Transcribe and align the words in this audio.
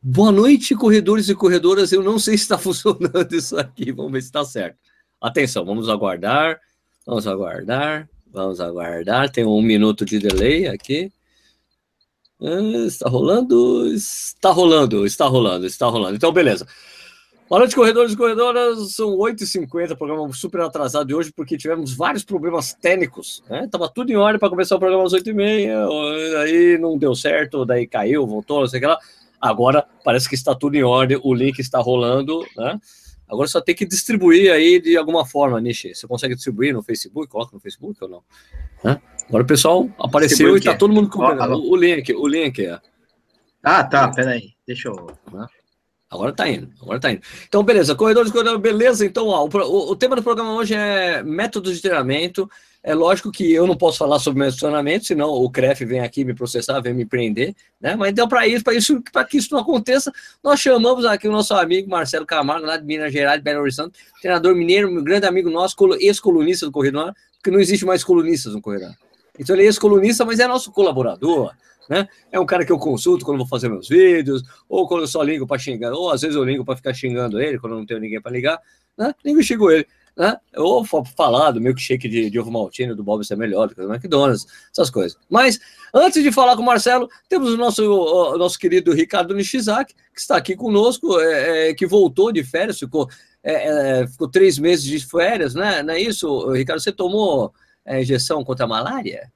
Boa 0.00 0.30
noite, 0.30 0.76
corredores 0.76 1.28
e 1.28 1.34
corredoras. 1.34 1.90
Eu 1.90 2.04
não 2.04 2.20
sei 2.20 2.36
se 2.36 2.44
está 2.44 2.56
funcionando 2.58 3.32
isso 3.32 3.58
aqui. 3.58 3.90
Vamos 3.90 4.12
ver 4.12 4.20
se 4.20 4.28
está 4.28 4.44
certo. 4.44 4.78
Atenção, 5.20 5.64
vamos 5.64 5.88
aguardar. 5.88 6.60
Vamos 7.04 7.26
aguardar. 7.26 8.08
Vamos 8.32 8.60
aguardar. 8.60 9.28
Tem 9.30 9.44
um 9.44 9.60
minuto 9.60 10.04
de 10.04 10.20
delay 10.20 10.68
aqui. 10.68 11.12
Ah, 12.40 12.86
está 12.86 13.08
rolando? 13.08 13.92
Está 13.92 14.50
rolando, 14.50 15.04
está 15.04 15.26
rolando, 15.26 15.66
está 15.66 15.86
rolando. 15.86 16.14
Então, 16.14 16.32
beleza. 16.32 16.64
Boa 17.48 17.60
noite, 17.60 17.74
corredores 17.74 18.12
e 18.12 18.16
corredoras. 18.16 18.92
São 18.92 19.16
8h50, 19.16 19.96
programa 19.96 20.32
super 20.32 20.60
atrasado 20.60 21.08
de 21.08 21.14
hoje, 21.14 21.32
porque 21.32 21.56
tivemos 21.56 21.92
vários 21.92 22.22
problemas 22.22 22.72
técnicos. 22.72 23.42
Né? 23.50 23.66
Tava 23.68 23.88
tudo 23.88 24.12
em 24.12 24.16
ordem 24.16 24.38
para 24.38 24.50
começar 24.50 24.76
o 24.76 24.78
programa 24.78 25.04
às 25.04 25.12
8h30, 25.12 26.40
aí 26.42 26.78
não 26.78 26.96
deu 26.96 27.16
certo, 27.16 27.64
daí 27.64 27.86
caiu, 27.86 28.26
voltou, 28.26 28.60
não 28.60 28.68
sei 28.68 28.78
o 28.78 28.80
que 28.82 28.86
lá. 28.86 28.98
Agora 29.40 29.86
parece 30.04 30.28
que 30.28 30.34
está 30.34 30.54
tudo 30.54 30.76
em 30.76 30.82
ordem, 30.82 31.20
o 31.22 31.34
link 31.34 31.58
está 31.58 31.78
rolando, 31.78 32.44
né? 32.56 32.78
Agora 33.28 33.46
só 33.46 33.60
tem 33.60 33.74
que 33.74 33.84
distribuir 33.84 34.50
aí 34.50 34.80
de 34.80 34.96
alguma 34.96 35.24
forma, 35.26 35.60
Nishi. 35.60 35.94
Você 35.94 36.06
consegue 36.06 36.34
distribuir 36.34 36.72
no 36.72 36.82
Facebook? 36.82 37.28
Coloca 37.30 37.54
no 37.54 37.60
Facebook 37.60 38.02
ou 38.02 38.08
não? 38.08 38.22
Né? 38.82 39.00
Agora 39.28 39.44
o 39.44 39.46
pessoal 39.46 39.88
apareceu 39.98 40.56
e 40.56 40.58
está 40.58 40.74
todo 40.74 40.94
mundo 40.94 41.10
com 41.10 41.22
o, 41.22 41.70
o 41.72 41.76
link, 41.76 42.10
o 42.14 42.26
link. 42.26 42.64
É. 42.64 42.80
Ah, 43.62 43.84
tá, 43.84 44.10
peraí. 44.10 44.54
Deixa 44.66 44.88
eu. 44.88 45.06
Né? 45.30 45.46
Agora 46.10 46.32
tá 46.32 46.48
indo, 46.48 46.72
agora 46.80 46.98
tá 46.98 47.12
indo. 47.12 47.20
Então, 47.46 47.62
beleza, 47.62 47.94
corredores, 47.94 48.32
corredores, 48.32 48.62
beleza. 48.62 49.04
Então, 49.04 49.26
ó, 49.26 49.44
o, 49.44 49.90
o, 49.90 49.96
tema 49.96 50.16
do 50.16 50.22
programa 50.22 50.54
hoje 50.54 50.74
é 50.74 51.22
métodos 51.22 51.76
de 51.76 51.82
treinamento. 51.82 52.50
É 52.82 52.94
lógico 52.94 53.32
que 53.32 53.52
eu 53.52 53.66
não 53.66 53.76
posso 53.76 53.98
falar 53.98 54.18
sobre 54.20 54.40
meu 54.40 54.56
treinamento, 54.56 55.04
senão 55.04 55.30
o 55.30 55.50
CREF 55.50 55.84
vem 55.84 56.00
aqui 56.00 56.24
me 56.24 56.32
processar, 56.32 56.80
vem 56.80 56.94
me 56.94 57.04
prender, 57.04 57.54
né? 57.80 57.96
Mas 57.96 58.12
então, 58.12 58.28
para 58.28 58.46
isso, 58.46 58.62
para 58.62 58.74
isso, 58.74 59.02
que 59.28 59.36
isso 59.36 59.52
não 59.52 59.60
aconteça, 59.60 60.12
nós 60.42 60.60
chamamos 60.60 61.04
aqui 61.04 61.26
o 61.26 61.32
nosso 61.32 61.52
amigo 61.54 61.90
Marcelo 61.90 62.24
Camargo, 62.24 62.66
lá 62.66 62.76
de 62.76 62.84
Minas 62.84 63.12
Gerais, 63.12 63.42
Belo 63.42 63.62
Horizonte, 63.62 63.98
treinador 64.22 64.54
mineiro, 64.54 64.90
meu 64.90 65.02
grande 65.02 65.26
amigo 65.26 65.50
nosso, 65.50 65.76
ex-colunista 66.00 66.66
do 66.66 66.72
Corredor, 66.72 67.12
porque 67.34 67.50
não 67.50 67.60
existe 67.60 67.84
mais 67.84 68.04
colunistas 68.04 68.54
no 68.54 68.60
Corredor. 68.60 68.94
Então 69.38 69.56
ele 69.56 69.64
é 69.64 69.66
ex-colunista, 69.66 70.24
mas 70.24 70.38
é 70.38 70.46
nosso 70.46 70.70
colaborador, 70.70 71.52
né? 71.90 72.08
É 72.30 72.38
um 72.38 72.46
cara 72.46 72.64
que 72.64 72.72
eu 72.72 72.78
consulto 72.78 73.24
quando 73.24 73.38
vou 73.38 73.46
fazer 73.46 73.68
meus 73.68 73.88
vídeos, 73.88 74.42
ou 74.68 74.86
quando 74.86 75.02
eu 75.02 75.08
só 75.08 75.22
ligo 75.22 75.46
para 75.46 75.58
xingar, 75.58 75.92
ou 75.92 76.10
às 76.10 76.20
vezes 76.20 76.36
eu 76.36 76.44
ligo 76.44 76.64
para 76.64 76.76
ficar 76.76 76.94
xingando 76.94 77.40
ele, 77.40 77.58
quando 77.58 77.74
não 77.74 77.84
tenho 77.84 77.98
ninguém 77.98 78.20
para 78.20 78.30
ligar, 78.30 78.60
né? 78.96 79.12
Ligo 79.24 79.40
e 79.40 79.44
xingo 79.44 79.70
ele. 79.70 79.86
Né? 80.18 80.36
Ou 80.56 80.84
falar 80.84 81.52
do 81.52 81.60
milkshake 81.60 82.08
de, 82.08 82.28
de 82.28 82.40
ovo 82.40 82.50
maltino 82.50 82.96
do 82.96 83.04
Bob 83.04 83.24
ser 83.24 83.36
melhor 83.36 83.68
do 83.68 83.74
que 83.76 83.80
do 83.80 83.94
McDonald's, 83.94 84.48
essas 84.72 84.90
coisas. 84.90 85.16
Mas, 85.30 85.60
antes 85.94 86.24
de 86.24 86.32
falar 86.32 86.56
com 86.56 86.62
o 86.62 86.66
Marcelo, 86.66 87.08
temos 87.28 87.52
o 87.52 87.56
nosso, 87.56 87.84
o 87.84 88.36
nosso 88.36 88.58
querido 88.58 88.92
Ricardo 88.92 89.32
Nishizaki, 89.32 89.94
que 90.12 90.20
está 90.20 90.36
aqui 90.36 90.56
conosco, 90.56 91.20
é, 91.20 91.68
é, 91.68 91.74
que 91.74 91.86
voltou 91.86 92.32
de 92.32 92.42
férias, 92.42 92.80
ficou, 92.80 93.08
é, 93.44 94.00
é 94.00 94.06
ficou 94.08 94.28
três 94.28 94.58
meses 94.58 94.84
de 94.84 94.98
férias, 95.06 95.54
né? 95.54 95.84
Não 95.84 95.94
é 95.94 96.00
isso, 96.00 96.50
Ricardo? 96.50 96.80
Você 96.80 96.90
tomou 96.90 97.54
é, 97.84 98.02
injeção 98.02 98.42
contra 98.42 98.64
a 98.64 98.68
malária? 98.68 99.32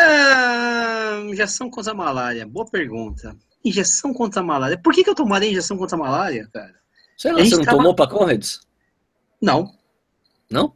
Ah, 0.00 1.20
injeção 1.28 1.68
contra 1.68 1.92
a 1.92 1.94
malária, 1.94 2.46
boa 2.46 2.64
pergunta. 2.64 3.36
Injeção 3.62 4.14
contra 4.14 4.40
a 4.40 4.44
malária. 4.44 4.78
Por 4.78 4.94
que, 4.94 5.04
que 5.04 5.10
eu 5.10 5.14
tomaria 5.14 5.50
injeção 5.50 5.76
contra 5.76 5.96
a 5.96 6.00
malária, 6.00 6.48
cara? 6.50 6.76
Sei 7.18 7.30
lá, 7.30 7.44
você 7.44 7.56
não 7.56 7.64
tava... 7.64 7.76
tomou 7.76 7.94
para 7.94 8.10
Conrads? 8.10 8.65
Não. 9.40 9.72
Não? 10.50 10.72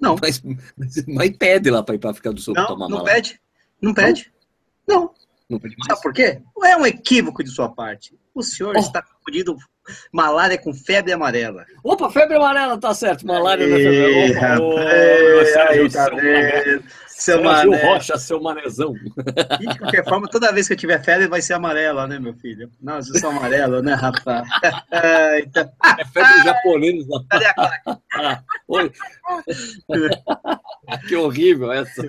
Não. 0.00 0.16
Mas, 0.20 0.42
mas, 0.76 1.06
mas 1.06 1.36
pede 1.36 1.70
lá 1.70 1.82
para 1.82 1.94
ir 1.94 1.98
para 1.98 2.10
África 2.10 2.32
do 2.32 2.40
Sul 2.40 2.54
não, 2.54 2.66
tomar 2.66 2.88
não 2.88 2.98
malária. 2.98 3.22
Pede. 3.22 3.40
Não 3.80 3.94
pede. 3.94 4.32
Não. 4.86 5.00
Não. 5.00 5.14
não 5.50 5.58
pede 5.58 5.76
mais. 5.76 5.88
Sabe 5.88 6.02
por 6.02 6.12
quê? 6.12 6.40
É 6.64 6.76
um 6.76 6.86
equívoco 6.86 7.42
de 7.42 7.50
sua 7.50 7.68
parte. 7.68 8.18
O 8.34 8.42
senhor 8.42 8.74
oh. 8.76 8.78
está 8.78 9.02
confundindo 9.02 9.56
malária 10.12 10.56
com 10.58 10.72
febre 10.72 11.12
amarela. 11.12 11.64
Opa, 11.82 12.10
febre 12.10 12.36
amarela, 12.36 12.78
tá 12.78 12.94
certo. 12.94 13.26
Malária 13.26 13.66
na 13.66 13.76
febre. 13.76 14.32
Opa, 14.32 14.58
oh, 14.60 15.70
aí, 15.70 15.90
tá 15.90 16.10
Seu 17.18 17.42
Mané. 17.42 17.84
Rocha, 17.84 18.16
seu 18.16 18.40
manezão. 18.40 18.94
E 19.60 19.66
de 19.66 19.78
qualquer 19.78 20.04
forma, 20.04 20.28
toda 20.28 20.52
vez 20.52 20.68
que 20.68 20.74
eu 20.74 20.76
tiver 20.76 21.02
febre 21.02 21.26
vai 21.26 21.42
ser 21.42 21.54
amarela, 21.54 22.06
né, 22.06 22.16
meu 22.16 22.32
filho? 22.34 22.70
Nossa, 22.80 23.10
eu 23.10 23.18
sou 23.18 23.30
amarelo, 23.30 23.82
né, 23.82 23.94
rapaz? 23.94 24.48
então... 25.44 25.68
É 25.98 26.04
febre 26.04 26.44
japonesa. 26.44 27.24
Cadê 27.28 27.46
a 27.46 27.54
claque? 27.54 27.98
Ah, 28.20 28.42
oi. 28.66 28.90
que 31.06 31.14
horrível 31.14 31.70
essa. 31.70 32.02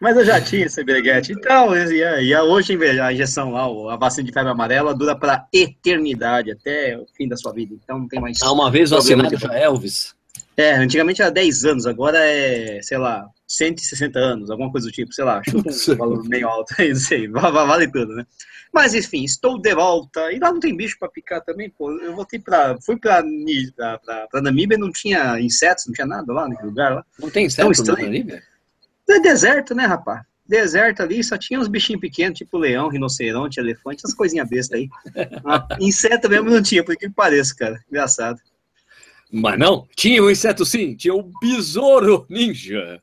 Mas 0.00 0.16
eu 0.16 0.24
já 0.24 0.40
tinha 0.40 0.66
esse 0.66 0.82
breguete. 0.82 1.32
Então, 1.32 1.76
e, 1.76 2.00
e 2.00 2.36
hoje 2.36 2.76
a 3.00 3.12
injeção 3.12 3.52
lá, 3.52 3.66
a 3.92 3.96
vacina 3.96 4.26
de 4.26 4.32
febre 4.32 4.50
amarela, 4.50 4.94
dura 4.94 5.14
para 5.14 5.46
eternidade, 5.52 6.50
até 6.50 6.98
o 6.98 7.06
fim 7.16 7.28
da 7.28 7.36
sua 7.36 7.52
vida. 7.52 7.74
Então 7.74 7.98
não 7.98 8.08
tem 8.08 8.20
mais. 8.20 8.42
Ah, 8.42 8.52
uma 8.52 8.70
vez 8.70 8.90
vacinado 8.90 9.36
já 9.36 9.54
Elvis. 9.56 10.16
É, 10.56 10.74
antigamente 10.74 11.20
era 11.20 11.30
10 11.30 11.64
anos, 11.64 11.86
agora 11.86 12.18
é, 12.18 12.80
sei 12.82 12.96
lá, 12.96 13.28
160 13.46 14.18
anos, 14.18 14.50
alguma 14.50 14.70
coisa 14.72 14.86
do 14.86 14.92
tipo, 14.92 15.12
sei 15.12 15.24
lá, 15.24 15.42
chuta 15.44 15.70
um 15.70 15.96
valor 15.96 16.24
meio 16.28 16.48
alto 16.48 16.74
aí, 16.80 16.90
não 16.90 16.96
sei, 16.96 17.28
vale 17.28 17.90
tudo, 17.90 18.14
né? 18.14 18.26
Mas 18.72 18.94
enfim, 18.94 19.24
estou 19.24 19.58
de 19.58 19.74
volta. 19.74 20.30
E 20.32 20.38
lá 20.38 20.52
não 20.52 20.60
tem 20.60 20.76
bicho 20.76 20.98
para 20.98 21.08
picar 21.08 21.40
também, 21.42 21.70
pô. 21.70 21.90
Eu 21.92 22.14
voltei 22.14 22.38
para, 22.38 22.76
fui 22.82 22.98
para 22.98 23.22
para 23.98 24.42
Namíbia, 24.42 24.76
não 24.76 24.92
tinha 24.92 25.40
insetos, 25.40 25.86
não 25.86 25.94
tinha 25.94 26.06
nada 26.06 26.30
lá 26.30 26.46
naquele 26.46 26.68
lugar 26.68 26.94
lá. 26.96 27.04
Não 27.18 27.30
tem 27.30 27.46
insetos 27.46 27.78
na 27.86 27.94
Namíbia? 27.94 28.42
É 29.08 29.20
deserto, 29.20 29.74
né, 29.74 29.86
rapaz? 29.86 30.22
Deserto 30.46 31.02
ali, 31.02 31.24
só 31.24 31.38
tinha 31.38 31.58
uns 31.58 31.68
bichinhos 31.68 32.00
pequenos, 32.00 32.38
tipo 32.38 32.58
leão, 32.58 32.88
rinoceronte, 32.88 33.58
elefante, 33.58 34.02
essas 34.04 34.14
coisinhas 34.14 34.48
bestas 34.48 34.78
aí. 34.78 34.88
inseto 35.80 36.28
mesmo 36.28 36.50
não 36.50 36.62
tinha, 36.62 36.84
por 36.84 36.96
que 36.96 37.08
pareça, 37.08 37.54
cara. 37.56 37.82
Engraçado. 37.88 38.38
Mas 39.38 39.58
não, 39.58 39.86
tinha 39.94 40.22
um 40.22 40.30
inseto 40.30 40.64
sim, 40.64 40.96
tinha 40.96 41.14
um 41.14 41.30
besouro 41.42 42.24
ninja. 42.30 43.02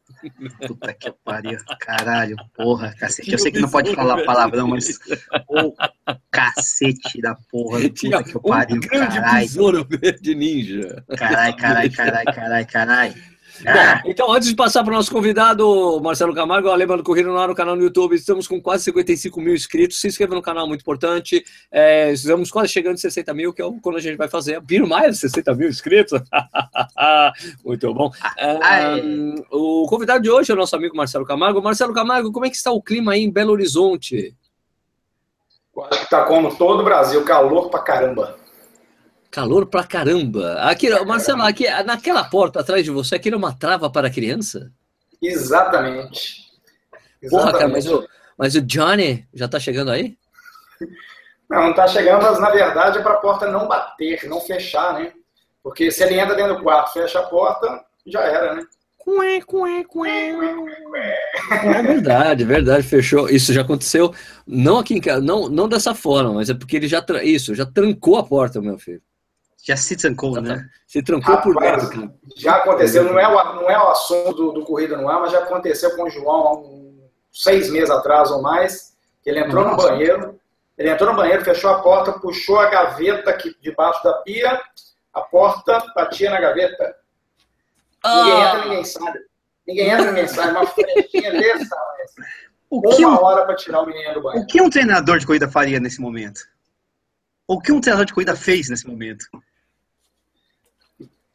Puta 0.65 0.91
que 0.91 1.13
pariu, 1.23 1.59
caralho, 1.79 2.35
porra, 2.55 2.91
cacete. 2.97 3.31
Eu 3.31 3.37
sei 3.37 3.51
que 3.51 3.59
não 3.59 3.69
pode 3.69 3.93
falar 3.93 4.23
palavrão, 4.23 4.67
mas. 4.67 4.97
o 5.47 5.75
cacete 6.31 7.21
da 7.21 7.35
porra. 7.51 7.81
Puta 7.81 7.89
tinha 7.93 8.23
que 8.23 8.39
pariu, 8.39 8.77
um 8.77 8.79
grande 8.79 9.15
caralho. 9.15 9.41
besouro 9.41 9.87
verde 9.87 10.33
ninja. 10.33 11.03
Caralho, 11.15 11.55
caralho, 11.55 11.91
caralho, 11.91 12.33
caralho, 12.33 12.67
caralho. 12.67 13.32
Ah. 13.65 14.01
Bom, 14.03 14.09
então, 14.09 14.31
antes 14.31 14.49
de 14.49 14.55
passar 14.55 14.83
para 14.83 14.91
o 14.91 14.95
nosso 14.95 15.11
convidado, 15.11 15.99
Marcelo 16.01 16.33
Camargo, 16.33 16.73
lembrando 16.73 17.03
Corrida 17.03 17.29
no 17.29 17.37
Ar 17.37 17.47
no 17.47 17.55
canal 17.55 17.75
no 17.75 17.83
YouTube, 17.83 18.15
estamos 18.15 18.47
com 18.47 18.61
quase 18.61 18.85
55 18.85 19.39
mil 19.39 19.53
inscritos. 19.53 19.99
Se 19.99 20.07
inscreva 20.07 20.33
no 20.33 20.41
canal, 20.41 20.67
muito 20.67 20.81
importante. 20.81 21.43
É, 21.71 22.11
estamos 22.11 22.51
quase 22.51 22.69
chegando 22.69 22.95
a 22.95 22.97
60 22.97 23.33
mil, 23.33 23.53
que 23.53 23.61
é 23.61 23.65
quando 23.81 23.97
a 23.97 24.01
gente 24.01 24.17
vai 24.17 24.27
fazer. 24.27 24.61
Viro 24.65 24.87
mais 24.87 25.13
de 25.13 25.17
60 25.19 25.53
mil 25.55 25.69
inscritos. 25.69 26.19
muito 27.63 27.93
bom. 27.93 28.11
É, 28.37 29.01
o 29.51 29.85
convidado 29.87 30.23
de 30.23 30.29
hoje 30.29 30.51
é 30.51 30.55
o 30.55 30.57
nosso 30.57 30.75
amigo 30.75 30.95
Marcelo 30.95 31.25
Camargo. 31.25 31.61
Marcelo 31.61 31.93
Camargo, 31.93 32.31
como 32.31 32.45
é 32.45 32.49
que 32.49 32.55
está 32.55 32.71
o 32.71 32.81
clima 32.81 33.13
aí 33.13 33.23
em 33.23 33.31
Belo 33.31 33.51
Horizonte? 33.51 34.35
Acho 35.77 35.99
que 35.99 36.03
está 36.03 36.23
como 36.25 36.55
todo 36.55 36.81
o 36.81 36.83
Brasil, 36.83 37.23
calor 37.23 37.69
pra 37.69 37.79
caramba. 37.79 38.42
Calor 39.33 39.65
pra 39.65 39.83
caramba. 39.83 40.53
Aqui, 40.59 40.87
Marcelo, 41.05 41.41
aqui, 41.41 41.67
naquela 41.83 42.23
porta 42.23 42.59
atrás 42.59 42.83
de 42.83 42.91
você, 42.91 43.15
aquilo 43.15 43.33
é 43.33 43.39
uma 43.39 43.51
trava 43.51 43.89
para 43.89 44.07
criança? 44.07 44.71
Exatamente. 45.19 46.51
Exatamente. 47.19 47.29
Porra, 47.31 47.51
cara, 47.51 47.67
mas 47.67 47.87
o, 47.87 48.07
mas 48.37 48.53
o 48.53 48.61
Johnny 48.61 49.27
já 49.33 49.47
tá 49.47 49.59
chegando 49.59 49.89
aí? 49.89 50.15
Não, 51.49 51.63
não 51.65 51.73
tá 51.73 51.87
chegando, 51.87 52.21
mas 52.21 52.39
na 52.39 52.51
verdade 52.51 52.99
é 52.99 53.01
para 53.01 53.13
a 53.13 53.17
porta 53.17 53.49
não 53.49 53.67
bater, 53.67 54.23
não 54.29 54.39
fechar, 54.39 54.99
né? 54.99 55.11
Porque 55.63 55.89
se 55.89 56.03
ele 56.03 56.19
entra 56.19 56.35
dentro 56.35 56.57
do 56.57 56.61
quarto, 56.61 56.93
fecha 56.93 57.19
a 57.19 57.23
porta, 57.23 57.83
já 58.05 58.21
era, 58.21 58.53
né? 58.53 58.63
Cué, 58.99 59.41
cué, 59.41 59.83
cué. 59.85 60.29
É 61.49 61.81
verdade, 61.81 62.43
verdade, 62.43 62.83
fechou. 62.83 63.27
Isso 63.29 63.51
já 63.51 63.61
aconteceu, 63.61 64.13
não 64.45 64.77
aqui 64.77 64.93
em 64.93 65.01
casa, 65.01 65.21
não, 65.21 65.49
não 65.49 65.67
dessa 65.67 65.95
forma, 65.95 66.33
mas 66.33 66.51
é 66.51 66.53
porque 66.53 66.75
ele 66.75 66.87
já, 66.87 67.03
isso, 67.23 67.55
já 67.55 67.65
trancou 67.65 68.17
a 68.17 68.23
porta, 68.23 68.61
meu 68.61 68.77
filho. 68.77 69.01
Já 69.63 69.77
se 69.77 69.95
trancou, 69.95 70.41
né? 70.41 70.69
Se 70.85 71.01
trancou 71.01 71.35
Rapaz, 71.35 71.55
por 71.55 71.61
dentro, 71.61 71.89
cara. 71.89 72.13
Já 72.35 72.55
aconteceu, 72.57 73.05
não 73.05 73.17
é 73.17 73.25
o, 73.25 73.53
não 73.55 73.69
é 73.69 73.77
o 73.77 73.89
assunto 73.91 74.33
do, 74.33 74.51
do 74.51 74.65
Corrida 74.65 74.97
no 74.97 75.07
Ar, 75.07 75.21
mas 75.21 75.31
já 75.31 75.39
aconteceu 75.39 75.95
com 75.95 76.03
o 76.03 76.09
João 76.09 76.47
há 76.47 76.57
um, 76.57 77.09
seis 77.31 77.69
meses 77.69 77.89
atrás 77.89 78.29
ou 78.29 78.41
mais. 78.41 78.93
Ele 79.25 79.39
entrou 79.39 79.63
Nossa. 79.63 79.77
no 79.77 79.89
banheiro, 79.89 80.39
ele 80.77 80.89
entrou 80.89 81.09
no 81.09 81.15
banheiro, 81.15 81.45
fechou 81.45 81.69
a 81.69 81.81
porta, 81.81 82.11
puxou 82.19 82.59
a 82.59 82.69
gaveta 82.69 83.29
aqui 83.29 83.55
debaixo 83.61 84.03
da 84.03 84.11
pia, 84.15 84.61
a 85.13 85.21
porta 85.21 85.81
batia 85.95 86.29
na 86.29 86.41
gaveta. 86.41 86.95
Ah. 88.03 88.25
Ninguém 88.25 88.41
entra, 88.41 88.63
ninguém 88.65 88.83
sabe. 88.83 89.19
Ninguém 89.65 89.89
entra, 89.89 90.11
ninguém 90.11 90.27
sabe. 90.27 90.51
Uma 90.51 90.67
frechinha 90.67 91.31
dessa, 91.39 91.75
o 92.69 92.81
que 92.81 93.05
uma 93.05 93.21
um, 93.21 93.23
hora 93.23 93.45
para 93.45 93.55
tirar 93.55 93.81
o 93.81 93.85
menino 93.85 94.15
do 94.15 94.21
banheiro. 94.21 94.43
O 94.43 94.47
que 94.47 94.61
um 94.61 94.69
treinador 94.69 95.19
de 95.19 95.25
corrida 95.25 95.47
faria 95.47 95.79
nesse 95.79 96.01
momento? 96.01 96.41
O 97.47 97.61
que 97.61 97.71
um 97.71 97.79
treinador 97.79 98.05
de 98.05 98.13
corrida 98.13 98.35
fez 98.35 98.67
nesse 98.67 98.85
momento? 98.85 99.25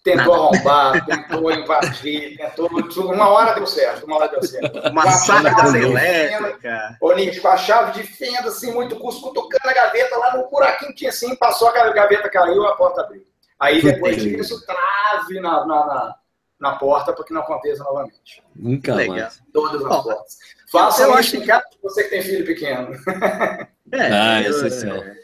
Tentou 0.03 0.53
Nada. 0.53 0.56
arrombar, 0.56 1.06
tentou 1.06 1.50
invadir, 1.50 2.37
tentou. 2.37 2.69
Uma 3.12 3.29
hora 3.29 3.55
deu 3.55 3.67
certo, 3.67 4.06
uma 4.06 4.17
hora 4.17 4.29
deu 4.29 4.43
certo. 4.43 4.79
Uma 4.89 5.11
saca 5.11 5.71
da 5.71 5.79
elétrica. 5.79 6.97
Com 7.00 7.49
a 7.49 7.56
chave 7.56 8.00
de 8.00 8.06
fenda, 8.06 8.49
assim, 8.49 8.73
muito 8.73 8.97
custo, 8.97 9.23
cutucando 9.23 9.69
a 9.69 9.73
gaveta 9.73 10.17
lá 10.17 10.37
no 10.37 10.49
buraquinho 10.49 10.93
que 10.93 10.99
tinha 10.99 11.11
assim, 11.11 11.35
passou 11.37 11.69
a 11.69 11.91
gaveta, 11.91 12.31
caiu, 12.31 12.65
a 12.67 12.77
porta 12.77 13.03
abriu. 13.03 13.25
Aí 13.59 13.83
depois 13.83 14.17
disso, 14.17 14.65
trave 14.65 15.41
na, 15.41 15.67
na, 15.67 15.87
na, 15.87 16.15
na 16.61 16.73
porta 16.77 17.12
para 17.12 17.25
que 17.25 17.35
não 17.35 17.43
aconteça 17.43 17.83
novamente. 17.83 18.43
Nunca 18.55 18.95
Legal. 18.95 19.17
mais. 19.17 19.43
Todas 19.53 19.85
as 19.85 20.03
portas. 20.03 20.39
Faça 20.71 21.03
eu 21.03 21.15
acho 21.15 21.41
que 21.41 21.53
você 21.83 22.05
que 22.05 22.11
tem 22.11 22.23
filho 22.23 22.47
pequeno. 22.47 22.91
É, 23.91 24.12
ah, 24.12 24.43
eu, 24.43 24.67
é, 24.67 25.17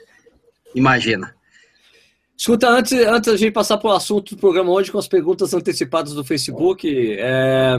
Imagina. 0.75 1.37
Escuta, 2.37 2.69
antes, 2.69 2.93
antes 2.93 3.33
da 3.33 3.37
gente 3.37 3.53
passar 3.53 3.79
para 3.79 3.91
o 3.91 3.93
assunto 3.93 4.35
do 4.35 4.41
programa 4.41 4.71
hoje 4.71 4.91
com 4.91 4.99
as 4.99 5.07
perguntas 5.07 5.55
antecipadas 5.55 6.15
do 6.15 6.25
Facebook, 6.25 7.17
é... 7.17 7.77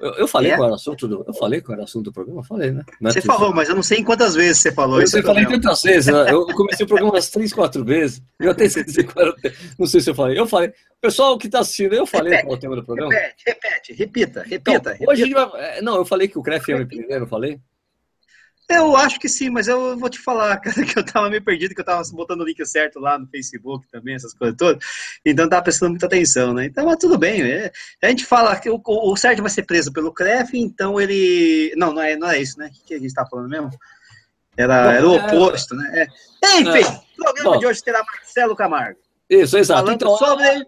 eu, 0.00 0.12
eu, 0.12 0.28
falei 0.28 0.52
é? 0.52 0.56
qual 0.56 0.66
era 0.66 0.72
o 0.72 0.76
assunto 0.76 1.08
do. 1.08 1.24
Eu 1.26 1.34
falei 1.34 1.60
qual 1.60 1.74
era 1.74 1.82
o 1.82 1.84
assunto 1.84 2.04
do 2.04 2.12
programa? 2.12 2.40
Eu 2.40 2.44
falei, 2.44 2.70
né? 2.70 2.84
Não 3.00 3.10
é 3.10 3.12
você 3.12 3.20
falou, 3.20 3.52
mas 3.52 3.68
eu 3.68 3.74
não 3.74 3.82
sei 3.82 3.98
em 3.98 4.04
quantas 4.04 4.36
vezes 4.36 4.62
você 4.62 4.70
falou 4.70 4.98
eu 4.98 5.04
isso. 5.04 5.18
Eu 5.18 5.24
falei 5.24 5.44
tantas 5.44 5.82
vezes, 5.82 6.06
né? 6.06 6.30
Eu 6.30 6.46
comecei 6.46 6.84
o 6.84 6.88
programa 6.88 7.12
umas 7.14 7.28
três, 7.30 7.52
quatro 7.52 7.84
vezes. 7.84 8.22
Eu 8.38 8.52
até 8.52 8.66
esqueci 8.66 9.02
qual 9.02 9.26
era. 9.26 9.36
Não 9.76 9.86
sei 9.86 10.00
se 10.00 10.10
eu 10.10 10.14
falei. 10.14 10.38
Eu 10.38 10.46
falei. 10.46 10.72
Pessoal 11.00 11.36
que 11.36 11.46
está 11.46 11.60
assistindo, 11.60 11.94
eu 11.94 12.06
falei 12.06 12.30
repete, 12.30 12.46
qual 12.46 12.54
é 12.54 12.58
o 12.58 12.60
tema 12.60 12.76
do 12.76 12.84
programa. 12.84 13.12
Repete, 13.12 13.42
repete, 13.46 13.92
repita, 13.94 14.42
repita. 14.42 14.72
Então, 14.72 14.92
repita. 14.92 15.10
Hoje 15.10 15.32
vai... 15.32 15.80
Não, 15.80 15.96
eu 15.96 16.04
falei 16.04 16.28
que 16.28 16.38
o 16.38 16.42
CREF 16.42 16.70
ia 16.70 16.78
me 16.78 16.86
prender, 16.86 17.18
não 17.18 17.26
falei? 17.26 17.58
Eu 18.70 18.96
acho 18.96 19.18
que 19.18 19.28
sim, 19.28 19.50
mas 19.50 19.66
eu 19.66 19.98
vou 19.98 20.08
te 20.08 20.20
falar, 20.20 20.56
cara, 20.62 20.84
que 20.84 20.96
eu 20.96 21.04
tava 21.04 21.28
meio 21.28 21.42
perdido, 21.42 21.74
que 21.74 21.80
eu 21.80 21.84
tava 21.84 22.02
botando 22.12 22.42
o 22.42 22.44
link 22.44 22.64
certo 22.64 23.00
lá 23.00 23.18
no 23.18 23.26
Facebook 23.26 23.84
também, 23.90 24.14
essas 24.14 24.32
coisas 24.32 24.56
todas. 24.56 24.84
Então 25.26 25.48
tava 25.48 25.62
prestando 25.62 25.90
muita 25.90 26.06
atenção, 26.06 26.54
né? 26.54 26.66
Então, 26.66 26.86
mas 26.86 26.96
tudo 26.96 27.18
bem. 27.18 27.42
É, 27.42 27.72
a 28.00 28.08
gente 28.08 28.24
fala 28.24 28.56
que 28.56 28.70
o, 28.70 28.80
o 28.84 29.16
Sérgio 29.16 29.42
vai 29.42 29.50
ser 29.50 29.64
preso 29.64 29.92
pelo 29.92 30.12
CREF, 30.12 30.56
então 30.56 31.00
ele. 31.00 31.74
Não, 31.76 31.92
não 31.92 32.00
é, 32.00 32.16
não 32.16 32.30
é 32.30 32.40
isso, 32.40 32.58
né? 32.58 32.70
O 32.72 32.86
que 32.86 32.94
a 32.94 32.98
gente 32.98 33.12
tá 33.12 33.26
falando 33.26 33.48
mesmo? 33.48 33.70
Era, 34.56 34.92
era 34.92 35.08
o 35.08 35.16
é, 35.16 35.26
oposto, 35.26 35.74
né? 35.74 36.06
É. 36.44 36.60
Enfim, 36.60 36.84
o 37.18 37.24
programa 37.24 37.54
Bom. 37.54 37.58
de 37.58 37.66
hoje 37.66 37.82
terá 37.82 38.04
Marcelo 38.04 38.54
Camargo. 38.54 39.00
Isso, 39.28 39.58
exato. 39.58 39.80
Falando 39.80 39.96
então, 39.96 40.16
sobre. 40.16 40.66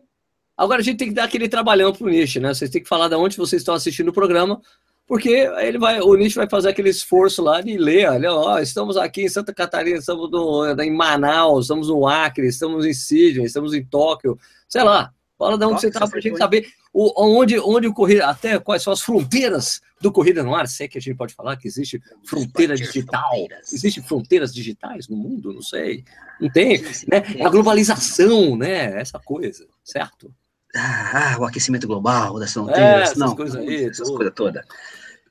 Agora 0.57 0.81
a 0.81 0.85
gente 0.85 0.99
tem 0.99 1.09
que 1.09 1.15
dar 1.15 1.25
aquele 1.25 1.49
trabalhão 1.49 1.93
pro 1.93 2.09
nicho, 2.09 2.41
né? 2.41 2.53
Vocês 2.53 2.71
têm 2.71 2.83
que 2.83 2.89
falar 2.89 3.09
de 3.09 3.15
onde 3.15 3.37
vocês 3.37 3.63
estão 3.63 3.75
assistindo 3.75 4.09
o 4.09 4.13
programa 4.13 4.61
porque 5.07 5.29
ele 5.29 5.79
vai, 5.79 6.01
o 6.01 6.15
Nietzsche 6.15 6.37
vai 6.37 6.49
fazer 6.49 6.71
aquele 6.71 6.89
esforço 6.89 7.43
lá 7.43 7.61
de 7.61 7.77
ler, 7.77 8.09
olha, 8.09 8.33
ó, 8.33 8.59
estamos 8.59 8.97
aqui 8.97 9.23
em 9.23 9.29
Santa 9.29 9.53
Catarina, 9.53 9.99
estamos 9.99 10.31
no, 10.31 10.81
em 10.81 10.93
Manaus, 10.93 11.65
estamos 11.65 11.89
no 11.89 12.07
Acre, 12.07 12.47
estamos 12.47 12.87
em 12.87 12.95
Sydney, 12.95 13.45
estamos 13.45 13.75
em 13.75 13.85
Tóquio, 13.85 14.39
sei 14.69 14.83
lá, 14.83 15.13
fala 15.39 15.59
de 15.59 15.65
onde 15.65 15.81
você 15.81 15.89
está 15.89 16.07
para 16.07 16.19
a 16.19 16.21
gente 16.21 16.39
saber 16.39 16.67
o, 16.93 17.39
onde, 17.39 17.59
onde 17.59 17.87
o 17.87 17.95
corrida, 17.95 18.27
até 18.27 18.59
quais 18.59 18.83
são 18.83 18.93
as 18.93 19.01
fronteiras 19.01 19.81
do 20.01 20.13
Corrida 20.13 20.43
no 20.43 20.55
Ar, 20.55 20.69
sei 20.69 20.89
que 20.89 20.99
a 20.99 21.01
gente 21.01 21.17
pode 21.17 21.35
falar 21.35 21.57
que 21.57 21.67
existe 21.67 22.03
fronteira 22.25 22.75
digital, 22.75 23.31
existe 23.73 24.03
fronteiras 24.03 24.53
digitais 24.53 25.09
no 25.09 25.17
mundo, 25.17 25.53
não 25.53 25.63
sei, 25.63 26.05
não 26.41 26.51
tem, 26.51 26.83
né? 27.09 27.23
A 27.45 27.49
globalização, 27.49 28.57
né? 28.57 29.01
Essa 29.01 29.19
coisa, 29.19 29.67
certo? 29.83 30.35
Ah, 30.75 31.37
o 31.39 31.45
aquecimento 31.45 31.87
global 31.87 32.39
das 32.39 32.53
fronteiras, 32.53 33.13
é, 33.13 33.19
não, 33.19 33.37
coisas 33.37 33.57
aí, 33.57 33.85
essas 33.85 34.11
coisas 34.11 34.33
todas. 34.35 34.65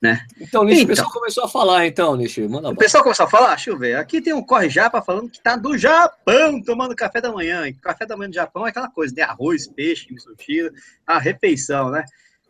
Né? 0.01 0.19
Então, 0.39 0.63
Nishi, 0.63 0.81
então, 0.81 0.85
o 0.85 0.88
pessoal 0.88 1.11
começou 1.11 1.43
a 1.43 1.47
falar, 1.47 1.85
então, 1.85 2.15
Nishi, 2.15 2.47
manda 2.47 2.69
O 2.69 2.75
pessoal 2.75 3.03
começou 3.03 3.27
a 3.27 3.29
falar? 3.29 3.49
Deixa 3.49 3.69
eu 3.69 3.77
ver. 3.77 3.97
Aqui 3.97 4.19
tem 4.19 4.33
um 4.33 4.41
Corre 4.41 4.67
Japa 4.67 4.99
falando 4.99 5.29
que 5.29 5.39
tá 5.39 5.55
do 5.55 5.77
Japão 5.77 6.59
tomando 6.63 6.95
café 6.95 7.21
da 7.21 7.31
manhã. 7.31 7.67
E 7.67 7.73
café 7.73 8.03
da 8.07 8.17
manhã 8.17 8.29
do 8.29 8.33
Japão 8.33 8.65
é 8.65 8.71
aquela 8.71 8.89
coisa, 8.89 9.13
né? 9.15 9.21
Arroz, 9.21 9.67
peixe, 9.67 10.11
mistura, 10.11 10.73
a 11.05 11.19
refeição, 11.19 11.91
né? 11.91 12.03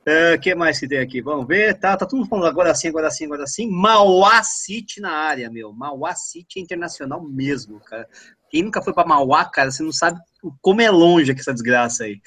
O 0.07 0.35
uh, 0.35 0.39
que 0.39 0.55
mais 0.55 0.79
que 0.79 0.87
tem 0.87 0.99
aqui? 0.99 1.21
Vamos 1.21 1.45
ver. 1.45 1.77
Tá, 1.77 1.97
tá 1.97 2.05
todo 2.05 2.19
mundo 2.19 2.29
falando 2.29 2.47
agora 2.47 2.73
sim, 2.73 2.87
agora 2.87 3.11
sim, 3.11 3.25
agora 3.25 3.45
sim. 3.45 3.69
Mauá 3.69 4.41
City 4.43 5.01
na 5.01 5.11
área, 5.11 5.49
meu. 5.49 5.73
Mauá 5.73 6.15
City 6.15 6.57
é 6.57 6.61
internacional 6.61 7.21
mesmo, 7.21 7.81
cara. 7.81 8.07
Quem 8.49 8.63
nunca 8.63 8.81
foi 8.81 8.93
para 8.93 9.07
Mauá, 9.07 9.43
cara, 9.45 9.71
você 9.71 9.83
não 9.83 9.91
sabe 9.91 10.19
como 10.61 10.81
é 10.81 10.89
longe 10.89 11.33
que 11.35 11.41
essa 11.41 11.53
desgraça 11.53 12.05
aí. 12.05 12.21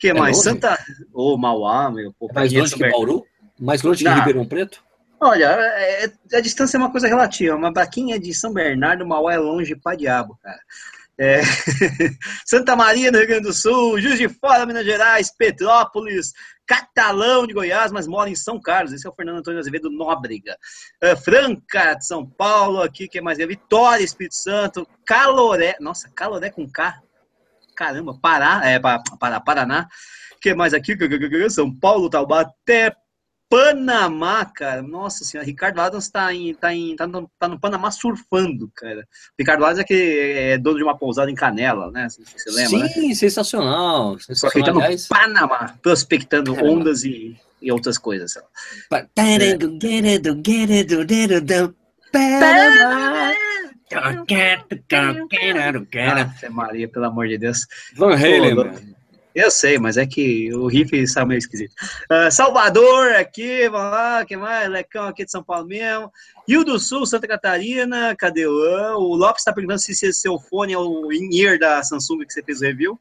O 0.00 0.06
que 0.08 0.08
é 0.08 0.14
mais? 0.14 0.38
Longe? 0.38 0.48
Santa. 0.48 0.78
Ô, 1.12 1.34
oh, 1.34 1.36
Mauá, 1.36 1.90
meu. 1.90 2.10
Pô, 2.18 2.26
é 2.30 2.32
mais 2.32 2.50
longe 2.50 2.74
que 2.74 2.90
Bauru? 2.90 3.26
Mais 3.60 3.82
longe 3.82 4.02
que 4.02 4.10
Ribeirão 4.10 4.46
Preto? 4.46 4.82
Olha, 5.20 5.44
é, 5.44 6.06
é, 6.06 6.36
a 6.38 6.40
distância 6.40 6.78
é 6.78 6.80
uma 6.80 6.90
coisa 6.90 7.06
relativa, 7.06 7.58
mas 7.58 7.74
para 7.74 7.86
quem 7.86 8.14
é 8.14 8.18
de 8.18 8.32
São 8.32 8.50
Bernardo, 8.50 9.06
Mauá 9.06 9.34
é 9.34 9.38
longe 9.38 9.76
para 9.76 9.98
diabo, 9.98 10.38
cara. 10.42 10.58
É... 11.18 11.42
Santa 12.46 12.74
Maria, 12.74 13.12
no 13.12 13.18
Rio 13.18 13.26
Grande 13.26 13.42
do 13.42 13.52
Sul, 13.52 14.00
Juiz 14.00 14.18
de 14.18 14.26
Fora, 14.26 14.64
Minas 14.64 14.86
Gerais, 14.86 15.30
Petrópolis, 15.36 16.32
Catalão 16.66 17.46
de 17.46 17.52
Goiás, 17.52 17.92
mas 17.92 18.06
mora 18.06 18.30
em 18.30 18.34
São 18.34 18.58
Carlos. 18.58 18.94
Esse 18.94 19.06
é 19.06 19.10
o 19.10 19.14
Fernando 19.14 19.40
Antônio 19.40 19.60
Azevedo 19.60 19.90
Nóbrega. 19.90 20.56
É, 21.02 21.14
Franca 21.14 21.92
de 21.92 22.06
São 22.06 22.24
Paulo, 22.24 22.80
aqui, 22.80 23.06
que 23.06 23.18
é 23.18 23.20
mais? 23.20 23.38
É 23.38 23.46
Vitória, 23.46 24.02
Espírito 24.02 24.36
Santo, 24.36 24.88
Caloré, 25.04 25.76
nossa, 25.78 26.08
Caloré 26.08 26.48
com 26.48 26.66
K. 26.66 27.02
Caramba, 27.80 28.12
Pará, 28.20 28.60
é, 28.62 28.78
Pará, 28.78 29.40
Paraná. 29.40 29.88
que 30.38 30.54
mais 30.54 30.74
aqui? 30.74 30.94
São 31.48 31.74
Paulo, 31.74 32.10
Taubaté, 32.10 32.94
Panamá, 33.48 34.44
cara. 34.44 34.82
Nossa 34.82 35.24
senhora, 35.24 35.46
Ricardo 35.46 35.80
Adams 35.80 36.10
tá, 36.10 36.34
em, 36.34 36.52
tá, 36.52 36.74
em, 36.74 36.94
tá, 36.94 37.06
no, 37.06 37.30
tá 37.38 37.48
no 37.48 37.58
Panamá 37.58 37.90
surfando, 37.90 38.70
cara. 38.74 39.08
Ricardo 39.38 39.64
Adams 39.64 39.78
é 39.78 39.84
que 39.84 39.94
é 39.94 40.58
dono 40.58 40.76
de 40.76 40.84
uma 40.84 40.98
pousada 40.98 41.30
em 41.30 41.34
Canela, 41.34 41.90
né? 41.90 42.06
Você 42.10 42.50
lembra? 42.50 42.80
Né? 42.80 42.88
Sim, 42.88 43.08
né? 43.08 43.14
sensacional. 43.14 44.18
sensacional. 44.18 44.36
Só 44.36 44.50
que 44.50 44.58
ele 44.58 44.66
tá 44.66 44.72
no 44.74 44.82
Aliás... 44.82 45.08
Panamá, 45.08 45.74
prospectando 45.80 46.54
Caramba. 46.54 46.74
ondas 46.74 47.02
e, 47.02 47.34
e 47.62 47.72
outras 47.72 47.96
coisas. 47.96 48.36
É. 48.36 48.42
Ah, 53.94 54.24
Maria, 56.50 56.88
pelo 56.88 57.06
amor 57.06 57.28
de 57.28 57.38
Deus. 57.38 57.66
Van 57.96 58.14
Halen, 58.14 58.54
eu 59.34 59.50
sei, 59.50 59.78
mas 59.78 59.96
é 59.96 60.06
que 60.06 60.52
o 60.54 60.66
riff 60.66 60.96
está 60.96 61.24
meio 61.24 61.38
esquisito. 61.38 61.72
Uh, 62.10 62.30
Salvador 62.32 63.12
aqui, 63.12 63.68
vamos 63.68 63.92
lá, 63.92 64.24
que 64.24 64.36
mais? 64.36 64.68
Lecão 64.68 65.04
aqui 65.04 65.24
de 65.24 65.30
São 65.30 65.42
Paulo 65.42 65.66
mesmo. 65.66 66.10
Rio 66.48 66.64
do 66.64 66.78
Sul, 66.80 67.06
Santa 67.06 67.28
Catarina, 67.28 68.14
cadê 68.16 68.46
o... 68.46 68.98
O 68.98 69.14
Lopes 69.14 69.42
está 69.42 69.52
perguntando 69.52 69.80
se 69.80 69.92
esse 69.92 70.12
seu 70.12 70.38
fone 70.38 70.72
é 70.72 70.78
o 70.78 71.12
in-ear 71.12 71.58
da 71.58 71.82
Samsung 71.82 72.26
que 72.26 72.32
você 72.32 72.42
fez 72.42 72.60
o 72.60 72.64
review. 72.64 73.00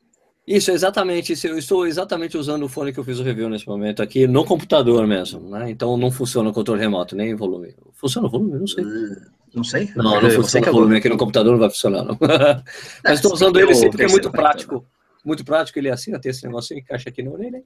Isso, 0.50 0.72
exatamente. 0.72 1.34
Eu 1.46 1.58
estou 1.58 1.86
exatamente 1.86 2.36
usando 2.36 2.64
o 2.64 2.70
fone 2.70 2.92
que 2.92 3.00
eu 3.00 3.04
fiz 3.04 3.20
o 3.20 3.24
review 3.24 3.50
nesse 3.50 3.68
momento 3.68 4.02
aqui 4.02 4.26
no 4.26 4.44
computador 4.44 5.06
mesmo, 5.06 5.48
né? 5.50 5.70
Então 5.70 5.96
não 5.96 6.10
funciona 6.10 6.50
o 6.50 6.54
controle 6.54 6.82
remoto, 6.82 7.16
nem 7.16 7.36
volume. 7.36 7.76
Funciona 7.94 8.28
o 8.28 8.32
volume? 8.32 8.58
Não 8.58 8.68
sei. 8.68 8.84
Uh, 8.84 9.22
não 9.54 9.64
sei. 9.64 9.92
Não, 9.96 10.04
não, 10.04 10.22
não 10.22 10.32
funciona 10.32 10.70
o 10.70 10.74
volume 10.74 10.98
aqui 10.98 11.08
no 11.08 11.18
computador, 11.18 11.52
não 11.52 11.60
vai 11.60 11.70
funcionar, 11.70 12.04
não. 12.04 12.18
Mas 13.04 13.14
estou 13.14 13.32
usando 13.32 13.60
ele 13.60 13.76
sempre 13.76 13.92
porque 13.92 14.04
é 14.06 14.08
muito 14.08 14.32
prático 14.32 14.86
muito 15.24 15.44
prático, 15.44 15.78
ele 15.78 15.90
é 15.90 15.92
assim, 15.92 16.18
tem 16.20 16.30
esse 16.30 16.46
negócio 16.46 16.76
que 16.76 16.82
encaixa 16.82 17.10
aqui 17.10 17.22
na 17.22 17.32
orelha. 17.32 17.62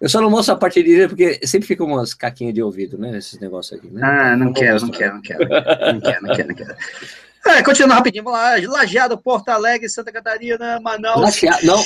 Eu 0.00 0.08
só 0.08 0.20
não 0.20 0.30
mostro 0.30 0.54
a 0.54 0.56
parte 0.56 0.80
de 0.82 1.08
porque 1.08 1.44
sempre 1.44 1.66
fica 1.66 1.82
umas 1.82 2.14
caquinhas 2.14 2.54
de 2.54 2.62
ouvido, 2.62 2.96
né? 2.96 3.18
Esses 3.18 3.40
negócios 3.40 3.76
aqui, 3.78 3.90
né? 3.90 4.00
Ah, 4.04 4.36
não, 4.36 4.46
não 4.46 4.52
quero, 4.52 4.80
não 4.80 4.90
quero, 4.90 5.14
não 5.14 5.22
quero, 5.22 5.40
não 5.40 6.00
quero, 6.00 6.22
não 6.22 6.34
quero, 6.34 6.48
não 6.48 6.54
quero. 6.54 6.76
É, 7.48 7.62
continuando 7.62 7.94
rapidinho, 7.94 8.24
vamos 8.24 8.38
lá. 8.38 8.78
Lajeado, 8.78 9.18
Porto 9.18 9.48
Alegre, 9.48 9.88
Santa 9.88 10.12
Catarina, 10.12 10.78
Manaus. 10.80 11.20
Lajeado, 11.20 11.66
não, 11.66 11.84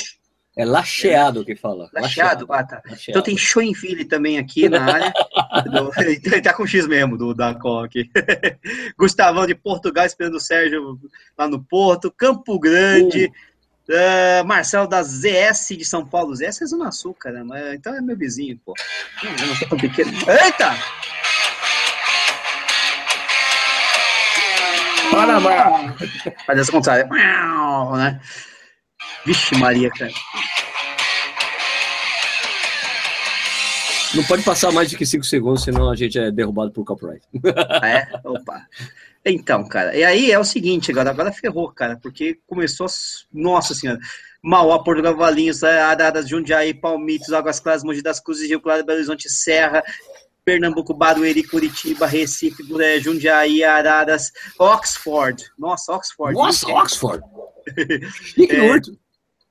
é 0.55 0.65
lacheado 0.65 1.43
que 1.43 1.55
fala. 1.55 1.89
Lacheado, 1.91 2.45
ah, 2.49 2.63
tá. 2.63 2.75
Lacheado. 2.85 3.09
Então 3.09 3.21
tem 3.23 3.35
Joinville 3.35 4.05
também 4.05 4.37
aqui 4.37 4.69
na 4.69 4.83
área. 4.83 5.13
ele 5.97 6.41
tá 6.41 6.53
com 6.53 6.67
X 6.67 6.85
mesmo, 6.87 7.17
do 7.17 7.33
da 7.33 7.49
aqui. 7.83 8.09
Gustavão 8.97 9.47
de 9.47 9.55
Portugal 9.55 10.05
esperando 10.05 10.35
o 10.35 10.39
Sérgio 10.39 10.99
lá 11.37 11.47
no 11.47 11.63
Porto. 11.63 12.11
Campo 12.11 12.59
Grande. 12.59 13.25
Uh. 13.25 13.53
Uh, 13.85 14.45
Marcelo 14.45 14.87
da 14.87 15.03
ZS 15.03 15.69
de 15.77 15.83
São 15.83 16.05
Paulo. 16.05 16.33
ZS 16.35 16.61
é 16.61 16.65
Zona 16.67 16.91
Sul, 16.91 17.13
caramba. 17.13 17.73
Então 17.73 17.93
é 17.93 17.99
meu 17.99 18.15
vizinho, 18.15 18.57
pô. 18.63 18.73
Eu 19.23 19.47
não 19.47 19.55
sou 19.55 19.69
tão 19.69 19.77
pequeno. 19.77 20.11
Eita! 20.11 20.73
Panamá! 25.13 25.95
Faz 26.45 26.59
essa 26.59 26.71
contrária. 26.71 27.05
Né? 27.05 28.19
Vixe, 29.25 29.55
Maria, 29.55 29.89
cara. 29.91 30.11
Não 34.15 34.23
pode 34.25 34.43
passar 34.43 34.71
mais 34.71 34.89
de 34.89 34.97
que 34.97 35.05
5 35.05 35.23
segundos, 35.23 35.63
senão 35.63 35.89
a 35.89 35.95
gente 35.95 36.19
é 36.19 36.31
derrubado 36.31 36.71
por 36.71 36.85
copyright. 36.85 37.25
é? 37.83 38.07
Opa. 38.23 38.67
Então, 39.25 39.67
cara, 39.67 39.95
e 39.95 40.03
aí 40.03 40.31
é 40.31 40.37
o 40.37 40.43
seguinte, 40.43 40.91
agora, 40.91 41.09
agora 41.09 41.31
ferrou, 41.31 41.71
cara, 41.71 41.97
porque 42.01 42.37
começou, 42.45 42.87
nossa 43.31 43.73
senhora, 43.73 43.97
Mauá, 44.43 44.83
Portugal, 44.83 45.15
Valinhos, 45.15 45.63
Araras, 45.63 46.27
Jundiaí, 46.27 46.73
Palmitos, 46.73 47.31
Águas 47.31 47.59
Claras, 47.61 47.83
Mogi 47.83 48.01
das 48.01 48.19
Cruzes, 48.19 48.49
Rio 48.49 48.59
Claro, 48.59 48.85
Belo 48.85 48.97
Horizonte, 48.97 49.29
Serra, 49.29 49.81
Pernambuco, 50.45 50.93
Barueri, 50.93 51.43
Curitiba, 51.43 52.05
Recife, 52.05 52.63
Jundiaí, 52.99 53.63
Araras, 53.63 54.31
Oxford. 54.59 55.43
Nossa, 55.57 55.93
Oxford. 55.93 56.33
Nossa, 56.33 56.67
Oxford. 56.69 57.23
Chique 58.21 58.55
é, 58.55 58.79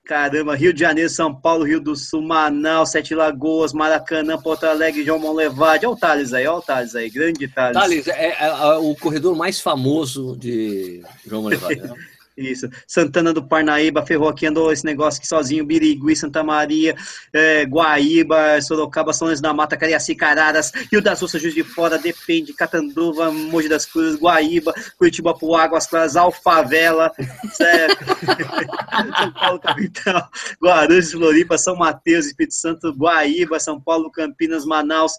Caramba, 0.04 0.56
Rio 0.56 0.74
de 0.74 0.80
Janeiro, 0.80 1.08
São 1.08 1.32
Paulo, 1.32 1.64
Rio 1.64 1.80
do 1.80 1.94
Sul, 1.94 2.22
Manaus, 2.22 2.90
Sete 2.90 3.14
Lagoas, 3.14 3.72
Maracanã, 3.72 4.36
Porto 4.36 4.64
Alegre, 4.64 5.04
João 5.04 5.20
Monlevade. 5.20 5.86
Olha 5.86 5.94
o 5.94 5.98
Thales 5.98 6.32
aí, 6.32 6.44
olha 6.44 6.58
o 6.58 6.62
Thales 6.62 6.96
aí, 6.96 7.08
grande 7.08 7.46
Thales. 7.46 7.78
Thales, 7.78 8.08
é, 8.08 8.30
é, 8.30 8.46
é 8.46 8.76
o 8.78 8.96
corredor 8.96 9.36
mais 9.36 9.60
famoso 9.60 10.36
de 10.36 11.02
João 11.24 11.42
Monlevade, 11.42 11.80
né? 11.80 11.94
Isso. 12.42 12.68
Santana 12.86 13.32
do 13.32 13.42
Parnaíba, 13.42 14.04
ferrou 14.04 14.28
aqui, 14.28 14.46
andou 14.46 14.72
esse 14.72 14.84
negócio 14.84 15.18
aqui 15.18 15.28
sozinho, 15.28 15.64
Birigui, 15.64 16.16
Santa 16.16 16.42
Maria, 16.42 16.96
é, 17.32 17.64
Guaíba, 17.64 18.60
Sorocaba, 18.60 19.12
São 19.12 19.32
da 19.40 19.52
Mata, 19.52 19.76
Cariacica, 19.76 20.26
Araras, 20.26 20.72
Rio 20.90 21.00
das 21.00 21.20
Russas, 21.20 21.40
Juiz 21.40 21.54
de 21.54 21.62
Fora, 21.62 21.98
Depende, 21.98 22.52
Catanduva, 22.52 23.30
Mogi 23.30 23.68
das 23.68 23.86
Cruzes, 23.86 24.18
Guaíba, 24.18 24.74
Curitiba, 24.98 25.34
Águas 25.58 25.86
Claras, 25.86 26.16
Alfavela? 26.16 27.12
São 27.56 29.32
Paulo, 29.32 29.60
capital, 29.60 30.28
Guarulhos, 30.62 31.12
Floripa, 31.12 31.56
São 31.56 31.76
Mateus, 31.76 32.26
Espírito 32.26 32.54
Santo, 32.54 32.92
Guaíba, 32.92 33.60
São 33.60 33.80
Paulo, 33.80 34.10
Campinas, 34.10 34.64
Manaus, 34.64 35.12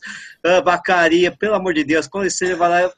Vacaria, 0.64 1.32
pelo 1.32 1.56
amor 1.56 1.74
de 1.74 1.84
Deus, 1.84 2.08
Conselho, 2.08 2.58
vai 2.58 2.70
lá, 2.70 2.94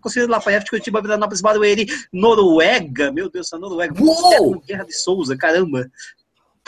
Conselho 0.00 0.28
Lafayette, 0.28 0.70
Curitiba, 0.70 1.02
Vilanópolis, 1.02 1.40
Barueri, 1.40 1.86
Noruega, 2.12 3.12
meu 3.12 3.30
Deus, 3.30 3.48
Noruega. 3.58 3.94
Uou! 4.02 4.60
Guerra 4.60 4.84
de 4.84 4.94
Souza, 4.94 5.36
caramba. 5.36 5.90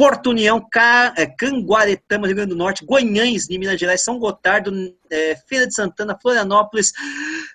Porto 0.01 0.31
União, 0.31 0.67
é, 1.15 1.27
Canguaretama, 1.27 2.27
Rio 2.27 2.37
Grande 2.37 2.55
do 2.55 2.57
Norte, 2.57 2.87
Goiães, 2.87 3.47
de 3.47 3.59
Minas 3.59 3.79
Gerais, 3.79 4.03
São 4.03 4.19
Gotardo, 4.19 4.73
é, 5.11 5.37
Feira 5.47 5.67
de 5.67 5.75
Santana, 5.75 6.19
Florianópolis, 6.19 6.95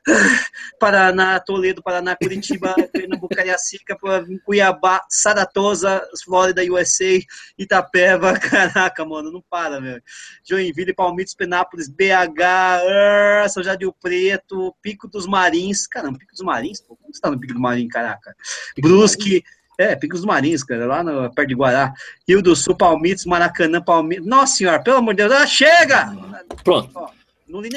Paraná, 0.79 1.39
Toledo, 1.39 1.81
Paraná, 1.81 2.15
Curitiba, 2.15 2.75
Pernambuco, 2.93 3.35
Cariacica, 3.35 3.97
Cuiabá, 4.45 5.03
Saratosa, 5.09 6.07
Flórida, 6.23 6.61
USA, 6.71 7.19
Itapeva, 7.57 8.37
caraca, 8.37 9.03
mano, 9.03 9.31
não 9.31 9.43
para, 9.49 9.81
meu. 9.81 9.99
Joinville, 10.47 10.93
Palmitos, 10.93 11.33
Penápolis, 11.33 11.89
BH, 11.89 13.49
São 13.49 13.63
Jardim 13.63 13.91
Preto, 13.99 14.71
Pico 14.83 15.07
dos 15.07 15.25
Marins, 15.25 15.87
caramba, 15.87 16.19
Pico 16.19 16.33
dos 16.33 16.45
Marins, 16.45 16.79
pô, 16.79 16.95
como 16.95 17.11
você 17.11 17.19
tá 17.19 17.31
no 17.31 17.39
Pico 17.39 17.55
do 17.55 17.59
Marim, 17.59 17.87
caraca? 17.87 18.35
Brusque, 18.79 19.43
é, 19.77 19.95
Picos 19.95 20.23
Marins, 20.23 20.63
cara, 20.63 20.85
lá 20.85 21.03
no, 21.03 21.33
perto 21.33 21.49
de 21.49 21.55
Guará. 21.55 21.93
Rio 22.27 22.41
do 22.41 22.55
Sul, 22.55 22.75
Palmitos, 22.75 23.25
Maracanã, 23.25 23.81
Palmitos. 23.81 24.25
Nossa 24.25 24.57
senhora, 24.57 24.81
pelo 24.81 24.97
amor 24.97 25.13
de 25.13 25.27
Deus, 25.27 25.33
ah, 25.33 25.47
chega! 25.47 26.15
Pronto. 26.63 26.89
Ó, 26.95 27.09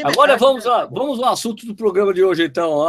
Agora 0.05 0.37
vamos, 0.37 0.65
lá, 0.65 0.87
vamos 0.87 1.21
ao 1.21 1.33
assunto 1.33 1.67
do 1.67 1.75
programa 1.75 2.13
de 2.15 2.25
hoje, 2.25 2.45
então. 2.45 2.85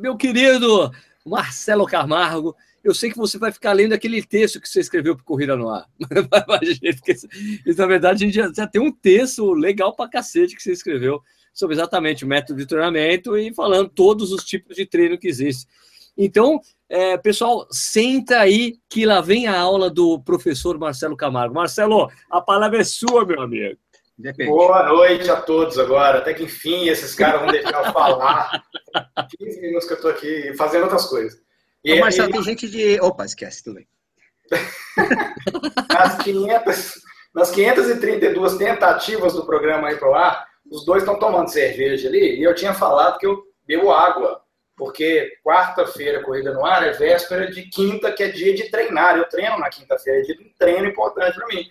Meu 0.00 0.16
querido 0.16 0.90
Marcelo 1.24 1.86
Camargo, 1.86 2.54
eu 2.82 2.92
sei 2.92 3.10
que 3.10 3.16
você 3.16 3.38
vai 3.38 3.52
ficar 3.52 3.72
lendo 3.72 3.92
aquele 3.92 4.22
texto 4.22 4.60
que 4.60 4.68
você 4.68 4.80
escreveu 4.80 5.14
para 5.14 5.24
Corrida 5.24 5.56
no 5.56 5.70
Ar. 5.70 5.86
porque, 5.98 7.14
na 7.76 7.86
verdade, 7.86 8.24
a 8.24 8.26
gente 8.26 8.34
já, 8.34 8.52
já 8.52 8.66
tem 8.66 8.82
um 8.82 8.90
texto 8.90 9.52
legal 9.52 9.94
para 9.94 10.10
cacete 10.10 10.56
que 10.56 10.62
você 10.62 10.72
escreveu 10.72 11.22
sobre 11.52 11.76
exatamente 11.76 12.24
o 12.24 12.28
método 12.28 12.58
de 12.58 12.66
treinamento 12.66 13.36
e 13.36 13.54
falando 13.54 13.88
todos 13.88 14.32
os 14.32 14.44
tipos 14.44 14.76
de 14.76 14.86
treino 14.86 15.18
que 15.18 15.28
existem. 15.28 15.70
Então, 16.16 16.60
é, 16.90 17.16
pessoal, 17.16 17.68
senta 17.70 18.40
aí 18.40 18.78
que 18.88 19.06
lá 19.06 19.20
vem 19.20 19.46
a 19.46 19.56
aula 19.56 19.88
do 19.88 20.20
professor 20.20 20.76
Marcelo 20.76 21.16
Camargo. 21.16 21.54
Marcelo, 21.54 22.10
a 22.28 22.40
palavra 22.40 22.80
é 22.80 22.84
sua, 22.84 23.24
meu 23.24 23.40
amigo. 23.40 23.78
Depende. 24.18 24.50
Boa 24.50 24.88
noite 24.88 25.30
a 25.30 25.40
todos 25.40 25.78
agora. 25.78 26.18
Até 26.18 26.34
que 26.34 26.42
enfim 26.42 26.88
esses 26.88 27.14
caras 27.14 27.42
vão 27.42 27.52
deixar 27.52 27.86
eu 27.86 27.92
falar. 27.92 28.64
15 29.38 29.60
minutos 29.60 29.86
que 29.86 29.92
eu 29.92 29.96
estou 29.96 30.10
aqui 30.10 30.52
fazendo 30.58 30.82
outras 30.82 31.06
coisas. 31.06 31.40
E, 31.84 31.94
Ô, 31.94 32.00
Marcelo, 32.00 32.28
e... 32.28 32.32
tem 32.32 32.42
gente 32.42 32.68
de. 32.68 33.00
Opa, 33.00 33.24
esquece, 33.24 33.62
tudo 33.62 33.76
bem. 33.76 33.88
nas, 35.94 36.18
500, 36.24 36.94
nas 37.32 37.50
532 37.52 38.56
tentativas 38.56 39.32
do 39.32 39.46
programa 39.46 39.88
aí 39.88 39.96
pro 39.96 40.12
ar, 40.12 40.44
os 40.68 40.84
dois 40.84 41.04
estão 41.04 41.20
tomando 41.20 41.48
cerveja 41.48 42.08
ali 42.08 42.40
e 42.40 42.42
eu 42.42 42.52
tinha 42.52 42.74
falado 42.74 43.16
que 43.16 43.26
eu 43.26 43.40
bebo 43.64 43.92
água 43.92 44.42
porque 44.80 45.34
quarta-feira, 45.44 46.22
corrida 46.22 46.54
no 46.54 46.64
ar, 46.64 46.88
é 46.88 46.92
véspera 46.92 47.50
de 47.50 47.64
quinta, 47.64 48.10
que 48.10 48.22
é 48.22 48.28
dia 48.28 48.54
de 48.54 48.70
treinar. 48.70 49.18
Eu 49.18 49.28
treino 49.28 49.58
na 49.58 49.68
quinta-feira, 49.68 50.20
é 50.20 50.22
dia 50.22 50.34
de 50.34 50.42
um 50.42 50.50
treino 50.58 50.88
importante 50.88 51.34
para 51.36 51.46
mim. 51.48 51.70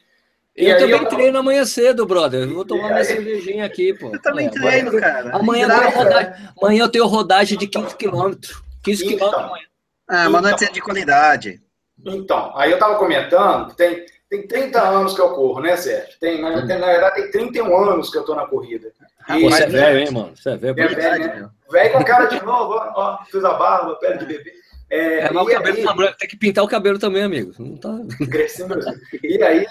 E 0.55 0.67
eu 0.69 0.77
também 0.77 1.01
eu... 1.01 1.09
treino 1.09 1.39
amanhã 1.39 1.65
cedo, 1.65 2.05
brother. 2.05 2.41
Eu 2.41 2.53
vou 2.53 2.65
tomar 2.65 2.89
minha 2.89 3.03
cervejinha 3.03 3.65
aqui, 3.65 3.95
pô. 3.95 4.13
Eu 4.13 4.21
também 4.21 4.47
treino, 4.51 4.91
cara. 4.99 5.35
Amanhã, 5.35 5.67
eu 5.67 5.79
tenho 5.79 5.97
rodagem, 5.97 6.33
amanhã 6.61 6.83
eu 6.83 6.89
tenho 6.89 7.07
rodagem 7.07 7.57
de 7.57 7.67
15 7.67 7.95
quilômetros. 7.95 8.63
15 8.83 9.05
então, 9.05 9.17
quilômetros 9.17 9.45
amanhã. 9.45 9.65
Ah, 10.07 10.29
mas 10.29 10.41
não 10.43 10.49
é 10.49 10.53
de 10.53 10.81
qualidade. 10.81 11.61
Então, 12.05 12.53
aí 12.55 12.69
eu 12.69 12.77
tava 12.77 12.95
comentando 12.95 13.69
que 13.69 13.75
tem, 13.75 14.05
tem 14.29 14.47
30 14.47 14.81
anos 14.81 15.15
que 15.15 15.21
eu 15.21 15.33
corro, 15.33 15.61
né, 15.61 15.75
Sérgio? 15.75 16.15
Tem, 16.19 16.39
na, 16.39 16.49
hum. 16.49 16.65
na 16.65 16.85
verdade, 16.85 17.15
tem 17.15 17.31
31 17.31 17.75
anos 17.75 18.11
que 18.11 18.17
eu 18.19 18.23
tô 18.23 18.35
na 18.35 18.45
corrida. 18.45 18.91
Ah, 19.29 19.37
você 19.37 19.63
é 19.63 19.67
velho, 19.67 19.99
hein, 19.99 20.11
mano? 20.11 20.35
Você 20.35 20.49
é 20.49 20.57
velho. 20.57 20.79
É 20.79 20.87
velho, 20.87 21.19
né? 21.19 21.49
velho 21.71 21.93
com 21.93 22.03
cara 22.03 22.25
de 22.25 22.43
novo, 22.43 22.73
ó, 22.73 23.23
fiz 23.25 23.43
a 23.45 23.53
barba, 23.53 23.95
pele 23.97 24.17
de 24.17 24.25
bebê. 24.25 24.53
É, 24.89 25.19
é 25.19 25.31
mas 25.31 25.43
o 25.43 25.49
cabelo 25.51 25.77
aí, 25.77 25.83
tá 25.83 25.93
branco, 25.93 26.17
tem 26.17 26.27
que 26.27 26.35
pintar 26.35 26.63
o 26.63 26.67
cabelo 26.67 26.97
também, 26.97 27.21
amigo. 27.21 27.53
Não 27.59 27.77
tá... 27.77 27.95
Crescendo. 28.25 28.79
E 29.23 29.43
aí, 29.43 29.67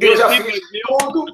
eu 0.00 0.16
já 0.16 0.30
fiz 0.30 0.60
tudo. 0.86 1.24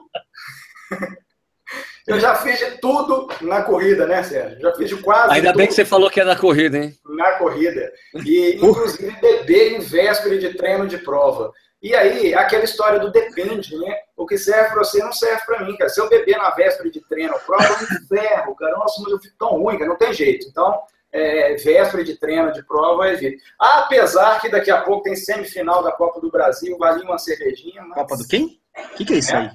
Eu 2.06 2.20
já 2.20 2.34
fiz 2.34 2.60
tudo 2.80 3.28
na 3.40 3.62
corrida, 3.62 4.06
né, 4.06 4.22
Sérgio? 4.22 4.60
Já 4.60 4.72
fiz 4.74 4.92
quase. 4.94 5.34
Ainda 5.34 5.48
tudo. 5.48 5.58
bem 5.58 5.66
que 5.66 5.74
você 5.74 5.84
falou 5.84 6.10
que 6.10 6.20
é 6.20 6.24
na 6.24 6.36
corrida, 6.36 6.78
hein? 6.78 6.94
Na 7.04 7.32
corrida. 7.32 7.92
E, 8.24 8.56
inclusive, 8.56 9.10
beber 9.20 9.72
em 9.72 9.80
véspera 9.80 10.38
de 10.38 10.54
treino 10.54 10.86
de 10.86 10.98
prova. 10.98 11.52
E 11.84 11.94
aí, 11.94 12.34
aquela 12.34 12.64
história 12.64 12.98
do 12.98 13.12
depende, 13.12 13.76
né? 13.76 13.94
O 14.16 14.24
que 14.24 14.38
serve 14.38 14.70
para 14.70 14.82
você 14.82 15.00
não 15.00 15.12
serve 15.12 15.44
para 15.44 15.66
mim, 15.66 15.76
cara. 15.76 15.90
Se 15.90 16.00
eu 16.00 16.08
beber 16.08 16.38
na 16.38 16.48
véspera 16.48 16.90
de 16.90 16.98
treino, 17.02 17.38
prova, 17.44 17.62
eu 17.62 17.78
me 17.78 18.06
ferro, 18.08 18.54
cara. 18.54 18.72
Nossa, 18.78 19.02
mas 19.02 19.12
eu 19.12 19.20
fico 19.20 19.34
tão 19.38 19.50
ruim, 19.58 19.76
cara. 19.76 19.90
Não 19.90 19.98
tem 19.98 20.10
jeito. 20.10 20.46
Então, 20.48 20.80
é, 21.12 21.56
véspera 21.56 22.02
de 22.02 22.16
treino, 22.16 22.54
de 22.54 22.64
prova, 22.64 23.10
evito. 23.10 23.36
Apesar 23.58 24.40
que 24.40 24.48
daqui 24.48 24.70
a 24.70 24.80
pouco 24.80 25.02
tem 25.02 25.14
semifinal 25.14 25.82
da 25.82 25.92
Copa 25.92 26.22
do 26.22 26.30
Brasil, 26.30 26.74
vale 26.78 27.04
uma 27.04 27.18
cervejinha. 27.18 27.82
Mas... 27.82 27.98
Copa 27.98 28.16
do 28.16 28.26
quem? 28.28 28.58
O 28.78 28.96
que, 28.96 29.04
que 29.04 29.12
é 29.12 29.18
isso 29.18 29.36
é. 29.36 29.40
aí? 29.40 29.50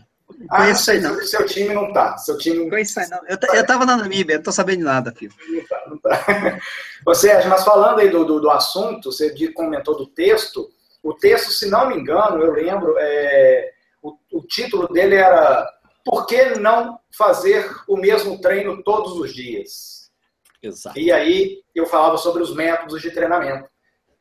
Ah, 0.52 0.68
não 0.68 0.76
sei, 0.76 1.00
não. 1.00 1.20
Seu 1.24 1.48
time 1.48 1.74
não 1.74 1.92
tá. 1.92 2.16
Seu 2.20 2.38
time 2.38 2.60
não 2.60 2.70
conheço, 2.70 3.00
não. 3.10 3.22
Eu, 3.28 3.40
eu 3.56 3.66
tava 3.66 3.88
na 3.88 3.98
Namíbia, 3.98 4.36
não 4.36 4.44
tô 4.44 4.52
sabendo 4.52 4.78
de 4.78 4.84
nada, 4.84 5.12
filho. 5.18 5.34
Não 5.50 5.66
tá, 5.66 5.84
não 5.88 5.98
tá. 5.98 6.60
Ô, 7.08 7.16
Sérgio, 7.16 7.50
mas 7.50 7.64
falando 7.64 7.98
aí 7.98 8.10
do, 8.12 8.24
do, 8.24 8.40
do 8.40 8.52
assunto, 8.52 9.12
você 9.12 9.34
comentou 9.52 9.98
do 9.98 10.06
texto, 10.06 10.70
o 11.04 11.14
texto, 11.14 11.52
se 11.52 11.70
não 11.70 11.88
me 11.88 11.96
engano, 11.96 12.42
eu 12.44 12.52
lembro, 12.52 12.96
é, 12.98 13.72
o, 14.02 14.18
o 14.34 14.42
título 14.42 14.88
dele 14.88 15.16
era 15.16 15.68
Por 16.04 16.26
que 16.26 16.58
não 16.60 17.00
fazer 17.16 17.70
o 17.88 17.98
mesmo 17.98 18.40
treino 18.42 18.84
todos 18.84 19.14
os 19.14 19.34
dias? 19.34 20.12
Exato. 20.62 21.00
E 21.00 21.12
aí 21.12 21.62
eu 21.74 21.86
falava 21.86 22.18
sobre 22.18 22.44
os 22.44 22.54
métodos 22.54 23.02
de 23.02 23.12
treinamento. 23.12 23.70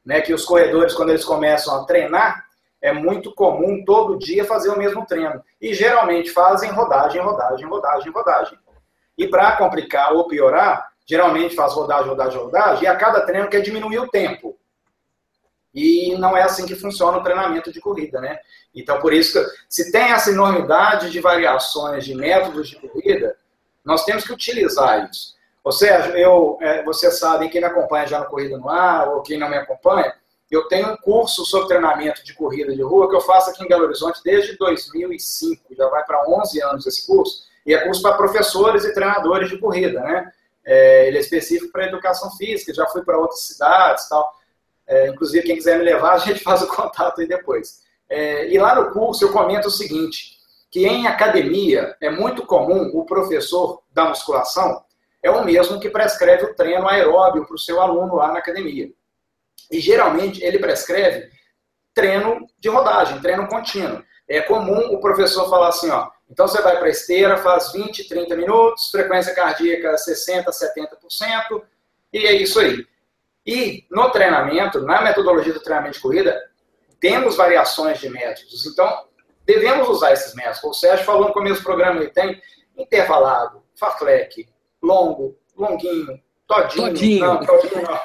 Né, 0.05 0.23
que 0.23 0.33
os 0.33 0.45
corredores, 0.45 0.95
quando 0.95 1.11
eles 1.11 1.25
começam 1.25 1.75
a 1.75 1.85
treinar, 1.85 2.47
é 2.81 2.93
muito 2.93 3.35
comum 3.35 3.85
todo 3.85 4.19
dia 4.19 4.45
fazer 4.45 4.71
o 4.71 4.79
mesmo 4.79 5.05
treino. 5.05 5.43
E 5.61 5.75
geralmente 5.75 6.31
fazem 6.31 6.71
rodagem, 6.71 7.21
rodagem, 7.21 7.67
rodagem, 7.67 8.11
rodagem. 8.11 8.59
E 9.19 9.27
para 9.27 9.57
complicar 9.57 10.15
ou 10.15 10.27
piorar, 10.27 10.89
geralmente 11.07 11.55
faz 11.55 11.75
rodagem, 11.75 12.09
rodagem, 12.09 12.39
rodagem, 12.39 12.85
e 12.85 12.87
a 12.87 12.97
cada 12.97 13.27
treino 13.27 13.49
quer 13.49 13.61
diminuir 13.61 13.99
o 13.99 14.09
tempo. 14.09 14.58
E 15.75 16.17
não 16.17 16.37
é 16.37 16.43
assim 16.43 16.67
que 16.67 16.75
funciona 16.75 17.19
o 17.19 17.23
treinamento 17.23 17.73
de 17.73 17.81
corrida, 17.81 18.21
né? 18.21 18.39
Então, 18.75 19.01
por 19.01 19.13
isso 19.13 19.33
que, 19.33 19.51
se 19.69 19.93
tem 19.93 20.13
essa 20.13 20.31
enormidade 20.31 21.11
de 21.11 21.21
variações 21.21 22.05
de 22.05 22.15
métodos 22.15 22.69
de 22.69 22.77
corrida, 22.77 23.37
nós 23.85 24.05
temos 24.05 24.25
que 24.25 24.33
utilizar 24.33 25.09
isso. 25.11 25.37
Ou 25.63 25.73
seja, 25.73 26.17
eu, 26.19 26.57
é, 26.61 26.83
vocês 26.83 27.19
sabem, 27.19 27.49
quem 27.49 27.61
me 27.61 27.67
acompanha 27.67 28.07
já 28.07 28.21
no 28.21 28.27
Corrida 28.27 28.57
no 28.57 28.69
Ar, 28.69 29.09
ou 29.09 29.23
quem 29.23 29.39
não 29.39 29.51
me 29.51 29.57
acompanha, 29.57 30.15
eu 30.51 30.67
tenho 30.67 30.93
um 30.93 30.97
curso 30.97 31.45
sobre 31.45 31.69
treinamento 31.69 32.25
de 32.25 32.33
corrida 32.33 32.75
de 32.75 32.83
rua 32.83 33.09
que 33.09 33.15
eu 33.15 33.21
faço 33.21 33.51
aqui 33.51 33.63
em 33.63 33.69
Belo 33.69 33.85
Horizonte 33.85 34.21
desde 34.25 34.57
2005, 34.57 35.75
já 35.77 35.89
vai 35.89 36.03
para 36.05 36.25
11 36.27 36.63
anos 36.63 36.87
esse 36.87 37.07
curso, 37.07 37.43
e 37.67 37.75
é 37.75 37.85
curso 37.85 38.01
para 38.01 38.17
professores 38.17 38.85
e 38.85 38.95
treinadores 38.95 39.51
de 39.51 39.59
corrida, 39.59 40.01
né? 40.01 40.33
É, 40.65 41.07
ele 41.07 41.19
é 41.19 41.21
específico 41.21 41.71
para 41.71 41.87
educação 41.87 42.31
física, 42.33 42.73
já 42.73 42.87
fui 42.87 43.03
para 43.03 43.19
outras 43.19 43.47
cidades 43.47 44.09
tal. 44.09 44.38
É, 44.89 45.09
inclusive, 45.09 45.47
quem 45.47 45.57
quiser 45.57 45.79
me 45.79 45.85
levar, 45.85 46.15
a 46.15 46.19
gente 46.19 46.41
faz 46.41 46.63
o 46.63 46.67
contato 46.67 47.21
aí 47.21 47.29
depois. 47.29 47.83
É, 48.09 48.49
e 48.49 48.59
lá 48.59 48.75
no 48.75 48.91
curso 48.91 49.25
eu 49.25 49.33
comento 49.33 49.69
o 49.69 49.71
seguinte, 49.71 50.39
que 50.71 50.87
em 50.87 51.07
academia 51.07 51.95
é 52.01 52.11
muito 52.11 52.45
comum 52.47 52.91
o 52.95 53.05
professor 53.05 53.83
da 53.93 54.07
musculação 54.07 54.83
é 55.23 55.31
o 55.31 55.45
mesmo 55.45 55.81
que 55.81 55.91
prescreve 55.91 56.45
o 56.45 56.55
treino 56.55 56.89
aeróbio 56.89 57.45
para 57.45 57.55
o 57.55 57.59
seu 57.59 57.81
aluno 57.81 58.17
lá 58.17 58.33
na 58.33 58.39
academia. 58.39 58.91
E 59.71 59.81
geralmente 59.81 60.43
ele 60.43 60.59
prescreve 60.59 61.29
treino 61.93 62.47
de 62.59 62.69
rodagem, 62.69 63.21
treino 63.21 63.49
contínuo. 63.49 64.03
É 64.29 64.41
comum 64.41 64.95
o 64.95 65.01
professor 65.01 65.49
falar 65.51 65.69
assim, 65.69 65.91
ó, 65.91 66.09
então 66.31 66.47
você 66.47 66.61
vai 66.63 66.77
para 66.77 66.87
a 66.87 66.91
esteira, 66.91 67.37
faz 67.39 67.73
20, 67.73 68.09
30 68.09 68.37
minutos, 68.37 68.91
frequência 68.91 69.35
cardíaca 69.35 69.97
60, 69.97 70.51
70%, 70.51 71.63
e 72.13 72.19
é 72.27 72.33
isso 72.35 72.61
aí. 72.61 72.87
E 73.49 73.87
no 73.91 74.11
treinamento, 74.11 74.83
na 74.83 75.01
metodologia 75.01 75.55
do 75.55 75.63
treinamento 75.63 75.95
de 75.95 76.03
corrida, 76.03 76.39
temos 77.01 77.35
variações 77.35 77.99
de 77.99 78.11
métodos. 78.11 78.67
Então, 78.67 79.07
devemos 79.47 79.89
usar 79.89 80.13
esses 80.13 80.35
métodos. 80.35 80.63
O 80.65 80.75
Sérgio 80.75 81.07
falou 81.07 81.29
no 81.29 81.33
começo 81.33 81.63
do 81.63 81.65
programa, 81.65 81.99
ele 81.99 82.11
tem 82.11 82.39
intervalado, 82.77 83.63
fartlek, 83.75 84.47
longo, 84.83 85.35
longuinho, 85.57 86.21
todinho. 86.47 86.89
Todinho. 86.89 87.27
Não, 87.27 87.41
todinho 87.47 87.83
não. 87.83 88.01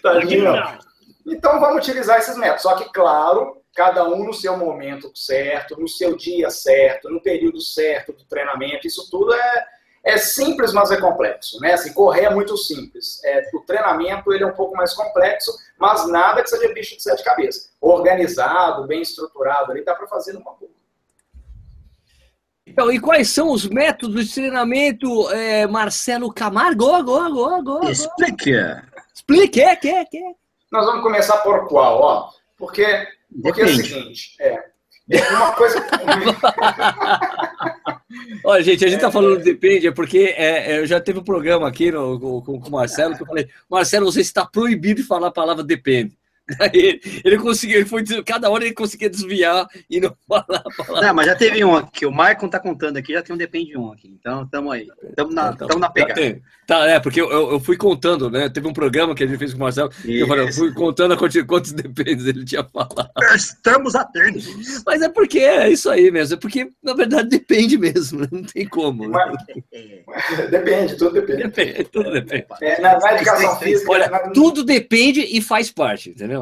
todinho 0.00 0.44
não. 0.44 0.78
Então, 1.26 1.60
vamos 1.60 1.76
utilizar 1.76 2.18
esses 2.18 2.38
métodos. 2.38 2.62
Só 2.62 2.74
que, 2.74 2.90
claro, 2.90 3.60
cada 3.76 4.08
um 4.08 4.24
no 4.24 4.32
seu 4.32 4.56
momento 4.56 5.12
certo, 5.14 5.78
no 5.78 5.86
seu 5.86 6.16
dia 6.16 6.48
certo, 6.48 7.10
no 7.10 7.20
período 7.20 7.60
certo 7.60 8.14
do 8.14 8.24
treinamento. 8.24 8.86
Isso 8.86 9.10
tudo 9.10 9.34
é, 9.34 9.66
é 10.04 10.16
simples, 10.16 10.72
mas 10.72 10.90
é 10.90 11.00
complexo. 11.00 11.60
Né? 11.60 11.74
Assim, 11.74 11.92
correr 11.92 12.24
é 12.24 12.34
muito 12.34 12.56
simples. 12.56 13.22
É, 13.24 13.42
o 13.52 13.60
treinamento 13.60 14.32
ele 14.32 14.44
é 14.44 14.46
um 14.46 14.54
pouco 14.54 14.76
mais 14.76 14.94
complexo, 14.94 15.52
mas 15.78 16.08
nada 16.08 16.42
que 16.42 16.50
seja 16.50 16.72
bicho 16.72 16.96
de 16.96 17.02
sete 17.02 17.22
cabeças. 17.22 17.70
Organizado, 17.80 18.86
bem 18.86 19.02
estruturado, 19.02 19.72
ali 19.72 19.84
dá 19.84 19.94
para 19.94 20.06
fazer 20.06 20.32
numa 20.32 20.52
boa. 20.52 20.78
Então, 22.66 22.92
e 22.92 23.00
quais 23.00 23.30
são 23.30 23.50
os 23.50 23.66
métodos 23.66 24.28
de 24.28 24.34
treinamento, 24.34 25.30
é, 25.30 25.66
Marcelo 25.66 26.32
Camargo? 26.32 26.94
Agora, 26.94 27.26
agora, 27.26 27.56
agora. 27.56 27.90
Explique. 27.90 28.52
Explique, 29.14 29.60
é, 29.60 29.74
que, 29.74 30.04
que. 30.04 30.20
Nós 30.70 30.84
vamos 30.84 31.02
começar 31.02 31.38
por 31.38 31.66
qual? 31.66 32.00
Ó, 32.00 32.30
porque, 32.58 33.08
porque 33.42 33.62
é 33.62 33.64
o 33.64 33.68
seguinte, 33.68 34.36
é, 34.38 34.70
uma 35.32 35.52
coisa. 35.54 35.80
Olha, 38.44 38.62
gente, 38.62 38.84
a 38.84 38.88
gente 38.88 39.00
tá 39.00 39.10
falando 39.10 39.42
depende, 39.42 39.86
é 39.86 39.92
porque 39.92 40.34
é, 40.36 40.72
é, 40.72 40.80
eu 40.80 40.86
já 40.86 40.98
teve 40.98 41.18
um 41.18 41.24
programa 41.24 41.68
aqui 41.68 41.90
no, 41.90 42.18
com, 42.18 42.60
com 42.60 42.68
o 42.68 42.70
Marcelo 42.70 43.14
que 43.14 43.22
eu 43.22 43.26
falei, 43.26 43.48
Marcelo, 43.68 44.10
você 44.10 44.22
está 44.22 44.46
proibido 44.46 45.02
de 45.02 45.06
falar 45.06 45.28
a 45.28 45.32
palavra 45.32 45.62
depende. 45.62 46.16
Aí 46.60 47.00
ele 47.24 47.38
conseguiu, 47.38 47.78
ele 47.78 47.86
foi, 47.86 48.04
cada 48.24 48.50
hora 48.50 48.64
ele 48.64 48.74
conseguia 48.74 49.10
desviar 49.10 49.66
e 49.88 50.00
não 50.00 50.14
falar 50.26 50.44
a 50.48 50.84
palavra. 50.84 51.08
Não, 51.08 51.14
mas 51.14 51.26
já 51.26 51.34
teve 51.34 51.64
um 51.64 51.76
aqui, 51.76 52.06
o 52.06 52.12
Maicon 52.12 52.48
tá 52.48 52.58
contando 52.58 52.96
aqui, 52.96 53.12
já 53.12 53.22
tem 53.22 53.34
um 53.34 53.38
depende 53.38 53.76
um 53.76 53.92
aqui. 53.92 54.08
Então, 54.18 54.42
estamos 54.42 54.72
aí. 54.72 54.86
Estamos 55.10 55.34
na, 55.34 55.50
então, 55.50 55.68
tamo 55.68 55.80
na 55.80 55.90
pegada. 55.90 56.40
Tá, 56.66 56.86
é, 56.86 57.00
porque 57.00 57.18
eu, 57.18 57.30
eu 57.30 57.60
fui 57.60 57.78
contando, 57.78 58.30
né? 58.30 58.48
Teve 58.50 58.68
um 58.68 58.74
programa 58.74 59.14
que 59.14 59.24
a 59.24 59.26
gente 59.26 59.38
fez 59.38 59.52
com 59.52 59.58
o 59.58 59.62
Marcelo, 59.62 59.90
e 60.04 60.18
eu, 60.18 60.26
falei, 60.26 60.46
eu 60.46 60.52
fui 60.52 60.72
contando 60.74 61.16
quantos, 61.16 61.42
quantos 61.44 61.72
dependes 61.72 62.26
ele 62.26 62.44
tinha 62.44 62.62
falado. 62.62 63.10
Estamos 63.34 63.94
atentos. 63.94 64.82
Mas 64.84 65.00
é 65.00 65.08
porque 65.08 65.38
é 65.38 65.70
isso 65.70 65.88
aí 65.88 66.10
mesmo, 66.10 66.34
é 66.34 66.38
porque, 66.38 66.70
na 66.82 66.92
verdade, 66.92 67.30
depende 67.30 67.78
mesmo, 67.78 68.20
né? 68.20 68.28
não 68.30 68.42
tem 68.42 68.68
como. 68.68 69.08
Né? 69.08 69.18
Depende, 70.50 70.96
tudo 70.96 71.12
depende. 71.12 71.42
depende 71.44 71.84
tudo 71.84 72.10
depende. 72.10 72.46
É, 72.60 72.80
na, 72.80 72.98
na, 72.98 73.14
educação 73.14 73.56
física. 73.56 73.90
Olha, 73.90 74.08
na... 74.08 74.18
tudo 74.30 74.64
depende 74.64 75.20
e 75.20 75.40
faz 75.40 75.70
parte, 75.70 76.10
entendeu? 76.10 76.37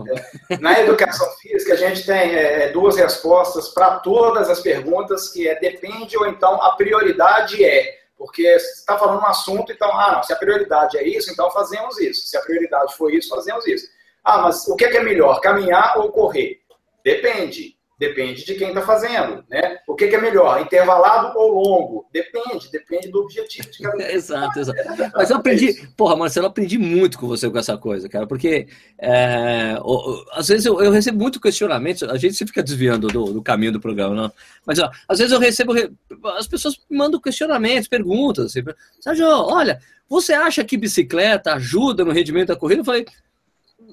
É. 0.51 0.57
Na 0.59 0.79
educação 0.81 1.29
física, 1.41 1.75
a 1.75 1.77
gente 1.77 2.05
tem 2.05 2.35
é, 2.35 2.71
duas 2.71 2.97
respostas 2.97 3.69
para 3.69 3.99
todas 4.01 4.51
as 4.51 4.61
perguntas, 4.61 5.29
que 5.29 5.49
é 5.49 5.59
depende 5.59 6.17
ou 6.17 6.27
então 6.27 6.63
a 6.63 6.73
prioridade 6.77 7.65
é. 7.65 7.99
Porque 8.17 8.43
você 8.59 8.81
está 8.81 8.99
falando 8.99 9.21
um 9.21 9.27
assunto, 9.27 9.71
então, 9.71 9.91
ah, 9.93 10.13
não, 10.13 10.23
se 10.23 10.33
a 10.33 10.37
prioridade 10.37 10.97
é 10.97 11.07
isso, 11.07 11.31
então 11.31 11.51
fazemos 11.51 11.99
isso. 12.01 12.27
Se 12.27 12.37
a 12.37 12.41
prioridade 12.41 12.95
for 12.97 13.13
isso, 13.13 13.29
fazemos 13.29 13.67
isso. 13.67 13.87
Ah, 14.25 14.39
mas 14.39 14.67
o 14.67 14.75
que 14.75 14.87
é, 14.87 15.03
melhor, 15.03 15.41
caminhar 15.41 15.99
ou 15.99 16.11
correr? 16.11 16.61
Depende. 17.05 17.76
Depende 17.99 18.45
de 18.45 18.55
quem 18.57 18.69
está 18.69 18.83
fazendo, 18.83 19.43
né? 19.49 19.79
O 19.87 19.95
que, 19.95 20.07
que, 20.09 20.17
é 20.17 20.21
melhor, 20.21 20.61
intervalado 20.61 21.39
ou 21.39 21.51
longo? 21.51 22.07
Depende, 22.13 22.71
depende 22.71 23.09
do 23.09 23.21
objetivo 23.23 23.71
de 23.71 23.79
cada 23.79 23.97
um. 23.99 24.01
exato, 24.03 24.61
exato. 24.61 24.79
Mas 25.15 25.31
eu 25.31 25.37
aprendi, 25.37 25.89
porra, 25.97 26.15
Marcelo, 26.15 26.45
eu 26.45 26.51
aprendi 26.51 26.77
muito 26.77 27.19
com 27.19 27.27
você 27.27 27.49
com 27.49 27.57
essa 27.57 27.79
coisa, 27.79 28.07
cara, 28.07 28.27
porque 28.27 28.69
é, 28.99 29.77
às 30.33 30.49
vezes 30.49 30.67
eu, 30.67 30.79
eu, 30.83 30.91
recebo 30.91 31.19
muito 31.19 31.41
questionamento, 31.41 32.05
a 32.11 32.19
gente 32.19 32.35
sempre 32.35 32.53
fica 32.53 32.63
desviando 32.63 33.09
do, 33.09 33.33
do 33.33 33.43
caminho 33.43 33.73
do 33.73 33.81
programa, 33.81 34.15
não? 34.15 34.33
Mas 34.67 34.79
ó, 34.79 34.91
às 35.09 35.19
vezes 35.19 35.33
eu 35.33 35.39
recebo, 35.39 35.73
as 36.37 36.47
pessoas 36.47 36.79
mandam 36.91 37.19
questionamentos, 37.19 37.89
perguntas, 37.89 38.47
assim, 38.47 38.63
Sérgio, 39.01 39.27
olha, 39.27 39.81
você 40.07 40.35
acha 40.35 40.63
que 40.63 40.77
bicicleta 40.77 41.55
ajuda 41.55 42.05
no 42.05 42.13
rendimento 42.13 42.49
da 42.49 42.57
corrida? 42.57 42.83
Eu 42.83 42.85
falei, 42.85 43.07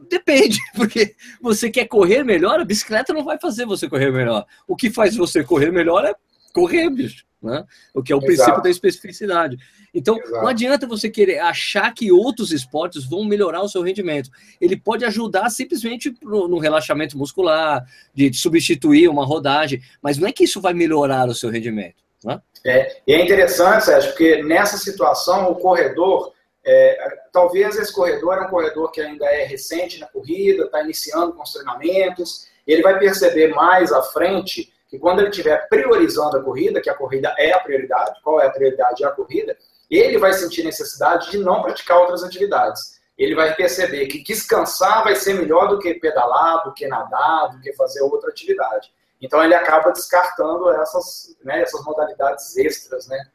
Depende, 0.09 0.59
porque 0.75 1.15
você 1.41 1.69
quer 1.69 1.85
correr 1.85 2.23
melhor, 2.23 2.59
a 2.59 2.65
bicicleta 2.65 3.13
não 3.13 3.23
vai 3.23 3.39
fazer 3.39 3.65
você 3.65 3.89
correr 3.89 4.11
melhor. 4.11 4.45
O 4.67 4.75
que 4.75 4.89
faz 4.89 5.15
você 5.15 5.43
correr 5.43 5.71
melhor 5.71 6.05
é 6.05 6.13
correr, 6.53 6.89
bicho. 6.89 7.25
Né? 7.41 7.61
O 7.93 8.01
que 8.01 8.13
é 8.13 8.15
o 8.15 8.19
Exato. 8.19 8.27
princípio 8.27 8.63
da 8.63 8.69
especificidade. 8.69 9.57
Então, 9.93 10.17
Exato. 10.17 10.31
não 10.31 10.47
adianta 10.47 10.87
você 10.87 11.09
querer 11.09 11.39
achar 11.39 11.93
que 11.93 12.09
outros 12.09 12.53
esportes 12.53 13.03
vão 13.05 13.25
melhorar 13.25 13.61
o 13.61 13.67
seu 13.67 13.81
rendimento. 13.81 14.29
Ele 14.61 14.77
pode 14.77 15.03
ajudar 15.03 15.49
simplesmente 15.49 16.15
no, 16.21 16.47
no 16.47 16.57
relaxamento 16.57 17.17
muscular, 17.17 17.85
de 18.13 18.33
substituir 18.33 19.09
uma 19.09 19.25
rodagem, 19.25 19.81
mas 20.01 20.17
não 20.17 20.27
é 20.27 20.31
que 20.31 20.45
isso 20.45 20.61
vai 20.61 20.73
melhorar 20.73 21.27
o 21.27 21.35
seu 21.35 21.49
rendimento. 21.49 22.01
Né? 22.23 22.41
É, 22.65 23.01
e 23.05 23.13
é 23.13 23.21
interessante, 23.21 23.85
Sérgio, 23.85 24.11
porque 24.11 24.41
nessa 24.41 24.77
situação 24.77 25.51
o 25.51 25.55
corredor 25.55 26.32
é, 26.65 27.19
talvez 27.31 27.77
esse 27.77 27.91
corredor 27.91 28.37
é 28.37 28.41
um 28.41 28.49
corredor 28.49 28.91
que 28.91 29.01
ainda 29.01 29.25
é 29.25 29.43
recente 29.43 29.99
na 29.99 30.07
corrida, 30.07 30.63
está 30.63 30.81
iniciando 30.81 31.33
com 31.33 31.43
os 31.43 31.51
treinamentos, 31.51 32.47
ele 32.65 32.81
vai 32.81 32.97
perceber 32.97 33.49
mais 33.49 33.91
à 33.91 34.01
frente 34.01 34.73
que 34.87 34.97
quando 34.97 35.19
ele 35.19 35.29
estiver 35.29 35.67
priorizando 35.67 36.37
a 36.37 36.43
corrida, 36.43 36.79
que 36.79 36.89
a 36.89 36.93
corrida 36.93 37.33
é 37.37 37.51
a 37.51 37.59
prioridade, 37.59 38.21
qual 38.23 38.39
é 38.39 38.47
a 38.47 38.51
prioridade? 38.51 39.03
É 39.03 39.07
a 39.07 39.11
corrida, 39.11 39.57
ele 39.89 40.17
vai 40.17 40.31
sentir 40.33 40.63
necessidade 40.63 41.31
de 41.31 41.37
não 41.37 41.61
praticar 41.61 41.97
outras 41.97 42.23
atividades. 42.23 43.01
Ele 43.17 43.35
vai 43.35 43.53
perceber 43.55 44.07
que 44.07 44.23
descansar 44.23 45.03
vai 45.03 45.15
ser 45.15 45.33
melhor 45.33 45.67
do 45.67 45.79
que 45.79 45.93
pedalar, 45.95 46.63
do 46.63 46.73
que 46.73 46.87
nadar, 46.87 47.51
do 47.51 47.59
que 47.59 47.73
fazer 47.73 48.01
outra 48.01 48.29
atividade. 48.29 48.91
Então 49.21 49.43
ele 49.43 49.53
acaba 49.53 49.91
descartando 49.91 50.69
essas, 50.71 51.35
né, 51.43 51.61
essas 51.61 51.83
modalidades 51.85 52.57
extras, 52.57 53.07
né? 53.07 53.25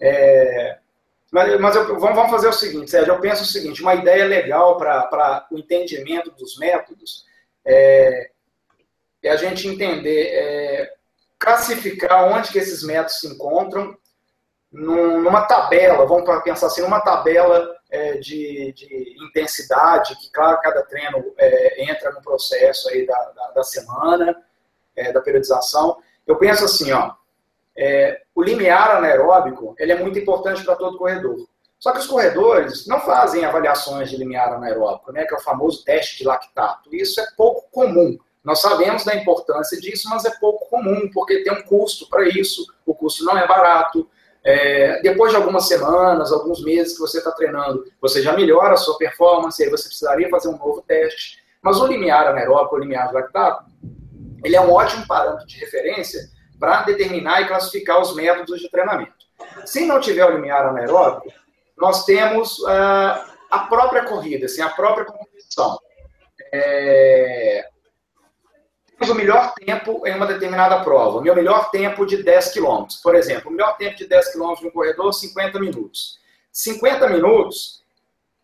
É, 0.00 0.78
mas, 1.32 1.58
mas 1.58 1.74
eu, 1.74 1.98
vamos, 1.98 2.30
fazer 2.30 2.48
o 2.48 2.52
seguinte, 2.52 2.90
Sérgio, 2.90 3.14
eu 3.14 3.20
penso 3.20 3.42
o 3.42 3.46
seguinte, 3.46 3.80
uma 3.80 3.94
ideia 3.94 4.26
legal 4.26 4.76
para 4.76 5.46
o 5.50 5.58
entendimento 5.58 6.30
dos 6.32 6.58
métodos 6.58 7.24
é, 7.64 8.30
é 9.22 9.30
a 9.30 9.36
gente 9.36 9.66
entender, 9.66 10.26
é, 10.26 10.94
classificar 11.38 12.30
onde 12.30 12.52
que 12.52 12.58
esses 12.58 12.84
métodos 12.84 13.18
se 13.18 13.28
encontram 13.28 13.96
num, 14.70 15.22
numa 15.22 15.46
tabela, 15.46 16.04
vamos 16.04 16.42
pensar 16.42 16.66
assim, 16.66 16.82
numa 16.82 17.00
tabela 17.00 17.76
é, 17.90 18.18
de, 18.18 18.70
de, 18.74 19.16
intensidade, 19.26 20.14
que 20.16 20.30
claro, 20.30 20.60
cada 20.60 20.82
treino 20.82 21.32
é, 21.38 21.90
entra 21.90 22.12
no 22.12 22.20
processo 22.20 22.90
aí 22.90 23.06
da, 23.06 23.32
da, 23.34 23.50
da 23.52 23.62
semana, 23.62 24.36
é, 24.94 25.10
da 25.10 25.22
periodização. 25.22 25.96
Eu 26.26 26.36
penso 26.36 26.66
assim, 26.66 26.92
ó, 26.92 27.14
é, 27.76 28.20
o 28.34 28.42
limiar 28.42 28.96
anaeróbico 28.96 29.74
ele 29.78 29.92
é 29.92 29.98
muito 29.98 30.18
importante 30.18 30.64
para 30.64 30.76
todo 30.76 30.98
corredor. 30.98 31.36
Só 31.78 31.90
que 31.90 31.98
os 31.98 32.06
corredores 32.06 32.86
não 32.86 33.00
fazem 33.00 33.44
avaliações 33.44 34.08
de 34.08 34.16
limiar 34.16 34.52
anaeróbico, 34.52 35.10
né, 35.10 35.24
que 35.24 35.34
é 35.34 35.36
o 35.36 35.40
famoso 35.40 35.84
teste 35.84 36.18
de 36.18 36.24
lactato. 36.24 36.94
Isso 36.94 37.20
é 37.20 37.26
pouco 37.36 37.68
comum. 37.72 38.16
Nós 38.44 38.60
sabemos 38.60 39.04
da 39.04 39.16
importância 39.16 39.80
disso, 39.80 40.08
mas 40.08 40.24
é 40.24 40.30
pouco 40.38 40.68
comum, 40.68 41.10
porque 41.12 41.42
tem 41.42 41.52
um 41.52 41.62
custo 41.62 42.08
para 42.08 42.28
isso. 42.28 42.64
O 42.86 42.94
custo 42.94 43.24
não 43.24 43.36
é 43.36 43.48
barato. 43.48 44.08
É, 44.44 45.00
depois 45.02 45.32
de 45.32 45.36
algumas 45.36 45.66
semanas, 45.66 46.32
alguns 46.32 46.62
meses 46.62 46.94
que 46.94 47.00
você 47.00 47.18
está 47.18 47.32
treinando, 47.32 47.84
você 48.00 48.22
já 48.22 48.32
melhora 48.32 48.74
a 48.74 48.76
sua 48.76 48.96
performance, 48.98 49.62
aí 49.62 49.70
você 49.70 49.88
precisaria 49.88 50.28
fazer 50.28 50.48
um 50.48 50.58
novo 50.58 50.82
teste. 50.82 51.42
Mas 51.60 51.80
o 51.80 51.86
limiar 51.86 52.28
anaeróbico, 52.28 52.76
o 52.76 52.78
limiar 52.78 53.08
de 53.08 53.14
lactato, 53.14 53.64
ele 54.44 54.54
é 54.56 54.60
um 54.60 54.72
ótimo 54.72 55.06
parâmetro 55.06 55.46
de 55.46 55.58
referência 55.58 56.28
para 56.62 56.82
determinar 56.82 57.40
e 57.40 57.48
classificar 57.48 58.00
os 58.00 58.14
métodos 58.14 58.60
de 58.60 58.70
treinamento. 58.70 59.26
Se 59.66 59.84
não 59.84 59.98
tiver 59.98 60.24
o 60.24 60.36
limiar 60.36 60.64
anaeróbico, 60.64 61.26
nós 61.76 62.04
temos 62.04 62.60
uh, 62.60 63.32
a 63.50 63.58
própria 63.68 64.04
corrida, 64.04 64.46
assim, 64.46 64.62
a 64.62 64.68
própria 64.68 65.04
competição. 65.04 65.76
É... 66.54 67.66
Temos 68.96 69.10
o 69.12 69.14
melhor 69.16 69.52
tempo 69.54 70.06
em 70.06 70.14
uma 70.14 70.24
determinada 70.24 70.84
prova. 70.84 71.18
O 71.18 71.20
meu 71.20 71.34
melhor 71.34 71.68
tempo 71.72 72.06
de 72.06 72.22
10 72.22 72.54
km. 72.54 72.86
Por 73.02 73.16
exemplo, 73.16 73.50
o 73.50 73.52
melhor 73.52 73.76
tempo 73.76 73.96
de 73.96 74.06
10 74.06 74.32
km 74.32 74.54
no 74.62 74.70
corredor, 74.70 75.12
50 75.12 75.58
minutos. 75.58 76.20
50 76.52 77.08
minutos, 77.08 77.82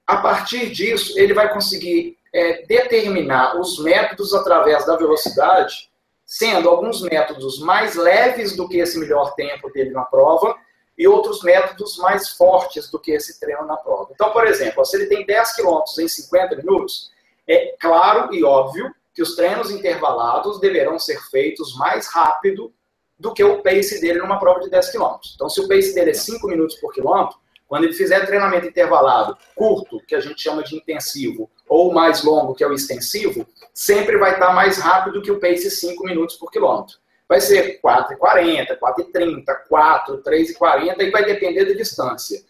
a 0.04 0.16
partir 0.16 0.70
disso, 0.70 1.16
ele 1.16 1.34
vai 1.34 1.52
conseguir 1.52 2.18
é, 2.34 2.66
determinar 2.66 3.60
os 3.60 3.78
métodos 3.78 4.34
através 4.34 4.84
da 4.84 4.96
velocidade 4.96 5.87
sendo 6.28 6.68
alguns 6.68 7.00
métodos 7.00 7.58
mais 7.58 7.94
leves 7.94 8.54
do 8.54 8.68
que 8.68 8.76
esse 8.76 8.98
melhor 8.98 9.34
tempo 9.34 9.72
dele 9.72 9.88
na 9.92 10.04
prova 10.04 10.54
e 10.96 11.08
outros 11.08 11.42
métodos 11.42 11.96
mais 11.96 12.28
fortes 12.28 12.90
do 12.90 12.98
que 12.98 13.12
esse 13.12 13.40
treino 13.40 13.64
na 13.64 13.78
prova. 13.78 14.10
Então, 14.12 14.30
por 14.30 14.46
exemplo, 14.46 14.84
se 14.84 14.94
ele 14.94 15.06
tem 15.06 15.24
10 15.24 15.54
quilômetros 15.54 15.98
em 15.98 16.06
50 16.06 16.56
minutos, 16.56 17.10
é 17.48 17.74
claro 17.80 18.34
e 18.34 18.44
óbvio 18.44 18.94
que 19.14 19.22
os 19.22 19.36
treinos 19.36 19.70
intervalados 19.70 20.60
deverão 20.60 20.98
ser 20.98 21.18
feitos 21.30 21.74
mais 21.78 22.06
rápido 22.08 22.74
do 23.18 23.32
que 23.32 23.42
o 23.42 23.62
pace 23.62 23.98
dele 23.98 24.18
numa 24.18 24.38
prova 24.38 24.60
de 24.60 24.68
10 24.68 24.90
quilômetros. 24.90 25.32
Então, 25.34 25.48
se 25.48 25.62
o 25.62 25.66
pace 25.66 25.94
dele 25.94 26.10
é 26.10 26.14
5 26.14 26.46
minutos 26.46 26.76
por 26.76 26.92
quilômetro, 26.92 27.38
Quando 27.68 27.84
ele 27.84 27.92
fizer 27.92 28.24
treinamento 28.24 28.66
intervalado 28.66 29.36
curto, 29.54 30.00
que 30.06 30.14
a 30.14 30.20
gente 30.20 30.40
chama 30.40 30.64
de 30.64 30.74
intensivo, 30.74 31.50
ou 31.68 31.92
mais 31.92 32.24
longo, 32.24 32.54
que 32.54 32.64
é 32.64 32.66
o 32.66 32.72
extensivo, 32.72 33.46
sempre 33.74 34.16
vai 34.16 34.32
estar 34.32 34.54
mais 34.54 34.78
rápido 34.78 35.20
que 35.20 35.30
o 35.30 35.38
pace 35.38 35.70
5 35.70 36.02
minutos 36.02 36.36
por 36.36 36.50
quilômetro. 36.50 36.96
Vai 37.28 37.42
ser 37.42 37.78
4,40, 37.84 38.78
4,30, 38.78 39.44
4, 39.68 40.22
3,40 40.22 41.00
e 41.00 41.10
vai 41.10 41.24
depender 41.26 41.66
da 41.66 41.74
distância. 41.74 42.42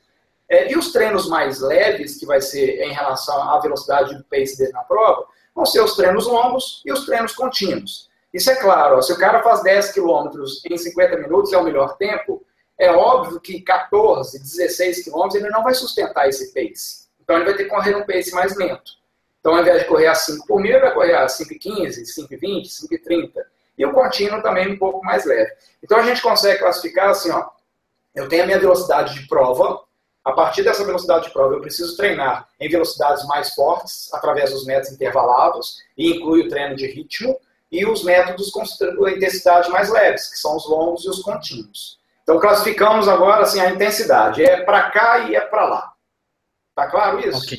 É, 0.49 0.71
e 0.71 0.79
os 0.79 0.93
treinos 0.93 1.29
mais 1.29 1.61
leves, 1.61 2.17
que 2.17 2.25
vai 2.25 2.41
ser 2.41 2.81
em 2.81 2.93
relação 2.93 3.43
à 3.51 3.61
velocidade 3.61 4.17
do 4.17 4.25
pace 4.25 4.57
dele 4.57 4.73
na 4.73 4.85
prova, 4.85 5.27
vão 5.53 5.67
ser 5.67 5.83
os 5.83 5.97
treinos 5.97 6.29
longos 6.29 6.81
e 6.87 6.93
os 6.93 7.05
treinos 7.05 7.33
contínuos. 7.35 8.09
Isso 8.33 8.51
é 8.51 8.55
claro, 8.55 8.99
ó, 8.99 9.03
se 9.03 9.13
o 9.13 9.19
cara 9.19 9.43
faz 9.43 9.63
10 9.63 9.93
quilômetros 9.93 10.63
em 10.65 10.79
50 10.79 11.17
minutos, 11.17 11.53
é 11.53 11.59
o 11.59 11.65
melhor 11.65 11.97
tempo, 11.97 12.45
é 12.79 12.91
óbvio 12.93 13.41
que 13.41 13.61
14, 13.61 14.39
16 14.39 15.05
quilômetros 15.05 15.43
ele 15.43 15.51
não 15.51 15.65
vai 15.65 15.75
sustentar 15.75 16.29
esse 16.29 16.55
pace. 16.55 17.09
Então 17.21 17.37
ele 17.37 17.45
vai 17.45 17.57
ter 17.57 17.65
que 17.65 17.71
correr 17.71 17.97
um 17.97 18.07
pace 18.07 18.33
mais 18.33 18.57
lento. 18.57 18.93
Então 19.41 19.55
ao 19.55 19.61
invés 19.61 19.83
de 19.83 19.89
correr 19.89 20.07
a 20.07 20.15
5 20.15 20.47
por 20.47 20.61
mil, 20.61 20.73
ele 20.73 20.81
vai 20.81 20.95
correr 20.95 21.15
a 21.15 21.27
5,15, 21.27 22.03
5,20, 22.31 22.67
5,30. 22.89 23.33
E 23.77 23.85
o 23.85 23.93
contínuo 23.93 24.43
também 24.43 24.73
um 24.73 24.79
pouco 24.79 25.05
mais 25.05 25.25
leve. 25.25 25.51
Então 25.83 25.99
a 25.99 26.03
gente 26.03 26.23
consegue 26.23 26.59
classificar 26.61 27.11
assim, 27.11 27.31
ó, 27.31 27.49
eu 28.15 28.29
tenho 28.29 28.45
a 28.45 28.47
minha 28.47 28.59
velocidade 28.59 29.15
de 29.15 29.29
prova, 29.29 29.83
a 30.25 30.33
partir 30.33 30.63
dessa 30.63 30.85
velocidade 30.85 31.27
de 31.27 31.33
prova, 31.33 31.55
eu 31.55 31.61
preciso 31.61 31.97
treinar 31.97 32.49
em 32.61 32.69
velocidades 32.69 33.25
mais 33.27 33.55
fortes, 33.55 34.13
através 34.13 34.51
dos 34.51 34.67
métodos 34.67 34.93
intervalados, 34.93 35.79
e 35.97 36.17
inclui 36.17 36.43
o 36.43 36.49
treino 36.49 36.77
de 36.77 36.87
ritmo, 36.87 37.39
e 37.73 37.87
os 37.87 38.03
métodos 38.03 38.51
com 38.51 38.63
intensidade 39.09 39.71
mais 39.71 39.89
leves, 39.91 40.29
que 40.29 40.39
são 40.39 40.57
os 40.57 40.69
longos 40.69 41.05
e 41.05 41.09
os 41.09 41.23
contínuos. 41.23 41.98
Então, 42.29 42.39
classificamos 42.39 43.09
agora 43.09 43.45
assim, 43.45 43.59
a 43.59 43.71
intensidade. 43.71 44.45
É 44.45 44.61
para 44.63 44.91
cá 44.91 45.21
e 45.21 45.35
é 45.35 45.41
para 45.41 45.65
lá. 45.65 45.93
Tá 46.75 46.87
claro 46.87 47.27
isso? 47.27 47.39
Ok. 47.39 47.59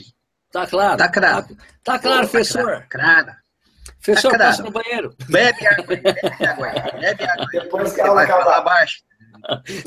Tá 0.51 0.67
claro. 0.67 0.95
Tá 0.95 1.09
claro. 1.09 1.47
Tá, 1.47 1.93
tá 1.93 1.99
claro, 1.99 2.21
Pô, 2.21 2.29
professor. 2.29 2.81
Tá 2.81 2.85
claro. 2.87 3.31
Professor, 4.05 4.31
tá 4.33 4.37
passa 4.37 4.61
no 4.61 4.69
banheiro. 4.69 5.15
Bebe 5.27 5.65
água. 5.65 5.85
Bebe 5.87 6.45
água. 6.45 6.71
Bebe 6.99 7.23
água. 7.23 7.47
Depois 7.51 7.93
que 7.93 8.01
ela 8.01 8.21
acabar. 8.21 8.57
Abaixo. 8.57 8.97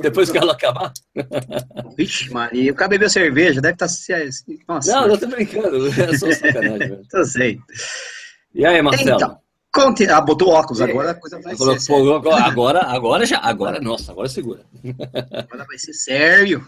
Depois 0.01 0.31
que 0.33 0.38
ela 0.38 0.53
acabar? 0.53 0.92
Vixe, 1.97 2.29
Maria, 2.31 2.73
o 2.73 2.75
cara 2.75 2.88
bebeu 2.88 3.09
cerveja, 3.09 3.61
deve 3.61 3.75
estar. 3.75 3.87
Tá... 3.87 4.75
Nossa. 4.75 4.92
Não, 4.92 5.07
eu 5.07 5.16
tô 5.16 5.29
brincando. 5.29 5.87
É 5.95 6.18
só 6.18 6.33
sacanagem. 6.33 7.07
Eu 7.14 7.25
sei. 7.25 7.61
E 8.53 8.66
aí, 8.66 8.83
Marcelo? 8.83 9.14
Então, 9.14 9.41
Conte... 9.72 10.06
Ah, 10.08 10.20
botou 10.20 10.50
óculos, 10.50 10.82
agora 10.82 11.12
a 11.12 11.14
coisa 11.14 11.40
vai 11.40 11.56
ser. 11.56 11.87
Pô, 11.87 12.30
agora, 12.30 12.82
agora 12.82 13.24
já, 13.24 13.38
agora, 13.38 13.80
nossa, 13.80 14.12
agora 14.12 14.28
segura. 14.28 14.66
Agora 15.32 15.64
vai 15.66 15.78
ser 15.78 15.94
sério. 15.94 16.64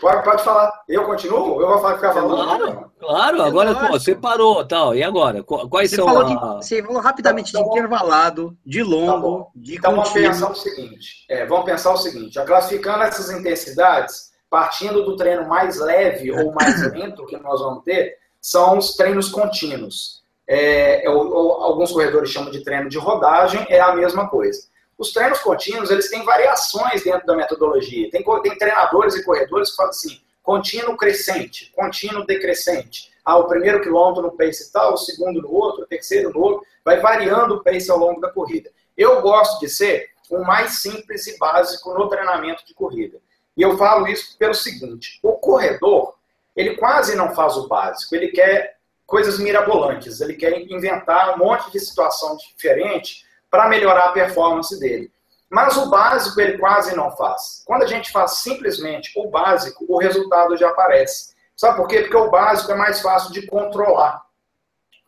Pode, 0.00 0.24
pode 0.24 0.44
falar. 0.44 0.72
Eu 0.88 1.04
continuo? 1.04 1.60
Eu 1.60 1.66
vou 1.66 1.78
ficar 1.78 2.12
falando? 2.12 2.36
Claro, 2.36 2.92
claro. 2.98 3.42
Agora 3.42 3.74
pô, 3.74 3.88
você 3.88 4.14
parou, 4.14 4.64
tal. 4.64 4.94
E 4.94 5.02
agora? 5.02 5.42
Quais 5.42 5.90
você 5.90 5.96
são 5.96 6.06
falou 6.06 6.22
a... 6.22 6.24
de, 6.26 6.64
Você 6.64 6.82
falou 6.82 7.00
rapidamente 7.00 7.50
então, 7.50 7.64
de 7.64 7.70
intervalado, 7.70 8.56
de 8.64 8.82
longo, 8.82 9.44
tá 9.44 9.50
de 9.56 9.76
Então 9.76 9.96
vamos 9.96 10.10
pensar 10.10 10.50
o 10.50 10.54
seguinte. 10.54 11.26
É, 11.28 11.44
vamos 11.44 11.64
pensar 11.64 11.92
o 11.92 11.96
seguinte. 11.96 12.34
Já 12.34 12.44
classificando 12.44 13.02
essas 13.02 13.30
intensidades, 13.30 14.30
partindo 14.48 15.04
do 15.04 15.16
treino 15.16 15.48
mais 15.48 15.80
leve 15.80 16.30
ou 16.30 16.52
mais 16.52 16.80
lento 16.92 17.26
que 17.26 17.36
nós 17.36 17.60
vamos 17.60 17.82
ter, 17.82 18.16
são 18.40 18.78
os 18.78 18.94
treinos 18.94 19.28
contínuos 19.28 20.17
é, 20.48 21.04
ou, 21.10 21.62
alguns 21.62 21.92
corredores 21.92 22.30
chamam 22.30 22.50
de 22.50 22.64
treino 22.64 22.88
de 22.88 22.96
rodagem, 22.96 23.66
é 23.68 23.78
a 23.80 23.94
mesma 23.94 24.28
coisa. 24.28 24.66
Os 24.96 25.12
treinos 25.12 25.40
contínuos, 25.40 25.90
eles 25.90 26.10
têm 26.10 26.24
variações 26.24 27.04
dentro 27.04 27.26
da 27.26 27.36
metodologia. 27.36 28.10
Tem, 28.10 28.24
tem 28.42 28.58
treinadores 28.58 29.14
e 29.14 29.24
corredores 29.24 29.70
que 29.70 29.76
falam 29.76 29.90
assim, 29.90 30.18
contínuo 30.42 30.96
crescente, 30.96 31.70
contínuo 31.76 32.26
decrescente. 32.26 33.12
Ah, 33.24 33.36
o 33.36 33.46
primeiro 33.46 33.82
quilômetro 33.82 34.22
no 34.22 34.36
pace 34.36 34.72
tal, 34.72 34.94
o 34.94 34.96
segundo 34.96 35.42
no 35.42 35.52
outro, 35.52 35.82
o 35.82 35.86
terceiro 35.86 36.32
no 36.32 36.40
outro. 36.40 36.66
Vai 36.82 36.98
variando 36.98 37.56
o 37.56 37.62
pace 37.62 37.90
ao 37.90 37.98
longo 37.98 38.20
da 38.20 38.30
corrida. 38.30 38.70
Eu 38.96 39.20
gosto 39.20 39.60
de 39.60 39.68
ser 39.68 40.08
o 40.30 40.42
mais 40.42 40.80
simples 40.80 41.26
e 41.26 41.38
básico 41.38 41.92
no 41.92 42.08
treinamento 42.08 42.64
de 42.66 42.72
corrida. 42.72 43.18
E 43.54 43.62
eu 43.62 43.76
falo 43.76 44.08
isso 44.08 44.36
pelo 44.38 44.54
seguinte, 44.54 45.18
o 45.22 45.32
corredor, 45.34 46.14
ele 46.56 46.76
quase 46.76 47.14
não 47.14 47.34
faz 47.34 47.56
o 47.56 47.68
básico, 47.68 48.14
ele 48.14 48.28
quer 48.28 48.77
coisas 49.08 49.38
mirabolantes. 49.38 50.20
Ele 50.20 50.34
quer 50.34 50.60
inventar 50.70 51.34
um 51.34 51.38
monte 51.38 51.72
de 51.72 51.80
situação 51.80 52.36
diferente 52.36 53.24
para 53.50 53.66
melhorar 53.66 54.10
a 54.10 54.12
performance 54.12 54.78
dele. 54.78 55.10
Mas 55.50 55.78
o 55.78 55.88
básico 55.88 56.38
ele 56.38 56.58
quase 56.58 56.94
não 56.94 57.10
faz. 57.16 57.62
Quando 57.64 57.84
a 57.84 57.86
gente 57.86 58.12
faz 58.12 58.32
simplesmente 58.42 59.10
o 59.18 59.30
básico, 59.30 59.86
o 59.88 59.98
resultado 59.98 60.54
já 60.58 60.68
aparece. 60.68 61.34
Sabe 61.56 61.78
por 61.78 61.88
quê? 61.88 62.02
Porque 62.02 62.16
o 62.18 62.30
básico 62.30 62.70
é 62.70 62.74
mais 62.74 63.00
fácil 63.00 63.32
de 63.32 63.46
controlar. 63.46 64.22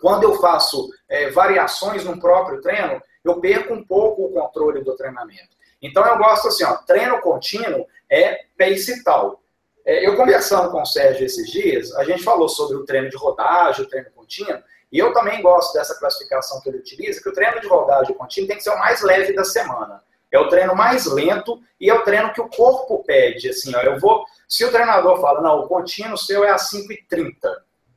Quando 0.00 0.22
eu 0.22 0.40
faço 0.40 0.88
é, 1.06 1.28
variações 1.28 2.02
no 2.02 2.18
próprio 2.18 2.62
treino, 2.62 3.02
eu 3.22 3.38
perco 3.38 3.74
um 3.74 3.84
pouco 3.84 4.24
o 4.24 4.32
controle 4.32 4.82
do 4.82 4.96
treinamento. 4.96 5.50
Então 5.82 6.06
eu 6.06 6.16
gosto 6.16 6.48
assim, 6.48 6.64
ó, 6.64 6.78
treino 6.78 7.20
contínuo 7.20 7.86
é 8.10 8.46
pace 8.58 9.04
tal. 9.04 9.42
É, 9.90 10.06
eu 10.06 10.14
conversando 10.14 10.70
com 10.70 10.82
o 10.82 10.86
Sérgio 10.86 11.26
esses 11.26 11.50
dias, 11.50 11.92
a 11.96 12.04
gente 12.04 12.22
falou 12.22 12.48
sobre 12.48 12.76
o 12.76 12.84
treino 12.84 13.10
de 13.10 13.16
rodagem, 13.16 13.84
o 13.84 13.88
treino 13.88 14.08
contínuo, 14.14 14.62
e 14.92 14.96
eu 14.96 15.12
também 15.12 15.42
gosto 15.42 15.72
dessa 15.72 15.98
classificação 15.98 16.60
que 16.60 16.68
ele 16.68 16.78
utiliza, 16.78 17.20
que 17.20 17.28
o 17.28 17.32
treino 17.32 17.60
de 17.60 17.66
rodagem 17.66 18.14
contínuo 18.14 18.46
tem 18.46 18.56
que 18.56 18.62
ser 18.62 18.70
o 18.70 18.78
mais 18.78 19.02
leve 19.02 19.32
da 19.32 19.42
semana. 19.42 20.00
É 20.30 20.38
o 20.38 20.48
treino 20.48 20.76
mais 20.76 21.06
lento 21.06 21.60
e 21.80 21.90
é 21.90 21.94
o 21.94 22.04
treino 22.04 22.32
que 22.32 22.40
o 22.40 22.48
corpo 22.48 23.02
pede. 23.02 23.48
Assim, 23.48 23.74
ó, 23.74 23.80
eu 23.80 23.98
vou. 23.98 24.24
Se 24.48 24.64
o 24.64 24.70
treinador 24.70 25.20
fala, 25.20 25.40
não, 25.40 25.58
o 25.58 25.66
contínuo 25.66 26.16
seu 26.16 26.44
é 26.44 26.50
a 26.50 26.56
5,30, 26.56 27.32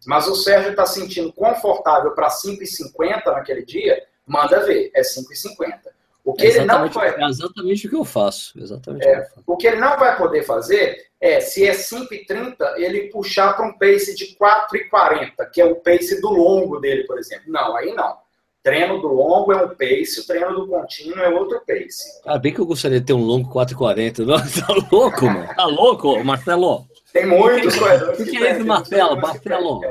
mas 0.08 0.27
o 0.27 0.36
Sérgio 0.36 0.71
está 0.71 0.88
sentindo 0.88 1.32
confortável 1.32 2.15
para 2.15 2.27
5,50 2.27 3.25
naquele 3.27 3.63
dia, 3.63 4.03
manda 4.25 4.65
ver, 4.65 4.89
é 4.95 5.01
5,50. 5.01 5.92
O 6.23 6.33
que 6.33 6.45
é 6.45 6.49
ele 6.49 6.65
não 6.65 6.89
vai... 6.89 7.09
É 7.09 7.25
exatamente 7.25 7.86
o 7.86 7.89
que 7.89 7.95
eu 7.95 8.05
faço. 8.05 8.57
Exatamente 8.57 9.05
é, 9.05 9.27
o, 9.45 9.57
que 9.57 9.67
ele 9.67 9.77
não 9.77 9.97
vai 9.99 10.17
poder 10.17 10.43
fazer 10.43 10.97
é, 11.19 11.41
se 11.41 11.67
é 11.67 11.71
5,30, 11.71 12.55
ele 12.77 13.09
puxar 13.09 13.53
para 13.53 13.65
um 13.65 13.77
pace 13.77 14.15
de 14.15 14.36
4,40, 14.38 15.49
que 15.51 15.59
é 15.59 15.65
o 15.65 15.75
pace 15.75 16.21
do 16.21 16.29
longo 16.29 16.79
dele, 16.79 17.03
por 17.03 17.19
exemplo. 17.19 17.45
Não, 17.47 17.75
aí 17.75 17.93
não. 17.93 18.17
Treino 18.63 19.01
do 19.01 19.09
longo 19.09 19.51
é 19.51 19.57
um 19.57 19.69
pace, 19.69 20.21
o 20.21 20.25
treino 20.25 20.53
do 20.53 20.67
contínuo 20.67 21.19
é 21.19 21.27
outro 21.27 21.62
pace. 21.67 22.21
Ah, 22.25 22.38
bem 22.38 22.53
que 22.53 22.59
eu 22.59 22.65
gostaria 22.65 23.01
de 23.01 23.05
ter 23.05 23.13
um 23.13 23.23
longo 23.23 23.53
4,40. 23.53 24.23
Tá 24.65 24.73
louco, 24.89 25.25
mano? 25.25 25.47
Tá 25.53 25.65
louco, 25.65 26.23
Marcelo? 26.23 26.88
Tem 27.12 27.25
muitos 27.27 27.75
corredores. 27.75 28.19
O 28.19 28.23
que, 28.23 28.31
que, 28.31 28.38
é 28.38 28.53
isso, 28.53 28.65
Marcelo? 28.65 29.17
Marcelo. 29.19 29.81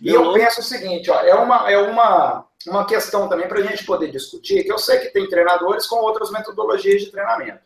E 0.00 0.08
eu 0.08 0.32
penso 0.32 0.60
o 0.60 0.64
seguinte, 0.64 1.10
ó, 1.10 1.20
é 1.20 1.34
uma, 1.34 1.70
é 1.70 1.78
uma 1.78 2.46
uma 2.66 2.86
questão 2.86 3.28
também 3.28 3.48
para 3.48 3.58
a 3.58 3.62
gente 3.62 3.84
poder 3.84 4.10
discutir, 4.10 4.64
que 4.64 4.72
eu 4.72 4.78
sei 4.78 4.98
que 4.98 5.10
tem 5.10 5.28
treinadores 5.28 5.86
com 5.86 5.96
outras 5.96 6.30
metodologias 6.30 7.02
de 7.02 7.10
treinamento. 7.10 7.60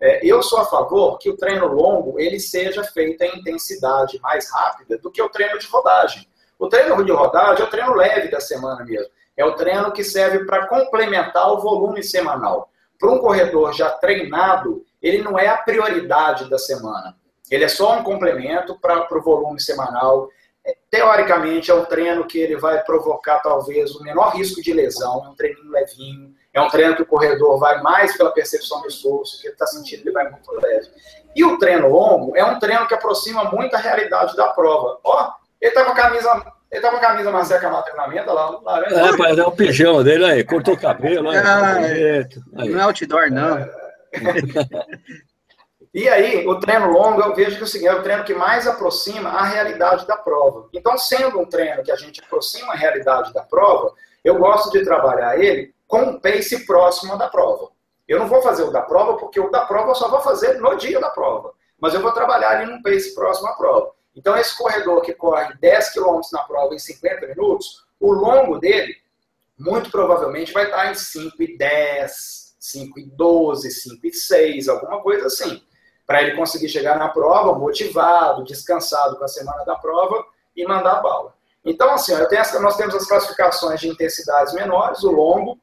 É, 0.00 0.20
eu 0.26 0.42
sou 0.42 0.58
a 0.58 0.64
favor 0.64 1.16
que 1.18 1.30
o 1.30 1.36
treino 1.36 1.66
longo 1.66 2.18
ele 2.18 2.40
seja 2.40 2.82
feito 2.82 3.22
em 3.22 3.38
intensidade 3.38 4.18
mais 4.20 4.50
rápida 4.50 4.98
do 4.98 5.10
que 5.10 5.22
o 5.22 5.28
treino 5.28 5.58
de 5.58 5.66
rodagem. 5.68 6.28
O 6.58 6.68
treino 6.68 7.04
de 7.04 7.12
rodagem 7.12 7.64
é 7.64 7.66
o 7.66 7.70
treino 7.70 7.94
leve 7.94 8.28
da 8.28 8.40
semana 8.40 8.84
mesmo. 8.84 9.08
É 9.36 9.44
o 9.44 9.54
treino 9.54 9.92
que 9.92 10.02
serve 10.02 10.44
para 10.44 10.66
complementar 10.66 11.52
o 11.52 11.60
volume 11.60 12.02
semanal. 12.02 12.68
Para 12.98 13.10
um 13.10 13.18
corredor 13.18 13.72
já 13.72 13.90
treinado, 13.90 14.84
ele 15.00 15.22
não 15.22 15.38
é 15.38 15.48
a 15.48 15.56
prioridade 15.56 16.50
da 16.50 16.58
semana. 16.58 17.16
Ele 17.50 17.64
é 17.64 17.68
só 17.68 17.96
um 17.96 18.02
complemento 18.02 18.78
para 18.80 19.06
o 19.10 19.22
volume 19.22 19.60
semanal 19.60 20.28
teoricamente, 20.90 21.70
é 21.70 21.74
um 21.74 21.84
treino 21.84 22.26
que 22.26 22.38
ele 22.38 22.56
vai 22.56 22.82
provocar 22.84 23.40
talvez 23.40 23.94
o 23.94 24.02
menor 24.02 24.36
risco 24.36 24.62
de 24.62 24.72
lesão, 24.72 25.24
é 25.24 25.28
um 25.28 25.34
treininho 25.34 25.70
levinho, 25.70 26.34
é 26.52 26.60
um 26.60 26.68
treino 26.68 26.94
que 26.94 27.02
o 27.02 27.06
corredor 27.06 27.58
vai 27.58 27.80
mais 27.80 28.16
pela 28.16 28.30
percepção 28.30 28.80
do 28.82 28.88
esforço, 28.88 29.40
que 29.40 29.46
ele 29.46 29.54
está 29.54 29.66
sentindo, 29.66 30.02
ele 30.02 30.12
vai 30.12 30.28
muito 30.30 30.52
leve. 30.52 30.88
E 31.34 31.44
o 31.44 31.58
treino 31.58 31.88
longo 31.88 32.36
é 32.36 32.44
um 32.44 32.58
treino 32.58 32.86
que 32.86 32.94
aproxima 32.94 33.44
muito 33.44 33.74
a 33.74 33.78
realidade 33.78 34.36
da 34.36 34.48
prova. 34.48 34.98
Ó, 35.02 35.32
ele 35.60 35.72
tá 35.72 35.84
com 35.84 35.92
a 35.92 35.94
camisa, 35.94 36.52
ele 36.70 36.82
tá 36.82 36.90
com 36.90 36.96
a 36.96 37.00
camisa 37.00 37.30
mais 37.30 37.48
seca 37.48 37.70
no 37.70 37.82
treinamento, 37.82 38.32
lá, 38.32 38.60
laranja. 38.62 39.00
É, 39.00 39.16
pai, 39.16 39.38
é 39.38 39.42
o 39.42 39.52
pijama 39.52 40.04
dele 40.04 40.26
aí, 40.26 40.44
cortou 40.44 40.74
o 40.74 40.80
cabelo, 40.80 41.30
aí, 41.30 41.38
ah, 41.38 41.76
aí. 41.76 42.68
Não 42.68 42.80
é 42.80 42.82
outdoor, 42.82 43.30
não. 43.30 43.58
É. 43.58 43.70
E 45.94 46.08
aí, 46.08 46.46
o 46.48 46.58
treino 46.58 46.90
longo, 46.90 47.20
eu 47.20 47.34
vejo 47.34 47.58
que 47.58 47.66
seguinte, 47.66 47.88
é 47.88 47.94
o 47.94 48.02
treino 48.02 48.24
que 48.24 48.32
mais 48.32 48.66
aproxima 48.66 49.28
a 49.28 49.44
realidade 49.44 50.06
da 50.06 50.16
prova. 50.16 50.66
Então, 50.72 50.96
sendo 50.96 51.38
um 51.38 51.44
treino 51.44 51.82
que 51.82 51.92
a 51.92 51.96
gente 51.96 52.18
aproxima 52.18 52.72
a 52.72 52.76
realidade 52.76 53.30
da 53.34 53.42
prova, 53.42 53.92
eu 54.24 54.38
gosto 54.38 54.70
de 54.70 54.82
trabalhar 54.84 55.38
ele 55.38 55.74
com 55.86 56.00
um 56.00 56.18
pace 56.18 56.64
próximo 56.64 57.18
da 57.18 57.28
prova. 57.28 57.68
Eu 58.08 58.18
não 58.18 58.26
vou 58.26 58.40
fazer 58.40 58.62
o 58.62 58.70
da 58.70 58.80
prova, 58.80 59.18
porque 59.18 59.38
o 59.38 59.50
da 59.50 59.66
prova 59.66 59.90
eu 59.90 59.94
só 59.94 60.08
vou 60.08 60.22
fazer 60.22 60.58
no 60.62 60.74
dia 60.76 60.98
da 60.98 61.10
prova. 61.10 61.52
Mas 61.78 61.92
eu 61.92 62.00
vou 62.00 62.12
trabalhar 62.12 62.52
ali 62.52 62.72
num 62.72 62.80
pace 62.80 63.14
próximo 63.14 63.48
à 63.48 63.52
prova. 63.52 63.90
Então, 64.16 64.34
esse 64.34 64.56
corredor 64.56 65.02
que 65.02 65.12
corre 65.12 65.54
10 65.60 65.92
km 65.92 66.20
na 66.32 66.42
prova 66.44 66.74
em 66.74 66.78
50 66.78 67.26
minutos, 67.26 67.84
o 68.00 68.12
longo 68.12 68.58
dele, 68.58 68.96
muito 69.58 69.90
provavelmente, 69.90 70.54
vai 70.54 70.64
estar 70.64 70.90
em 70.90 70.94
5 70.94 71.42
e 71.42 71.58
10, 71.58 72.56
5 72.58 72.98
e 72.98 73.04
12, 73.04 73.70
5 73.70 74.06
e 74.06 74.12
6, 74.14 74.68
alguma 74.70 75.02
coisa 75.02 75.26
assim 75.26 75.62
para 76.12 76.20
ele 76.20 76.36
conseguir 76.36 76.68
chegar 76.68 76.98
na 76.98 77.08
prova 77.08 77.58
motivado, 77.58 78.44
descansado 78.44 79.16
com 79.16 79.24
a 79.24 79.28
semana 79.28 79.64
da 79.64 79.76
prova 79.76 80.22
e 80.54 80.62
mandar 80.66 81.00
bala. 81.00 81.32
Então, 81.64 81.90
assim, 81.90 82.12
tenho, 82.26 82.60
nós 82.60 82.76
temos 82.76 82.94
as 82.94 83.06
classificações 83.06 83.80
de 83.80 83.88
intensidades 83.88 84.52
menores, 84.52 85.02
o 85.04 85.10
longo 85.10 85.58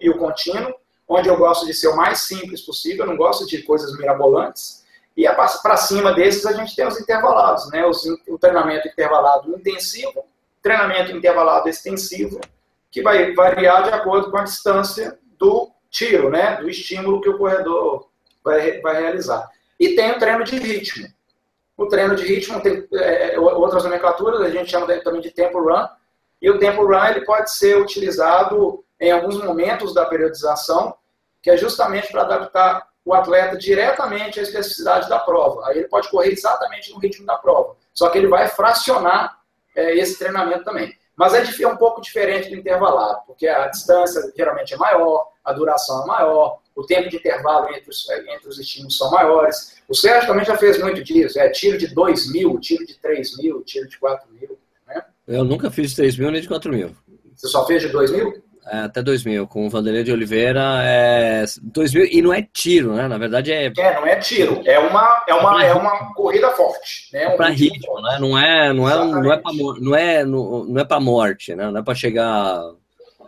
e 0.00 0.08
o 0.08 0.16
contínuo, 0.16 0.72
onde 1.08 1.28
eu 1.28 1.36
gosto 1.36 1.66
de 1.66 1.74
ser 1.74 1.88
o 1.88 1.96
mais 1.96 2.20
simples 2.20 2.60
possível, 2.60 3.04
eu 3.04 3.10
não 3.10 3.16
gosto 3.16 3.44
de 3.44 3.60
coisas 3.64 3.98
mirabolantes. 3.98 4.86
E 5.16 5.28
para 5.28 5.76
cima 5.76 6.14
desses 6.14 6.46
a 6.46 6.52
gente 6.52 6.76
tem 6.76 6.86
os 6.86 7.00
intervalados, 7.00 7.68
né? 7.72 7.84
Os, 7.84 8.04
o 8.28 8.38
treinamento 8.38 8.86
intervalado 8.86 9.52
intensivo, 9.52 10.24
treinamento 10.62 11.10
intervalado 11.10 11.68
extensivo, 11.68 12.40
que 12.88 13.02
vai 13.02 13.34
variar 13.34 13.82
de 13.82 13.90
acordo 13.90 14.30
com 14.30 14.38
a 14.38 14.44
distância 14.44 15.18
do 15.36 15.72
tiro, 15.90 16.30
né? 16.30 16.54
Do 16.54 16.70
estímulo 16.70 17.20
que 17.20 17.28
o 17.28 17.36
corredor 17.36 18.08
vai, 18.44 18.80
vai 18.80 19.02
realizar. 19.02 19.57
E 19.78 19.94
tem 19.94 20.10
o 20.10 20.18
treino 20.18 20.44
de 20.44 20.58
ritmo. 20.58 21.08
O 21.76 21.86
treino 21.86 22.16
de 22.16 22.24
ritmo 22.24 22.60
tem 22.60 22.86
é, 22.94 23.34
é 23.34 23.40
outras 23.40 23.84
nomenclaturas, 23.84 24.40
a 24.40 24.50
gente 24.50 24.70
chama 24.70 24.86
também 25.00 25.20
de 25.20 25.30
tempo 25.30 25.60
run. 25.60 25.86
E 26.42 26.50
o 26.50 26.58
tempo 26.58 26.84
run 26.84 27.06
ele 27.06 27.24
pode 27.24 27.52
ser 27.52 27.80
utilizado 27.80 28.84
em 29.00 29.12
alguns 29.12 29.42
momentos 29.42 29.94
da 29.94 30.04
periodização, 30.06 30.94
que 31.40 31.50
é 31.50 31.56
justamente 31.56 32.10
para 32.10 32.22
adaptar 32.22 32.88
o 33.04 33.14
atleta 33.14 33.56
diretamente 33.56 34.40
à 34.40 34.42
especificidade 34.42 35.08
da 35.08 35.18
prova. 35.18 35.66
Aí 35.68 35.78
ele 35.78 35.88
pode 35.88 36.10
correr 36.10 36.32
exatamente 36.32 36.92
no 36.92 36.98
ritmo 36.98 37.24
da 37.24 37.36
prova. 37.36 37.76
Só 37.94 38.08
que 38.10 38.18
ele 38.18 38.26
vai 38.26 38.48
fracionar 38.48 39.38
é, 39.74 39.96
esse 39.96 40.18
treinamento 40.18 40.64
também. 40.64 40.94
Mas 41.18 41.34
é, 41.34 41.62
é 41.62 41.66
um 41.66 41.76
pouco 41.76 42.00
diferente 42.00 42.48
do 42.48 42.54
intervalado, 42.54 43.22
porque 43.26 43.48
a 43.48 43.66
distância 43.66 44.32
geralmente 44.36 44.72
é 44.72 44.76
maior, 44.76 45.26
a 45.44 45.52
duração 45.52 46.04
é 46.04 46.06
maior, 46.06 46.60
o 46.76 46.84
tempo 46.84 47.08
de 47.08 47.16
intervalo 47.16 47.68
entre 47.74 47.90
os, 47.90 48.08
entre 48.08 48.48
os 48.48 48.56
estímulos 48.56 48.96
são 48.96 49.10
maiores. 49.10 49.82
O 49.88 49.96
Sérgio 49.96 50.28
também 50.28 50.44
já 50.44 50.56
fez 50.56 50.80
muito 50.80 51.02
disso, 51.02 51.40
é 51.40 51.50
tiro 51.50 51.76
de 51.76 51.88
2 51.88 52.30
mil, 52.30 52.60
tiro 52.60 52.86
de 52.86 52.94
3 53.00 53.36
mil, 53.38 53.64
tiro 53.64 53.88
de 53.88 53.98
4 53.98 54.30
mil. 54.30 54.56
Né? 54.86 55.02
Eu 55.26 55.42
nunca 55.42 55.72
fiz 55.72 55.90
de 55.90 55.96
3 55.96 56.16
mil 56.18 56.30
nem 56.30 56.40
de 56.40 56.46
4 56.46 56.70
mil. 56.70 56.96
Você 57.34 57.48
só 57.48 57.66
fez 57.66 57.82
de 57.82 57.88
2 57.88 58.12
mil? 58.12 58.40
É, 58.70 58.80
até 58.80 59.02
2000, 59.02 59.46
com 59.46 59.66
o 59.66 59.70
Vanderlei 59.70 60.04
de 60.04 60.12
Oliveira, 60.12 60.80
é 60.82 61.44
2000, 61.62 62.04
e 62.06 62.20
não 62.20 62.34
é 62.34 62.46
tiro, 62.52 62.94
né? 62.94 63.08
Na 63.08 63.16
verdade 63.16 63.50
é... 63.50 63.72
É, 63.76 63.94
não 63.94 64.06
é 64.06 64.16
tiro, 64.16 64.60
é 64.66 64.78
uma, 64.78 65.24
é 65.26 65.34
uma, 65.34 65.64
é 65.64 65.72
uma 65.72 66.14
corrida 66.14 66.50
forte, 66.50 67.08
né? 67.12 67.28
Um 67.28 67.36
para 67.36 67.48
ritmo, 67.48 68.00
né? 68.02 68.18
Não 68.20 68.38
é, 68.38 68.72
não 68.72 68.88
é, 68.88 69.04
não 69.04 69.32
é 69.32 69.36
para 69.38 69.52
não 69.52 69.96
é, 69.96 70.24
não, 70.24 70.78
é 70.78 70.84
para 70.84 71.00
morte, 71.00 71.54
né? 71.54 71.70
Não 71.70 71.80
é 71.80 71.82
para 71.82 71.94
chegar 71.94 72.60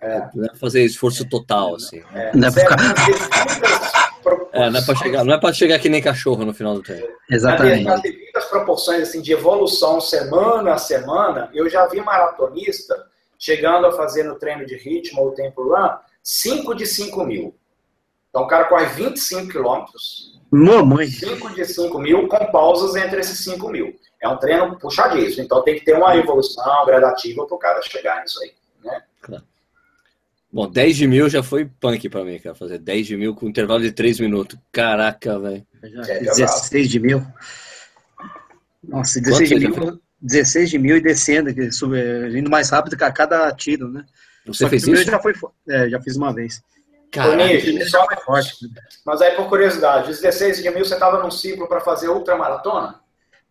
é. 0.03 0.22
Não 0.35 0.46
é 0.46 0.55
fazer 0.57 0.83
esforço 0.85 1.29
total, 1.29 1.74
assim. 1.74 2.03
É. 2.14 2.31
Não 2.35 2.48
é 2.48 2.50
para 2.50 2.79
ficar... 2.79 4.00
É, 4.53 4.68
não 4.68 4.81
é 4.81 4.85
para 4.85 4.94
chegar, 4.96 5.24
não 5.24 5.35
é 5.35 5.40
para 5.40 5.55
chegar 5.55 5.79
que 5.79 5.88
nem 5.88 6.03
cachorro 6.03 6.44
no 6.44 6.53
final 6.53 6.74
do 6.74 6.83
tempo. 6.83 7.07
Exatamente. 7.31 7.85
Nas 7.85 8.03
devidas 8.03 8.44
proporções 8.46 9.03
assim 9.03 9.22
de 9.22 9.33
evolução 9.33 10.00
semana 10.00 10.74
a 10.74 10.79
semana, 10.79 11.48
eu 11.55 11.70
já 11.70 11.87
vi 11.87 12.00
maratonista 12.00 13.09
chegando 13.40 13.87
a 13.87 13.92
fazer 13.92 14.22
no 14.22 14.37
treino 14.37 14.66
de 14.66 14.76
ritmo 14.76 15.22
ou 15.22 15.33
tempo 15.33 15.62
run 15.62 15.88
5 16.22 16.74
de 16.74 16.87
5 16.87 17.24
mil. 17.24 17.57
Então 18.29 18.42
o 18.42 18.46
cara 18.46 18.66
corre 18.66 18.87
25 18.87 19.48
quilômetros. 19.48 20.38
Mamãe. 20.53 21.09
5 21.09 21.55
de 21.55 21.64
5 21.64 21.98
mil 21.98 22.29
com 22.29 22.53
pausas 22.53 22.94
entre 22.94 23.20
esses 23.20 23.42
5 23.42 23.68
mil. 23.70 23.98
É 24.20 24.29
um 24.29 24.37
treino 24.37 24.79
puxadíssimo. 24.79 25.44
Então 25.44 25.62
tem 25.62 25.76
que 25.76 25.85
ter 25.85 25.96
uma 25.96 26.14
evolução 26.14 26.85
gradativa 26.85 27.46
para 27.46 27.57
o 27.57 27.59
cara 27.59 27.81
chegar 27.83 28.20
nisso 28.20 28.38
aí. 28.42 28.53
Né? 28.85 29.03
Claro. 29.22 29.44
Bom, 30.53 30.68
10 30.68 30.96
de 30.96 31.07
mil 31.07 31.29
já 31.29 31.42
foi 31.42 31.64
punk 31.64 32.09
pra 32.09 32.24
mim, 32.24 32.38
cara. 32.38 32.55
Fazer 32.55 32.79
10 32.79 33.07
de 33.07 33.16
mil 33.16 33.35
com 33.35 33.48
intervalo 33.48 33.81
de 33.81 33.92
3 33.92 34.20
minutos. 34.20 34.59
Caraca, 34.70 35.38
velho. 35.38 35.66
16 35.81 36.90
de 36.90 37.00
mil. 37.00 37.24
Nossa, 38.83 39.20
16 39.20 39.48
de 39.48 39.68
mil, 39.68 40.00
16 40.20 40.70
de 40.70 40.78
mil 40.78 40.96
e 40.96 41.00
descendo, 41.00 41.50
indo 41.50 42.50
mais 42.50 42.70
rápido 42.70 42.96
que 42.96 43.04
a 43.04 43.12
cada 43.12 43.50
tiro, 43.52 43.88
né? 43.88 44.04
Você 44.46 44.68
fez 44.68 44.87
isso? 44.87 45.04
Já, 45.04 45.20
foi, 45.20 45.33
é, 45.68 45.88
já 45.88 46.00
fiz 46.00 46.16
uma 46.16 46.33
vez. 46.33 46.62
Só 47.88 48.06
mais 48.06 48.22
forte. 48.22 48.54
Mas 49.04 49.20
aí, 49.20 49.35
por 49.35 49.48
curiosidade, 49.48 50.09
16 50.09 50.62
de 50.62 50.70
mil 50.70 50.85
você 50.85 50.94
estava 50.94 51.22
num 51.22 51.30
ciclo 51.30 51.66
para 51.68 51.80
fazer 51.80 52.09
outra 52.09 52.37
maratona? 52.37 53.00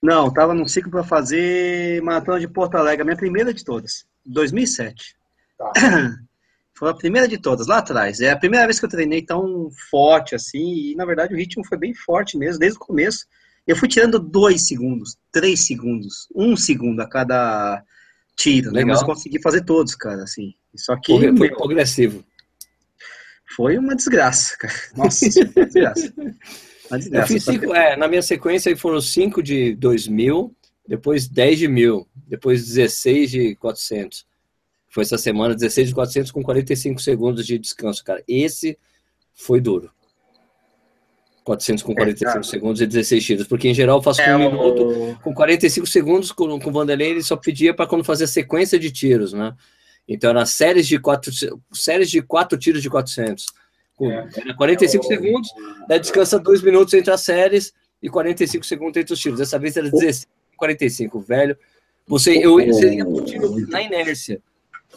Não, 0.01 0.27
estava 0.27 0.53
num 0.53 0.67
ciclo 0.67 0.89
para 0.89 1.03
fazer 1.03 2.01
maratona 2.01 2.39
de 2.39 2.47
Porto 2.47 2.75
Alegre, 2.75 3.01
a 3.01 3.05
minha 3.05 3.17
primeira 3.17 3.53
de 3.53 3.65
todas, 3.65 4.05
2007. 4.25 5.15
Tá. 5.57 5.73
Foi 6.73 6.89
a 6.89 6.93
primeira 6.93 7.27
de 7.27 7.37
todas, 7.37 7.67
lá 7.67 7.79
atrás. 7.79 8.21
É 8.21 8.31
a 8.31 8.37
primeira 8.37 8.65
vez 8.65 8.79
que 8.79 8.85
eu 8.85 8.89
treinei 8.89 9.21
tão 9.21 9.69
forte 9.91 10.33
assim, 10.33 10.91
e 10.91 10.95
na 10.95 11.03
verdade 11.03 11.33
o 11.33 11.37
ritmo 11.37 11.61
foi 11.67 11.77
bem 11.77 11.93
forte 11.93 12.37
mesmo, 12.37 12.57
desde 12.57 12.77
o 12.77 12.79
começo. 12.79 13.25
Eu 13.69 13.75
fui 13.75 13.87
tirando 13.87 14.17
dois 14.17 14.67
segundos, 14.67 15.15
três 15.31 15.67
segundos, 15.67 16.27
um 16.35 16.57
segundo 16.57 17.01
a 17.01 17.07
cada 17.07 17.83
tiro, 18.35 18.71
né? 18.71 18.83
Mas 18.83 19.03
consegui 19.03 19.39
fazer 19.39 19.63
todos, 19.63 19.93
cara, 19.93 20.23
assim. 20.23 20.55
Só 20.75 20.99
que. 20.99 21.11
Foi, 21.11 21.37
foi 21.37 21.49
progressivo. 21.51 22.25
Foi 23.55 23.77
uma 23.77 23.95
desgraça, 23.95 24.57
cara. 24.57 24.73
Nossa, 24.97 25.23
uma 25.23 25.65
desgraça. 25.65 26.13
Uma 26.89 26.97
desgraça. 26.97 27.25
Eu 27.25 27.27
fiz 27.27 27.43
cinco, 27.45 27.75
é, 27.75 27.95
na 27.95 28.07
minha 28.07 28.23
sequência 28.23 28.75
foram 28.75 28.99
cinco 28.99 29.43
de 29.43 29.75
2000, 29.75 30.51
depois 30.87 31.27
10 31.27 31.59
de 31.59 31.67
mil, 31.67 32.07
depois 32.27 32.65
16 32.65 33.29
de 33.29 33.55
400. 33.57 34.25
Foi 34.89 35.03
essa 35.03 35.19
semana, 35.19 35.53
16 35.53 35.89
de 35.89 35.93
400 35.93 36.31
com 36.31 36.41
45 36.41 36.99
segundos 36.99 37.45
de 37.45 37.59
descanso, 37.59 38.03
cara. 38.03 38.23
Esse 38.27 38.79
foi 39.31 39.61
duro. 39.61 39.91
400 41.49 41.83
com 41.83 41.95
45 41.95 42.37
é, 42.37 42.43
segundos 42.43 42.81
e 42.81 42.85
16 42.85 43.25
tiros, 43.25 43.47
porque 43.47 43.67
em 43.67 43.73
geral 43.73 43.97
eu 43.97 44.03
faço 44.03 44.21
é, 44.21 44.25
com 44.25 44.33
um 44.33 44.51
minuto, 44.51 45.19
com 45.23 45.33
45 45.33 45.87
segundos 45.87 46.31
com, 46.31 46.59
com 46.59 46.69
o 46.69 46.73
Vanderlei 46.73 47.09
ele 47.09 47.23
só 47.23 47.35
pedia 47.35 47.73
para 47.73 47.87
quando 47.87 48.03
fazer 48.03 48.27
sequência 48.27 48.77
de 48.77 48.91
tiros, 48.91 49.33
né? 49.33 49.55
Então 50.07 50.29
era 50.29 50.45
séries 50.45 50.87
de 50.87 50.99
quatro, 50.99 51.31
séries 51.73 52.11
de 52.11 52.21
quatro 52.21 52.57
tiros 52.57 52.83
de 52.83 52.89
400. 52.89 53.47
Com, 53.95 54.11
é, 54.11 54.29
era 54.37 54.53
45 54.53 55.03
é, 55.03 55.07
segundos, 55.07 55.49
daí 55.87 55.99
descansa 55.99 56.37
dois 56.37 56.61
minutos 56.61 56.93
entre 56.93 57.11
as 57.11 57.21
séries 57.21 57.73
e 58.01 58.09
45 58.09 58.63
segundos 58.63 58.97
entre 58.97 59.13
os 59.13 59.19
tiros. 59.19 59.39
Dessa 59.39 59.57
vez 59.57 59.75
era 59.75 59.89
16 59.89 60.27
45, 60.55 61.19
velho. 61.21 61.57
Você, 62.05 62.37
eu 62.37 62.59
seria 62.73 63.05
por 63.05 63.23
tiro 63.23 63.67
na 63.69 63.81
inércia. 63.81 64.41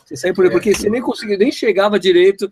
Você 0.05 0.17
saiu 0.17 0.35
por 0.35 0.51
porque 0.51 0.75
você 0.75 0.91
nem 0.91 1.01
conseguiu, 1.01 1.39
nem 1.39 1.53
chegava 1.53 1.99
direito 1.99 2.51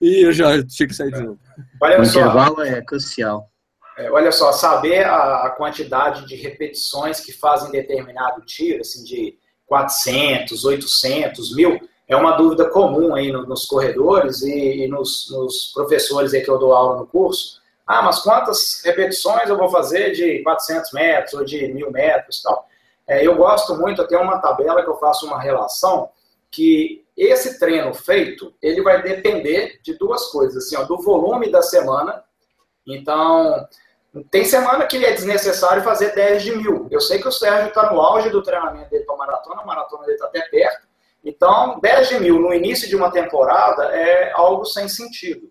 e 0.00 0.26
eu 0.26 0.32
já 0.32 0.62
tinha 0.64 0.86
que 0.88 0.94
sair 0.94 1.12
de 1.12 1.22
novo. 1.22 1.38
Olha 1.80 2.00
o 2.00 2.04
só, 2.04 2.20
intervalo 2.20 2.62
é 2.62 2.82
crucial. 2.82 3.50
É, 3.96 4.10
olha 4.10 4.30
só, 4.30 4.52
saber 4.52 5.06
a, 5.06 5.46
a, 5.46 5.50
quantidade 5.50 6.26
de 6.26 6.36
repetições 6.36 7.18
que 7.20 7.32
fazem 7.32 7.70
determinado 7.70 8.42
tiro, 8.42 8.82
assim, 8.82 9.02
de 9.02 9.38
400, 9.66 10.64
800, 10.64 11.56
mil, 11.56 11.80
é 12.06 12.14
uma 12.14 12.32
dúvida 12.32 12.68
comum 12.68 13.14
aí 13.14 13.32
no, 13.32 13.46
nos 13.46 13.64
corredores 13.64 14.42
e, 14.42 14.84
e 14.84 14.88
nos, 14.88 15.30
nos, 15.30 15.72
professores 15.74 16.34
aí 16.34 16.42
que 16.42 16.50
eu 16.50 16.58
dou 16.58 16.72
aula 16.72 16.98
no 16.98 17.06
curso. 17.06 17.60
Ah, 17.86 18.02
mas 18.02 18.18
quantas 18.18 18.82
repetições 18.84 19.48
eu 19.48 19.56
vou 19.56 19.68
fazer 19.70 20.12
de 20.12 20.42
400 20.42 20.92
metros 20.92 21.34
ou 21.34 21.44
de 21.44 21.66
1000 21.72 21.90
metros 21.90 22.42
tal? 22.42 22.68
É, 23.08 23.26
eu 23.26 23.36
gosto 23.36 23.76
muito, 23.76 24.02
eu 24.02 24.08
tenho 24.08 24.22
uma 24.22 24.38
tabela 24.38 24.82
que 24.82 24.90
eu 24.90 24.98
faço 24.98 25.26
uma 25.26 25.40
relação 25.40 26.10
que 26.56 27.04
esse 27.14 27.58
treino 27.58 27.92
feito, 27.92 28.54
ele 28.62 28.82
vai 28.82 29.02
depender 29.02 29.78
de 29.82 29.92
duas 29.98 30.26
coisas, 30.30 30.64
assim, 30.64 30.74
ó, 30.76 30.84
do 30.84 30.96
volume 31.02 31.50
da 31.50 31.60
semana. 31.60 32.24
Então, 32.86 33.68
tem 34.30 34.42
semana 34.42 34.86
que 34.86 35.04
é 35.04 35.12
desnecessário 35.12 35.82
fazer 35.82 36.14
10 36.14 36.42
de 36.42 36.56
mil. 36.56 36.88
Eu 36.90 37.00
sei 37.00 37.20
que 37.20 37.28
o 37.28 37.32
Sérgio 37.32 37.68
está 37.68 37.92
no 37.92 38.00
auge 38.00 38.30
do 38.30 38.42
treinamento 38.42 38.88
dele 38.88 39.04
para 39.04 39.16
maratona, 39.16 39.60
a 39.60 39.66
maratona 39.66 40.04
dele 40.04 40.14
está 40.14 40.26
até 40.26 40.40
perto. 40.48 40.86
Então, 41.22 41.78
10 41.80 42.08
de 42.08 42.20
mil 42.20 42.40
no 42.40 42.54
início 42.54 42.88
de 42.88 42.96
uma 42.96 43.10
temporada 43.10 43.84
é 43.94 44.32
algo 44.32 44.64
sem 44.64 44.88
sentido. 44.88 45.50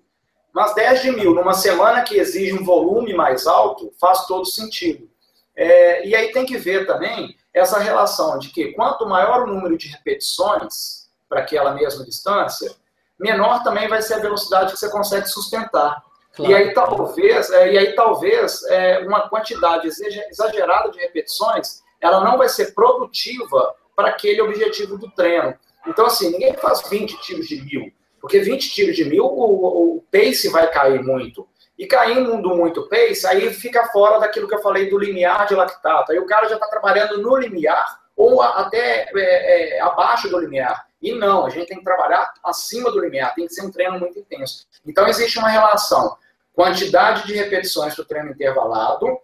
Mas 0.52 0.74
10 0.74 1.02
de 1.04 1.12
mil 1.12 1.36
numa 1.36 1.54
semana 1.54 2.02
que 2.02 2.18
exige 2.18 2.54
um 2.54 2.64
volume 2.64 3.14
mais 3.14 3.46
alto 3.46 3.92
faz 4.00 4.26
todo 4.26 4.46
sentido. 4.46 5.08
É, 5.56 6.08
e 6.08 6.16
aí 6.16 6.32
tem 6.32 6.46
que 6.46 6.58
ver 6.58 6.88
também 6.88 7.36
essa 7.56 7.80
relação 7.80 8.38
de 8.38 8.50
que 8.50 8.74
quanto 8.74 9.08
maior 9.08 9.44
o 9.44 9.48
número 9.48 9.78
de 9.78 9.88
repetições 9.88 11.10
para 11.30 11.40
aquela 11.40 11.74
mesma 11.74 12.04
distância, 12.04 12.76
menor 13.18 13.64
também 13.64 13.88
vai 13.88 14.02
ser 14.02 14.16
a 14.16 14.20
velocidade 14.20 14.74
que 14.74 14.78
você 14.78 14.92
consegue 14.92 15.26
sustentar. 15.28 16.04
Claro. 16.34 16.52
E 16.52 16.54
aí 16.54 16.74
talvez, 16.74 17.50
é, 17.50 17.72
e 17.72 17.78
aí 17.78 17.96
talvez 17.96 18.62
é, 18.66 19.00
uma 19.08 19.30
quantidade 19.30 19.88
exagerada 19.88 20.92
de 20.92 21.00
repetições, 21.00 21.82
ela 22.02 22.22
não 22.22 22.38
vai 22.38 22.50
ser 22.50 22.76
produtiva 22.76 23.74
para 23.96 24.10
aquele 24.10 24.42
objetivo 24.42 24.98
do 24.98 25.10
treino. 25.12 25.56
Então 25.88 26.06
assim, 26.06 26.32
ninguém 26.32 26.54
faz 26.58 26.82
20 26.90 27.22
tiros 27.22 27.48
de 27.48 27.62
mil, 27.62 27.90
porque 28.20 28.40
20 28.40 28.70
tiros 28.70 28.98
de 28.98 29.06
mil 29.06 29.24
o, 29.24 29.96
o 29.96 30.04
pace 30.12 30.50
vai 30.50 30.70
cair 30.70 31.02
muito. 31.02 31.48
E 31.78 31.86
caindo 31.86 32.38
muito 32.38 32.88
pace, 32.88 33.28
aí 33.28 33.54
fica 33.54 33.88
fora 33.88 34.20
daquilo 34.20 34.48
que 34.48 34.56
eu 34.56 34.62
falei 34.62 34.90
do 34.90 34.98
limiar 34.98 35.46
de 35.46 35.56
lactato. 35.56 36.12
Aí 36.12 36.20
o 36.20 36.26
cara 36.26 36.48
já 36.48 36.56
está 36.56 36.68
trabalhando 36.68 37.22
no 37.22 37.36
limiar 37.36 38.00
ou 38.16 38.42
até 38.42 39.10
é, 39.14 39.78
é, 39.78 39.82
abaixo 39.82 40.30
do 40.30 40.40
limiar. 40.40 40.88
E 41.02 41.14
não, 41.14 41.46
a 41.46 41.50
gente 41.50 41.68
tem 41.68 41.78
que 41.78 41.84
trabalhar 41.84 42.34
acima 42.44 42.90
do 42.92 43.00
limiar, 43.00 43.36
tem 43.36 43.46
que 43.46 43.54
ser 43.54 43.66
um 43.66 43.72
treino 43.72 44.00
muito 44.00 44.18
intenso. 44.18 44.66
Então 44.86 45.08
existe 45.08 45.38
uma 45.38 45.50
relação 45.50 46.18
quantidade 46.54 47.28
de 47.28 47.34
repetições 47.34 47.94
para 47.94 48.04
o 48.04 48.06
treino 48.06 48.32
intervalado 48.32 49.20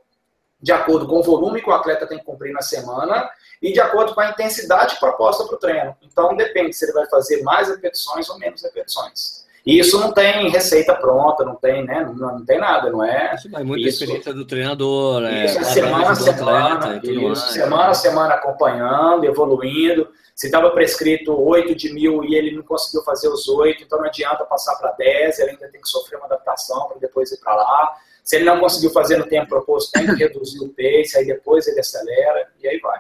de 0.62 0.72
acordo 0.72 1.08
com 1.08 1.20
o 1.20 1.24
volume 1.24 1.62
que 1.62 1.70
o 1.70 1.74
atleta 1.74 2.06
tem 2.06 2.20
que 2.20 2.26
cumprir 2.26 2.54
na 2.54 2.62
semana 2.62 3.30
e 3.62 3.74
de 3.74 3.80
acordo 3.80 4.14
com 4.14 4.22
a 4.22 4.30
intensidade 4.30 5.00
proposta 5.00 5.44
para 5.46 5.56
o 5.56 5.60
treino. 5.60 5.98
Então, 6.02 6.36
depende 6.36 6.74
se 6.74 6.86
ele 6.86 6.94
vai 6.94 7.08
fazer 7.08 7.42
mais 7.42 7.68
repetições 7.70 8.30
ou 8.30 8.38
menos 8.38 8.62
repetições. 8.62 9.46
E 9.66 9.78
isso 9.78 10.00
não 10.00 10.12
tem 10.12 10.50
receita 10.50 10.96
pronta, 10.96 11.44
não 11.46 11.56
tem, 11.56 11.86
né? 11.86 12.04
Não, 12.04 12.40
não 12.40 12.46
tem 12.46 12.60
nada, 12.60 12.90
não 12.90 13.04
é? 13.04 13.36
Isso 13.36 13.50
vai 13.50 13.64
muito 13.64 13.88
isso, 13.88 14.04
experiência 14.04 14.34
do 14.34 14.44
treinador, 14.44 15.24
é, 15.24 15.46
isso, 15.46 15.60
é 15.60 15.64
semana 15.64 16.10
a 16.10 16.16
semana, 16.16 16.76
atleta, 16.76 17.08
isso, 17.08 17.54
semana 17.54 17.88
a 17.90 17.94
semana 17.94 18.34
acompanhando, 18.34 19.24
evoluindo. 19.24 20.10
Se 20.34 20.48
estava 20.48 20.72
prescrito 20.72 21.40
8 21.40 21.76
de 21.76 21.94
mil 21.94 22.24
e 22.24 22.34
ele 22.34 22.56
não 22.56 22.64
conseguiu 22.64 23.04
fazer 23.04 23.28
os 23.28 23.48
8, 23.48 23.84
então 23.84 24.00
não 24.00 24.08
adianta 24.08 24.44
passar 24.46 24.76
para 24.78 24.92
10, 24.94 25.40
ele 25.40 25.52
ainda 25.52 25.68
tem 25.70 25.80
que 25.80 25.88
sofrer 25.88 26.18
uma 26.18 26.26
adaptação 26.26 26.88
para 26.88 26.98
depois 26.98 27.32
ir 27.32 27.40
para 27.40 27.54
lá. 27.54 27.96
Se 28.24 28.38
ele 28.38 28.46
não 28.46 28.60
conseguiu 28.60 28.90
fazer 28.90 29.18
no 29.18 29.28
tempo 29.28 29.50
proposto, 29.50 29.92
tem 29.92 30.08
que 30.08 30.14
reduzir 30.14 30.60
o 30.60 30.70
pace, 30.70 31.18
aí 31.18 31.26
depois 31.26 31.68
ele 31.68 31.80
acelera 31.80 32.48
e 32.60 32.68
aí 32.68 32.80
vai. 32.80 33.00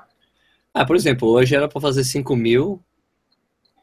Ah, 0.74 0.86
por 0.86 0.96
exemplo, 0.96 1.30
hoje 1.30 1.56
era 1.56 1.68
para 1.68 1.82
fazer 1.82 2.04
5 2.04 2.36
mil, 2.36 2.80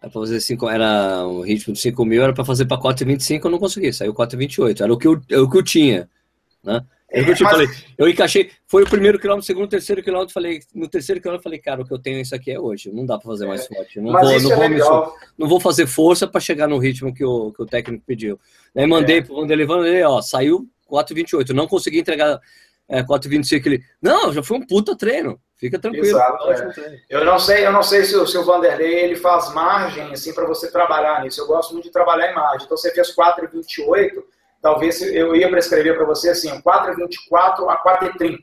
era 0.00 0.10
para 0.10 0.20
fazer 0.20 0.40
5, 0.40 0.68
era 0.68 1.26
o 1.26 1.40
ritmo 1.42 1.74
de 1.74 1.80
5 1.80 2.04
mil, 2.04 2.22
era 2.22 2.32
para 2.32 2.44
fazer 2.44 2.66
para 2.66 2.80
4,25, 2.80 3.44
eu 3.44 3.50
não 3.50 3.58
consegui, 3.58 3.92
saiu 3.92 4.14
4,28, 4.14 4.80
era 4.80 4.92
o 4.92 4.98
que 4.98 5.06
eu, 5.06 5.20
era 5.30 5.42
o 5.42 5.50
que 5.50 5.58
eu 5.58 5.62
tinha, 5.62 6.08
né? 6.62 6.84
É, 7.10 7.20
eu 7.20 7.34
te 7.34 7.42
mas... 7.42 7.52
falei, 7.52 7.68
eu 7.96 8.06
encaixei, 8.06 8.50
foi 8.66 8.82
o 8.82 8.88
primeiro 8.88 9.18
quilômetro, 9.18 9.46
segundo, 9.46 9.66
terceiro 9.66 10.02
quilômetro, 10.02 10.32
falei, 10.32 10.60
no 10.74 10.86
terceiro 10.88 11.20
quilômetro 11.20 11.42
falei, 11.42 11.58
cara, 11.58 11.80
o 11.80 11.84
que 11.84 11.92
eu 11.92 11.98
tenho 11.98 12.20
isso 12.20 12.34
aqui 12.34 12.50
é 12.50 12.60
hoje, 12.60 12.92
não 12.92 13.06
dá 13.06 13.16
para 13.16 13.26
fazer 13.26 13.46
mais 13.46 13.62
é. 13.62 13.74
forte, 13.74 13.98
não 13.98 14.12
vou, 14.12 14.22
não, 14.22 14.30
é 14.30 14.78
vou 14.78 15.14
não 15.38 15.48
vou 15.48 15.60
fazer 15.60 15.86
força 15.86 16.28
para 16.28 16.40
chegar 16.40 16.68
no 16.68 16.76
ritmo 16.76 17.12
que 17.12 17.24
o, 17.24 17.50
que 17.52 17.62
o 17.62 17.66
técnico 17.66 18.04
pediu. 18.06 18.38
Aí 18.76 18.86
mandei 18.86 19.18
é. 19.18 19.22
pro 19.22 19.36
Vanderlei, 19.36 20.02
ó, 20.04 20.20
saiu 20.20 20.68
4,28, 20.90 21.50
não 21.50 21.66
consegui 21.66 22.00
entregar 22.00 22.38
é, 22.88 23.02
4,25, 23.02 23.66
ele, 23.66 23.84
não, 24.00 24.32
já 24.32 24.42
foi 24.42 24.56
um 24.56 24.66
puta 24.66 24.96
treino, 24.96 25.38
fica 25.56 25.78
tranquilo. 25.78 26.06
Exato, 26.06 26.50
é. 26.50 27.02
Eu 27.10 27.24
não 27.24 27.38
sei, 27.38 27.66
eu 27.66 27.70
não 27.70 27.82
sei 27.82 28.04
se 28.04 28.16
o, 28.16 28.26
se 28.26 28.38
o 28.38 28.44
Vanderlei 28.44 29.00
ele 29.00 29.16
faz 29.16 29.52
margem 29.52 30.10
assim 30.10 30.32
para 30.32 30.46
você 30.46 30.70
trabalhar 30.70 31.22
nisso. 31.22 31.40
Eu 31.40 31.46
gosto 31.46 31.72
muito 31.74 31.84
de 31.84 31.92
trabalhar 31.92 32.30
em 32.30 32.34
margem. 32.34 32.64
Então 32.64 32.76
você 32.76 32.90
fez 32.90 33.14
4,28, 33.14 34.22
talvez 34.62 35.02
eu 35.02 35.36
ia 35.36 35.50
prescrever 35.50 35.96
para 35.96 36.06
você 36.06 36.30
assim, 36.30 36.50
4,24 36.62 37.68
a 37.68 37.82
4,30. 37.82 38.38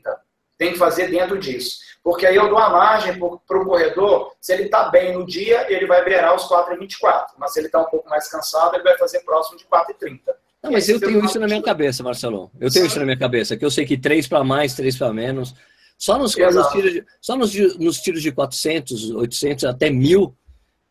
Tem 0.56 0.72
que 0.72 0.78
fazer 0.78 1.08
dentro 1.08 1.38
disso. 1.38 1.80
Porque 2.02 2.24
aí 2.24 2.36
eu 2.36 2.48
dou 2.48 2.58
a 2.58 2.70
margem 2.70 3.18
para 3.18 3.58
o 3.58 3.64
corredor, 3.64 4.32
se 4.40 4.52
ele 4.52 4.66
está 4.66 4.88
bem 4.90 5.12
no 5.12 5.26
dia, 5.26 5.66
ele 5.68 5.86
vai 5.86 6.04
beirar 6.04 6.36
os 6.36 6.48
4,24. 6.48 7.30
Mas 7.36 7.52
se 7.52 7.58
ele 7.58 7.66
está 7.66 7.80
um 7.80 7.86
pouco 7.86 8.08
mais 8.08 8.28
cansado, 8.28 8.76
ele 8.76 8.84
vai 8.84 8.96
fazer 8.96 9.20
próximo 9.24 9.58
de 9.58 9.64
4,30. 9.64 10.20
Não, 10.66 10.72
mas 10.72 10.88
eu 10.88 11.00
tenho 11.00 11.24
isso 11.24 11.38
na 11.38 11.46
minha 11.46 11.62
cabeça, 11.62 12.02
Marcelo. 12.02 12.50
Eu 12.60 12.70
tenho 12.70 12.86
isso 12.86 12.98
na 12.98 13.04
minha 13.04 13.16
cabeça, 13.16 13.56
que 13.56 13.64
eu 13.64 13.70
sei 13.70 13.86
que 13.86 13.96
3 13.96 14.26
para 14.26 14.42
mais, 14.42 14.74
3 14.74 14.96
para 14.96 15.12
menos. 15.12 15.54
Só 15.96 16.18
nos, 16.18 16.36
nos 16.36 16.68
tiros, 16.72 16.92
de, 16.92 17.04
só 17.20 17.36
nos, 17.36 17.54
nos 17.78 18.00
tiros 18.00 18.22
de 18.22 18.32
400, 18.32 19.12
800 19.12 19.64
até 19.64 19.88
1000, 19.88 20.36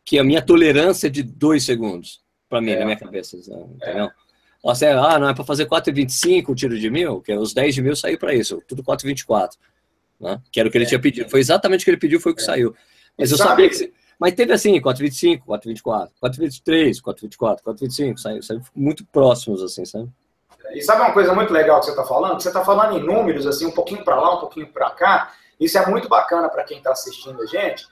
que 0.04 0.18
a 0.18 0.24
minha 0.24 0.42
tolerância 0.42 1.06
é 1.06 1.10
de 1.10 1.22
2 1.22 1.62
segundos, 1.62 2.20
para 2.48 2.60
mim, 2.60 2.72
é. 2.72 2.78
na 2.78 2.84
minha 2.86 2.96
cabeça. 2.96 3.36
Entendeu? 3.36 4.06
É. 4.06 4.08
Você, 4.62 4.86
ah, 4.86 5.18
não 5.18 5.28
é 5.28 5.34
para 5.34 5.44
fazer 5.44 5.66
4,25 5.66 6.48
o 6.48 6.54
tiro 6.54 6.78
de 6.78 6.90
mil, 6.90 7.20
que 7.20 7.30
é 7.30 7.38
os 7.38 7.54
10 7.54 7.74
de 7.74 7.82
mil 7.82 7.94
saiu 7.94 8.18
para 8.18 8.34
isso, 8.34 8.60
tudo 8.66 8.82
4,24. 8.82 9.50
Né? 10.18 10.40
Que 10.50 10.58
era 10.58 10.68
o 10.68 10.72
que 10.72 10.78
ele 10.78 10.86
é. 10.86 10.88
tinha 10.88 11.00
pedido. 11.00 11.30
Foi 11.30 11.38
exatamente 11.38 11.82
o 11.82 11.84
que 11.84 11.90
ele 11.90 11.98
pediu, 11.98 12.20
foi 12.20 12.32
o 12.32 12.34
que 12.34 12.42
é. 12.42 12.44
saiu. 12.44 12.74
Mas 13.16 13.30
eu 13.30 13.36
sabia 13.36 13.68
que. 13.68 13.92
Mas 14.18 14.34
teve 14.34 14.52
assim, 14.52 14.80
4,25, 14.80 15.42
4,24, 15.46 16.08
4,23, 16.22 17.02
4,24, 17.02 17.58
4,25, 17.62 18.18
saiu, 18.18 18.42
saiu 18.42 18.60
muito 18.74 19.04
próximos, 19.06 19.62
assim, 19.62 19.84
sabe? 19.84 20.08
E 20.72 20.82
sabe 20.82 21.02
uma 21.02 21.12
coisa 21.12 21.34
muito 21.34 21.52
legal 21.52 21.78
que 21.78 21.86
você 21.86 21.92
está 21.92 22.04
falando? 22.04 22.40
Você 22.40 22.48
está 22.48 22.64
falando 22.64 22.98
em 22.98 23.02
números, 23.02 23.46
assim, 23.46 23.66
um 23.66 23.70
pouquinho 23.70 24.04
para 24.04 24.16
lá, 24.16 24.36
um 24.36 24.40
pouquinho 24.40 24.66
para 24.66 24.90
cá. 24.90 25.32
Isso 25.60 25.78
é 25.78 25.86
muito 25.86 26.08
bacana 26.08 26.48
para 26.48 26.64
quem 26.64 26.78
está 26.78 26.92
assistindo 26.92 27.40
a 27.42 27.46
gente, 27.46 27.86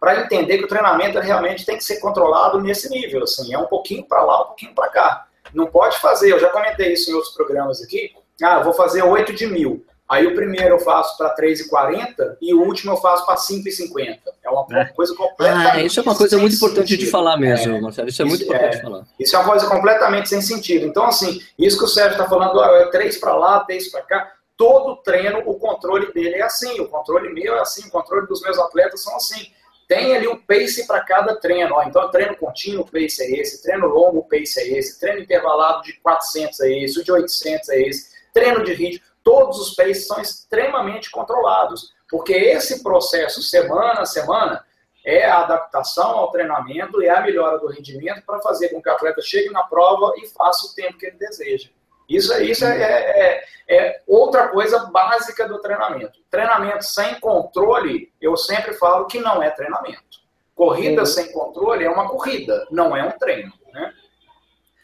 para 0.00 0.20
entender 0.22 0.58
que 0.58 0.64
o 0.64 0.68
treinamento 0.68 1.18
realmente 1.18 1.64
tem 1.64 1.76
que 1.76 1.84
ser 1.84 2.00
controlado 2.00 2.60
nesse 2.60 2.88
nível, 2.88 3.22
assim, 3.22 3.52
é 3.54 3.58
um 3.58 3.66
pouquinho 3.66 4.04
para 4.04 4.22
lá, 4.22 4.42
um 4.42 4.46
pouquinho 4.46 4.74
para 4.74 4.88
cá. 4.88 5.26
Não 5.52 5.66
pode 5.66 5.98
fazer, 5.98 6.32
eu 6.32 6.40
já 6.40 6.50
comentei 6.50 6.92
isso 6.92 7.10
em 7.10 7.14
outros 7.14 7.34
programas 7.34 7.82
aqui, 7.82 8.12
ah, 8.42 8.60
vou 8.60 8.72
fazer 8.72 9.02
8 9.02 9.32
de 9.32 9.46
mil. 9.46 9.84
Aí 10.08 10.26
o 10.26 10.34
primeiro 10.34 10.74
eu 10.74 10.78
faço 10.78 11.16
para 11.16 11.34
3,40 11.34 12.36
e 12.40 12.52
o 12.52 12.60
último 12.62 12.92
eu 12.92 12.96
faço 12.98 13.24
para 13.24 13.36
5,50. 13.36 14.18
É 14.42 14.50
uma 14.50 14.66
é. 14.78 14.84
coisa 14.86 15.14
completamente. 15.14 15.70
Ah, 15.70 15.82
isso 15.82 15.98
é 15.98 16.02
uma 16.02 16.14
coisa 16.14 16.36
muito 16.36 16.54
importante 16.54 16.88
sentido. 16.88 17.06
de 17.06 17.10
falar 17.10 17.38
mesmo, 17.38 17.74
é, 17.74 17.80
Marcelo. 17.80 18.08
Isso 18.08 18.20
é 18.20 18.24
muito 18.26 18.44
importante 18.44 18.74
é, 18.74 18.76
de 18.76 18.82
falar. 18.82 19.06
Isso 19.18 19.34
é 19.34 19.38
uma 19.38 19.48
coisa 19.48 19.66
completamente 19.66 20.28
sem 20.28 20.42
sentido. 20.42 20.86
Então, 20.86 21.06
assim, 21.06 21.40
isso 21.58 21.78
que 21.78 21.84
o 21.84 21.88
Sérgio 21.88 22.12
está 22.12 22.28
falando, 22.28 22.62
é 22.62 22.90
3 22.90 23.16
para 23.16 23.34
lá, 23.34 23.60
3 23.60 23.90
para 23.90 24.02
cá. 24.02 24.32
Todo 24.56 24.96
treino, 24.96 25.42
o 25.46 25.54
controle 25.54 26.12
dele 26.12 26.36
é 26.36 26.42
assim. 26.42 26.78
O 26.80 26.88
controle 26.88 27.32
meu 27.32 27.56
é 27.56 27.60
assim, 27.60 27.88
o 27.88 27.90
controle 27.90 28.26
dos 28.26 28.42
meus 28.42 28.58
atletas 28.58 29.02
são 29.02 29.16
assim. 29.16 29.50
Tem 29.88 30.14
ali 30.14 30.28
um 30.28 30.36
pace 30.36 30.86
para 30.86 31.00
cada 31.00 31.34
treino. 31.36 31.74
Ó. 31.74 31.82
Então, 31.82 32.10
treino 32.10 32.36
contínuo, 32.36 32.82
o 32.82 32.90
pace 32.90 33.22
é 33.22 33.40
esse. 33.40 33.62
Treino 33.62 33.86
longo, 33.86 34.18
o 34.18 34.24
pace 34.24 34.60
é 34.60 34.78
esse. 34.78 35.00
Treino 35.00 35.20
intervalado 35.20 35.82
de 35.82 35.94
400 35.94 36.60
é 36.60 36.84
esse. 36.84 37.00
O 37.00 37.04
de 37.04 37.10
800 37.10 37.68
é 37.70 37.82
esse. 37.82 38.14
Treino 38.32 38.62
de 38.62 38.74
ritmo 38.74 39.13
todos 39.24 39.58
os 39.58 39.74
países 39.74 40.06
são 40.06 40.20
extremamente 40.20 41.10
controlados, 41.10 41.92
porque 42.08 42.34
esse 42.34 42.82
processo, 42.82 43.42
semana 43.42 44.02
a 44.02 44.06
semana, 44.06 44.64
é 45.04 45.26
a 45.26 45.40
adaptação 45.40 46.10
ao 46.10 46.30
treinamento 46.30 47.02
e 47.02 47.06
é 47.06 47.10
a 47.10 47.20
melhora 47.20 47.58
do 47.58 47.66
rendimento 47.66 48.22
para 48.24 48.40
fazer 48.40 48.68
com 48.68 48.80
que 48.80 48.88
o 48.88 48.92
atleta 48.92 49.20
chegue 49.20 49.50
na 49.50 49.62
prova 49.62 50.12
e 50.16 50.28
faça 50.28 50.66
o 50.66 50.74
tempo 50.74 50.98
que 50.98 51.06
ele 51.06 51.16
deseja. 51.16 51.68
Isso, 52.08 52.32
é, 52.32 52.44
isso 52.44 52.64
é, 52.64 52.82
é, 52.82 53.44
é, 53.68 54.02
outra 54.06 54.48
coisa 54.48 54.86
básica 54.86 55.48
do 55.48 55.58
treinamento. 55.58 56.18
Treinamento 56.30 56.84
sem 56.84 57.18
controle, 57.18 58.12
eu 58.20 58.36
sempre 58.36 58.74
falo 58.74 59.06
que 59.06 59.18
não 59.18 59.42
é 59.42 59.50
treinamento. 59.50 60.22
Corrida 60.54 61.00
uhum. 61.00 61.06
sem 61.06 61.32
controle 61.32 61.84
é 61.84 61.90
uma 61.90 62.08
corrida, 62.08 62.66
não 62.70 62.96
é 62.96 63.02
um 63.04 63.18
treino. 63.18 63.52
Né? 63.72 63.92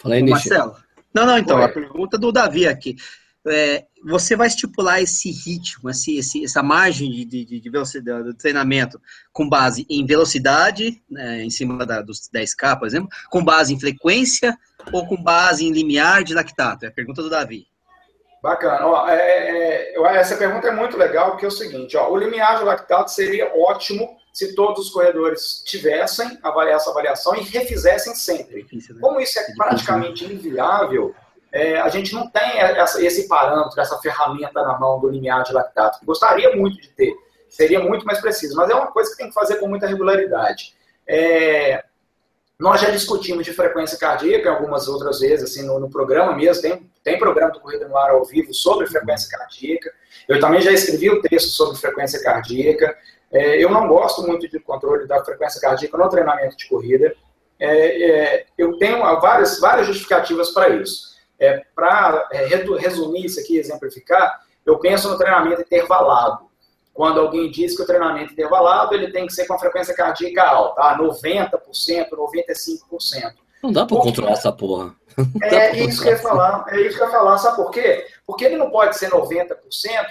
Fala 0.03 0.14
aí, 0.14 0.22
Marcelo. 0.22 0.76
Não, 1.12 1.26
não, 1.26 1.38
então, 1.38 1.59
Oi. 1.59 1.64
a 1.64 1.68
pergunta 1.68 2.16
do 2.16 2.33
Davi 2.33 2.66
aqui 2.66 2.96
é, 3.46 3.87
você 4.05 4.37
vai 4.37 4.46
estipular 4.46 5.00
esse 5.00 5.31
ritmo, 5.31 5.88
esse, 5.88 6.18
esse, 6.18 6.44
essa 6.44 6.62
margem 6.62 7.11
de, 7.11 7.24
de, 7.24 7.61
de, 7.61 7.70
velocidade 7.70 8.24
do 8.24 8.35
treinamento 8.35 9.00
com 9.33 9.48
base 9.48 9.87
em 9.88 10.05
velocidade, 10.05 11.03
né, 11.11 11.42
em 11.42 11.50
cima 11.50 11.87
da, 11.87 12.03
dos 12.03 12.29
10K, 12.29 12.79
por 12.79 12.87
exemplo, 12.87 13.09
com 13.31 13.42
base 13.42 13.72
em 13.72 13.81
frequência 13.81 14.57
ou 14.92 15.07
com 15.07 15.22
base 15.22 15.64
em 15.64 15.72
limiar 15.72 16.22
de 16.22 16.35
lactato? 16.35 16.85
É 16.85 16.88
a 16.88 16.92
pergunta 16.92 17.22
do 17.22 17.31
Davi. 17.31 17.66
Bacana. 18.42 18.87
Ó, 18.87 19.09
é, 19.09 19.92
é, 19.94 20.16
essa 20.16 20.37
pergunta 20.37 20.68
é 20.68 20.72
muito 20.72 20.96
legal, 20.96 21.33
porque 21.33 21.44
é 21.44 21.48
o 21.48 21.53
seguinte, 21.53 21.96
ó, 21.96 22.11
o 22.11 22.16
limiar 22.16 22.59
de 22.59 22.64
lactato 22.64 23.11
seria 23.11 23.53
ótimo 23.55 24.18
se 24.33 24.55
todos 24.55 24.87
os 24.87 24.92
corredores 24.92 25.62
tivessem 25.66 26.38
avaliar 26.42 26.76
essa 26.76 26.90
avaliação 26.90 27.35
e 27.35 27.42
refizessem 27.42 28.14
sempre. 28.14 28.66
Né? 28.72 28.81
Como 29.00 29.20
isso 29.20 29.38
é, 29.38 29.42
é 29.42 29.55
praticamente 29.55 30.24
inviável, 30.24 31.14
é, 31.52 31.80
a 31.80 31.88
gente 31.88 32.14
não 32.14 32.28
tem 32.30 32.58
essa, 32.58 33.04
esse 33.04 33.26
parâmetro, 33.26 33.80
essa 33.80 33.98
ferramenta 33.98 34.62
na 34.62 34.78
mão 34.78 35.00
do 35.00 35.08
limiar 35.08 35.42
de 35.42 35.52
lactato. 35.52 36.04
Gostaria 36.04 36.54
muito 36.54 36.80
de 36.80 36.88
ter, 36.90 37.14
seria 37.48 37.80
muito 37.80 38.06
mais 38.06 38.20
preciso, 38.20 38.56
mas 38.56 38.70
é 38.70 38.74
uma 38.74 38.88
coisa 38.88 39.10
que 39.10 39.16
tem 39.16 39.28
que 39.28 39.34
fazer 39.34 39.56
com 39.56 39.66
muita 39.66 39.86
regularidade. 39.86 40.74
É, 41.06 41.84
nós 42.60 42.80
já 42.80 42.90
discutimos 42.90 43.44
de 43.44 43.52
frequência 43.52 43.98
cardíaca 43.98 44.50
algumas 44.50 44.86
outras 44.86 45.20
vezes, 45.20 45.50
assim, 45.50 45.66
no, 45.66 45.80
no, 45.80 45.90
programa 45.90 46.36
mesmo, 46.36 46.62
tem, 46.62 46.90
tem 47.02 47.18
programa 47.18 47.52
do 47.52 47.58
Corrida 47.58 47.88
no 47.88 47.96
Ar 47.96 48.10
ao 48.10 48.24
vivo 48.24 48.52
sobre 48.52 48.86
frequência 48.86 49.30
cardíaca. 49.30 49.90
Eu 50.28 50.38
também 50.38 50.60
já 50.60 50.70
escrevi 50.70 51.08
o 51.10 51.18
um 51.18 51.22
texto 51.22 51.48
sobre 51.48 51.78
frequência 51.78 52.22
cardíaca. 52.22 52.96
É, 53.32 53.56
eu 53.64 53.70
não 53.70 53.88
gosto 53.88 54.22
muito 54.26 54.48
de 54.48 54.60
controle 54.60 55.06
da 55.06 55.24
frequência 55.24 55.60
cardíaca 55.60 55.96
no 55.96 56.08
treinamento 56.08 56.56
de 56.56 56.68
corrida. 56.68 57.14
É, 57.58 58.10
é, 58.10 58.46
eu 58.58 58.76
tenho 58.76 58.98
várias, 59.20 59.58
várias 59.58 59.86
justificativas 59.86 60.50
para 60.50 60.68
isso. 60.68 61.10
É, 61.40 61.64
Para 61.74 62.29
é, 62.31 62.44
resumir 62.44 63.24
isso 63.24 63.40
aqui, 63.40 63.57
exemplificar, 63.57 64.40
eu 64.64 64.79
penso 64.79 65.09
no 65.09 65.18
treinamento 65.18 65.62
intervalado. 65.62 66.50
Quando 66.92 67.20
alguém 67.20 67.50
diz 67.50 67.74
que 67.74 67.83
o 67.83 67.87
treinamento 67.87 68.33
intervalado 68.33 68.94
ele 68.94 69.11
tem 69.11 69.26
que 69.26 69.33
ser 69.33 69.46
com 69.46 69.55
a 69.55 69.59
frequência 69.59 69.94
cardíaca 69.94 70.42
alta, 70.42 70.83
ah, 70.83 70.98
90%, 70.98 72.11
95%. 72.11 73.33
Não 73.62 73.72
dá 73.72 73.87
para 73.87 73.96
controlar 73.98 74.33
essa 74.33 74.53
porra. 74.53 74.94
É 75.42 75.77
isso 75.77 76.02
que 76.02 76.08
eu 76.08 76.12
ia 76.12 76.19
falar. 76.19 76.64
É 76.69 76.81
isso 76.81 76.96
que 76.96 77.02
eu 77.02 77.06
ia 77.06 77.12
falar. 77.12 77.37
Sabe 77.38 77.56
por 77.56 77.71
quê? 77.71 78.06
Porque 78.27 78.44
ele 78.44 78.56
não 78.56 78.71
pode 78.71 78.96
ser 78.96 79.10
90% 79.10 79.56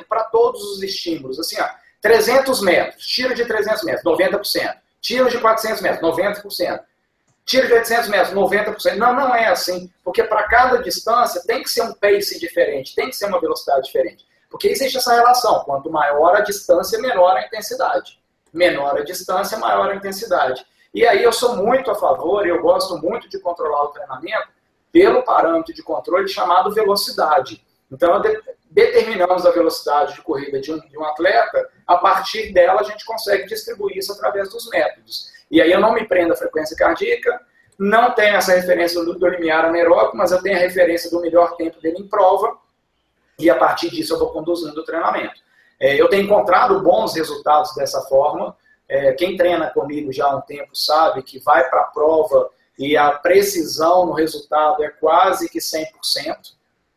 para 0.08 0.24
todos 0.26 0.62
os 0.62 0.84
estímulos. 0.84 1.40
Assim, 1.40 1.60
ó, 1.60 1.68
300 2.02 2.62
metros, 2.62 3.06
tiro 3.06 3.34
de 3.34 3.46
300 3.46 3.84
metros, 3.84 4.04
90%. 4.04 4.76
Tiro 5.02 5.30
de 5.30 5.38
400 5.38 5.82
metros, 5.82 6.02
90%. 6.02 6.80
Tiro 7.50 7.66
de 7.66 7.74
800 7.74 8.10
metros, 8.10 8.32
90%. 8.32 8.96
Não, 8.98 9.12
não 9.12 9.34
é 9.34 9.48
assim. 9.48 9.92
Porque 10.04 10.24
para 10.24 10.44
cada 10.44 10.84
distância 10.84 11.42
tem 11.48 11.64
que 11.64 11.70
ser 11.72 11.82
um 11.82 11.94
pace 11.94 12.40
diferente, 12.40 12.94
tem 12.94 13.10
que 13.10 13.16
ser 13.16 13.26
uma 13.26 13.42
velocidade 13.42 13.88
diferente. 13.88 14.24
Porque 14.52 14.68
existe 14.68 14.98
essa 14.98 15.16
relação. 15.16 15.62
Quanto 15.62 15.90
maior 15.90 16.36
a 16.36 16.42
distância, 16.42 17.00
menor 17.00 17.36
a 17.36 17.44
intensidade. 17.44 18.20
Menor 18.54 19.00
a 19.00 19.04
distância, 19.04 19.58
maior 19.58 19.90
a 19.90 19.96
intensidade. 19.96 20.64
E 20.94 21.08
aí 21.08 21.24
eu 21.24 21.34
sou 21.34 21.56
muito 21.56 21.90
a 21.90 21.96
favor, 21.96 22.46
eu 22.46 22.62
gosto 22.62 23.00
muito 23.00 23.28
de 23.28 23.40
controlar 23.40 23.86
o 23.86 23.88
treinamento 23.88 24.50
pelo 24.92 25.24
parâmetro 25.24 25.74
de 25.74 25.82
controle 25.82 26.28
chamado 26.28 26.72
velocidade. 26.72 27.66
Então, 27.92 28.22
de, 28.22 28.40
determinamos 28.70 29.44
a 29.48 29.50
velocidade 29.50 30.14
de 30.14 30.22
corrida 30.22 30.62
de 30.62 30.72
um, 30.72 30.80
de 30.88 31.00
um 31.00 31.04
atleta, 31.04 31.68
a 31.88 31.98
partir 31.98 32.54
dela 32.54 32.82
a 32.82 32.84
gente 32.84 33.04
consegue 33.06 33.48
distribuir 33.48 33.98
isso 33.98 34.14
através 34.14 34.52
dos 34.52 34.70
métodos. 34.70 35.39
E 35.50 35.62
aí 35.62 35.72
eu 35.72 35.80
não 35.80 35.94
me 35.94 36.08
prendo 36.08 36.34
à 36.34 36.36
frequência 36.36 36.76
cardíaca, 36.76 37.40
não 37.78 38.14
tenho 38.14 38.36
essa 38.36 38.54
referência 38.54 39.04
do, 39.04 39.18
do 39.18 39.28
limiar 39.28 39.66
anaeróbico, 39.66 40.18
mas 40.18 40.32
eu 40.32 40.42
tenho 40.42 40.58
a 40.58 40.60
referência 40.60 41.10
do 41.10 41.22
melhor 41.22 41.56
tempo 41.56 41.80
dele 41.82 42.00
em 42.00 42.08
prova, 42.08 42.58
e 43.40 43.50
a 43.50 43.56
partir 43.56 43.90
disso 43.90 44.14
eu 44.14 44.20
vou 44.20 44.30
conduzindo 44.32 44.80
o 44.80 44.84
treinamento. 44.84 45.42
É, 45.80 46.00
eu 46.00 46.10
tenho 46.10 46.24
encontrado 46.24 46.82
bons 46.82 47.16
resultados 47.16 47.74
dessa 47.74 48.02
forma. 48.02 48.56
É, 48.88 49.14
quem 49.14 49.38
treina 49.38 49.70
comigo 49.70 50.12
já 50.12 50.26
há 50.26 50.36
um 50.36 50.42
tempo 50.42 50.76
sabe 50.76 51.24
que 51.24 51.40
vai 51.40 51.70
para 51.70 51.82
a 51.82 51.86
prova 51.86 52.50
e 52.78 52.98
a 52.98 53.12
precisão 53.12 54.06
no 54.06 54.14
resultado 54.14 54.84
é 54.84 54.90
quase 54.90 55.48
que 55.48 55.60
100%. 55.60 55.86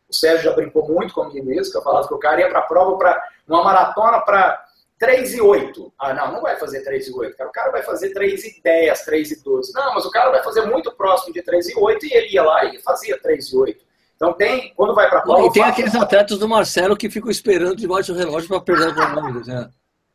O 0.09 0.13
Sérgio 0.13 0.43
já 0.43 0.55
brincou 0.55 0.87
muito 0.87 1.13
comigo 1.13 1.51
isso, 1.51 1.71
que 1.71 1.77
eu 1.77 1.81
falava 1.81 2.07
que 2.07 2.13
o 2.13 2.19
cara 2.19 2.41
ia 2.41 2.49
para 2.49 2.59
a 2.59 2.63
prova 2.63 2.97
para 2.97 3.23
uma 3.47 3.63
maratona 3.63 4.19
para 4.19 4.63
3 5.03 5.33
e 5.33 5.41
8. 5.41 5.93
Ah, 5.99 6.13
não, 6.13 6.31
não 6.31 6.41
vai 6.41 6.55
fazer 6.57 6.81
3 6.81 7.07
e 7.09 7.13
8. 7.13 7.43
O 7.43 7.51
cara 7.51 7.71
vai 7.71 7.83
fazer 7.83 8.13
3 8.13 8.45
e 8.45 8.61
10, 8.63 9.01
3 9.01 9.31
e 9.31 9.43
12. 9.43 9.73
Não, 9.73 9.95
mas 9.95 10.05
o 10.05 10.09
cara 10.09 10.31
vai 10.31 10.41
fazer 10.41 10.61
muito 10.61 10.93
próximo 10.93 11.33
de 11.33 11.41
3 11.41 11.71
e 11.71 11.77
8 11.77 12.05
e 12.05 12.13
ele 12.13 12.33
ia 12.33 12.41
lá 12.41 12.63
e 12.63 12.81
fazia 12.81 13.19
3 13.21 13.45
e 13.49 13.57
8. 13.57 13.85
Então 14.15 14.31
tem, 14.31 14.73
quando 14.77 14.95
vai 14.95 15.09
para 15.09 15.19
a 15.19 15.21
prova. 15.21 15.45
E 15.45 15.51
tem 15.51 15.63
aqueles 15.63 15.93
atletas 15.93 16.37
do 16.37 16.47
Marcelo 16.47 16.95
que 16.95 17.09
ficam 17.09 17.29
esperando 17.29 17.75
debaixo 17.75 18.13
do 18.13 18.17
relógio 18.17 18.47
para 18.47 18.61
perder 18.61 18.87
o 18.87 18.95
cronômetro. 18.95 19.53
Né? 19.53 19.69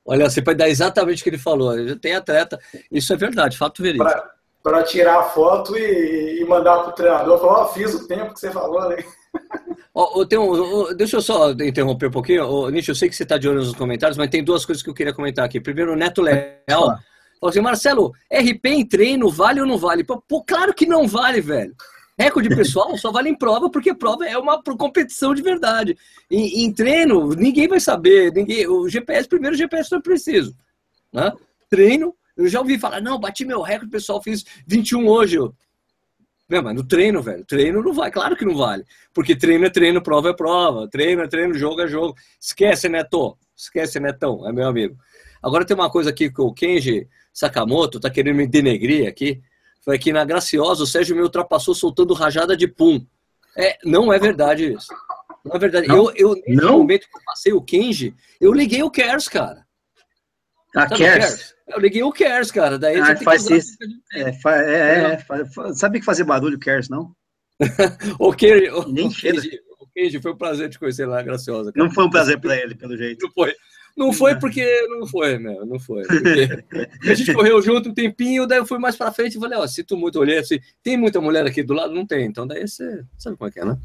Olha, 0.06 0.30
você 0.30 0.40
pode 0.40 0.56
dar 0.56 0.70
exatamente 0.70 1.20
o 1.20 1.22
que 1.22 1.28
ele 1.28 1.38
falou. 1.38 1.74
Tem 1.98 2.14
atleta, 2.14 2.58
isso 2.90 3.12
é 3.12 3.16
verdade, 3.16 3.58
fato 3.58 3.82
verídico. 3.82 4.10
Para 4.62 4.82
tirar 4.84 5.18
a 5.18 5.24
foto 5.24 5.76
e, 5.76 6.40
e 6.40 6.44
mandar 6.46 6.78
para 6.78 6.88
o 6.88 6.92
treinador, 6.92 7.38
falar, 7.38 7.64
oh, 7.64 7.68
fiz 7.68 7.94
o 7.94 8.08
tempo 8.08 8.32
que 8.32 8.40
você 8.40 8.50
falou, 8.50 8.88
né? 8.88 9.04
Oh, 10.00 10.20
oh, 10.20 10.94
deixa 10.94 11.16
eu 11.16 11.20
só 11.20 11.50
interromper 11.50 12.06
um 12.06 12.12
pouquinho. 12.12 12.46
Oh, 12.46 12.70
Nietzsche, 12.70 12.92
eu 12.92 12.94
sei 12.94 13.08
que 13.08 13.16
você 13.16 13.24
está 13.24 13.36
de 13.36 13.48
olho 13.48 13.58
nos 13.58 13.74
comentários, 13.74 14.16
mas 14.16 14.30
tem 14.30 14.44
duas 14.44 14.64
coisas 14.64 14.80
que 14.80 14.88
eu 14.88 14.94
queria 14.94 15.12
comentar 15.12 15.44
aqui. 15.44 15.60
Primeiro, 15.60 15.92
o 15.92 15.96
Neto 15.96 16.22
Leal 16.22 16.60
falou 16.68 17.00
assim: 17.42 17.60
Marcelo, 17.60 18.12
RP 18.32 18.64
em 18.66 18.86
treino 18.86 19.28
vale 19.28 19.60
ou 19.60 19.66
não 19.66 19.76
vale? 19.76 20.04
Pô, 20.04 20.22
claro 20.46 20.72
que 20.72 20.86
não 20.86 21.08
vale, 21.08 21.40
velho. 21.40 21.74
Recorde 22.16 22.48
pessoal 22.48 22.96
só 22.98 23.12
vale 23.12 23.28
em 23.28 23.36
prova, 23.36 23.70
porque 23.70 23.94
prova 23.94 24.24
é 24.26 24.36
uma 24.36 24.62
competição 24.62 25.34
de 25.34 25.42
verdade. 25.42 25.96
Em, 26.30 26.64
em, 26.64 26.72
treino, 26.72 27.30
ninguém 27.30 27.66
vai 27.66 27.80
saber. 27.80 28.32
Ninguém, 28.32 28.66
o 28.68 28.88
GPS, 28.88 29.28
primeiro 29.28 29.54
o 29.54 29.58
GPS 29.58 29.90
não 29.90 29.98
é 29.98 30.02
preciso. 30.02 30.56
Né? 31.12 31.32
Treino, 31.70 32.14
eu 32.36 32.48
já 32.48 32.60
ouvi 32.60 32.78
falar, 32.78 33.00
não, 33.00 33.20
bati 33.20 33.44
meu 33.44 33.62
recorde 33.62 33.90
pessoal, 33.90 34.22
fiz 34.22 34.44
21 34.66 35.08
hoje. 35.08 35.36
Eu, 35.36 35.54
não, 36.48 36.62
mas 36.62 36.74
no 36.74 36.82
treino, 36.82 37.22
velho, 37.22 37.44
treino 37.44 37.82
não 37.82 37.92
vai, 37.92 38.10
claro 38.10 38.34
que 38.34 38.44
não 38.44 38.56
vale. 38.56 38.84
Porque 39.12 39.36
treino 39.36 39.66
é 39.66 39.70
treino, 39.70 40.02
prova 40.02 40.30
é 40.30 40.32
prova, 40.32 40.88
treino 40.88 41.22
é 41.22 41.28
treino, 41.28 41.52
jogo 41.52 41.82
é 41.82 41.86
jogo. 41.86 42.14
Esquece, 42.40 42.88
Neto, 42.88 43.36
esquece, 43.54 44.00
Netão, 44.00 44.48
é 44.48 44.52
meu 44.52 44.66
amigo. 44.66 44.96
Agora 45.42 45.64
tem 45.64 45.74
uma 45.74 45.90
coisa 45.90 46.08
aqui 46.08 46.30
que 46.30 46.40
o 46.40 46.52
Kenji 46.52 47.06
Sakamoto 47.32 48.00
tá 48.00 48.08
querendo 48.08 48.36
me 48.36 48.46
denegrir 48.46 49.06
aqui 49.06 49.42
foi 49.84 49.98
que 49.98 50.12
na 50.12 50.24
Graciosa 50.24 50.82
o 50.82 50.86
Sérgio 50.86 51.14
me 51.14 51.22
ultrapassou 51.22 51.74
soltando 51.74 52.14
rajada 52.14 52.56
de 52.56 52.66
pum. 52.66 53.04
É, 53.56 53.76
não 53.84 54.12
é 54.12 54.18
verdade 54.18 54.72
isso. 54.72 54.88
Não 55.44 55.54
é 55.54 55.58
verdade. 55.58 55.86
Não, 55.86 56.10
eu, 56.10 56.12
eu, 56.16 56.34
nesse 56.34 56.62
não? 56.62 56.78
momento 56.78 57.08
que 57.08 57.16
eu 57.16 57.22
passei 57.24 57.52
o 57.52 57.62
Kenji, 57.62 58.14
eu 58.40 58.52
liguei 58.52 58.82
o 58.82 58.90
Kers, 58.90 59.28
cara. 59.28 59.66
A 60.74 60.86
Kers? 60.86 61.54
Eu 61.68 61.80
liguei 61.80 62.02
o 62.02 62.12
Kers, 62.12 62.50
cara. 62.50 62.78
Daí 62.78 62.98
ah, 62.98 63.16
faz 63.16 63.48
isso. 63.50 63.76
É, 64.12 64.30
é, 64.30 65.12
é, 65.12 65.74
sabe 65.74 65.98
que 66.00 66.04
fazer 66.04 66.24
barulho 66.24 66.58
Kers, 66.58 66.88
não? 66.88 67.12
o 68.18 68.32
Kenji, 68.32 68.70
o, 68.70 68.88
Nem 68.88 69.08
o 69.08 69.86
Kenji, 69.92 70.20
foi 70.20 70.32
um 70.32 70.36
prazer 70.36 70.68
te 70.70 70.78
conhecer 70.78 71.06
lá, 71.06 71.22
Graciosa. 71.22 71.72
Cara. 71.72 71.84
Não 71.84 71.92
foi 71.92 72.04
um 72.04 72.10
prazer 72.10 72.40
para 72.40 72.56
ele, 72.56 72.74
pelo 72.74 72.96
jeito. 72.96 73.26
Não 73.26 73.32
foi. 73.32 73.54
Não 73.96 74.12
foi 74.12 74.38
porque 74.38 74.64
não 74.86 75.08
foi, 75.08 75.38
meu, 75.38 75.66
não 75.66 75.80
foi. 75.80 76.04
a 77.02 77.14
gente 77.14 77.34
correu 77.34 77.60
junto 77.60 77.88
um 77.88 77.94
tempinho, 77.94 78.46
daí 78.46 78.58
eu 78.58 78.66
fui 78.66 78.78
mais 78.78 78.94
pra 78.94 79.10
frente 79.10 79.36
e 79.36 79.40
falei, 79.40 79.58
ó, 79.58 79.66
sinto 79.66 79.96
muito, 79.96 80.20
olhei 80.20 80.38
assim, 80.38 80.60
tem 80.84 80.96
muita 80.96 81.20
mulher 81.20 81.44
aqui 81.44 81.64
do 81.64 81.74
lado? 81.74 81.92
Não 81.92 82.06
tem, 82.06 82.24
então 82.24 82.46
daí 82.46 82.68
você 82.68 83.04
sabe 83.18 83.36
como 83.36 83.48
é 83.48 83.52
que 83.52 83.58
é, 83.58 83.64
né? 83.64 83.76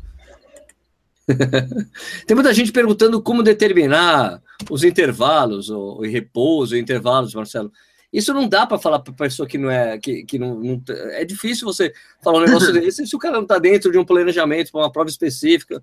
tem 2.28 2.36
muita 2.36 2.54
gente 2.54 2.72
perguntando 2.72 3.22
como 3.22 3.44
determinar 3.44 4.42
os 4.70 4.84
intervalos, 4.84 5.70
o, 5.70 6.00
o 6.00 6.02
repouso, 6.02 6.78
intervalos, 6.78 7.34
Marcelo. 7.34 7.72
Isso 8.12 8.34
não 8.34 8.48
dá 8.48 8.68
para 8.68 8.78
falar 8.78 9.00
para 9.00 9.14
pessoa 9.14 9.48
que 9.48 9.58
não 9.58 9.72
é 9.72 9.98
que, 9.98 10.24
que 10.24 10.38
não, 10.38 10.56
não, 10.56 10.82
é 11.12 11.26
difícil 11.26 11.66
você 11.66 11.92
falar 12.22 12.40
um 12.40 12.46
negócio 12.46 12.72
desse 12.72 13.08
se 13.08 13.16
o 13.16 13.20
cara 13.20 13.36
não 13.36 13.44
está 13.44 13.58
dentro 13.58 13.92
de 13.92 13.98
um 13.98 14.06
planejamento 14.06 14.72
para 14.72 14.82
uma 14.82 14.92
prova 14.92 15.10
específica. 15.10 15.82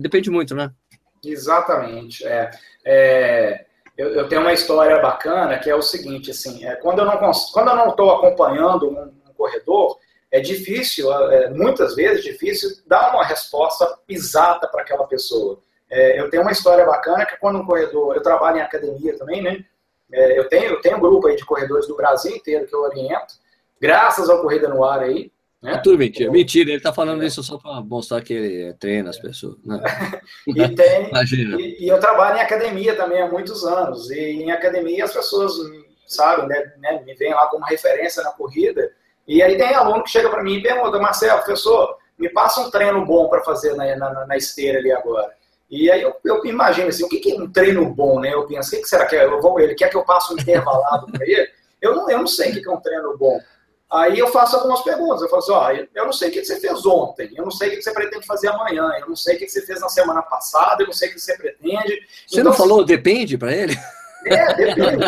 Depende 0.00 0.30
muito, 0.30 0.54
né? 0.54 0.72
Exatamente. 1.22 2.24
É, 2.26 2.50
é 2.84 3.64
eu, 3.98 4.10
eu, 4.10 4.28
tenho 4.28 4.42
uma 4.42 4.52
história 4.52 5.00
bacana 5.00 5.58
que 5.58 5.68
é 5.68 5.74
o 5.74 5.82
seguinte, 5.82 6.30
assim, 6.30 6.64
é, 6.64 6.76
quando 6.76 7.00
eu 7.00 7.04
não 7.04 7.18
quando 7.52 7.68
eu 7.68 7.76
não 7.76 7.88
estou 7.88 8.12
acompanhando 8.12 8.88
um, 8.88 9.02
um, 9.28 9.34
corredor, 9.36 9.98
é 10.30 10.40
difícil, 10.40 11.12
é, 11.12 11.50
muitas 11.50 11.94
vezes 11.94 12.22
difícil 12.22 12.70
dar 12.86 13.14
uma 13.14 13.24
resposta 13.24 13.98
exata 14.08 14.66
para 14.68 14.82
aquela 14.82 15.06
pessoa. 15.06 15.60
É, 15.90 16.20
eu 16.20 16.28
tenho 16.28 16.42
uma 16.42 16.52
história 16.52 16.84
bacana 16.84 17.24
que 17.24 17.38
quando 17.38 17.58
um 17.58 17.66
corredor, 17.66 18.14
eu 18.14 18.22
trabalho 18.22 18.58
em 18.58 18.62
academia 18.62 19.16
também, 19.16 19.42
né? 19.42 19.64
É, 20.12 20.38
eu 20.38 20.48
tenho 20.48 20.64
eu 20.72 20.80
tenho 20.80 20.96
um 20.96 21.00
grupo 21.00 21.28
aí 21.28 21.36
de 21.36 21.44
corredores 21.44 21.86
do 21.86 21.96
Brasil 21.96 22.34
inteiro 22.34 22.66
que 22.66 22.74
eu 22.74 22.80
oriento, 22.80 23.34
graças 23.80 24.28
ao 24.28 24.40
Corrida 24.40 24.68
no 24.68 24.84
Ar 24.84 25.00
aí, 25.00 25.30
né? 25.62 25.74
É 25.74 25.78
tudo 25.78 25.98
mentira. 25.98 26.30
Mentira, 26.30 26.70
ele 26.70 26.78
está 26.78 26.92
falando 26.92 27.24
isso 27.24 27.42
só 27.42 27.58
para 27.58 27.80
mostrar 27.80 28.22
que 28.22 28.32
ele 28.32 28.74
treina 28.74 29.10
as 29.10 29.18
pessoas. 29.18 29.56
Né? 29.64 29.80
e, 30.46 30.68
tem, 30.74 31.10
e, 31.58 31.84
e, 31.84 31.88
eu 31.88 31.98
trabalho 31.98 32.38
em 32.38 32.42
academia 32.42 32.94
também 32.94 33.20
há 33.20 33.26
muitos 33.26 33.64
anos. 33.64 34.08
E 34.10 34.20
em 34.20 34.50
academia 34.52 35.04
as 35.04 35.12
pessoas, 35.12 35.52
sabem, 36.06 36.46
né, 36.46 36.72
né, 36.78 37.02
me 37.04 37.12
veem 37.14 37.34
lá 37.34 37.48
como 37.48 37.64
referência 37.64 38.22
na 38.22 38.30
corrida. 38.30 38.92
E 39.28 39.42
aí 39.42 39.58
tem 39.58 39.74
aluno 39.74 40.02
que 40.02 40.10
chega 40.10 40.30
para 40.30 40.42
mim 40.42 40.54
e 40.54 40.62
pergunta, 40.62 40.98
Marcelo, 40.98 41.42
professor, 41.42 41.98
me 42.18 42.30
passa 42.30 42.62
um 42.62 42.70
treino 42.70 43.04
bom 43.04 43.28
para 43.28 43.44
fazer 43.44 43.74
na, 43.74 43.94
na, 43.94 44.26
na, 44.26 44.36
esteira 44.38 44.78
ali 44.78 44.90
agora. 44.90 45.30
E 45.70 45.90
aí 45.90 46.00
eu, 46.00 46.16
eu 46.24 46.42
imagino 46.46 46.88
assim, 46.88 47.04
o 47.04 47.08
que, 47.10 47.18
que 47.18 47.32
é 47.32 47.36
um 47.36 47.52
treino 47.52 47.84
bom, 47.94 48.18
né? 48.20 48.32
Eu 48.32 48.46
penso, 48.46 48.68
o 48.68 48.70
que, 48.70 48.82
que 48.82 48.88
será 48.88 49.04
que 49.04 49.14
é? 49.14 49.26
Eu 49.26 49.42
vou, 49.42 49.60
ele 49.60 49.74
quer 49.74 49.90
que 49.90 49.96
eu 49.98 50.04
passe 50.04 50.32
um 50.32 50.38
intervalado 50.38 51.12
para 51.12 51.26
ele? 51.26 51.48
Eu 51.80 51.94
não, 51.94 52.10
eu 52.10 52.18
não 52.18 52.26
sei 52.26 52.50
o 52.50 52.60
que 52.60 52.68
é 52.68 52.72
um 52.72 52.80
treino 52.80 53.16
bom. 53.16 53.40
Aí 53.88 54.18
eu 54.18 54.26
faço 54.32 54.56
algumas 54.56 54.82
perguntas. 54.82 55.22
Eu 55.22 55.28
falo 55.28 55.42
assim: 55.42 55.52
ó, 55.52 55.70
eu 55.94 56.04
não 56.06 56.12
sei 56.12 56.28
o 56.28 56.32
que 56.32 56.44
você 56.44 56.58
fez 56.58 56.84
ontem, 56.84 57.30
eu 57.36 57.44
não 57.44 57.52
sei 57.52 57.68
o 57.68 57.70
que 57.70 57.82
você 57.82 57.92
pretende 57.92 58.26
fazer 58.26 58.48
amanhã, 58.48 58.90
eu 58.98 59.08
não 59.08 59.14
sei 59.14 59.36
o 59.36 59.38
que 59.38 59.48
você 59.48 59.62
fez 59.62 59.80
na 59.80 59.88
semana 59.88 60.20
passada, 60.22 60.82
eu 60.82 60.86
não 60.86 60.92
sei 60.92 61.08
o 61.08 61.12
que 61.12 61.20
você 61.20 61.36
pretende. 61.36 62.04
Você 62.26 62.40
então, 62.40 62.44
não 62.46 62.52
falou 62.52 62.84
depende 62.84 63.38
para 63.38 63.52
ele? 63.52 63.78
É, 64.26 64.54
depende. 64.54 65.04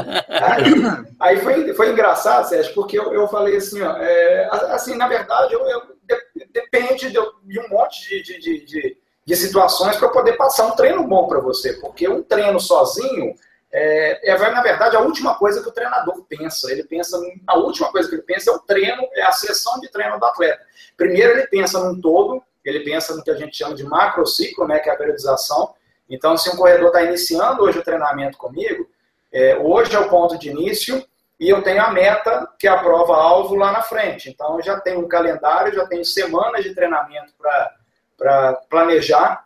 Aí, 1.19 1.39
foi, 1.39 1.75
foi 1.75 1.91
engraçado, 1.91 2.49
Sérgio, 2.49 2.75
porque 2.75 2.99
eu, 2.99 3.13
eu 3.13 3.29
falei 3.29 3.57
assim: 3.57 3.83
ó, 3.83 3.97
é, 3.97 4.49
assim, 4.71 4.97
na 4.97 5.09
verdade, 5.09 5.55
eu, 5.55 5.61
eu 5.69 5.83
depende 6.53 7.11
de, 7.11 7.19
de, 7.45 7.61
um 7.61 7.69
monte 7.69 8.23
de, 8.23 8.39
de, 8.41 8.65
de, 8.65 8.99
de 9.25 9.37
situações 9.37 9.97
para 9.97 10.09
poder 10.09 10.37
passar 10.37 10.67
um 10.67 10.77
treino 10.77 11.07
bom 11.07 11.27
para 11.27 11.41
você, 11.41 11.75
porque 11.75 12.09
um 12.09 12.23
treino 12.23 12.61
sozinho 12.61 13.35
é, 13.73 14.33
é, 14.33 14.51
na 14.51 14.63
verdade, 14.63 14.97
a 14.97 15.01
última 15.01 15.37
coisa 15.37 15.63
que 15.63 15.69
o 15.69 15.73
treinador 15.73 16.25
pensa. 16.29 16.71
Ele 16.71 16.83
pensa, 16.85 17.21
a 17.47 17.57
última 17.59 17.91
coisa 17.93 18.09
que 18.09 18.17
ele 18.17 18.23
pensa 18.23 18.51
é 18.51 18.55
o 18.55 18.59
treino, 18.59 19.09
é 19.15 19.23
a 19.23 19.33
sessão 19.33 19.79
de 19.81 19.89
treino 19.89 20.19
do 20.19 20.27
atleta. 20.27 20.61
Primeiro, 20.97 21.39
ele 21.39 21.47
pensa 21.47 21.79
num 21.79 22.01
todo, 22.01 22.43
ele 22.65 22.81
pensa 22.81 23.15
no 23.15 23.23
que 23.23 23.31
a 23.31 23.37
gente 23.37 23.57
chama 23.57 23.75
de 23.75 23.85
macrociclo, 23.85 24.67
né, 24.67 24.81
que 24.81 24.91
é 24.91 24.93
a 24.93 24.97
periodização. 24.97 25.73
Então, 26.09 26.37
se 26.37 26.51
um 26.51 26.57
corredor 26.57 26.89
está 26.89 27.03
iniciando 27.03 27.63
hoje 27.63 27.79
o 27.79 27.85
treinamento 27.85 28.37
comigo, 28.37 28.89
é, 29.33 29.57
hoje 29.57 29.95
é 29.95 29.99
o 29.99 30.09
ponto 30.09 30.39
de 30.39 30.51
início 30.51 31.05
e 31.39 31.49
eu 31.49 31.63
tenho 31.63 31.83
a 31.83 31.91
meta, 31.91 32.49
que 32.59 32.69
é 32.69 32.71
a 32.71 32.79
prova-alvo 32.79 33.55
lá 33.55 33.73
na 33.73 33.81
frente. 33.81 34.29
Então, 34.29 34.57
eu 34.57 34.63
já 34.63 34.79
tenho 34.79 35.01
um 35.01 35.09
calendário, 35.09 35.75
já 35.75 35.87
tenho 35.87 36.05
semanas 36.05 36.63
de 36.63 36.75
treinamento 36.75 37.33
para 38.19 38.55
planejar. 38.69 39.45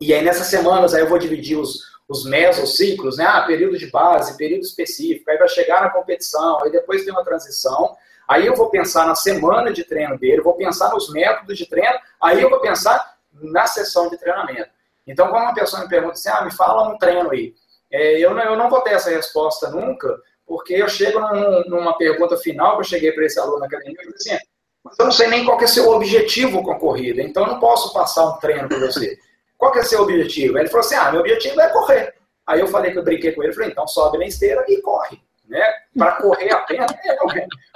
E 0.00 0.14
aí, 0.14 0.22
nessas 0.22 0.46
semanas, 0.46 0.94
aí 0.94 1.00
eu 1.00 1.08
vou 1.08 1.18
dividir 1.18 1.58
os, 1.58 1.80
os 2.08 2.24
mesociclos, 2.24 3.16
né? 3.16 3.24
Ah, 3.26 3.42
período 3.42 3.76
de 3.76 3.90
base, 3.90 4.36
período 4.36 4.62
específico, 4.62 5.28
aí 5.28 5.36
vai 5.36 5.48
chegar 5.48 5.82
na 5.82 5.90
competição, 5.90 6.62
aí 6.62 6.70
depois 6.70 7.04
tem 7.04 7.12
uma 7.12 7.24
transição. 7.24 7.96
Aí 8.28 8.46
eu 8.46 8.54
vou 8.54 8.70
pensar 8.70 9.06
na 9.06 9.14
semana 9.14 9.72
de 9.72 9.84
treino 9.84 10.18
dele, 10.18 10.40
vou 10.40 10.54
pensar 10.54 10.90
nos 10.90 11.12
métodos 11.12 11.58
de 11.58 11.66
treino, 11.66 11.98
aí 12.20 12.40
eu 12.40 12.48
vou 12.48 12.60
pensar 12.60 13.16
na 13.32 13.66
sessão 13.66 14.08
de 14.08 14.16
treinamento. 14.16 14.70
Então, 15.06 15.28
quando 15.28 15.42
uma 15.42 15.54
pessoa 15.54 15.82
me 15.82 15.88
pergunta 15.88 16.14
assim, 16.14 16.30
ah, 16.30 16.42
me 16.42 16.52
fala 16.52 16.88
um 16.88 16.96
treino 16.96 17.30
aí, 17.30 17.54
é, 17.94 18.18
eu, 18.18 18.34
não, 18.34 18.42
eu 18.42 18.56
não 18.56 18.68
vou 18.68 18.80
ter 18.80 18.94
essa 18.94 19.10
resposta 19.10 19.70
nunca, 19.70 20.20
porque 20.46 20.74
eu 20.74 20.88
chego 20.88 21.20
num, 21.20 21.64
numa 21.66 21.96
pergunta 21.96 22.36
final, 22.36 22.74
que 22.74 22.80
eu 22.80 22.84
cheguei 22.84 23.12
para 23.12 23.24
esse 23.24 23.38
aluno 23.38 23.60
na 23.60 23.66
academia, 23.66 23.96
e 24.02 24.14
assim, 24.14 24.38
mas 24.82 24.98
eu 24.98 25.06
não 25.06 25.12
sei 25.12 25.28
nem 25.28 25.44
qual 25.44 25.58
é 25.58 25.64
o 25.64 25.68
seu 25.68 25.88
objetivo 25.90 26.62
com 26.62 26.72
a 26.72 26.78
corrida, 26.78 27.22
então 27.22 27.44
eu 27.44 27.52
não 27.52 27.60
posso 27.60 27.92
passar 27.94 28.26
um 28.26 28.38
treino 28.38 28.68
para 28.68 28.78
você. 28.78 29.18
Qual 29.56 29.72
que 29.72 29.78
é 29.78 29.82
o 29.82 29.86
seu 29.86 30.02
objetivo? 30.02 30.58
Ele 30.58 30.68
falou 30.68 30.84
assim: 30.84 30.94
ah, 30.94 31.10
meu 31.10 31.20
objetivo 31.20 31.58
é 31.58 31.68
correr. 31.70 32.14
Aí 32.46 32.60
eu 32.60 32.66
falei 32.66 32.92
que 32.92 32.98
eu 32.98 33.02
brinquei 33.02 33.32
com 33.32 33.42
ele, 33.42 33.54
falei, 33.54 33.70
então 33.70 33.86
sobe 33.88 34.18
na 34.18 34.26
esteira 34.26 34.62
e 34.68 34.82
corre. 34.82 35.18
Né? 35.48 35.62
Para 35.96 36.12
correr 36.12 36.52
a 36.52 36.60
pena, 36.60 36.86
é, 37.04 37.16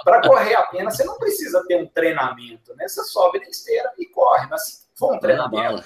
para 0.03 0.21
correr 0.21 0.53
a 0.53 0.63
pena, 0.63 0.91
você 0.91 1.03
não 1.03 1.17
precisa 1.17 1.63
ter 1.67 1.77
um 1.77 1.87
treinamento, 1.87 2.75
né? 2.75 2.87
Você 2.87 3.03
sobe 3.05 3.39
na 3.39 3.47
esteira 3.47 3.91
e 3.97 4.05
corre. 4.05 4.47
Mas 4.47 4.65
se 4.65 4.87
for 4.95 5.13
um 5.15 5.19
treinamento, 5.19 5.83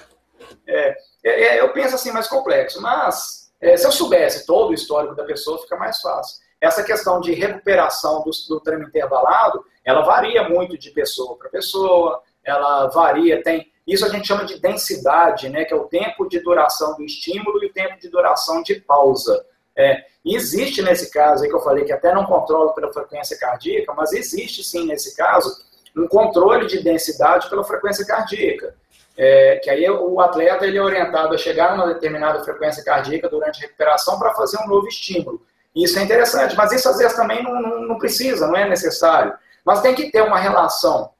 É, 0.66 0.96
é, 1.24 1.30
é, 1.42 1.60
eu 1.60 1.72
penso 1.72 1.94
assim, 1.94 2.10
mais 2.10 2.26
complexo, 2.26 2.82
mas 2.82 3.43
é, 3.64 3.76
se 3.78 3.86
eu 3.86 3.92
soubesse 3.92 4.46
todo 4.46 4.70
o 4.70 4.74
histórico 4.74 5.14
da 5.14 5.24
pessoa, 5.24 5.58
fica 5.58 5.76
mais 5.76 5.98
fácil. 6.00 6.42
Essa 6.60 6.82
questão 6.82 7.20
de 7.20 7.32
recuperação 7.32 8.22
do, 8.22 8.30
do 8.48 8.60
treino 8.60 8.84
intervalado, 8.84 9.64
ela 9.84 10.02
varia 10.02 10.48
muito 10.48 10.76
de 10.76 10.90
pessoa 10.90 11.36
para 11.36 11.48
pessoa, 11.48 12.22
ela 12.44 12.88
varia, 12.88 13.42
tem. 13.42 13.72
Isso 13.86 14.04
a 14.04 14.08
gente 14.08 14.26
chama 14.26 14.44
de 14.44 14.58
densidade, 14.60 15.48
né, 15.48 15.64
que 15.64 15.72
é 15.72 15.76
o 15.76 15.84
tempo 15.84 16.28
de 16.28 16.40
duração 16.40 16.94
do 16.96 17.04
estímulo 17.04 17.62
e 17.62 17.66
o 17.66 17.72
tempo 17.72 17.98
de 17.98 18.08
duração 18.08 18.62
de 18.62 18.76
pausa. 18.76 19.44
É, 19.76 20.04
existe 20.24 20.82
nesse 20.82 21.10
caso 21.10 21.42
aí 21.42 21.48
que 21.48 21.56
eu 21.56 21.60
falei 21.60 21.84
que 21.84 21.92
até 21.92 22.14
não 22.14 22.24
controla 22.24 22.72
pela 22.74 22.92
frequência 22.92 23.38
cardíaca, 23.38 23.92
mas 23.94 24.12
existe 24.12 24.62
sim 24.62 24.86
nesse 24.86 25.16
caso 25.16 25.63
um 25.96 26.08
controle 26.08 26.66
de 26.66 26.82
densidade 26.82 27.48
pela 27.48 27.64
frequência 27.64 28.04
cardíaca. 28.04 28.74
É, 29.16 29.60
que 29.62 29.70
aí 29.70 29.88
o 29.88 30.20
atleta 30.20 30.66
ele 30.66 30.76
é 30.76 30.82
orientado 30.82 31.34
a 31.34 31.38
chegar 31.38 31.70
a 31.70 31.74
uma 31.74 31.94
determinada 31.94 32.42
frequência 32.42 32.82
cardíaca 32.84 33.28
durante 33.28 33.58
a 33.58 33.66
recuperação 33.66 34.18
para 34.18 34.34
fazer 34.34 34.58
um 34.58 34.66
novo 34.66 34.88
estímulo. 34.88 35.40
Isso 35.74 35.98
é 35.98 36.02
interessante, 36.02 36.56
mas 36.56 36.72
isso 36.72 36.88
às 36.88 36.98
vezes 36.98 37.16
também 37.16 37.42
não, 37.42 37.60
não, 37.60 37.80
não 37.82 37.98
precisa, 37.98 38.46
não 38.46 38.56
é 38.56 38.68
necessário. 38.68 39.34
Mas 39.64 39.80
tem 39.80 39.94
que 39.94 40.10
ter 40.10 40.22
uma 40.22 40.38
relação 40.38 41.10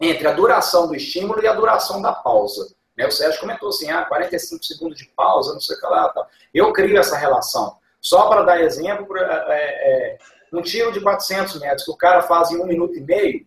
entre 0.00 0.26
a 0.26 0.32
duração 0.32 0.86
do 0.86 0.94
estímulo 0.94 1.42
e 1.42 1.46
a 1.46 1.54
duração 1.54 2.00
da 2.02 2.12
pausa. 2.12 2.74
Né? 2.96 3.06
O 3.06 3.10
Sérgio 3.10 3.40
comentou 3.40 3.68
assim, 3.68 3.90
ah, 3.90 4.04
45 4.04 4.64
segundos 4.64 4.98
de 4.98 5.06
pausa, 5.16 5.52
não 5.52 5.60
sei 5.60 5.76
o 5.76 5.80
que 5.80 5.86
lá. 5.86 6.08
Tal. 6.10 6.26
Eu 6.52 6.72
crio 6.72 6.98
essa 6.98 7.16
relação. 7.16 7.76
Só 8.00 8.28
para 8.28 8.42
dar 8.42 8.60
exemplo, 8.60 9.16
é, 9.16 9.22
é, 9.22 10.18
um 10.52 10.60
tiro 10.60 10.92
de 10.92 11.00
400 11.00 11.58
metros 11.60 11.84
que 11.84 11.90
o 11.90 11.96
cara 11.96 12.22
faz 12.22 12.50
em 12.50 12.60
um 12.60 12.66
minuto 12.66 12.96
e 12.96 13.00
meio, 13.00 13.46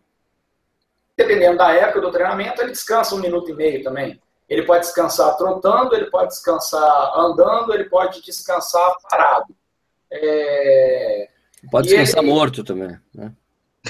dependendo 1.18 1.58
da 1.58 1.74
época 1.74 2.02
do 2.02 2.12
treinamento, 2.12 2.62
ele 2.62 2.72
descansa 2.72 3.16
um 3.16 3.20
minuto 3.20 3.50
e 3.50 3.56
meio 3.56 3.84
também. 3.84 4.22
Ele 4.48 4.64
pode 4.64 4.86
descansar 4.86 5.36
trotando, 5.36 5.96
ele 5.96 6.10
pode 6.10 6.30
descansar 6.30 7.14
andando, 7.18 7.74
ele 7.74 7.86
pode 7.86 8.22
descansar 8.22 8.96
parado. 9.10 9.54
É... 10.12 11.28
Pode 11.70 11.88
descansar 11.88 12.24
ele... 12.24 12.32
morto 12.32 12.64
também. 12.64 12.98
Né? 13.14 13.32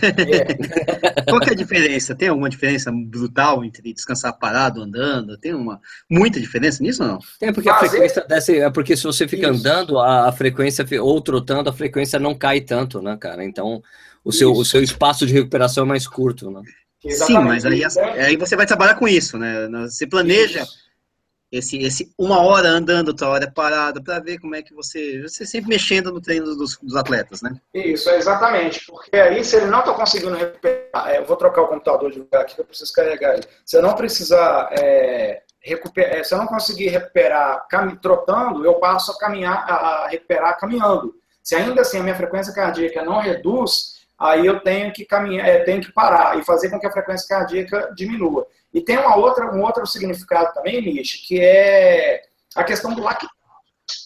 É. 0.01 1.23
Qual 1.29 1.39
que 1.41 1.49
é 1.49 1.53
a 1.53 1.55
diferença? 1.55 2.15
Tem 2.15 2.29
alguma 2.29 2.49
diferença 2.49 2.91
brutal 2.91 3.63
entre 3.63 3.93
descansar 3.93 4.37
parado, 4.37 4.81
andando? 4.81 5.37
Tem 5.37 5.53
uma 5.53 5.79
muita 6.09 6.39
diferença 6.39 6.81
nisso 6.81 7.03
ou 7.03 7.09
não? 7.09 7.19
Tem, 7.39 7.51
porque 7.51 7.69
a 7.69 7.75
frequência 7.75 8.25
desce, 8.27 8.59
é 8.59 8.69
porque 8.69 8.95
se 8.95 9.03
você 9.03 9.27
fica 9.27 9.49
Isso. 9.49 9.59
andando, 9.59 9.99
a, 9.99 10.27
a, 10.27 10.31
frequência, 10.31 10.85
ou 11.01 11.21
trotando, 11.21 11.69
a 11.69 11.73
frequência 11.73 12.19
não 12.19 12.35
cai 12.35 12.61
tanto, 12.61 13.01
né, 13.01 13.17
cara? 13.19 13.43
Então, 13.43 13.81
o 14.23 14.31
seu, 14.31 14.51
o 14.51 14.65
seu 14.65 14.81
espaço 14.81 15.25
de 15.25 15.33
recuperação 15.33 15.83
é 15.83 15.87
mais 15.87 16.07
curto, 16.07 16.49
né? 16.51 16.61
Sim, 16.99 17.39
mas 17.39 17.65
aí, 17.65 17.83
aí 18.25 18.35
você 18.35 18.55
vai 18.55 18.65
trabalhar 18.65 18.95
com 18.95 19.07
isso, 19.07 19.37
né? 19.37 19.67
Você 19.87 20.07
planeja 20.07 20.63
isso 20.63 20.87
esse, 21.51 21.81
esse 21.81 22.13
uma 22.17 22.41
hora 22.41 22.67
andando, 22.67 23.09
outra 23.09 23.29
hora 23.29 23.51
parada, 23.51 24.01
para 24.01 24.19
ver 24.19 24.39
como 24.39 24.55
é 24.55 24.61
que 24.61 24.73
você. 24.73 25.21
Você 25.21 25.45
sempre 25.45 25.69
mexendo 25.69 26.11
no 26.11 26.21
treino 26.21 26.45
dos, 26.55 26.77
dos 26.77 26.95
atletas, 26.95 27.41
né? 27.41 27.55
Isso, 27.73 28.09
exatamente. 28.09 28.85
Porque 28.85 29.15
aí, 29.15 29.43
se 29.43 29.55
ele 29.55 29.67
não 29.67 29.79
está 29.79 29.93
conseguindo 29.93 30.35
recuperar. 30.35 31.09
É, 31.09 31.19
eu 31.19 31.25
vou 31.25 31.37
trocar 31.37 31.61
o 31.61 31.67
computador 31.67 32.11
de 32.11 32.19
lugar 32.19 32.41
aqui, 32.41 32.55
que 32.55 32.61
eu 32.61 32.65
preciso 32.65 32.91
carregar 32.93 33.35
ele. 33.35 33.47
Se 33.65 33.77
eu 33.77 33.81
não 33.81 33.95
precisar. 33.95 34.69
É, 34.77 35.43
recuperar, 35.61 36.17
é, 36.17 36.23
se 36.23 36.33
eu 36.33 36.37
não 36.37 36.47
conseguir 36.47 36.89
recuperar 36.89 37.65
trotando, 38.01 38.65
eu 38.65 38.75
passo 38.75 39.11
a 39.11 39.17
caminhar, 39.17 39.69
a 39.69 40.07
recuperar 40.07 40.57
caminhando. 40.59 41.15
Se 41.41 41.55
ainda 41.55 41.81
assim 41.81 41.99
a 41.99 42.03
minha 42.03 42.15
frequência 42.15 42.53
cardíaca 42.53 43.03
não 43.03 43.19
reduz, 43.19 43.96
aí 44.19 44.45
eu 44.45 44.59
tenho 44.59 44.91
que 44.91 45.05
caminhar, 45.05 45.47
é, 45.47 45.63
tenho 45.63 45.81
que 45.81 45.91
parar 45.91 46.37
e 46.37 46.43
fazer 46.43 46.69
com 46.69 46.79
que 46.79 46.87
a 46.87 46.91
frequência 46.91 47.27
cardíaca 47.27 47.93
diminua. 47.95 48.47
E 48.73 48.81
tem 48.81 48.97
uma 48.97 49.15
outra, 49.15 49.53
um 49.53 49.61
outro 49.61 49.85
significado 49.85 50.53
também, 50.53 50.81
Nish, 50.81 51.25
que 51.27 51.39
é 51.39 52.21
a 52.55 52.63
questão 52.63 52.93
do 52.93 53.01
lactato. 53.01 53.35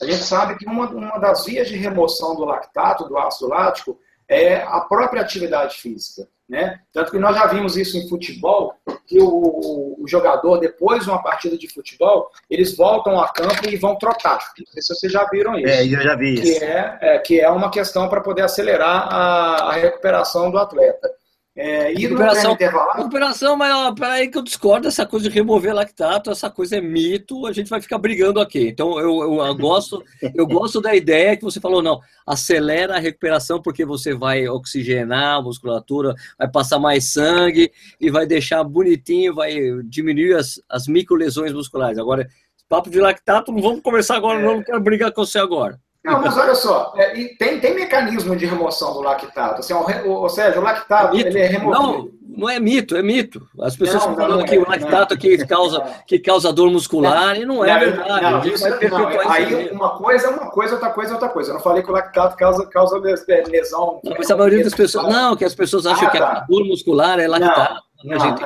A 0.02 0.06
gente 0.06 0.24
sabe 0.24 0.58
que 0.58 0.66
uma, 0.66 0.90
uma 0.90 1.18
das 1.18 1.46
vias 1.46 1.68
de 1.68 1.76
remoção 1.76 2.36
do 2.36 2.46
lactato, 2.46 3.08
do 3.08 3.18
ácido 3.18 3.50
lático, 3.50 4.00
é 4.32 4.64
a 4.64 4.80
própria 4.80 5.22
atividade 5.22 5.78
física. 5.78 6.28
Né? 6.48 6.80
Tanto 6.92 7.12
que 7.12 7.20
nós 7.20 7.36
já 7.36 7.48
vimos 7.48 7.78
isso 7.78 7.98
em 7.98 8.10
futebol, 8.10 8.74
que 9.08 9.22
o, 9.22 9.98
o, 10.00 10.06
jogador, 10.06 10.58
depois 10.58 11.06
de 11.06 11.10
uma 11.10 11.24
partida 11.24 11.58
de 11.58 11.74
futebol, 11.74 12.30
eles 12.50 12.76
voltam 12.76 13.20
a 13.22 13.30
campo 13.30 13.70
e 13.70 13.78
vão 13.78 13.98
trotar. 13.98 14.40
Não 14.58 14.66
sei 14.66 14.82
se 14.82 14.94
vocês 14.94 15.14
já 15.14 15.24
viram 15.30 15.58
isso. 15.58 15.70
É, 15.70 15.86
eu 15.86 16.02
já 16.02 16.16
vi 16.16 16.34
isso. 16.34 16.60
Que 16.60 16.66
é, 16.66 16.98
é 17.02 17.20
que 17.20 17.40
é 17.40 17.50
uma 17.50 17.72
questão 17.72 18.10
para 18.10 18.20
poder 18.20 18.42
acelerar 18.42 19.08
a, 19.14 19.70
a 19.70 19.72
recuperação 19.74 20.52
do 20.52 20.58
atleta. 20.58 21.10
É, 21.54 21.92
e 21.92 21.98
recuperação, 21.98 22.58
recuperação, 22.96 23.58
mas 23.58 23.94
peraí 24.00 24.30
que 24.30 24.38
eu 24.38 24.42
discordo 24.42 24.88
essa 24.88 25.06
coisa 25.06 25.30
de 25.30 25.36
remover 25.36 25.76
lactato, 25.76 26.32
essa 26.32 26.50
coisa 26.50 26.78
é 26.78 26.82
mito, 26.82 27.46
a 27.46 27.52
gente 27.52 27.70
vai 27.70 27.82
ficar 27.82 27.98
brigando 27.98 28.40
aqui. 28.40 28.70
Então 28.70 28.98
eu, 28.98 29.22
eu, 29.22 29.46
eu 29.46 29.56
gosto, 29.56 30.02
eu 30.34 30.48
gosto 30.48 30.80
da 30.80 30.96
ideia 30.96 31.36
que 31.36 31.44
você 31.44 31.60
falou, 31.60 31.82
não, 31.82 32.00
acelera 32.26 32.96
a 32.96 33.00
recuperação 33.00 33.62
porque 33.62 33.84
você 33.84 34.14
vai 34.14 34.48
oxigenar 34.48 35.40
a 35.40 35.42
musculatura, 35.42 36.16
vai 36.40 36.50
passar 36.50 36.80
mais 36.80 37.12
sangue 37.12 37.70
e 38.00 38.10
vai 38.10 38.26
deixar 38.26 38.64
bonitinho, 38.64 39.36
vai 39.36 39.54
diminuir 39.84 40.36
as, 40.36 40.62
as 40.70 40.88
micro 40.88 41.18
lesões 41.18 41.52
musculares. 41.52 41.98
Agora, 41.98 42.30
papo 42.70 42.90
de 42.90 43.02
lactato, 43.02 43.52
não 43.52 43.62
vamos 43.62 43.82
conversar 43.82 44.16
agora, 44.16 44.40
é. 44.40 44.44
não, 44.44 44.56
não 44.56 44.64
quero 44.64 44.80
brigar 44.80 45.12
com 45.12 45.26
você 45.26 45.38
agora. 45.38 45.78
Não, 46.04 46.20
mas 46.20 46.36
olha 46.36 46.56
só, 46.56 46.94
é, 46.98 47.12
tem, 47.38 47.60
tem 47.60 47.76
mecanismo 47.76 48.36
de 48.36 48.48
remoção 48.48 48.92
do 48.94 49.02
lactato. 49.02 49.60
Assim, 49.60 49.72
ou, 49.74 50.30
seja, 50.30 50.60
o 50.60 50.64
lactato 50.64 51.16
ele 51.16 51.38
é 51.38 51.46
removido. 51.46 51.80
Não, 51.80 52.10
não 52.28 52.50
é 52.50 52.60
mito, 52.60 52.98
é 52.98 53.04
mito. 53.04 53.48
As 53.62 53.76
pessoas 53.76 54.08
não, 54.08 54.16
falam 54.16 54.44
que 54.44 54.56
é, 54.56 54.58
o 54.58 54.68
lactato 54.68 55.16
que 55.16 55.46
causa, 55.46 55.80
que 56.08 56.18
causa 56.18 56.52
dor 56.52 56.72
muscular 56.72 57.38
e 57.38 57.46
não 57.46 57.64
é 57.64 57.78
verdade. 57.78 58.24
Não, 58.24 58.44
isso, 58.46 58.68
não, 58.90 59.32
aí 59.32 59.70
uma 59.70 59.92
coisa 59.92 60.26
é 60.26 60.30
uma 60.32 60.50
coisa, 60.50 60.74
outra 60.74 60.90
coisa 60.90 61.12
é 61.12 61.14
outra 61.14 61.30
coisa. 61.30 61.52
Eu 61.52 61.54
não 61.56 61.62
falei 61.62 61.84
que 61.84 61.90
o 61.92 61.94
lactato 61.94 62.36
causa, 62.36 62.66
causa 62.66 62.98
lesão. 62.98 64.00
Não, 64.04 64.16
mas 64.18 64.32
a 64.32 64.36
maioria 64.36 64.64
das 64.64 64.74
pessoas. 64.74 65.08
Não, 65.08 65.36
que 65.36 65.46
as 65.46 65.54
pessoas 65.54 65.86
acham 65.86 66.08
ah, 66.08 66.12
que 66.12 66.18
a 66.18 66.40
dor 66.50 66.66
muscular 66.66 67.20
é 67.20 67.28
lactato. 67.28 67.80
Não, 68.04 68.20
gente... 68.20 68.44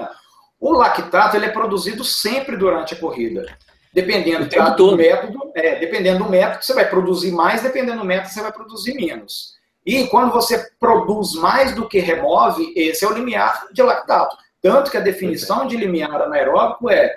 O 0.60 0.74
lactato 0.74 1.38
ele 1.38 1.46
é 1.46 1.52
produzido 1.52 2.04
sempre 2.04 2.58
durante 2.58 2.96
a 2.96 2.98
corrida. 2.98 3.46
Dependendo 3.96 4.50
tá, 4.50 4.72
do 4.72 4.98
método, 4.98 5.52
é, 5.56 5.80
dependendo 5.80 6.26
do 6.26 6.30
método, 6.30 6.66
você 6.66 6.74
vai 6.74 6.90
produzir 6.90 7.32
mais, 7.32 7.64
dependendo 7.64 8.00
do 8.00 8.06
método, 8.06 8.34
você 8.34 8.42
vai 8.42 8.52
produzir 8.52 8.94
menos. 8.94 9.56
E 9.86 10.06
quando 10.08 10.34
você 10.34 10.70
produz 10.78 11.34
mais 11.36 11.74
do 11.74 11.88
que 11.88 12.00
remove, 12.00 12.74
esse 12.76 13.06
é 13.06 13.08
o 13.08 13.14
limiar 13.14 13.68
de 13.72 13.82
lactato. 13.82 14.36
Tanto 14.62 14.92
que 14.92 14.98
a 14.98 15.00
definição 15.00 15.66
de 15.66 15.78
limiar 15.78 16.22
anaeróbico 16.22 16.90
é 16.90 17.16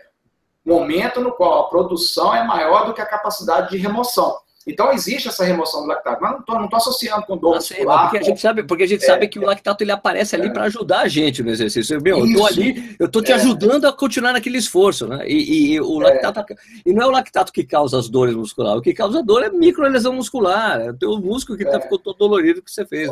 momento 0.64 1.20
no 1.20 1.32
qual 1.32 1.62
a 1.62 1.68
produção 1.68 2.32
é 2.32 2.44
maior 2.44 2.86
do 2.86 2.94
que 2.94 3.00
a 3.00 3.06
capacidade 3.06 3.70
de 3.70 3.76
remoção. 3.76 4.38
Então 4.68 4.92
existe 4.92 5.28
essa 5.28 5.44
remoção 5.44 5.80
do 5.80 5.88
lactato, 5.88 6.20
mas 6.20 6.32
não 6.32 6.40
estou 6.40 6.60
não 6.60 6.68
tô 6.68 6.76
associando 6.76 7.24
com 7.24 7.36
dor 7.38 7.54
muscular. 7.54 8.02
Porque 8.02 8.18
a 8.18 8.22
gente 8.22 8.40
sabe, 8.40 8.62
porque 8.62 8.82
a 8.82 8.86
gente 8.86 9.02
é, 9.02 9.06
sabe 9.06 9.26
que 9.26 9.38
o 9.38 9.44
lactato 9.44 9.82
ele 9.82 9.92
aparece 9.92 10.36
ali 10.36 10.48
é. 10.48 10.50
para 10.50 10.64
ajudar 10.64 11.00
a 11.00 11.08
gente 11.08 11.42
no 11.42 11.50
exercício. 11.50 12.00
Meu, 12.02 12.18
eu 12.18 12.26
estou 12.26 12.46
ali, 12.46 12.96
eu 12.98 13.06
estou 13.06 13.22
te 13.22 13.32
é. 13.32 13.34
ajudando 13.36 13.86
a 13.86 13.92
continuar 13.92 14.34
naquele 14.34 14.58
esforço, 14.58 15.06
né? 15.06 15.26
E, 15.26 15.72
e 15.74 15.80
o 15.80 16.02
é. 16.02 16.04
lactato 16.04 16.54
e 16.84 16.92
não 16.92 17.02
é 17.02 17.06
o 17.06 17.10
lactato 17.10 17.52
que 17.52 17.64
causa 17.64 17.98
as 17.98 18.08
dores 18.08 18.34
musculares, 18.34 18.80
o 18.80 18.82
que 18.82 18.92
causa 18.92 19.20
a 19.20 19.22
dor 19.22 19.42
é 19.42 19.50
microlesão 19.50 20.12
muscular, 20.12 20.80
é 20.80 20.90
o 20.90 20.94
teu 20.94 21.18
músculo 21.18 21.56
que 21.56 21.64
tá, 21.64 21.78
é. 21.78 21.80
ficou 21.80 21.98
todo 21.98 22.18
dolorido 22.18 22.62
que 22.62 22.70
você 22.70 22.84
fez. 22.84 23.10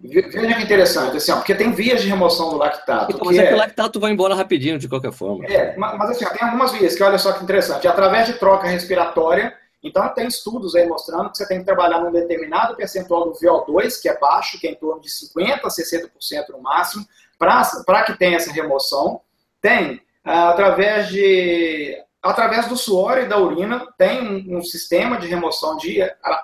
Veja 0.00 0.54
que 0.56 0.62
interessante, 0.62 1.16
assim, 1.16 1.30
ó, 1.30 1.36
porque 1.36 1.54
tem 1.54 1.72
vias 1.72 2.02
de 2.02 2.08
remoção 2.08 2.50
do 2.50 2.56
lactato. 2.56 3.12
Então, 3.12 3.24
mas 3.24 3.38
é 3.38 3.46
que 3.46 3.54
o 3.54 3.56
lactato 3.56 4.00
vai 4.00 4.10
embora 4.10 4.34
rapidinho, 4.34 4.76
de 4.76 4.88
qualquer 4.88 5.12
forma. 5.12 5.46
É, 5.46 5.76
mas, 5.76 5.96
mas 5.96 6.10
assim, 6.10 6.24
ó, 6.24 6.30
tem 6.30 6.42
algumas 6.42 6.72
vias 6.72 6.96
que 6.96 7.02
olha 7.04 7.18
só 7.18 7.32
que 7.32 7.44
interessante. 7.44 7.86
Através 7.86 8.26
de 8.26 8.32
troca 8.32 8.66
respiratória, 8.66 9.54
então, 9.82 10.08
tem 10.14 10.28
estudos 10.28 10.76
aí 10.76 10.86
mostrando 10.86 11.30
que 11.30 11.38
você 11.38 11.46
tem 11.46 11.58
que 11.58 11.64
trabalhar 11.64 12.00
num 12.00 12.12
determinado 12.12 12.76
percentual 12.76 13.24
do 13.24 13.32
VO2, 13.32 14.00
que 14.00 14.08
é 14.08 14.16
baixo, 14.18 14.60
que 14.60 14.68
é 14.68 14.70
em 14.70 14.76
torno 14.76 15.00
de 15.00 15.08
50% 15.08 15.60
a 15.64 15.68
60% 15.68 16.48
no 16.50 16.62
máximo, 16.62 17.04
para 17.36 18.04
que 18.04 18.16
tenha 18.16 18.36
essa 18.36 18.52
remoção. 18.52 19.20
Tem, 19.60 20.00
ah, 20.24 20.50
através 20.50 21.08
de 21.08 22.00
através 22.22 22.68
do 22.68 22.76
suor 22.76 23.18
e 23.18 23.26
da 23.26 23.36
urina, 23.36 23.92
tem 23.98 24.22
um, 24.22 24.58
um 24.58 24.62
sistema 24.62 25.18
de 25.18 25.26
remoção 25.26 25.76
de, 25.76 25.98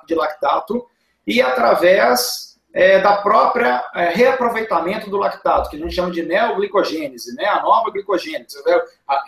de 0.08 0.14
lactato, 0.16 0.84
e 1.24 1.40
através 1.40 2.58
é, 2.74 3.00
da 3.00 3.18
própria 3.18 3.84
é, 3.94 4.08
reaproveitamento 4.08 5.08
do 5.08 5.16
lactato, 5.16 5.70
que 5.70 5.76
a 5.76 5.78
gente 5.78 5.94
chama 5.94 6.10
de 6.10 6.22
neoglicogênese, 6.22 7.34
né? 7.36 7.44
a 7.46 7.62
nova 7.62 7.90
glicogênese. 7.90 8.56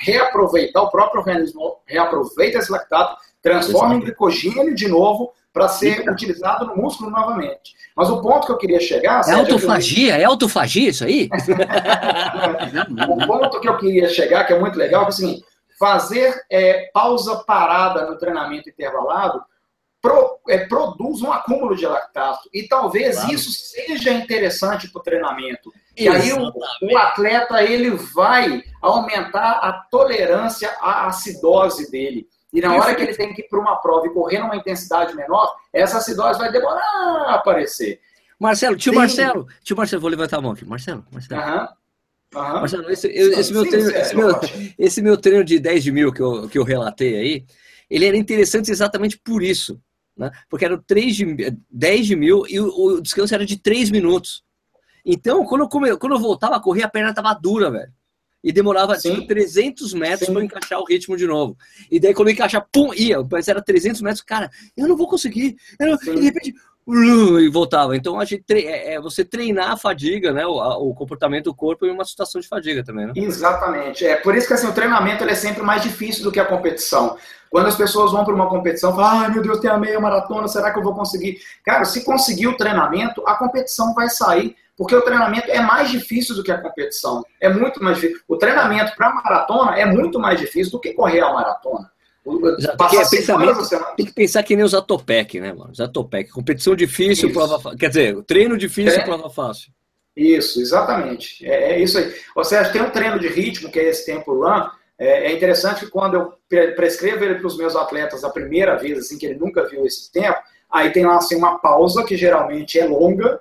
Reaproveitar, 0.01 0.83
o 0.83 0.91
próprio 0.91 1.21
organismo 1.21 1.79
reaproveita 1.87 2.59
esse 2.59 2.73
lactato 2.73 3.17
transforma 3.43 3.95
em 3.95 4.01
glicogênio 4.01 4.75
de 4.75 4.89
novo 4.89 5.33
para 5.53 5.69
ser 5.69 6.09
utilizado 6.09 6.67
no 6.67 6.77
músculo 6.77 7.11
novamente. 7.11 7.75
Mas 7.97 8.09
o 8.09 8.23
ponto 8.23 8.47
que 8.47 8.53
eu 8.53 8.59
queria 8.59 8.81
chegar... 8.81 9.23
É 9.29 9.33
autofagia? 9.33 10.17
É 10.17 10.25
autofagia 10.25 10.91
isso 10.91 11.05
aí? 11.05 11.29
o 13.09 13.27
ponto 13.27 13.61
que 13.61 13.69
eu 13.69 13.77
queria 13.77 14.09
chegar, 14.09 14.45
que 14.45 14.53
é 14.53 14.59
muito 14.59 14.79
legal, 14.79 15.07
é 15.07 15.09
o 15.09 15.13
seguinte, 15.13 15.45
fazer 15.79 16.41
é, 16.51 16.91
pausa 16.93 17.43
parada 17.47 18.07
no 18.07 18.17
treinamento 18.17 18.69
intervalado 18.69 19.43
pro, 20.01 20.39
é, 20.49 20.59
produz 20.67 21.23
um 21.23 21.33
acúmulo 21.33 21.77
de 21.77 21.87
lactato. 21.87 22.49
E 22.53 22.67
talvez 22.69 23.17
claro. 23.17 23.35
isso 23.35 23.51
seja 23.51 24.13
interessante 24.13 24.89
para 24.91 25.01
o 25.01 25.03
treinamento. 25.03 25.73
E 25.97 26.09
aí 26.09 26.33
o, 26.33 26.53
o, 26.83 26.99
atleta 26.99 27.63
ele 27.63 27.91
vai 27.91 28.63
aumentar 28.81 29.53
a 29.53 29.73
tolerância 29.91 30.71
à 30.81 31.07
acidose 31.07 31.91
dele. 31.91 32.27
E 32.53 32.61
na 32.61 32.75
hora 32.75 32.95
que 32.95 33.03
ele 33.03 33.15
tem 33.15 33.33
que 33.33 33.43
ir 33.43 33.49
para 33.49 33.61
uma 33.61 33.77
prova 33.77 34.07
e 34.07 34.11
correr 34.11 34.41
numa 34.41 34.57
intensidade 34.57 35.15
menor, 35.15 35.55
essa 35.73 35.99
acidose 35.99 36.39
vai 36.39 36.51
demorar 36.51 36.83
a 36.83 37.35
aparecer. 37.35 38.01
Marcelo, 38.39 38.77
tio 38.77 38.93
Sim. 38.93 38.99
Marcelo, 38.99 39.47
tio 39.63 39.77
Marcelo, 39.77 40.01
vou 40.01 40.11
levantar 40.11 40.39
a 40.39 40.41
mão 40.41 40.53
aqui. 40.53 40.65
Marcelo, 40.65 41.05
Marcelo. 41.13 41.41
Uhum. 41.41 41.69
Marcelo, 42.33 42.91
esse, 42.91 43.09
esse, 43.09 43.53
meu 43.53 43.69
treino, 43.69 43.91
esse, 43.91 44.17
meu, 44.17 44.41
esse, 44.79 45.03
meu, 45.03 45.17
treino 45.17 45.45
de 45.45 45.59
10 45.59 45.85
de 45.85 45.93
mil 45.93 46.13
que 46.13 46.23
eu, 46.23 46.49
que 46.49 46.59
eu 46.59 46.65
relatei 46.65 47.17
aí, 47.17 47.45
ele 47.89 48.07
era 48.07 48.17
interessante 48.17 48.71
exatamente 48.71 49.19
por 49.19 49.43
isso. 49.43 49.81
Né? 50.17 50.31
Porque 50.49 50.65
era 50.65 50.79
3 50.79 51.17
de, 51.17 51.59
10 51.71 52.07
de 52.07 52.17
mil 52.17 52.45
e 52.49 52.61
o, 52.61 52.69
o 52.69 53.01
descanso 53.01 53.35
era 53.35 53.45
de 53.45 53.57
3 53.57 53.91
minutos. 53.91 54.43
Então, 55.05 55.45
quando 55.45 55.63
eu, 55.63 55.69
come, 55.69 55.97
quando 55.97 56.15
eu 56.15 56.19
voltava 56.19 56.57
a 56.57 56.61
correr, 56.61 56.83
a 56.83 56.89
perna 56.89 57.15
tava 57.15 57.33
dura, 57.35 57.71
velho. 57.71 57.93
E 58.43 58.53
demorava 58.53 58.97
tipo, 58.97 59.27
300 59.27 59.93
metros 59.93 60.31
para 60.31 60.43
encaixar 60.43 60.81
o 60.81 60.85
ritmo 60.85 61.17
de 61.17 61.27
novo. 61.27 61.57
E 61.91 62.01
daí, 62.01 62.15
quando 62.15 62.29
eu 62.29 62.35
encaixar, 62.35 62.67
pum, 62.73 62.95
ia. 62.95 63.19
Mas 63.31 63.49
era 63.49 63.61
300 63.61 64.01
metros, 64.01 64.23
cara, 64.23 64.51
eu 64.77 64.89
não 64.89 64.97
vou 64.97 65.09
conseguir. 65.09 65.57
Eu, 65.79 65.95
e 65.95 66.15
de 66.15 66.21
repente, 66.23 66.55
e 66.93 67.49
voltava. 67.49 67.97
Então, 67.97 68.19
a 68.19 68.25
gente 68.25 68.45
é, 68.53 68.95
é, 68.95 69.01
você 69.01 69.25
treinar 69.25 69.73
a 69.73 69.77
fadiga, 69.77 70.33
né? 70.33 70.47
O, 70.47 70.91
o, 70.91 70.95
comportamento 70.95 71.45
do 71.45 71.55
corpo 71.55 71.87
em 71.87 71.91
uma 71.91 72.05
situação 72.05 72.41
de 72.41 72.49
fadiga 72.49 72.83
também, 72.83 73.07
né? 73.07 73.13
Exatamente. 73.15 74.05
É 74.05 74.17
por 74.17 74.35
isso 74.35 74.47
que 74.47 74.55
assim, 74.55 74.67
o 74.67 74.73
treinamento 74.73 75.23
é 75.25 75.35
sempre 75.35 75.63
mais 75.63 75.83
difícil 75.83 76.25
do 76.25 76.33
que 76.33 76.41
a 76.41 76.45
competição. 76.45 77.17
Quando 77.51 77.67
as 77.67 77.77
pessoas 77.77 78.13
vão 78.13 78.25
para 78.25 78.35
uma 78.35 78.49
competição, 78.49 78.95
falam, 78.95 79.21
ai 79.21 79.31
meu 79.31 79.43
Deus, 79.43 79.61
tem 79.61 79.71
a 79.71 79.79
meia 79.79 80.01
maratona, 80.01 80.49
será 80.49 80.73
que 80.73 80.79
eu 80.79 80.83
vou 80.83 80.95
conseguir? 80.95 81.39
Cara, 81.65 81.85
se 81.85 82.05
conseguir 82.05 82.47
o 82.47 82.57
treinamento, 82.57 83.23
a 83.27 83.35
competição 83.35 83.93
vai 83.93 84.09
sair, 84.09 84.57
porque 84.81 84.97
o 84.97 85.03
treinamento 85.03 85.51
é 85.51 85.61
mais 85.61 85.91
difícil 85.91 86.35
do 86.35 86.43
que 86.43 86.51
a 86.51 86.57
competição. 86.57 87.23
É 87.39 87.51
muito 87.51 87.85
mais 87.85 87.97
difícil. 87.99 88.23
O 88.27 88.39
treinamento 88.39 88.97
para 88.97 89.15
maratona 89.15 89.79
é 89.79 89.85
muito 89.85 90.19
mais 90.19 90.41
difícil 90.41 90.73
do 90.73 90.81
que 90.81 90.95
correr 90.95 91.21
a 91.21 91.31
maratona. 91.35 91.91
É 92.27 93.95
tem 93.95 94.07
que 94.07 94.15
pensar 94.15 94.43
que 94.43 94.57
nem 94.57 94.65
os 94.65 94.73
Atopec, 94.73 95.39
né, 95.39 95.53
mano? 95.53 95.71
Os 95.71 95.81
Atopec. 95.81 96.31
Competição 96.31 96.75
difícil, 96.75 97.29
isso. 97.29 97.39
prova 97.39 97.61
fácil. 97.61 97.79
Quer 97.79 97.89
dizer, 97.89 98.23
treino 98.23 98.57
difícil, 98.57 99.01
é. 99.01 99.05
prova 99.05 99.29
fácil. 99.29 99.71
Isso, 100.17 100.63
exatamente. 100.63 101.47
É, 101.47 101.73
é, 101.73 101.79
isso 101.79 101.99
aí. 101.99 102.15
Ou 102.35 102.43
seja, 102.43 102.71
tem 102.71 102.81
um 102.81 102.89
treino 102.89 103.19
de 103.19 103.29
ritmo, 103.29 103.71
que 103.71 103.79
é 103.79 103.85
esse 103.85 104.07
tempo 104.07 104.33
run. 104.33 104.67
É, 104.99 105.27
é 105.27 105.37
interessante 105.37 105.85
que 105.85 105.91
quando 105.91 106.15
eu 106.15 106.33
prescrevo 106.75 107.23
ele 107.23 107.35
para 107.35 107.47
os 107.47 107.59
meus 107.59 107.77
atletas 107.77 108.25
a 108.25 108.31
primeira 108.31 108.77
vez, 108.77 108.99
assim, 108.99 109.19
que 109.19 109.27
ele 109.27 109.39
nunca 109.39 109.69
viu 109.69 109.85
esse 109.85 110.11
tempo, 110.11 110.39
aí 110.71 110.89
tem 110.89 111.05
lá 111.05 111.17
assim, 111.17 111.37
uma 111.37 111.59
pausa, 111.59 112.03
que 112.03 112.17
geralmente 112.17 112.79
é 112.79 112.87
longa, 112.87 113.39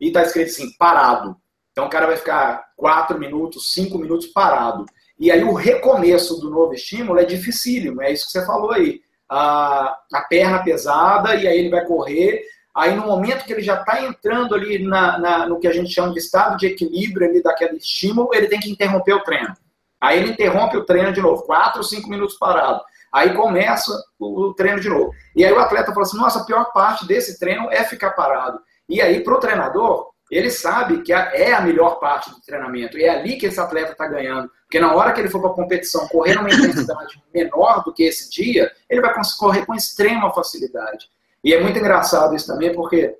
e 0.00 0.08
está 0.08 0.22
escrito 0.22 0.50
assim, 0.50 0.72
parado. 0.78 1.36
Então 1.72 1.86
o 1.86 1.90
cara 1.90 2.06
vai 2.06 2.16
ficar 2.16 2.66
quatro 2.76 3.18
minutos, 3.18 3.72
cinco 3.72 3.98
minutos 3.98 4.28
parado. 4.28 4.86
E 5.18 5.30
aí 5.30 5.42
o 5.42 5.52
recomeço 5.52 6.40
do 6.40 6.50
novo 6.50 6.74
estímulo 6.74 7.18
é 7.18 7.24
dificílimo, 7.24 8.02
é 8.02 8.12
isso 8.12 8.26
que 8.26 8.32
você 8.32 8.46
falou 8.46 8.72
aí. 8.72 9.00
A, 9.28 9.96
a 10.12 10.20
perna 10.22 10.62
pesada, 10.62 11.34
e 11.34 11.48
aí 11.48 11.58
ele 11.58 11.70
vai 11.70 11.84
correr. 11.84 12.44
Aí 12.74 12.94
no 12.94 13.06
momento 13.06 13.44
que 13.44 13.52
ele 13.52 13.62
já 13.62 13.80
está 13.80 14.02
entrando 14.02 14.54
ali 14.54 14.78
na, 14.82 15.18
na, 15.18 15.48
no 15.48 15.58
que 15.58 15.66
a 15.66 15.72
gente 15.72 15.92
chama 15.92 16.12
de 16.12 16.18
estado 16.18 16.56
de 16.56 16.66
equilíbrio 16.66 17.28
ali 17.28 17.42
daquele 17.42 17.76
estímulo, 17.76 18.30
ele 18.32 18.48
tem 18.48 18.60
que 18.60 18.70
interromper 18.70 19.14
o 19.14 19.22
treino. 19.22 19.54
Aí 20.00 20.18
ele 20.18 20.32
interrompe 20.32 20.76
o 20.76 20.84
treino 20.84 21.12
de 21.12 21.20
novo, 21.20 21.42
4 21.44 21.78
ou 21.78 21.84
5 21.84 22.08
minutos 22.08 22.36
parado. 22.36 22.82
Aí 23.12 23.32
começa 23.32 23.92
o, 24.18 24.48
o 24.48 24.54
treino 24.54 24.80
de 24.80 24.88
novo. 24.88 25.12
E 25.36 25.44
aí 25.44 25.52
o 25.52 25.58
atleta 25.58 25.92
fala 25.92 26.02
assim: 26.02 26.16
nossa, 26.16 26.40
a 26.40 26.44
pior 26.44 26.72
parte 26.72 27.06
desse 27.06 27.38
treino 27.38 27.70
é 27.70 27.84
ficar 27.84 28.10
parado. 28.10 28.58
E 28.88 29.00
aí, 29.00 29.20
para 29.22 29.34
o 29.34 29.40
treinador, 29.40 30.10
ele 30.30 30.50
sabe 30.50 31.02
que 31.02 31.12
é 31.12 31.52
a 31.52 31.60
melhor 31.60 31.98
parte 32.00 32.30
do 32.30 32.40
treinamento. 32.40 32.98
E 32.98 33.04
é 33.04 33.10
ali 33.10 33.36
que 33.36 33.46
esse 33.46 33.60
atleta 33.60 33.92
está 33.92 34.06
ganhando. 34.06 34.50
Porque 34.62 34.80
na 34.80 34.94
hora 34.94 35.12
que 35.12 35.20
ele 35.20 35.30
for 35.30 35.40
para 35.40 35.50
a 35.50 35.54
competição 35.54 36.08
correr 36.08 36.34
numa 36.34 36.50
intensidade 36.50 37.22
menor 37.32 37.84
do 37.84 37.92
que 37.92 38.04
esse 38.04 38.30
dia, 38.30 38.70
ele 38.88 39.00
vai 39.00 39.12
correr 39.38 39.64
com 39.66 39.74
extrema 39.74 40.32
facilidade. 40.32 41.08
E 41.42 41.52
é 41.52 41.60
muito 41.60 41.78
engraçado 41.78 42.34
isso 42.34 42.46
também, 42.46 42.74
porque 42.74 43.16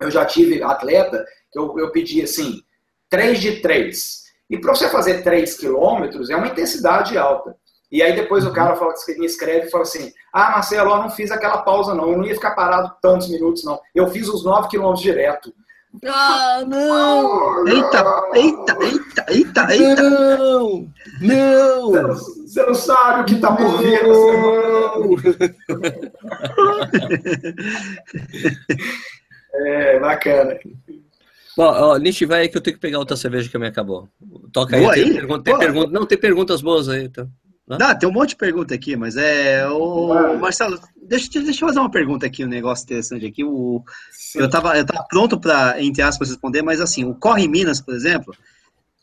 eu 0.00 0.10
já 0.10 0.24
tive 0.24 0.62
atleta 0.62 1.24
que 1.50 1.58
eu, 1.58 1.78
eu 1.78 1.90
pedi 1.90 2.22
assim, 2.22 2.62
3 3.10 3.40
de 3.40 3.60
3. 3.60 4.24
E 4.50 4.58
para 4.58 4.74
você 4.74 4.88
fazer 4.88 5.22
3 5.22 5.56
quilômetros 5.56 6.30
é 6.30 6.36
uma 6.36 6.48
intensidade 6.48 7.18
alta. 7.18 7.56
E 7.90 8.02
aí 8.02 8.14
depois 8.14 8.44
o 8.44 8.52
cara 8.52 8.76
fala, 8.76 8.92
me 9.18 9.26
escreve 9.26 9.66
e 9.66 9.70
fala 9.70 9.82
assim: 9.82 10.12
Ah, 10.32 10.50
Marcelo, 10.50 10.90
eu 10.90 10.98
não 10.98 11.10
fiz 11.10 11.30
aquela 11.30 11.58
pausa, 11.58 11.94
não. 11.94 12.10
Eu 12.10 12.18
não 12.18 12.24
ia 12.24 12.34
ficar 12.34 12.52
parado 12.52 12.94
tantos 13.00 13.28
minutos, 13.28 13.64
não. 13.64 13.80
Eu 13.94 14.08
fiz 14.08 14.28
os 14.28 14.44
9 14.44 14.68
quilômetros 14.68 15.02
direto. 15.02 15.52
Ah, 16.06 16.64
não! 16.66 17.68
Eita, 17.68 18.02
eita, 18.34 18.76
eita, 18.80 19.26
eita, 19.28 19.74
eita! 19.74 20.02
Não! 20.02 20.88
Não! 21.20 21.92
Você 22.14 22.66
não 22.66 22.74
sabe 22.74 23.22
o 23.22 23.24
que 23.24 23.40
tá 23.40 23.54
por 23.54 23.78
vir. 23.78 24.00
é, 29.54 30.00
bacana. 30.00 30.58
Bom, 31.56 31.66
ó, 31.66 31.96
Nietzsche, 31.96 32.26
vai 32.26 32.40
aí 32.42 32.48
que 32.48 32.56
eu 32.56 32.60
tenho 32.60 32.74
que 32.74 32.80
pegar 32.80 32.98
outra 32.98 33.16
cerveja 33.16 33.48
que 33.48 33.56
a 33.56 33.60
minha 33.60 33.70
acabou. 33.70 34.08
Toca 34.52 34.74
aí. 34.74 34.82
Boa 34.82 34.94
tem, 34.94 35.04
aí? 35.04 35.14
Pergunta, 35.14 35.44
tem 35.44 35.56
pergunta, 35.58 35.90
não, 35.92 36.06
tem 36.06 36.18
perguntas 36.18 36.60
boas 36.60 36.88
aí. 36.88 37.04
Então. 37.04 37.30
Não, 37.66 37.98
tem 37.98 38.06
um 38.06 38.12
monte 38.12 38.30
de 38.30 38.36
pergunta 38.36 38.74
aqui, 38.74 38.94
mas 38.94 39.16
é. 39.16 39.66
O... 39.68 40.38
Marcelo, 40.38 40.78
deixa, 41.02 41.30
deixa 41.30 41.64
eu 41.64 41.68
fazer 41.68 41.80
uma 41.80 41.90
pergunta 41.90 42.26
aqui, 42.26 42.44
um 42.44 42.48
negócio 42.48 42.84
interessante 42.84 43.24
aqui. 43.24 43.42
O, 43.42 43.82
eu 44.34 44.46
estava 44.46 44.76
eu 44.76 44.84
tava 44.84 45.06
pronto 45.08 45.40
para, 45.40 45.82
entre 45.82 46.02
aspas, 46.02 46.28
responder, 46.28 46.60
mas 46.60 46.80
assim, 46.80 47.04
o 47.04 47.14
Corre 47.14 47.48
Minas, 47.48 47.80
por 47.80 47.94
exemplo, 47.94 48.34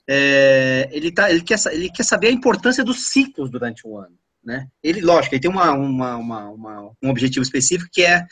é, 0.07 0.87
ele, 0.91 1.11
tá, 1.11 1.31
ele, 1.31 1.41
quer, 1.41 1.57
ele 1.71 1.89
quer 1.89 2.03
saber 2.03 2.27
a 2.27 2.31
importância 2.31 2.83
dos 2.83 3.07
ciclos 3.07 3.49
durante 3.49 3.87
o 3.87 3.97
ano. 3.97 4.15
Né? 4.43 4.67
Ele, 4.83 5.01
lógico, 5.01 5.33
ele 5.33 5.41
tem 5.41 5.51
uma, 5.51 5.71
uma, 5.71 6.17
uma, 6.17 6.49
uma 6.49 6.91
um 7.01 7.09
objetivo 7.09 7.43
específico 7.43 7.89
que 7.91 8.03
é, 8.03 8.25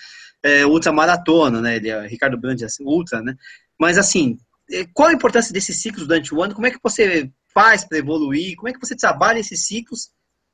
é 0.43 0.65
ultramaratona, 0.65 1.61
né? 1.61 1.75
Ele 1.75 1.89
é 1.89 2.07
Ricardo 2.07 2.38
Brandt, 2.38 2.65
assim, 2.65 2.84
ultra, 2.84 3.21
né? 3.21 3.36
Mas 3.80 3.97
assim, 3.97 4.38
é, 4.71 4.86
qual 4.93 5.09
a 5.09 5.13
importância 5.13 5.53
desses 5.53 5.82
ciclos 5.82 6.07
durante 6.07 6.34
o 6.34 6.41
ano? 6.43 6.53
Como 6.53 6.67
é 6.67 6.71
que 6.71 6.80
você 6.82 7.32
faz 7.53 7.84
para 7.84 7.97
evoluir? 7.97 8.55
Como 8.55 8.67
é 8.67 8.73
que 8.73 8.80
você 8.80 8.95
trabalha 8.95 9.39
esses 9.39 9.65
ciclos 9.65 10.09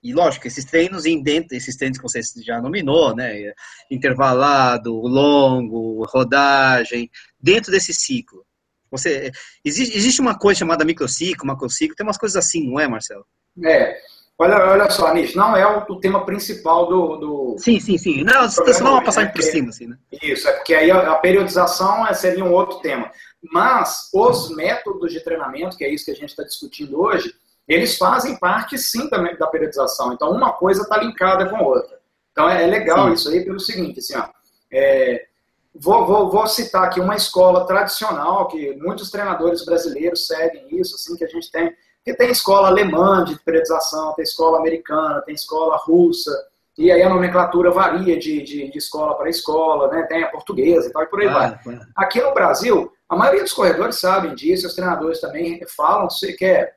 e 0.05 0.13
lógico, 0.13 0.45
esses 0.45 0.63
treinos 0.63 1.03
dentro, 1.23 1.57
esses 1.57 1.75
treinos 1.75 1.97
que 1.97 2.03
você 2.03 2.21
já 2.43 2.61
nominou, 2.61 3.15
né? 3.15 3.51
Intervalado, 3.89 4.93
longo, 4.93 6.05
rodagem, 6.05 7.09
dentro 7.41 7.71
desse 7.71 7.91
ciclo. 7.91 8.45
Você, 8.91 9.31
existe, 9.65 9.97
existe 9.97 10.21
uma 10.21 10.37
coisa 10.37 10.59
chamada 10.59 10.85
microciclo, 10.85 11.47
macrociclo, 11.47 11.95
tem 11.95 12.05
umas 12.05 12.19
coisas 12.19 12.37
assim, 12.37 12.69
não 12.69 12.79
é, 12.79 12.87
Marcelo? 12.87 13.25
É. 13.65 13.97
Olha, 14.37 14.57
olha 14.69 14.91
só, 14.91 15.07
Anish, 15.07 15.33
não 15.33 15.57
é 15.57 15.65
o, 15.65 15.91
o, 15.91 15.99
tema 15.99 16.23
principal 16.23 16.87
do, 16.87 17.15
do. 17.15 17.55
Sim, 17.57 17.79
sim, 17.79 17.97
sim. 17.97 18.23
Não, 18.23 18.47
só 18.47 18.63
uma 18.63 19.03
passagem 19.03 19.33
por 19.33 19.41
cima, 19.41 19.69
assim, 19.69 19.87
né? 19.87 19.97
Isso, 20.21 20.47
é 20.47 20.51
porque 20.51 20.75
aí 20.75 20.91
a, 20.91 21.13
a 21.13 21.15
periodização 21.15 22.05
é, 22.05 22.13
seria 22.13 22.45
um 22.45 22.51
outro 22.51 22.79
tema. 22.79 23.09
Mas 23.51 24.09
os 24.13 24.55
métodos 24.55 25.11
de 25.11 25.23
treinamento, 25.23 25.75
que 25.75 25.83
é 25.83 25.91
isso 25.91 26.05
que 26.05 26.11
a 26.11 26.15
gente 26.15 26.29
está 26.29 26.43
discutindo 26.43 26.99
hoje, 26.99 27.33
eles 27.67 27.97
fazem 27.97 28.37
parte 28.37 28.77
sim 28.77 29.09
da, 29.09 29.17
da 29.33 29.47
periodização. 29.47 30.13
Então, 30.13 30.31
uma 30.31 30.53
coisa 30.53 30.83
está 30.83 30.97
linkada 30.97 31.49
com 31.49 31.55
a 31.55 31.61
outra. 31.61 31.99
Então, 32.31 32.49
é, 32.49 32.63
é 32.63 32.67
legal 32.67 33.07
sim. 33.07 33.13
isso 33.13 33.29
aí 33.29 33.43
pelo 33.43 33.59
seguinte, 33.59 33.99
assim, 33.99 34.15
ó, 34.17 34.27
é, 34.71 35.25
vou, 35.73 36.05
vou, 36.05 36.29
vou, 36.29 36.47
citar 36.47 36.83
aqui 36.83 36.99
uma 36.99 37.15
escola 37.15 37.65
tradicional 37.65 38.47
que 38.47 38.75
muitos 38.75 39.09
treinadores 39.09 39.63
brasileiros 39.65 40.27
seguem 40.27 40.67
isso, 40.79 40.95
assim, 40.95 41.15
que 41.15 41.23
a 41.23 41.27
gente 41.27 41.49
tem, 41.51 41.73
que 42.03 42.13
tem 42.13 42.29
escola 42.29 42.67
alemã 42.67 43.23
de 43.23 43.39
periodização, 43.39 44.13
tem 44.13 44.23
escola 44.23 44.59
americana, 44.59 45.21
tem 45.21 45.33
escola 45.33 45.77
russa, 45.77 46.31
e 46.77 46.91
aí 46.91 47.01
a 47.01 47.09
nomenclatura 47.09 47.71
varia 47.71 48.19
de, 48.19 48.41
de, 48.43 48.69
de 48.69 48.77
escola 48.77 49.15
para 49.15 49.29
escola, 49.29 49.87
né? 49.87 50.03
tem 50.03 50.23
a 50.23 50.27
portuguesa 50.27 50.89
e 50.89 50.91
tal, 50.91 51.03
e 51.03 51.07
por 51.07 51.21
aí 51.21 51.29
vai. 51.29 51.57
Aqui 51.95 52.21
no 52.21 52.33
Brasil, 52.33 52.91
a 53.07 53.15
maioria 53.15 53.43
dos 53.43 53.53
corredores 53.53 53.97
sabem 53.97 54.35
disso, 54.35 54.67
os 54.67 54.73
treinadores 54.73 55.21
também 55.21 55.65
falam, 55.67 56.09
você 56.09 56.33
quer 56.33 56.74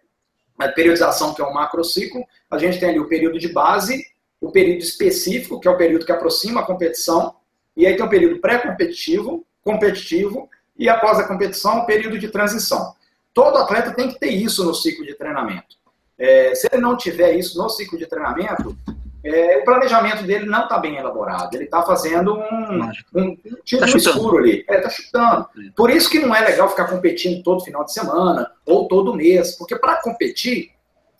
a 0.59 0.69
periodização, 0.69 1.33
que 1.33 1.41
é 1.41 1.45
um 1.45 1.53
macrociclo, 1.53 2.25
a 2.51 2.59
gente 2.59 2.81
tem 2.81 2.89
ali 2.91 2.99
o 2.99 3.09
período 3.09 3.39
de 3.39 3.49
base, 3.49 4.05
o 4.41 4.51
período 4.51 4.83
específico, 4.83 5.61
que 5.61 5.69
é 5.69 5.71
o 5.71 5.77
período 5.77 6.05
que 6.05 6.13
aproxima 6.13 6.61
a 6.61 6.67
competição, 6.67 7.35
e 7.77 7.87
aí 7.87 7.97
tem 7.97 8.05
o 8.05 8.11
período 8.11 8.41
pré-competitivo, 8.41 9.47
competitivo, 9.63 10.49
e 10.77 10.89
após 10.89 11.19
a 11.19 11.27
competição, 11.27 11.79
o 11.79 11.87
período 11.87 12.19
de 12.19 12.29
transição. 12.29 12.95
Todo 13.35 13.59
atleta 13.59 13.93
tem 13.93 14.09
que 14.09 14.19
ter 14.19 14.31
isso 14.31 14.65
no 14.65 14.75
ciclo 14.75 15.05
de 15.05 15.15
treinamento. 15.15 15.77
É, 16.19 16.55
se 16.55 16.69
ele 16.73 16.83
não 16.83 16.97
tiver 16.97 17.37
isso 17.37 17.57
no 17.57 17.69
ciclo 17.69 17.97
de 17.97 18.07
treinamento, 18.07 18.77
é, 19.25 19.59
o 19.59 19.65
planejamento 19.65 20.23
dele 20.23 20.47
não 20.47 20.63
está 20.63 20.79
bem 20.79 20.97
elaborado. 20.97 21.55
Ele 21.55 21.65
está 21.65 21.83
fazendo 21.83 22.39
um, 22.39 22.91
um 23.15 23.37
tiro 23.65 23.81
tá 23.81 23.97
escuro 23.97 24.39
ali. 24.39 24.61
Está 24.61 24.75
é, 24.75 24.81
tá 24.81 24.91
chutando. 24.91 25.49
Por 25.75 25.91
isso 25.91 26.09
que 26.09 26.19
não 26.19 26.35
é 26.35 26.41
legal 26.41 26.69
ficar 26.69 26.87
competindo 26.87 27.43
todo 27.43 27.65
final 27.65 27.85
de 27.85 27.93
semana 27.93 28.51
ou 28.65 28.87
todo 28.87 29.15
mês. 29.15 29.57
Porque 29.57 29.77
para 29.77 30.01
competir, 30.01 30.71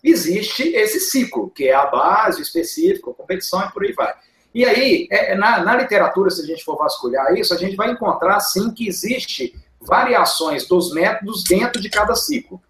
existe 0.03 0.63
esse 0.75 0.99
ciclo, 0.99 1.49
que 1.49 1.67
é 1.67 1.73
a 1.73 1.85
base, 1.87 2.39
o 2.39 2.41
específico, 2.41 3.11
a 3.11 3.13
competição 3.13 3.61
e 3.65 3.71
por 3.71 3.83
aí 3.83 3.93
vai. 3.93 4.13
E 4.53 4.65
aí, 4.65 5.07
é, 5.11 5.35
na, 5.35 5.63
na 5.63 5.75
literatura, 5.75 6.29
se 6.29 6.41
a 6.41 6.45
gente 6.45 6.63
for 6.63 6.77
vasculhar 6.77 7.33
isso, 7.35 7.53
a 7.53 7.57
gente 7.57 7.75
vai 7.75 7.91
encontrar, 7.91 8.39
sim, 8.39 8.71
que 8.71 8.87
existe 8.87 9.53
variações 9.79 10.67
dos 10.67 10.93
métodos 10.93 11.43
dentro 11.43 11.81
de 11.81 11.89
cada 11.89 12.15
ciclo. 12.15 12.61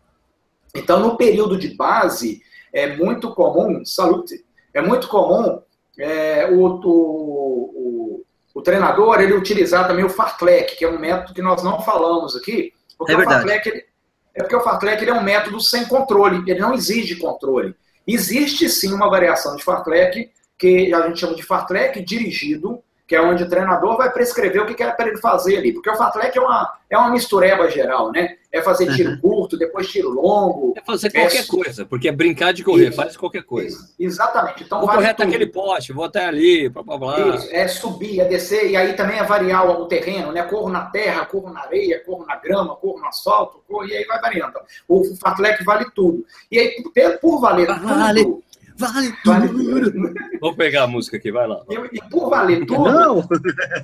Então, 0.76 1.00
no 1.00 1.16
período 1.16 1.58
de 1.58 1.70
base, 1.76 2.42
é 2.74 2.96
muito 2.96 3.34
comum, 3.34 3.84
salute, 3.86 4.44
é 4.74 4.82
muito 4.82 5.08
comum 5.08 5.62
é, 5.98 6.48
o, 6.48 6.66
o, 6.66 6.86
o, 6.86 8.26
o, 8.54 8.62
treinador 8.62 9.20
ele 9.20 9.34
utilizar 9.34 9.88
também 9.88 10.06
o 10.06 10.10
fartlek, 10.10 10.78
que 10.78 10.86
é 10.86 10.90
um 10.90 11.00
método 11.00 11.34
que 11.34 11.42
nós 11.42 11.62
não 11.62 11.82
falamos 11.82 12.36
aqui, 12.36 12.74
porque 12.98 13.14
é 13.14 13.18
o 13.18 13.24
fartlek 13.24 13.70
ele, 13.70 13.86
é 14.34 14.42
porque 14.42 14.56
o 14.56 14.62
fartlek 14.62 15.02
ele 15.02 15.12
é 15.12 15.14
um 15.14 15.24
método 15.24 15.60
sem 15.60 15.86
controle, 15.86 16.50
ele 16.50 16.60
não 16.60 16.74
exige 16.74 17.18
controle. 17.18 17.76
Existe 18.08 18.70
sim 18.70 18.94
uma 18.94 19.10
variação 19.10 19.56
de 19.56 19.64
fartlek 19.64 20.32
que 20.58 20.94
a 20.94 21.08
gente 21.08 21.20
chama 21.20 21.36
de 21.36 21.44
fartlek 21.44 22.02
dirigido, 22.04 22.82
que 23.10 23.16
é 23.16 23.22
onde 23.22 23.42
o 23.42 23.50
treinador 23.50 23.98
vai 23.98 24.12
prescrever 24.14 24.62
o 24.62 24.68
que 24.68 24.84
é 24.84 24.92
para 24.92 25.08
ele 25.08 25.18
fazer 25.18 25.58
ali. 25.58 25.74
Porque 25.74 25.90
o 25.90 25.96
fartlek 25.96 26.38
é 26.38 26.42
uma, 26.42 26.72
é 26.88 26.96
uma 26.96 27.10
mistureba 27.10 27.68
geral, 27.68 28.12
né? 28.12 28.38
É 28.52 28.62
fazer 28.62 28.94
tiro 28.94 29.10
uhum. 29.10 29.20
curto, 29.20 29.58
depois 29.58 29.90
tiro 29.90 30.12
longo. 30.12 30.76
É 30.78 30.82
fazer 30.82 31.12
qualquer 31.12 31.42
é... 31.42 31.48
coisa, 31.48 31.86
porque 31.88 32.08
é 32.08 32.12
brincar 32.12 32.54
de 32.54 32.64
correr, 32.64 32.90
Isso. 32.90 32.96
faz 32.96 33.18
qualquer 33.18 33.42
coisa. 33.42 33.90
Exatamente. 34.00 34.64
Então, 34.64 34.80
vou 34.82 34.90
correr 34.90 35.10
até 35.10 35.24
aquele 35.24 35.48
poste, 35.48 35.92
vou 35.92 36.06
até 36.06 36.24
ali, 36.28 36.70
blá 36.70 36.84
blá 36.84 36.98
blá. 37.00 37.36
Isso. 37.36 37.50
É 37.52 37.68
subir, 37.68 38.20
é 38.20 38.26
descer, 38.26 38.70
e 38.70 38.78
aí 38.78 38.94
também 38.94 39.18
é 39.18 39.24
variar 39.24 39.68
o 39.68 39.88
terreno, 39.88 40.32
né? 40.32 40.44
Corro 40.44 40.70
na 40.70 40.86
terra, 40.86 41.26
corro 41.26 41.52
na 41.52 41.62
areia, 41.62 42.04
corro 42.06 42.28
na 42.28 42.36
grama, 42.36 42.76
corro 42.76 43.00
no 43.00 43.08
asfalto, 43.08 43.64
corro, 43.68 43.88
e 43.88 43.96
aí 43.96 44.06
vai 44.06 44.22
variando. 44.22 44.60
O 44.88 45.04
fartlek 45.16 45.64
vale 45.64 45.90
tudo. 45.96 46.24
E 46.52 46.60
aí, 46.60 46.84
por 47.20 47.42
valer 47.42 47.66
vale. 47.66 48.24
tudo 48.24 48.44
Vale 48.80 49.14
tudo. 49.24 50.14
Vamos 50.40 50.56
pegar 50.56 50.84
a 50.84 50.88
música 50.88 51.18
aqui, 51.18 51.32
vai 51.32 51.46
lá. 51.46 51.62
E, 51.70 51.98
e 51.98 52.10
por 52.10 52.30
valer 52.30 52.66
tudo, 52.66 52.86
Não. 52.86 53.28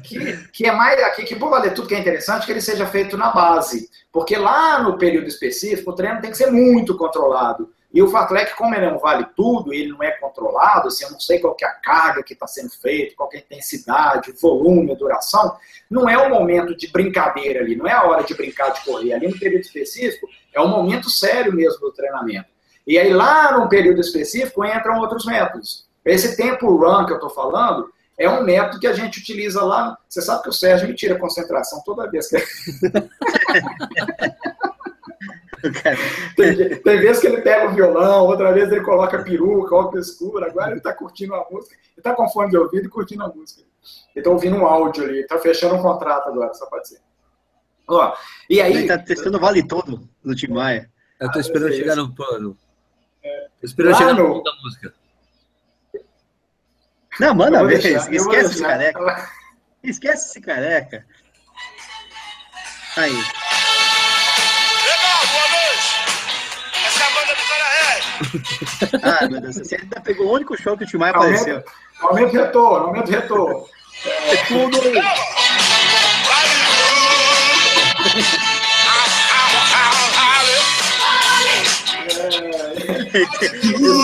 Que, 0.02 0.48
que 0.54 0.66
é 0.66 0.72
mais 0.72 1.04
aqui, 1.04 1.24
que 1.24 1.36
por 1.36 1.50
valer 1.50 1.74
tudo 1.74 1.88
que 1.88 1.96
é 1.96 2.00
interessante 2.00 2.46
que 2.46 2.52
ele 2.54 2.62
seja 2.62 2.88
feito 2.88 3.18
na 3.18 3.32
base. 3.32 3.90
Porque 4.12 4.38
lá 4.38 4.82
no 4.82 4.98
período 4.98 5.28
específico, 5.28 5.92
o 5.92 5.96
treino 5.96 6.22
tem 6.22 6.32
que 6.32 6.38
ser 6.38 6.50
muito 6.50 6.96
controlado. 6.98 7.70
E 7.94 8.02
o 8.02 8.10
Fartlek, 8.10 8.56
como 8.56 8.76
ele 8.76 8.90
não 8.90 9.00
vale 9.00 9.26
tudo, 9.36 9.74
ele 9.74 9.90
não 9.90 10.04
é 10.04 10.12
controlado, 10.12 10.88
assim, 10.90 11.06
eu 11.06 11.12
não 11.12 11.20
sei 11.20 11.40
qual 11.40 11.56
é 11.62 11.66
a 11.66 11.74
carga 11.74 12.24
que 12.24 12.34
está 12.34 12.46
sendo 12.46 12.70
feita, 12.70 13.16
qual 13.16 13.30
é 13.32 13.38
a 13.38 13.40
intensidade, 13.40 14.34
volume, 14.34 14.94
duração, 14.98 15.56
não 15.90 16.10
é 16.10 16.18
o 16.18 16.30
momento 16.30 16.76
de 16.76 16.90
brincadeira 16.90 17.62
ali, 17.62 17.74
não 17.74 17.88
é 17.88 17.94
a 17.94 18.04
hora 18.04 18.24
de 18.24 18.34
brincar 18.34 18.72
de 18.72 18.84
correr. 18.84 19.14
Ali 19.14 19.30
no 19.30 19.40
período 19.40 19.62
específico, 19.62 20.28
é 20.54 20.60
um 20.60 20.68
momento 20.68 21.10
sério 21.10 21.54
mesmo 21.54 21.80
do 21.80 21.92
treinamento. 21.94 22.55
E 22.86 23.00
aí, 23.00 23.14
lá 23.14 23.58
num 23.58 23.68
período 23.68 24.02
específico, 24.02 24.64
entram 24.64 25.00
outros 25.00 25.26
métodos. 25.26 25.88
Esse 26.04 26.38
tempo 26.38 26.76
run 26.76 27.06
que 27.06 27.14
eu 27.14 27.18
estou 27.18 27.32
falando 27.32 27.90
é 28.18 28.30
um 28.30 28.44
método 28.44 28.80
que 28.80 28.88
a 28.88 28.94
gente 28.94 29.20
utiliza 29.20 29.62
lá. 29.64 29.98
Você 30.08 30.22
sabe 30.22 30.44
que 30.44 30.50
o 30.50 30.54
Sérgio 30.54 30.88
me 30.88 30.94
tira 30.94 31.18
concentração 31.18 31.82
toda 31.84 32.10
vez 32.10 32.28
que. 32.28 32.38
tem, 36.36 36.80
tem 36.80 37.00
vezes 37.00 37.20
que 37.20 37.28
ele 37.28 37.42
pega 37.42 37.70
o 37.70 37.74
violão, 37.74 38.26
outra 38.26 38.54
vez 38.54 38.72
ele 38.72 38.82
coloca 38.82 39.18
a 39.18 39.24
peruca, 39.24 39.76
óculos 39.76 40.10
escuro, 40.10 40.46
agora 40.46 40.70
ele 40.70 40.78
está 40.78 40.94
curtindo 40.94 41.34
a 41.34 41.44
música, 41.50 41.76
ele 41.76 41.94
está 41.98 42.14
com 42.14 42.30
fone 42.30 42.52
de 42.52 42.58
ouvido 42.58 42.86
e 42.86 42.90
curtindo 42.90 43.24
a 43.24 43.28
música. 43.28 43.64
Ele 44.16 44.22
está 44.22 44.30
ouvindo 44.30 44.56
um 44.56 44.66
áudio 44.66 45.04
ali, 45.04 45.22
está 45.22 45.40
fechando 45.40 45.76
um 45.76 45.82
contrato 45.82 46.30
agora, 46.30 46.54
só 46.54 46.68
pode 46.68 46.88
ser. 46.88 47.00
Ó, 47.88 48.14
e 48.50 48.62
aí. 48.62 48.74
Ele 48.74 48.82
está 48.84 48.98
testando 48.98 49.38
o 49.38 49.42
vale 49.42 49.68
todo 49.68 50.08
no 50.24 50.36
Tim 50.36 50.48
Maia. 50.48 50.90
Eu 51.20 51.28
estou 51.28 51.42
esperando 51.42 51.70
ah, 51.70 51.76
chegar 51.76 51.96
no 51.96 52.14
plano. 52.14 52.58
Esperando 53.62 53.98
chegar 53.98 54.14
no 54.14 54.44
da 54.44 54.52
música. 54.64 54.94
Não, 57.20 57.34
manda 57.34 57.66
ver. 57.66 57.80
Esquece 57.84 58.16
esse 58.36 58.62
careca. 58.62 59.30
Esquece 59.84 60.30
esse 60.30 60.42
careca. 60.42 61.06
Aí. 62.98 63.12
Legal, 63.12 63.26
boa 65.32 65.48
noite. 65.52 65.90
Essa 66.86 67.04
é 67.04 67.08
a 67.08 67.10
banda 67.12 67.34
do 67.36 67.44
Cara 67.50 67.68
Red. 67.80 68.04
ah, 69.26 69.28
meu 69.30 69.42
Deus, 69.42 69.56
você 69.56 69.76
ainda 69.76 70.02
pegou 70.02 70.28
o 70.28 70.34
único 70.34 70.58
show 70.58 70.78
que 70.78 70.84
o 70.84 70.88
Timaya 70.88 71.14
apareceu. 71.14 71.64
Aumenta 72.02 72.38
o 72.38 72.42
retorno, 72.42 72.88
aumenta 72.88 73.10
o 73.10 73.14
retorno. 73.14 73.66
É 74.06 74.38
tudo. 74.48 74.78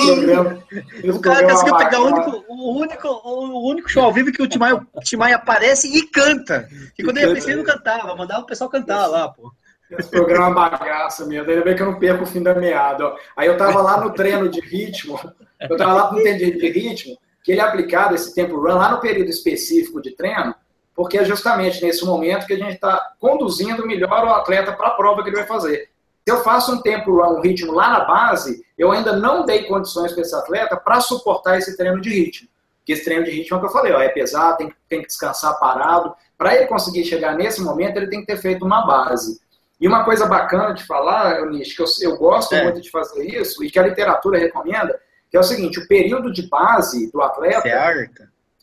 Programa, 0.06 0.64
o 1.04 1.20
cara 1.20 1.50
conseguiu 1.50 1.78
pegar 1.78 2.02
o 2.02 2.06
único, 2.06 2.46
o, 2.48 2.80
único, 2.80 3.08
o 3.08 3.70
único 3.70 3.90
show 3.90 4.04
ao 4.04 4.14
vivo 4.14 4.32
que 4.32 4.42
o 4.42 4.48
Timaya, 4.48 4.86
Timaya 5.04 5.36
aparece 5.36 5.88
e 5.88 6.08
canta. 6.08 6.68
Que 6.96 7.04
quando 7.04 7.18
ele 7.18 7.26
aparecia, 7.28 7.54
ele 7.54 7.64
não 7.64 7.74
cantava, 7.74 8.16
mandava 8.16 8.42
o 8.42 8.46
pessoal 8.46 8.70
cantar 8.70 9.08
lá, 9.08 9.30
pô. 9.30 9.52
Esse 9.98 10.10
programa 10.10 10.46
é 10.46 10.50
uma 10.50 10.70
bagaça 10.70 11.26
mesmo. 11.26 11.50
Ainda 11.50 11.64
bem 11.64 11.76
que 11.76 11.82
eu 11.82 11.92
não 11.92 12.00
perco 12.00 12.24
o 12.24 12.28
fim 12.28 12.42
da 12.42 12.56
meada. 12.56 13.14
Aí 13.36 13.48
eu 13.48 13.58
tava 13.58 13.82
lá 13.82 14.00
no 14.00 14.14
treino 14.14 14.48
de 14.48 14.62
ritmo, 14.62 15.20
eu 15.60 15.76
tava 15.76 15.94
lá 15.94 16.12
no 16.12 16.22
treino 16.22 16.40
de 16.40 16.70
ritmo, 16.70 17.18
que 17.44 17.52
ele 17.52 17.62
é 17.62 17.64
aplicado 17.64 18.16
esse 18.16 18.34
tempo 18.34 18.56
run 18.56 18.76
lá 18.76 18.92
no 18.92 19.02
período 19.02 19.30
específico 19.30 20.02
de 20.02 20.12
treino, 20.16 20.56
porque 20.96 21.18
é 21.18 21.26
justamente 21.26 21.84
nesse 21.84 22.06
momento 22.06 22.46
que 22.46 22.54
a 22.54 22.58
gente 22.58 22.76
está 22.76 23.14
conduzindo 23.20 23.86
melhor 23.86 24.26
o 24.26 24.34
atleta 24.34 24.72
para 24.72 24.88
a 24.88 24.92
prova 24.92 25.24
que 25.24 25.30
ele 25.30 25.38
vai 25.38 25.48
fazer. 25.48 25.90
Eu 26.32 26.44
faço 26.44 26.74
um 26.74 26.82
tempo 26.82 27.12
run, 27.12 27.38
um 27.38 27.42
ritmo 27.42 27.74
lá 27.74 27.90
na 27.90 28.06
base, 28.06 28.66
eu 28.78 28.92
ainda 28.92 29.16
não 29.16 29.46
dei 29.46 29.64
condições 29.64 30.14
para 30.14 30.22
esse 30.22 30.34
atleta 30.34 30.78
para 30.78 31.02
suportar 31.02 31.58
esse 31.58 31.76
treino 31.76 32.00
de 32.00 32.10
ritmo. 32.10 32.48
Porque 32.80 32.94
esse 32.94 33.04
treino 33.04 33.26
de 33.26 33.32
ritmo 33.32 33.56
é 33.56 33.58
o 33.58 33.62
que 33.62 33.68
eu 33.68 33.72
falei, 33.72 33.94
ó, 33.94 34.00
é 34.00 34.10
pesado, 34.10 34.58
tem, 34.58 34.74
tem 34.88 35.02
que 35.02 35.08
descansar 35.08 35.60
parado. 35.60 36.16
Para 36.38 36.56
ele 36.56 36.68
conseguir 36.68 37.04
chegar 37.04 37.36
nesse 37.36 37.62
momento, 37.62 37.98
ele 37.98 38.08
tem 38.08 38.22
que 38.22 38.28
ter 38.28 38.38
feito 38.38 38.66
uma 38.66 38.86
base. 38.86 39.40
E 39.80 39.88
uma 39.88 40.06
coisa 40.06 40.26
bacana 40.26 40.74
de 40.74 40.86
falar, 40.86 41.40
Eunice, 41.40 41.76
que 41.76 41.82
eu, 41.82 41.88
eu 42.02 42.18
gosto 42.18 42.54
é. 42.54 42.64
muito 42.64 42.82
de 42.82 42.90
fazer 42.90 43.24
isso, 43.26 43.64
e 43.64 43.70
que 43.70 43.78
a 43.78 43.88
literatura 43.88 44.40
recomenda, 44.40 45.00
que 45.30 45.36
é 45.36 45.40
o 45.40 45.44
seguinte, 45.44 45.80
o 45.80 45.88
período 45.88 46.32
de 46.32 46.48
base 46.48 47.12
do 47.12 47.22
atleta, 47.22 47.68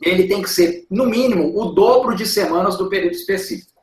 ele 0.00 0.26
tem 0.26 0.42
que 0.42 0.48
ser, 0.48 0.86
no 0.90 1.06
mínimo, 1.06 1.60
o 1.60 1.66
dobro 1.66 2.14
de 2.14 2.24
semanas 2.24 2.76
do 2.76 2.88
período 2.88 3.14
específico. 3.14 3.78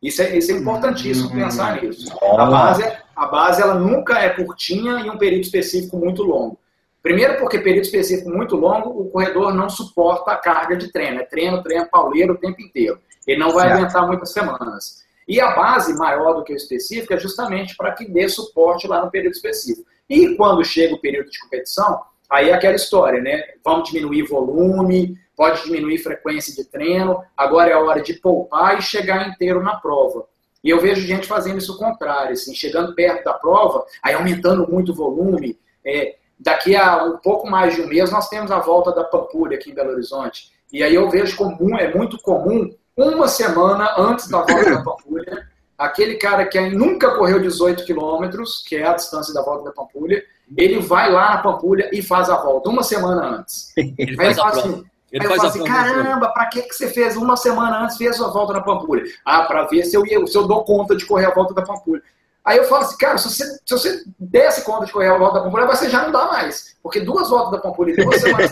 Isso 0.00 0.22
é, 0.22 0.36
isso 0.36 0.52
é 0.52 0.54
importantíssimo 0.54 1.28
uhum. 1.28 1.34
pensar 1.34 1.82
nisso. 1.82 2.16
A 2.22 2.46
base, 2.46 2.84
é, 2.84 3.02
a 3.18 3.26
base 3.26 3.60
ela 3.60 3.74
nunca 3.74 4.16
é 4.20 4.28
curtinha 4.28 5.00
e 5.00 5.10
um 5.10 5.18
período 5.18 5.42
específico 5.42 5.96
muito 5.96 6.22
longo. 6.22 6.56
Primeiro 7.02 7.36
porque 7.38 7.58
período 7.58 7.84
específico 7.84 8.30
muito 8.30 8.54
longo, 8.54 8.90
o 8.90 9.10
corredor 9.10 9.52
não 9.52 9.68
suporta 9.68 10.30
a 10.30 10.36
carga 10.36 10.76
de 10.76 10.92
treino. 10.92 11.20
É 11.20 11.24
treino, 11.24 11.60
treino, 11.60 11.88
pauleiro 11.90 12.34
o 12.34 12.38
tempo 12.38 12.62
inteiro. 12.62 13.00
Ele 13.26 13.40
não 13.40 13.50
vai 13.50 13.66
certo. 13.66 13.80
aguentar 13.80 14.06
muitas 14.06 14.32
semanas. 14.32 15.04
E 15.26 15.40
a 15.40 15.50
base 15.50 15.94
maior 15.98 16.34
do 16.34 16.44
que 16.44 16.52
o 16.52 16.56
específico 16.56 17.12
é 17.12 17.18
justamente 17.18 17.76
para 17.76 17.90
que 17.92 18.08
dê 18.08 18.28
suporte 18.28 18.86
lá 18.86 19.04
no 19.04 19.10
período 19.10 19.34
específico. 19.34 19.84
E 20.08 20.36
quando 20.36 20.64
chega 20.64 20.94
o 20.94 21.00
período 21.00 21.28
de 21.28 21.40
competição, 21.40 22.00
aí 22.30 22.50
é 22.50 22.54
aquela 22.54 22.76
história, 22.76 23.20
né? 23.20 23.42
Vamos 23.64 23.88
diminuir 23.88 24.22
volume, 24.22 25.18
pode 25.36 25.64
diminuir 25.64 25.98
frequência 25.98 26.54
de 26.54 26.64
treino, 26.64 27.20
agora 27.36 27.70
é 27.70 27.72
a 27.72 27.80
hora 27.80 28.00
de 28.00 28.14
poupar 28.14 28.78
e 28.78 28.82
chegar 28.82 29.28
inteiro 29.28 29.60
na 29.60 29.74
prova. 29.74 30.24
E 30.62 30.70
eu 30.70 30.80
vejo 30.80 31.06
gente 31.06 31.26
fazendo 31.26 31.58
isso 31.58 31.74
o 31.74 31.78
contrário, 31.78 32.32
assim, 32.32 32.54
chegando 32.54 32.94
perto 32.94 33.24
da 33.24 33.34
prova, 33.34 33.84
aí 34.02 34.14
aumentando 34.14 34.68
muito 34.68 34.92
o 34.92 34.94
volume. 34.94 35.58
É, 35.84 36.16
daqui 36.38 36.76
a 36.76 37.04
um 37.04 37.16
pouco 37.18 37.48
mais 37.48 37.74
de 37.74 37.82
um 37.82 37.86
mês, 37.86 38.10
nós 38.10 38.28
temos 38.28 38.50
a 38.50 38.58
volta 38.58 38.92
da 38.92 39.04
Pampulha 39.04 39.56
aqui 39.56 39.70
em 39.70 39.74
Belo 39.74 39.92
Horizonte. 39.92 40.50
E 40.72 40.82
aí 40.82 40.94
eu 40.94 41.08
vejo 41.08 41.36
comum, 41.36 41.76
é 41.78 41.94
muito 41.94 42.18
comum, 42.18 42.74
uma 42.96 43.28
semana 43.28 43.94
antes 43.96 44.28
da 44.28 44.38
volta 44.38 44.70
da 44.70 44.82
Pampulha, 44.82 45.48
aquele 45.78 46.16
cara 46.16 46.44
que 46.46 46.60
nunca 46.70 47.16
correu 47.16 47.40
18 47.40 47.84
quilômetros, 47.84 48.64
que 48.66 48.76
é 48.76 48.86
a 48.86 48.94
distância 48.94 49.32
da 49.32 49.42
volta 49.42 49.64
da 49.64 49.72
Pampulha, 49.72 50.22
ele 50.56 50.80
vai 50.80 51.10
lá 51.10 51.36
na 51.36 51.42
Pampulha 51.42 51.88
e 51.92 52.02
faz 52.02 52.28
a 52.28 52.36
volta, 52.36 52.68
uma 52.68 52.82
semana 52.82 53.38
antes. 53.38 53.72
Ele 53.76 54.16
aí 54.18 54.34
faz 54.34 54.38
ele 54.38 54.74
assim, 54.74 54.84
ele 55.10 55.26
Aí 55.26 55.28
faz 55.28 55.42
eu 55.42 55.50
falo 55.50 55.64
assim, 55.64 55.72
caramba, 55.72 56.28
para 56.28 56.46
que, 56.46 56.62
que 56.62 56.74
você 56.74 56.88
fez 56.88 57.16
uma 57.16 57.36
semana 57.36 57.84
antes, 57.84 57.96
fez 57.96 58.20
a 58.20 58.28
volta 58.28 58.52
na 58.52 58.60
Pampulha? 58.60 59.04
Ah, 59.24 59.44
para 59.44 59.64
ver 59.64 59.84
se 59.84 59.96
eu, 59.96 60.06
ia, 60.06 60.26
se 60.26 60.36
eu 60.36 60.46
dou 60.46 60.64
conta 60.64 60.94
de 60.94 61.06
correr 61.06 61.26
a 61.26 61.34
volta 61.34 61.54
da 61.54 61.62
Pampulha. 61.62 62.02
Aí 62.44 62.56
eu 62.56 62.64
falo 62.64 62.84
assim, 62.84 62.96
cara, 62.96 63.18
se 63.18 63.28
você, 63.28 63.44
se 63.44 63.70
você 63.70 64.04
desse 64.18 64.64
conta 64.64 64.86
de 64.86 64.92
correr 64.92 65.08
a 65.08 65.18
volta 65.18 65.38
da 65.38 65.44
Pampulha, 65.44 65.66
você 65.66 65.88
já 65.88 66.02
não 66.02 66.12
dá 66.12 66.26
mais. 66.26 66.76
Porque 66.82 67.00
duas 67.00 67.30
voltas 67.30 67.52
da 67.52 67.58
Pampulha, 67.58 67.94
duas 67.96 68.20
semanas 68.20 68.50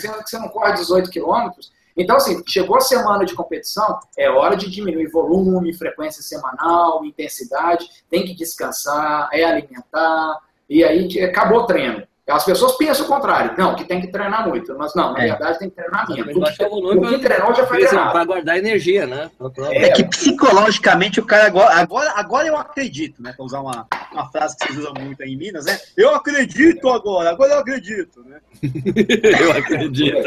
sendo 0.00 0.22
que 0.22 0.30
você 0.30 0.38
não 0.38 0.48
corre 0.48 0.74
18 0.74 1.10
quilômetros. 1.10 1.72
Então, 1.96 2.16
assim, 2.16 2.40
chegou 2.46 2.76
a 2.76 2.80
semana 2.80 3.24
de 3.24 3.34
competição, 3.34 3.98
é 4.16 4.30
hora 4.30 4.56
de 4.56 4.70
diminuir 4.70 5.08
volume, 5.08 5.74
frequência 5.74 6.22
semanal, 6.22 7.04
intensidade, 7.04 7.88
tem 8.08 8.24
que 8.24 8.34
descansar, 8.34 9.28
é 9.32 9.42
alimentar, 9.42 10.38
e 10.70 10.84
aí 10.84 11.20
acabou 11.24 11.60
o 11.60 11.66
treino. 11.66 12.06
As 12.28 12.44
pessoas 12.44 12.76
pensam 12.76 13.06
o 13.06 13.08
contrário. 13.08 13.54
Não, 13.56 13.74
que 13.74 13.84
tem 13.84 14.02
que 14.02 14.08
treinar 14.08 14.46
muito. 14.46 14.76
Mas 14.76 14.94
não, 14.94 15.14
na 15.14 15.24
é. 15.24 15.28
verdade 15.28 15.58
tem 15.58 15.70
que 15.70 15.76
treinar 15.76 16.06
menos. 16.08 16.36
O 16.36 17.00
que, 17.08 17.18
treinou 17.18 17.54
já 17.54 17.66
foi 17.66 17.78
treinado. 17.78 18.12
Para 18.12 18.24
guardar 18.24 18.58
energia, 18.58 19.06
né? 19.06 19.30
É, 19.70 19.84
é, 19.84 19.92
que 19.92 20.04
psicologicamente 20.04 21.20
o 21.20 21.24
cara 21.24 21.46
agora, 21.46 21.74
agora, 21.74 22.12
agora 22.14 22.46
eu 22.46 22.56
acredito, 22.56 23.22
né? 23.22 23.32
Para 23.32 23.44
usar 23.46 23.60
uma, 23.60 23.86
uma 24.12 24.30
frase 24.30 24.56
que 24.56 24.66
vocês 24.66 24.78
usam 24.78 24.92
muito 25.00 25.22
aí 25.22 25.32
em 25.32 25.38
Minas, 25.38 25.64
né? 25.64 25.78
Eu 25.96 26.14
acredito 26.14 26.88
agora, 26.90 27.30
agora 27.30 27.54
eu 27.54 27.58
acredito, 27.60 28.22
né? 28.24 28.40
eu 29.40 29.52
acredito. 29.52 30.18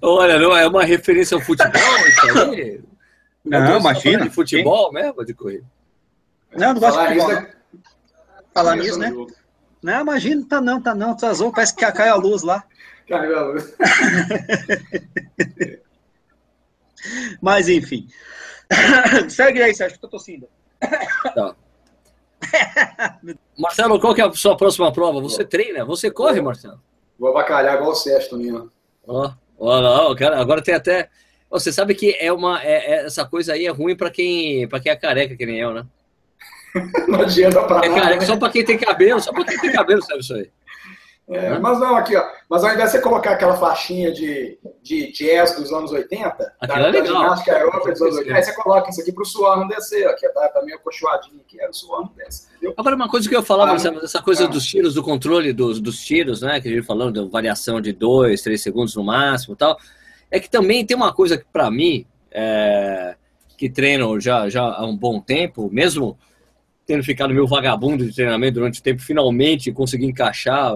Olha, 0.00 0.38
não 0.38 0.56
é 0.56 0.68
uma 0.68 0.84
referência 0.84 1.34
ao 1.34 1.40
futebol 1.40 1.72
isso 2.06 2.38
aí? 2.38 2.80
Não, 3.44 3.80
imagina. 3.80 4.22
De 4.22 4.30
futebol 4.30 4.90
Quem? 4.90 5.02
mesmo, 5.02 5.24
de 5.24 5.34
corrida? 5.34 5.64
Não, 6.56 6.74
não 6.74 6.80
gosto 6.80 7.00
de 7.00 7.06
futebol. 7.06 7.32
Isso, 7.32 7.59
Falar 8.60 8.76
nisso, 8.76 8.98
né? 8.98 9.10
Não, 9.82 10.00
imagina, 10.02 10.44
tá 10.46 10.60
não, 10.60 10.80
tá 10.80 10.94
não. 10.94 11.16
Tá 11.16 11.28
azul, 11.28 11.50
parece 11.50 11.74
que 11.74 11.92
caiu 11.92 12.12
a 12.12 12.16
luz 12.16 12.42
lá. 12.42 12.62
Caiu 13.08 13.38
a 13.38 13.42
luz. 13.42 13.74
Mas, 17.40 17.68
enfim. 17.68 18.06
Segue 19.28 19.62
aí, 19.62 19.74
Sérgio, 19.74 19.98
que 19.98 20.04
eu 20.04 20.10
tô 20.10 20.16
tossindo. 20.16 20.48
Tá. 21.34 21.56
Marcelo, 23.58 24.00
qual 24.00 24.14
que 24.14 24.20
é 24.20 24.26
a 24.26 24.32
sua 24.32 24.56
próxima 24.56 24.92
prova? 24.92 25.20
Você 25.20 25.44
treina? 25.44 25.84
Você 25.84 26.10
corre, 26.10 26.40
Marcelo? 26.40 26.80
Vou 27.18 27.30
avacalhar 27.30 27.76
igual 27.76 27.90
o 27.90 27.94
Sérgio 27.94 28.30
também, 28.30 28.54
ó. 28.54 28.66
Ó, 29.06 29.32
ó, 29.58 30.14
cara, 30.14 30.40
agora 30.40 30.62
tem 30.62 30.74
até... 30.74 31.08
Você 31.50 31.72
sabe 31.72 31.94
que 31.94 32.16
é 32.20 32.32
uma, 32.32 32.62
é, 32.62 32.92
é, 32.92 33.06
essa 33.06 33.24
coisa 33.24 33.54
aí 33.54 33.66
é 33.66 33.70
ruim 33.70 33.96
para 33.96 34.10
quem, 34.10 34.68
pra 34.68 34.78
quem 34.78 34.92
é 34.92 34.96
careca, 34.96 35.36
que 35.36 35.46
nem 35.46 35.58
eu, 35.58 35.74
né? 35.74 35.84
Não 37.08 37.20
adianta 37.20 37.62
pra 37.64 37.84
é 37.84 37.88
nada. 37.88 38.00
Careca, 38.00 38.20
né? 38.20 38.26
Só 38.26 38.36
para 38.36 38.52
quem 38.52 38.64
tem 38.64 38.78
cabelo, 38.78 39.20
só 39.20 39.32
para 39.32 39.44
quem 39.44 39.58
tem 39.58 39.72
cabelo 39.72 40.02
sabe 40.02 40.20
isso 40.20 40.34
aí. 40.34 40.50
É, 41.30 41.60
mas 41.60 41.78
não, 41.78 41.94
aqui, 41.94 42.16
ó. 42.16 42.24
Mas 42.48 42.64
ao 42.64 42.72
invés 42.72 42.90
de 42.90 42.96
você 42.96 43.02
colocar 43.02 43.30
aquela 43.30 43.56
faixinha 43.56 44.10
de, 44.10 44.58
de 44.82 45.12
jazz 45.12 45.54
dos 45.54 45.72
anos 45.72 45.92
80, 45.92 46.54
Aquilo 46.60 46.82
da, 46.82 46.88
é 46.88 46.90
legal. 46.90 47.02
da 47.02 47.20
ginástica 47.20 47.52
aeróbica 47.52 47.92
dos 47.92 48.02
anos 48.02 48.16
80, 48.16 48.36
aí 48.36 48.42
você 48.42 48.52
coloca 48.54 48.90
isso 48.90 49.00
aqui 49.00 49.12
para 49.12 49.22
o 49.22 49.24
suor 49.24 49.60
não 49.60 49.68
descer, 49.68 50.08
aqui 50.08 50.28
tá, 50.30 50.48
tá 50.48 50.60
meio 50.62 50.76
acolchoadinho 50.76 51.40
aqui, 51.46 51.60
aí 51.60 51.70
o 51.70 51.72
suor 51.72 52.00
não 52.00 52.12
desce, 52.16 52.48
entendeu? 52.48 52.74
Agora, 52.76 52.96
uma 52.96 53.08
coisa 53.08 53.28
que 53.28 53.36
eu 53.36 53.44
falava, 53.44 53.70
ah, 53.70 54.02
essa 54.02 54.20
coisa 54.20 54.44
ah. 54.44 54.48
dos 54.48 54.66
tiros, 54.66 54.94
do 54.94 55.04
controle 55.04 55.52
dos, 55.52 55.80
dos 55.80 56.00
tiros, 56.00 56.42
né, 56.42 56.60
que 56.60 56.66
a 56.66 56.72
gente 56.72 56.84
falando 56.84 57.22
de 57.24 57.30
variação 57.30 57.80
de 57.80 57.92
2, 57.92 58.42
3 58.42 58.60
segundos 58.60 58.96
no 58.96 59.04
máximo 59.04 59.54
e 59.54 59.56
tal, 59.56 59.78
é 60.32 60.40
que 60.40 60.50
também 60.50 60.84
tem 60.84 60.96
uma 60.96 61.12
coisa 61.12 61.38
que, 61.38 61.44
para 61.52 61.70
mim, 61.70 62.04
é, 62.32 63.14
que 63.56 63.70
treino 63.70 64.18
já, 64.18 64.48
já 64.48 64.62
há 64.64 64.84
um 64.84 64.96
bom 64.96 65.20
tempo, 65.20 65.70
mesmo 65.70 66.18
tendo 66.90 67.04
ficado 67.04 67.32
meio 67.32 67.46
vagabundo 67.46 68.04
de 68.04 68.12
treinamento 68.12 68.54
durante 68.54 68.80
o 68.80 68.82
tempo, 68.82 69.00
finalmente 69.00 69.70
consegui 69.70 70.06
encaixar 70.06 70.74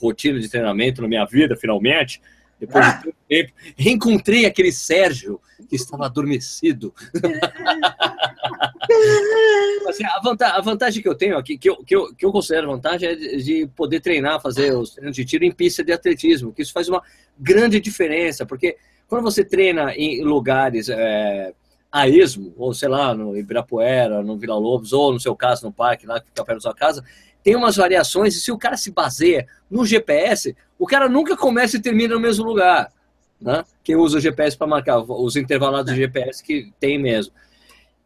rotina 0.00 0.38
de 0.38 0.48
treinamento 0.48 1.02
na 1.02 1.08
minha 1.08 1.24
vida, 1.24 1.56
finalmente, 1.56 2.22
depois 2.60 2.86
ah. 2.86 2.92
de 2.92 3.02
tanto 3.02 3.16
tempo. 3.28 3.52
Reencontrei 3.76 4.46
aquele 4.46 4.70
Sérgio 4.70 5.40
que 5.68 5.74
estava 5.74 6.06
adormecido. 6.06 6.94
assim, 9.88 10.04
a, 10.04 10.20
vantagem, 10.22 10.56
a, 10.56 10.60
vantagem, 10.60 11.02
que 11.02 11.08
eu 11.08 11.16
tenho 11.16 11.36
aqui, 11.36 11.58
que 11.58 11.68
eu, 11.68 11.78
que 11.78 11.96
eu, 11.96 12.14
que 12.14 12.24
eu 12.24 12.30
considero 12.30 12.68
vantagem, 12.68 13.08
é 13.08 13.16
de, 13.16 13.42
de 13.42 13.66
poder 13.74 13.98
treinar, 13.98 14.40
fazer 14.40 14.72
os 14.72 14.90
treinos 14.90 15.16
de 15.16 15.24
tiro 15.24 15.44
em 15.44 15.50
pista 15.50 15.82
de 15.82 15.90
atletismo, 15.90 16.52
que 16.52 16.62
isso 16.62 16.72
faz 16.72 16.88
uma 16.88 17.02
grande 17.36 17.80
diferença, 17.80 18.46
porque 18.46 18.76
quando 19.08 19.24
você 19.24 19.44
treina 19.44 19.92
em 19.96 20.22
lugares. 20.22 20.88
É, 20.88 21.52
a 21.96 22.06
esmo, 22.06 22.52
ou 22.58 22.74
sei 22.74 22.90
lá, 22.90 23.14
no 23.14 23.34
Ibirapuera, 23.34 24.22
no 24.22 24.36
Vila 24.36 24.54
Lobos, 24.54 24.92
ou 24.92 25.14
no 25.14 25.18
seu 25.18 25.34
caso, 25.34 25.64
no 25.64 25.72
parque 25.72 26.06
lá 26.06 26.20
que 26.20 26.26
fica 26.26 26.44
perto 26.44 26.58
da 26.58 26.60
sua 26.60 26.74
casa, 26.74 27.02
tem 27.42 27.56
umas 27.56 27.76
variações, 27.76 28.36
e 28.36 28.40
se 28.40 28.52
o 28.52 28.58
cara 28.58 28.76
se 28.76 28.90
baseia 28.90 29.46
no 29.70 29.86
GPS, 29.86 30.54
o 30.78 30.86
cara 30.86 31.08
nunca 31.08 31.34
começa 31.34 31.78
e 31.78 31.80
termina 31.80 32.14
no 32.14 32.20
mesmo 32.20 32.44
lugar. 32.44 32.92
Né? 33.40 33.64
Quem 33.82 33.96
usa 33.96 34.18
o 34.18 34.20
GPS 34.20 34.58
para 34.58 34.66
marcar, 34.66 34.98
os 34.98 35.36
intervalados 35.36 35.90
de 35.90 35.98
GPS 35.98 36.42
que 36.44 36.70
tem 36.78 36.98
mesmo. 36.98 37.32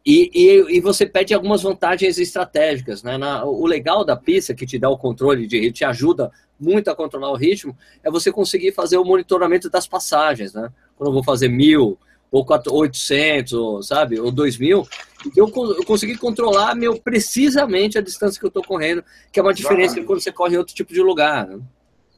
E, 0.05 0.31
e, 0.33 0.77
e, 0.77 0.79
você 0.79 1.05
pede 1.05 1.33
algumas 1.33 1.61
vantagens 1.61 2.17
estratégicas. 2.17 3.03
Né? 3.03 3.17
Na, 3.17 3.43
o 3.43 3.65
legal 3.65 4.05
da 4.05 4.15
pista, 4.15 4.55
que 4.55 4.65
te 4.65 4.79
dá 4.79 4.89
o 4.89 4.97
controle 4.97 5.45
de 5.45 5.59
ritmo, 5.59 5.73
te 5.73 5.85
ajuda 5.85 6.31
muito 6.57 6.89
a 6.89 6.95
controlar 6.95 7.29
o 7.29 7.35
ritmo, 7.35 7.75
é 8.01 8.09
você 8.09 8.31
conseguir 8.31 8.71
fazer 8.71 8.97
o 8.97 9.03
monitoramento 9.03 9.69
das 9.69 9.85
passagens. 9.85 10.53
Né? 10.53 10.71
Quando 10.95 11.09
eu 11.09 11.13
vou 11.13 11.23
fazer 11.23 11.49
mil, 11.49 11.99
ou 12.31 12.45
800, 12.69 13.53
ou, 13.53 13.83
sabe, 13.83 14.19
ou 14.19 14.31
2000, 14.31 14.87
eu, 15.35 15.51
eu 15.53 15.85
consegui 15.85 16.17
controlar 16.17 16.73
meu, 16.73 16.97
precisamente 16.97 17.97
a 17.97 18.01
distância 18.01 18.39
que 18.39 18.45
eu 18.45 18.49
estou 18.49 18.63
correndo, 18.63 19.03
que 19.31 19.39
é 19.39 19.43
uma 19.43 19.53
diferença 19.53 19.85
exatamente. 19.85 20.07
quando 20.07 20.21
você 20.21 20.31
corre 20.31 20.55
em 20.55 20.57
outro 20.57 20.73
tipo 20.73 20.93
de 20.93 21.01
lugar. 21.01 21.45
Né? 21.45 21.59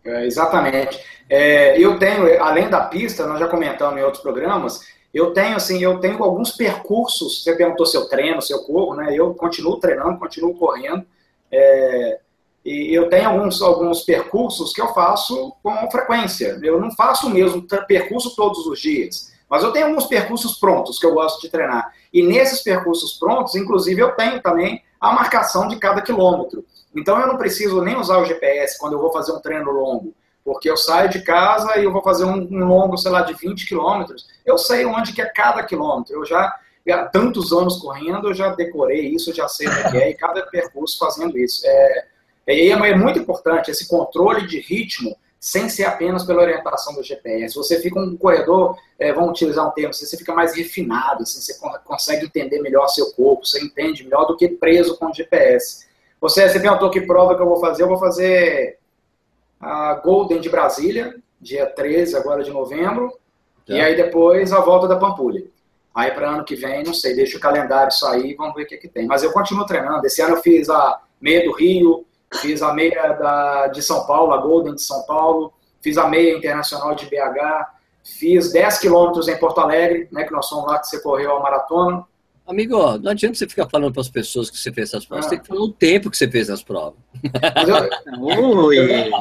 É, 0.05 0.25
exatamente. 0.25 0.99
É, 1.29 1.79
eu 1.79 1.97
tenho, 1.97 2.41
além 2.41 2.69
da 2.69 2.81
pista, 2.81 3.25
nós 3.25 3.39
já 3.39 3.47
comentamos 3.47 3.99
em 3.99 4.03
outros 4.03 4.21
programas, 4.21 4.81
eu 5.13 5.31
tenho 5.31 5.55
assim, 5.55 5.81
eu 5.81 5.99
tenho 5.99 6.23
alguns 6.23 6.51
percursos. 6.51 7.43
Você 7.43 7.55
perguntou 7.55 7.85
se 7.85 7.95
eu 7.95 8.05
treino, 8.07 8.41
se 8.41 8.53
eu 8.53 8.59
corro, 8.59 8.95
né? 8.95 9.13
Eu 9.15 9.33
continuo 9.33 9.79
treinando, 9.79 10.19
continuo 10.19 10.55
correndo. 10.55 11.05
É, 11.51 12.19
e 12.65 12.93
eu 12.93 13.09
tenho 13.09 13.29
alguns, 13.29 13.61
alguns 13.61 14.01
percursos 14.01 14.73
que 14.73 14.81
eu 14.81 14.93
faço 14.93 15.53
com 15.61 15.91
frequência. 15.91 16.59
Eu 16.63 16.79
não 16.79 16.91
faço 16.91 17.27
o 17.27 17.29
mesmo 17.29 17.65
percurso 17.87 18.35
todos 18.35 18.65
os 18.65 18.79
dias. 18.79 19.32
Mas 19.53 19.61
eu 19.61 19.71
tenho 19.71 19.85
alguns 19.85 20.07
percursos 20.07 20.57
prontos 20.57 20.97
que 20.97 21.05
eu 21.05 21.13
gosto 21.13 21.39
de 21.39 21.47
treinar. 21.47 21.93
E 22.11 22.23
nesses 22.23 22.63
percursos 22.63 23.13
prontos, 23.19 23.53
inclusive, 23.53 24.01
eu 24.01 24.09
tenho 24.15 24.41
também 24.41 24.83
a 24.99 25.11
marcação 25.13 25.67
de 25.67 25.75
cada 25.75 26.01
quilômetro. 26.01 26.65
Então 26.95 27.19
eu 27.19 27.27
não 27.27 27.37
preciso 27.37 27.79
nem 27.79 27.95
usar 27.95 28.17
o 28.17 28.25
GPS 28.25 28.79
quando 28.79 28.93
eu 28.93 28.99
vou 28.99 29.13
fazer 29.13 29.31
um 29.31 29.39
treino 29.39 29.69
longo. 29.69 30.11
Porque 30.43 30.67
eu 30.67 30.75
saio 30.75 31.07
de 31.07 31.21
casa 31.21 31.77
e 31.77 31.83
eu 31.83 31.91
vou 31.91 32.01
fazer 32.01 32.25
um, 32.25 32.47
um 32.51 32.65
longo, 32.65 32.97
sei 32.97 33.11
lá, 33.11 33.21
de 33.21 33.35
20 33.35 33.67
quilômetros. 33.67 34.27
Eu 34.43 34.57
sei 34.57 34.87
onde 34.87 35.13
que 35.13 35.21
é 35.21 35.25
cada 35.25 35.61
quilômetro. 35.61 36.15
Eu 36.15 36.25
já, 36.25 36.51
há 36.89 37.05
tantos 37.05 37.53
anos 37.53 37.79
correndo, 37.79 38.29
eu 38.29 38.33
já 38.33 38.55
decorei 38.55 39.01
isso, 39.09 39.31
já 39.35 39.47
sei 39.47 39.67
o 39.67 39.91
que 39.91 39.97
é, 39.97 40.09
e 40.09 40.15
cada 40.15 40.41
percurso 40.47 40.97
fazendo 40.97 41.37
isso. 41.37 41.61
É, 41.63 42.05
é, 42.47 42.69
é 42.69 42.95
muito 42.95 43.19
importante 43.19 43.69
esse 43.69 43.87
controle 43.87 44.47
de 44.47 44.59
ritmo 44.59 45.15
sem 45.43 45.67
ser 45.67 45.83
apenas 45.83 46.23
pela 46.23 46.41
orientação 46.41 46.95
do 46.95 47.03
GPS. 47.03 47.53
Você 47.55 47.81
fica 47.81 47.99
um 47.99 48.15
corredor, 48.15 48.77
é, 48.97 49.11
vamos 49.11 49.31
utilizar 49.31 49.67
um 49.67 49.71
termo, 49.71 49.93
você 49.93 50.15
fica 50.15 50.33
mais 50.33 50.55
refinado, 50.55 51.23
assim, 51.23 51.41
você 51.41 51.59
consegue 51.83 52.27
entender 52.27 52.61
melhor 52.61 52.87
seu 52.87 53.11
corpo, 53.11 53.45
você 53.45 53.61
entende 53.61 54.05
melhor 54.05 54.23
do 54.23 54.37
que 54.37 54.47
preso 54.47 54.97
com 54.97 55.07
o 55.07 55.13
GPS. 55.13 55.85
Você, 56.21 56.47
você 56.47 56.61
perguntou 56.61 56.89
que 56.89 57.01
prova 57.01 57.35
que 57.35 57.41
eu 57.41 57.45
vou 57.45 57.59
fazer, 57.59 57.83
eu 57.83 57.89
vou 57.89 57.97
fazer 57.97 58.79
a 59.59 59.95
Golden 59.95 60.39
de 60.39 60.47
Brasília, 60.47 61.13
dia 61.41 61.65
13 61.65 62.15
agora 62.15 62.41
de 62.41 62.49
novembro, 62.49 63.09
tá. 63.67 63.73
e 63.73 63.81
aí 63.81 63.97
depois 63.97 64.53
a 64.53 64.61
volta 64.61 64.87
da 64.87 64.95
Pampulha. 64.95 65.43
Aí 65.93 66.11
para 66.11 66.29
ano 66.29 66.45
que 66.45 66.55
vem, 66.55 66.85
não 66.85 66.93
sei, 66.93 67.17
deixa 67.17 67.37
o 67.37 67.41
calendário 67.41 67.91
sair, 67.91 68.33
vamos 68.35 68.55
ver 68.55 68.63
o 68.63 68.67
que, 68.67 68.77
que 68.77 68.87
tem. 68.87 69.05
Mas 69.05 69.23
eu 69.23 69.33
continuo 69.33 69.65
treinando. 69.65 70.07
Esse 70.07 70.21
ano 70.21 70.37
eu 70.37 70.41
fiz 70.41 70.69
a 70.69 71.01
meia 71.19 71.43
do 71.43 71.51
Rio, 71.51 72.05
fiz 72.41 72.61
a 72.61 72.73
meia 72.73 73.13
da, 73.13 73.67
de 73.67 73.81
São 73.81 74.05
Paulo, 74.05 74.33
a 74.33 74.37
Golden 74.37 74.75
de 74.75 74.81
São 74.81 75.03
Paulo, 75.03 75.53
fiz 75.81 75.97
a 75.97 76.07
meia 76.07 76.37
internacional 76.37 76.95
de 76.95 77.05
BH, 77.05 77.67
fiz 78.03 78.51
10 78.51 78.79
quilômetros 78.79 79.27
em 79.27 79.37
Porto 79.37 79.59
Alegre, 79.59 80.07
né, 80.11 80.23
que 80.23 80.31
nós 80.31 80.47
somos 80.47 80.65
lá 80.65 80.79
que 80.79 80.87
você 80.87 81.01
correu 81.01 81.37
a 81.37 81.39
maratona. 81.39 82.05
Amigo, 82.45 82.75
ó, 82.75 82.97
não 82.97 83.11
adianta 83.11 83.35
você 83.35 83.47
ficar 83.47 83.69
falando 83.69 83.93
para 83.93 84.01
as 84.01 84.09
pessoas 84.09 84.49
que 84.49 84.57
você 84.57 84.69
fez 84.69 84.89
essas 84.89 85.05
provas, 85.05 85.25
ah. 85.25 85.29
você 85.29 85.35
tem 85.35 85.41
que 85.41 85.47
falar 85.47 85.61
o 85.61 85.71
tempo 85.71 86.09
que 86.09 86.17
você 86.17 86.29
fez 86.29 86.49
as 86.49 86.61
provas. 86.61 86.99
Oi! 88.19 89.13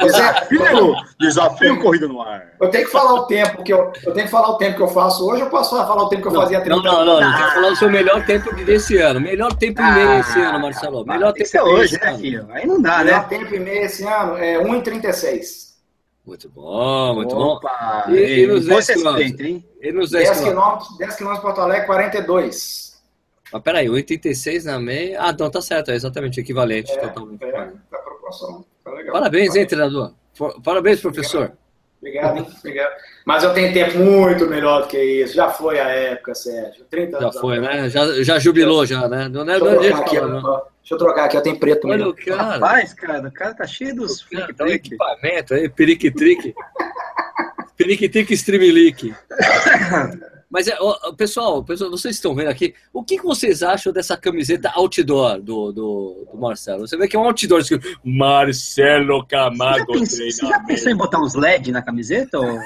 desafio, 0.00 0.94
desafio 1.20 1.82
corrida 1.82 2.08
no 2.08 2.22
ar. 2.22 2.54
Eu 2.58 2.70
tenho 2.70 2.86
que 2.86 2.90
falar 2.90 3.20
o 3.20 3.26
tempo 3.26 3.62
que 3.62 3.70
eu, 3.70 3.92
eu 4.02 4.12
tenho 4.14 4.24
que 4.24 4.30
falar 4.30 4.48
o 4.48 4.56
tempo 4.56 4.76
que 4.76 4.82
eu 4.82 4.88
faço 4.88 5.28
hoje, 5.28 5.42
eu 5.42 5.50
posso 5.50 5.76
falar 5.76 6.02
o 6.02 6.08
tempo 6.08 6.22
que 6.22 6.28
eu 6.28 6.32
não, 6.32 6.40
fazia 6.40 6.60
30 6.62 6.76
Não, 6.76 6.82
não, 6.82 7.04
não, 7.04 7.20
não. 7.20 7.36
Tem 7.36 7.46
que 7.46 7.54
falar 7.54 7.72
o 7.72 7.76
seu 7.76 7.90
melhor 7.90 8.24
tempo 8.24 8.54
desse 8.64 8.96
ano. 8.96 9.20
Melhor 9.20 9.52
tempo 9.52 9.82
e 9.82 9.92
meio 9.92 10.20
esse 10.20 10.40
ano, 10.40 10.60
Marcelo. 10.60 11.04
Melhor 11.04 11.32
tempo 11.34 11.50
e 11.52 11.62
meio 11.62 11.76
hoje, 11.76 12.00
né, 12.00 12.16
filho? 12.16 12.48
Aí 12.50 12.66
não 12.66 12.80
dá, 12.80 12.98
melhor 12.98 13.04
né? 13.04 13.12
Melhor 13.12 13.28
tempo 13.28 13.54
e 13.54 13.60
meio 13.60 13.82
esse 13.82 14.04
ano 14.04 14.38
é 14.38 14.58
1,36. 14.58 15.67
Muito 16.28 16.46
bom, 16.50 17.14
muito 17.14 17.34
Opa, 17.34 18.04
bom. 18.06 18.12
E, 18.12 18.40
e 18.42 18.46
nos 18.46 18.66
10 18.66 18.86
quilômetros? 18.86 19.40
Hein? 19.40 19.64
E 19.80 19.92
nos 19.92 20.10
10, 20.10 20.28
10 20.28 20.40
quilômetros? 20.42 20.98
10 20.98 21.16
quilômetros 21.16 21.42
Porto 21.42 21.60
Alegre, 21.62 21.86
42. 21.86 23.02
Mas 23.50 23.62
peraí, 23.62 23.88
86 23.88 24.66
na 24.66 24.78
meia. 24.78 25.22
Ah, 25.22 25.30
então 25.30 25.50
tá 25.50 25.62
certo, 25.62 25.90
é 25.90 25.94
exatamente 25.94 26.38
equivalente. 26.38 26.92
É, 26.92 26.98
totalmente. 26.98 27.42
é 27.42 27.50
tá 27.90 27.98
proporção. 28.04 28.62
Tá 28.84 28.90
legal. 28.90 29.14
Parabéns, 29.14 29.56
hein, 29.56 29.66
treinador? 29.66 30.12
Parabéns, 30.62 31.00
professor. 31.00 31.56
Obrigado, 31.96 32.36
hein? 32.36 32.46
Obrigado. 32.58 32.94
Mas 33.28 33.44
eu 33.44 33.52
tenho 33.52 33.74
tempo 33.74 33.98
muito 33.98 34.46
melhor 34.46 34.80
do 34.80 34.88
que 34.88 34.96
isso. 34.96 35.34
Já 35.34 35.50
foi 35.50 35.78
a 35.78 35.86
época, 35.86 36.34
Sérgio. 36.34 36.86
30 36.88 37.18
anos. 37.18 37.34
Já 37.34 37.40
foi, 37.42 37.60
né? 37.60 37.90
Já, 37.90 38.22
já 38.22 38.38
jubilou, 38.38 38.86
já, 38.86 39.06
né? 39.06 39.28
Não 39.28 39.42
é 39.42 39.60
do 39.60 39.82
jeito 39.82 40.02
que 40.04 40.16
fala, 40.18 40.66
Deixa 40.80 40.94
eu 40.94 40.96
trocar 40.96 41.26
aqui, 41.26 41.36
eu 41.36 41.42
tenho 41.42 41.60
preto 41.60 41.86
Olha 41.86 41.98
mesmo. 41.98 42.12
o 42.12 42.14
cara. 42.16 42.42
Rapaz, 42.42 42.94
cara, 42.94 43.28
o 43.28 43.30
cara 43.30 43.52
tá 43.52 43.66
cheio 43.66 43.96
dos 43.96 44.26
tá 44.56 44.66
equipamento 44.66 45.52
aí, 45.52 45.68
periquitrique. 45.68 46.54
periquitrique 47.76 48.32
streamlink. 48.32 49.14
Mas, 50.50 50.66
é, 50.66 50.76
ó, 50.80 51.12
pessoal, 51.12 51.62
pessoal, 51.62 51.90
vocês 51.90 52.14
estão 52.14 52.34
vendo 52.34 52.48
aqui, 52.48 52.74
o 52.90 53.04
que, 53.04 53.18
que 53.18 53.24
vocês 53.24 53.62
acham 53.62 53.92
dessa 53.92 54.16
camiseta 54.16 54.70
outdoor 54.74 55.42
do, 55.42 55.72
do, 55.72 56.26
do 56.32 56.38
Marcelo? 56.38 56.86
Você 56.86 56.96
vê 56.96 57.06
que 57.06 57.16
é 57.16 57.18
um 57.18 57.24
outdoor, 57.24 57.60
assim, 57.60 57.78
Marcelo 58.02 59.26
Camargo 59.26 59.98
você 59.98 60.30
já, 60.30 60.36
você 60.36 60.46
já 60.46 60.60
pensou 60.60 60.90
em 60.90 60.96
botar 60.96 61.20
uns 61.20 61.34
LED 61.34 61.70
na 61.70 61.82
camiseta? 61.82 62.38
Ou, 62.40 62.58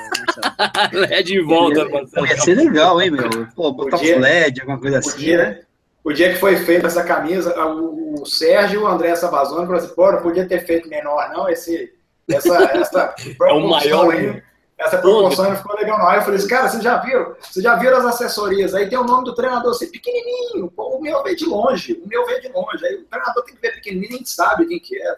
LED 0.93 1.35
em 1.35 1.45
volta, 1.45 1.89
Marcelo. 1.89 2.27
Ia 2.27 2.39
ser 2.39 2.55
legal, 2.55 3.03
hein, 3.03 3.11
meu? 3.11 3.49
Pô, 3.57 3.73
botar 3.73 3.99
podia, 3.99 4.17
uns 4.17 4.23
LED, 4.23 4.61
alguma 4.61 4.79
coisa 4.79 4.99
assim, 4.99 5.11
podia, 5.11 5.39
né? 5.39 5.61
o 6.05 6.13
dia 6.13 6.33
que 6.33 6.39
foi 6.39 6.57
feita 6.57 6.87
essa 6.87 7.03
camisa, 7.03 7.53
o, 7.67 8.23
o 8.23 8.27
Sérgio 8.27 8.81
e 8.81 8.83
o 8.85 8.87
André 8.87 9.17
Sabazone 9.17 9.67
falaram 9.67 9.85
assim, 9.85 9.95
pô, 9.95 10.13
não 10.13 10.23
podia 10.23 10.47
ter 10.47 10.65
feito 10.65 10.89
menor, 10.89 11.31
não, 11.33 11.49
esse, 11.49 11.93
essa, 12.29 12.63
essa 12.75 13.15
é 13.43 13.53
o 13.53 13.69
maior 13.69 14.13
aí, 14.13 14.41
essa 14.85 14.99
proporção 14.99 15.51
não 15.51 15.57
ficou 15.57 15.77
legal 15.77 15.99
não. 15.99 16.09
Aí 16.09 16.19
eu 16.19 16.23
falei 16.23 16.39
assim, 16.39 16.49
cara, 16.49 16.69
vocês 16.69 16.83
já 16.83 16.99
viram? 16.99 17.35
Vocês 17.41 17.63
já 17.63 17.77
viram 17.77 17.99
as 17.99 18.05
assessorias? 18.07 18.75
Aí 18.75 18.89
tem 18.89 18.99
o 18.99 19.05
nome 19.05 19.25
do 19.25 19.35
treinador 19.35 19.71
assim, 19.71 19.91
pequenininho, 19.91 20.73
o 20.77 21.01
meu 21.01 21.23
veio 21.23 21.37
de 21.37 21.45
longe, 21.45 22.01
o 22.05 22.09
meu 22.09 22.27
veio 22.27 22.41
de 22.41 22.49
longe. 22.49 22.85
Aí 22.85 22.97
o 22.97 23.05
treinador 23.05 23.45
tem 23.45 23.55
que 23.55 23.61
ver 23.61 23.73
pequenininho, 23.75 24.13
nem 24.13 24.25
sabe 24.25 24.67
quem 24.67 24.79
que 24.79 25.01
é. 25.01 25.17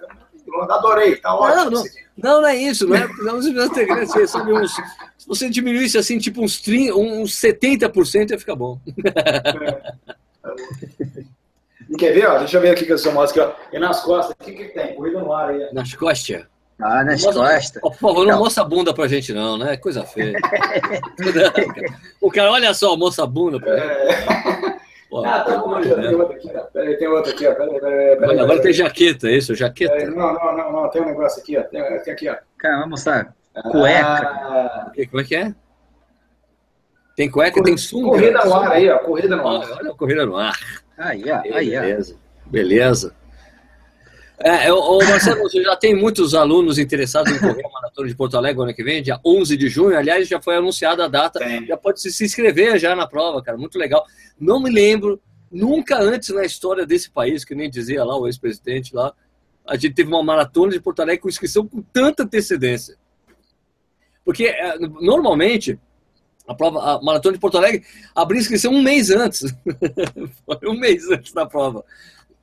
Adorei, 0.71 1.17
tá 1.17 1.35
ótimo. 1.35 1.71
Não, 1.71 1.71
não, 1.71 1.85
não, 2.17 2.41
não 2.43 2.49
é 2.49 2.57
isso, 2.57 2.87
não 2.87 2.97
é. 2.97 3.09
Não, 3.23 3.41
você 3.41 4.27
sabe, 4.27 4.53
uns, 4.53 4.75
se 4.75 5.27
você 5.27 5.49
diminuísse 5.49 5.99
assim, 5.99 6.19
tipo 6.19 6.43
uns, 6.43 6.61
30, 6.61 6.95
uns 6.95 7.33
70%, 7.41 8.31
ia 8.31 8.39
ficar 8.39 8.55
bom. 8.55 8.79
É. 9.05 10.15
E 11.89 11.97
quer 11.97 12.12
ver? 12.12 12.27
Ó, 12.27 12.39
deixa 12.39 12.57
eu 12.57 12.61
ver 12.61 12.71
aqui 12.71 12.87
que 12.87 12.93
eu 12.93 12.99
sou 12.99 13.12
ó. 13.15 13.53
E 13.73 13.79
nas 13.79 14.01
costas, 14.01 14.35
o 14.41 14.45
que, 14.45 14.53
que 14.53 14.65
tem? 14.71 14.95
Corrida 14.95 15.21
no 15.21 15.33
ar 15.33 15.51
aí. 15.51 15.73
Nas 15.73 15.95
costas? 15.95 16.47
Ah, 16.81 17.05
nas 17.05 17.25
costas. 17.25 17.81
Por 17.81 17.95
favor, 17.95 18.27
não 18.27 18.39
mostra 18.39 18.62
a 18.64 18.66
bunda 18.66 18.93
pra 18.93 19.07
gente, 19.07 19.33
não, 19.33 19.57
né? 19.57 19.77
Coisa 19.77 20.05
feia. 20.05 20.37
o 22.20 22.31
cara, 22.31 22.51
olha 22.51 22.75
só, 22.75 22.97
moça 22.97 23.25
bunda 23.27 23.61
pra 23.61 23.79
é. 23.79 24.75
Pô, 25.09 25.25
ah, 25.25 25.45
tá 25.45 25.59
bom, 25.59 25.79
né? 25.79 25.95
tem 25.95 26.14
outra 26.16 26.37
aqui, 26.37 26.51
ó. 26.53 26.61
Peraí, 26.64 26.97
tem 26.97 27.07
outra 27.07 27.33
aqui, 27.33 27.47
ó. 27.47 27.55
Peraí, 27.55 27.81
peraí, 27.81 28.16
peraí, 28.16 28.41
agora 28.41 28.61
tem 28.61 28.72
jaqueta, 28.72 29.29
é 29.29 29.37
isso? 29.37 29.55
Jaqueta? 29.55 29.95
É, 29.95 30.07
não, 30.07 30.35
não, 30.35 30.57
não, 30.57 30.72
não, 30.72 30.91
tem 30.91 31.03
um 31.03 31.07
negócio 31.07 31.41
aqui, 31.41 31.57
ó. 31.57 31.62
Tem, 31.62 32.03
tem 32.03 32.12
aqui, 32.12 32.29
ó. 32.29 32.37
Cara, 32.59 32.75
vamos 32.75 32.91
mostrar. 32.91 33.33
Cueca. 33.70 34.29
Ah, 34.29 34.93
como 35.09 35.20
é 35.20 35.25
que 35.25 35.37
é? 35.37 35.55
Tem 37.14 37.31
cueca, 37.31 37.62
tem 37.62 37.77
sunga. 37.77 38.09
Corrida 38.09 38.45
no 38.45 38.55
ar 38.55 38.72
aí, 38.72 38.91
ó. 38.91 38.99
Corrida 38.99 39.37
no 39.37 39.47
ar. 39.47 39.55
Olha, 39.55 39.75
olha 39.77 39.91
a 39.91 39.95
corrida 39.95 40.27
no 40.27 40.37
ar. 40.37 40.59
Aí, 40.99 41.25
ó. 41.31 41.57
Aí, 41.57 41.70
Beleza. 41.70 42.16
Beleza. 42.47 43.14
É, 44.39 44.72
o 44.72 44.99
Marcelo, 44.99 45.43
você 45.43 45.62
já 45.62 45.76
tem 45.76 45.95
muitos 45.95 46.35
alunos 46.35 46.78
interessados 46.78 47.32
em 47.32 47.39
correr 47.39 47.64
a 47.64 47.68
Maratona 47.68 48.09
de 48.09 48.16
Porto 48.16 48.37
Alegre 48.37 48.62
ano 48.62 48.74
que 48.74 48.82
vem, 48.82 49.03
dia 49.03 49.20
11 49.24 49.57
de 49.57 49.68
junho. 49.68 49.97
Aliás, 49.97 50.26
já 50.26 50.41
foi 50.41 50.57
anunciada 50.57 51.05
a 51.05 51.09
data. 51.09 51.39
Tem. 51.39 51.64
Já 51.66 51.76
pode 51.76 52.01
se 52.01 52.24
inscrever 52.24 52.78
já 52.78 52.97
na 52.97 53.07
prova, 53.07 53.41
cara. 53.43 53.57
Muito 53.57 53.78
legal. 53.78 54.05
Não 54.39 54.61
me 54.61 54.70
lembro, 54.70 55.20
nunca 55.51 56.01
antes 56.01 56.30
na 56.30 56.45
história 56.45 56.85
desse 56.85 57.11
país, 57.11 57.45
que 57.45 57.55
nem 57.55 57.70
dizia 57.70 58.03
lá 58.05 58.18
o 58.18 58.26
ex-presidente 58.26 58.95
lá, 58.95 59.14
a 59.66 59.76
gente 59.76 59.95
teve 59.95 60.09
uma 60.09 60.22
maratona 60.22 60.72
de 60.72 60.80
Porto 60.80 61.01
Alegre 61.01 61.22
com 61.22 61.28
inscrição 61.28 61.66
com 61.66 61.80
tanta 61.80 62.24
antecedência. 62.24 62.97
Porque, 64.24 64.47
é, 64.47 64.78
normalmente, 64.78 65.78
a 66.47 66.55
prova, 66.55 66.97
a 66.97 67.03
maratona 67.03 67.35
de 67.35 67.41
Porto 67.41 67.57
Alegre 67.57 67.85
abriu 68.14 68.41
inscrição 68.41 68.72
um 68.72 68.82
mês 68.82 69.11
antes. 69.11 69.43
foi 70.45 70.68
um 70.68 70.78
mês 70.78 71.09
antes 71.09 71.32
da 71.32 71.47
prova. 71.47 71.85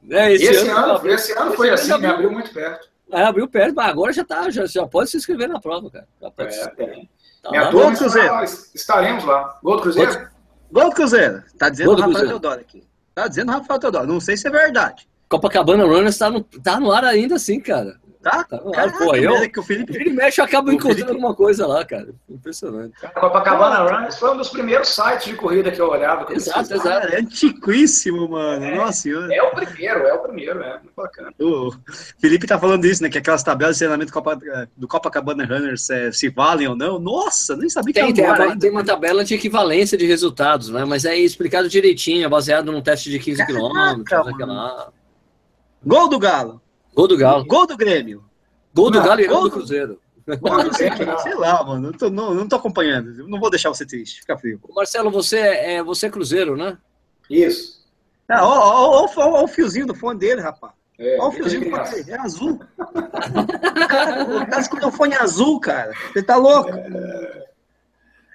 É, 0.09 0.33
esse, 0.33 0.45
esse, 0.45 0.67
ano, 0.69 0.95
ano, 0.95 1.07
esse 1.09 1.31
ano 1.33 1.53
foi 1.53 1.69
esse 1.69 1.83
assim, 1.83 1.93
abriu, 1.93 2.11
abriu 2.11 2.31
muito 2.31 2.51
perto. 2.53 2.89
É, 3.11 3.23
abriu 3.23 3.47
perto, 3.47 3.75
mas 3.75 3.89
agora 3.89 4.13
já 4.13 4.23
tá, 4.23 4.49
já, 4.49 4.65
já 4.65 4.87
pode 4.87 5.09
se 5.09 5.17
inscrever 5.17 5.49
na 5.49 5.59
prova, 5.59 5.89
cara. 5.91 6.07
Já 6.21 6.31
pode 6.31 6.55
é, 6.55 6.67
tem. 6.69 7.09
Tá 7.43 7.49
Minha 7.51 7.69
turma, 7.69 7.97
Cruzeiro. 7.97 8.43
estaremos 8.73 9.23
lá. 9.25 9.59
Gol 9.63 9.77
do 9.77 9.81
Cruzeiro? 9.81 10.29
Gol 10.71 10.89
do 10.89 10.95
Cruzeiro. 10.95 11.43
Tá 11.57 11.69
dizendo 11.69 11.91
o 11.91 11.95
Rafael 11.95 12.27
Teodoro 12.27 12.61
aqui. 12.61 12.83
Tá 13.13 13.27
dizendo 13.27 13.49
o 13.49 13.51
Rafael 13.51 13.79
Teodoro. 13.79 14.07
Não 14.07 14.19
sei 14.19 14.37
se 14.37 14.47
é 14.47 14.51
verdade. 14.51 15.09
Copacabana 15.27 15.83
Runners 15.83 16.17
tá 16.17 16.29
no, 16.29 16.43
tá 16.43 16.79
no 16.79 16.91
ar 16.91 17.03
ainda 17.03 17.35
assim, 17.35 17.59
cara. 17.59 17.99
Tá? 18.22 18.43
tá 18.43 18.59
Caraca, 18.59 18.97
pô, 18.99 19.15
eu, 19.15 19.49
que 19.49 19.59
o 19.59 19.63
Felipe... 19.63 19.95
ele 19.95 20.11
mexe 20.11 20.39
e 20.39 20.43
acaba 20.43 20.72
encontrando 20.72 20.95
Felipe... 20.95 21.11
alguma 21.11 21.34
coisa 21.34 21.65
lá, 21.65 21.84
cara. 21.84 22.09
Impressionante. 22.30 22.93
A 23.03 23.07
Copacabana 23.09 23.80
Runners 23.80 24.19
foi 24.19 24.32
um 24.32 24.38
dos 24.38 24.49
primeiros 24.49 24.89
sites 24.89 25.26
de 25.26 25.36
corrida 25.36 25.72
que 25.72 25.82
eu 25.82 25.89
olhava. 25.89 26.32
Exato, 26.32 26.72
exato. 26.74 27.07
É 27.07 27.19
antiquíssimo, 27.19 28.30
mano. 28.30 28.63
É, 28.63 28.76
Nossa 28.76 29.01
senhora. 29.01 29.34
É 29.34 29.41
o 29.41 29.51
primeiro, 29.51 29.99
é 30.01 30.13
o 30.13 30.19
primeiro, 30.19 30.61
é 30.61 30.74
muito 30.74 30.93
bacana. 30.95 31.34
O 31.39 31.74
Felipe 32.19 32.45
tá 32.45 32.59
falando 32.59 32.86
isso, 32.86 33.01
né? 33.01 33.09
Que 33.09 33.17
aquelas 33.17 33.41
tabelas 33.41 33.76
de 33.76 33.80
treinamento 33.80 34.13
do 34.78 34.88
Copacabana 34.88 35.43
Runners 35.43 35.89
é, 35.89 36.11
se 36.11 36.30
valem 36.30 36.67
ou 36.67 36.76
não. 36.76 36.99
Nossa, 36.99 37.55
nem 37.55 37.69
sabia 37.69 37.93
tem, 37.93 38.13
que 38.13 38.22
era 38.22 38.49
tem, 38.49 38.59
tem 38.59 38.72
uma 38.72 38.84
tabela 38.84 39.24
de 39.24 39.34
equivalência 39.34 39.97
de 39.97 40.05
resultados, 40.05 40.69
né? 40.69 40.86
Mas 40.86 41.05
é 41.05 41.17
explicado 41.17 41.67
direitinho, 41.67 42.24
é 42.24 42.30
baseado 42.30 42.72
num 42.72 42.82
teste 42.82 43.09
de 43.09 43.17
15 43.17 43.45
quilômetros. 43.47 44.05
Gol 45.84 46.07
do 46.07 46.19
Galo. 46.19 46.61
Gol 46.93 47.07
do 47.07 47.17
Galo. 47.17 47.45
Gol 47.45 47.67
do 47.67 47.77
Grêmio. 47.77 48.23
Gol 48.73 48.91
do 48.91 49.01
Galo 49.01 49.21
e 49.21 49.27
gol 49.27 49.43
do 49.43 49.51
Cruzeiro. 49.51 49.99
sei 51.23 51.35
lá, 51.35 51.63
mano. 51.63 51.91
Não 51.91 51.91
tô, 51.93 52.09
não, 52.09 52.33
não 52.33 52.47
tô 52.47 52.55
acompanhando. 52.55 53.27
Não 53.27 53.39
vou 53.39 53.49
deixar 53.49 53.69
você 53.69 53.85
triste. 53.85 54.21
Fica 54.21 54.37
frio. 54.37 54.59
Marcelo, 54.75 55.09
você 55.09 55.37
é, 55.37 55.83
você 55.83 56.07
é 56.07 56.09
Cruzeiro, 56.09 56.55
né? 56.55 56.77
Isso. 57.29 57.81
Ah, 58.29 58.45
ó, 58.45 59.03
ó, 59.03 59.05
ó, 59.05 59.09
ó, 59.17 59.43
o 59.43 59.47
fiozinho 59.47 59.87
do 59.87 59.95
fone 59.95 60.19
dele, 60.19 60.41
rapaz. 60.41 60.73
É, 60.97 61.17
Olha 61.19 61.29
o 61.29 61.31
fiozinho 61.31 61.65
do 61.65 61.69
fone 61.69 61.89
dele. 61.89 62.11
É 62.11 62.19
azul. 62.19 62.59
o 62.79 64.45
cara 64.45 64.61
escolheu 64.61 64.87
o 64.87 64.91
fone 64.91 65.15
azul, 65.15 65.59
cara. 65.59 65.91
Você 66.13 66.23
tá 66.23 66.37
louco? 66.37 66.69
É... 66.69 67.41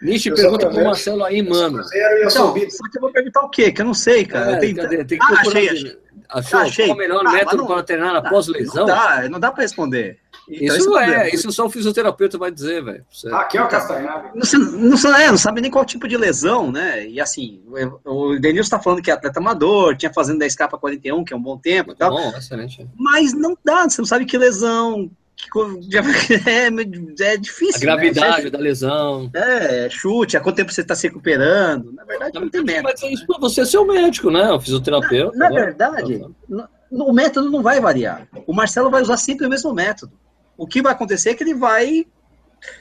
Nishi, 0.02 0.30
pergunta 0.34 0.68
pro 0.68 0.84
Marcelo 0.84 1.24
aí, 1.24 1.42
mano. 1.42 1.80
Então, 1.80 2.30
só 2.30 2.52
que 2.52 2.98
eu 2.98 3.00
vou 3.00 3.11
perguntar 3.11 3.40
o 3.42 3.48
quê? 3.48 3.72
Que 3.72 3.80
eu 3.80 3.86
não 3.86 3.94
sei, 3.94 4.26
cara. 4.26 4.52
É, 4.52 4.59
tem, 4.59 4.74
cadê? 4.74 5.04
tem 5.04 5.18
que 5.18 5.24
ah, 5.24 5.40
achei, 5.40 5.68
achei. 5.70 5.98
Achou? 6.29 6.61
Achei. 6.61 6.87
Qual 6.87 6.97
o 6.97 6.99
melhor 6.99 7.27
ah, 7.27 7.33
método 7.33 7.57
não, 7.59 7.66
para 7.66 7.83
treinar 7.83 8.14
após 8.16 8.47
lesão? 8.49 8.87
Não 8.87 8.87
dá, 8.87 9.29
não 9.29 9.41
dá 9.41 9.53
para 9.53 9.62
responder. 9.62 10.18
Então, 10.49 10.77
isso 10.77 10.99
é, 10.99 11.29
isso 11.31 11.51
só 11.51 11.66
o 11.66 11.70
fisioterapeuta 11.70 12.39
vai 12.39 12.53
dizer, 12.53 12.83
velho. 12.85 13.05
Aqui 13.33 13.59
é 13.59 13.62
o 13.62 13.68
Castanhari. 13.68 14.29
Não, 14.35 14.61
não, 14.61 15.16
é, 15.16 15.29
não 15.29 15.39
sabe 15.39 15.61
nem 15.61 15.70
qual 15.70 15.85
tipo 15.85 16.07
de 16.07 16.16
lesão, 16.16 16.70
né? 16.70 17.07
E 17.07 17.20
assim, 17.20 17.62
o 18.05 18.39
Denilson 18.39 18.66
está 18.66 18.79
falando 18.79 19.03
que 19.03 19.11
é 19.11 19.14
atleta 19.14 19.41
amador, 19.41 19.97
tinha 19.97 20.12
fazendo 20.12 20.39
10 20.39 20.55
k 20.55 20.68
41, 20.68 21.24
que 21.24 21.33
é 21.33 21.37
um 21.37 21.43
bom 21.43 21.59
tempo 21.59 21.93
e 21.93 21.97
tal. 21.97 22.11
Bom, 22.11 22.37
excelente. 22.37 22.87
Mas 22.97 23.33
não 23.33 23.59
dá, 23.64 23.89
você 23.89 24.01
não 24.01 24.07
sabe 24.07 24.24
que 24.24 24.39
lesão, 24.39 25.11
é, 26.47 27.32
é 27.32 27.37
difícil. 27.37 27.91
A 27.91 27.97
gravidade 27.97 28.45
né? 28.45 28.51
da 28.51 28.59
lesão. 28.59 29.30
É, 29.34 29.89
chute, 29.91 30.37
há 30.37 30.41
quanto 30.41 30.57
tempo 30.57 30.72
você 30.72 30.80
está 30.80 30.95
se 30.95 31.07
recuperando. 31.07 31.93
Na 31.93 32.05
verdade, 32.05 32.34
não, 32.34 32.43
não 32.43 32.49
tem 32.49 32.64
método. 32.64 32.89
Mas 32.89 33.03
isso 33.03 33.26
para 33.26 33.39
você 33.39 33.64
ser 33.66 33.78
o 33.78 33.87
médico, 33.87 34.30
né? 34.30 34.51
O 34.51 34.61
fisioterapeuta. 34.61 35.37
Na, 35.37 35.51
na 35.51 35.55
verdade, 35.55 36.24
o 36.91 37.12
método 37.12 37.51
não 37.51 37.62
vai 37.62 37.80
variar. 37.80 38.26
O 38.47 38.55
Marcelo 38.55 38.91
vai 38.91 39.03
usar 39.03 39.16
sempre 39.16 39.47
o 39.47 39.51
mesmo 39.51 39.72
método. 39.72 40.12
O 40.57 40.66
que 40.66 40.80
vai 40.80 40.93
acontecer 40.93 41.30
é 41.30 41.34
que 41.34 41.45
ele 41.45 41.55
vai 41.55 42.07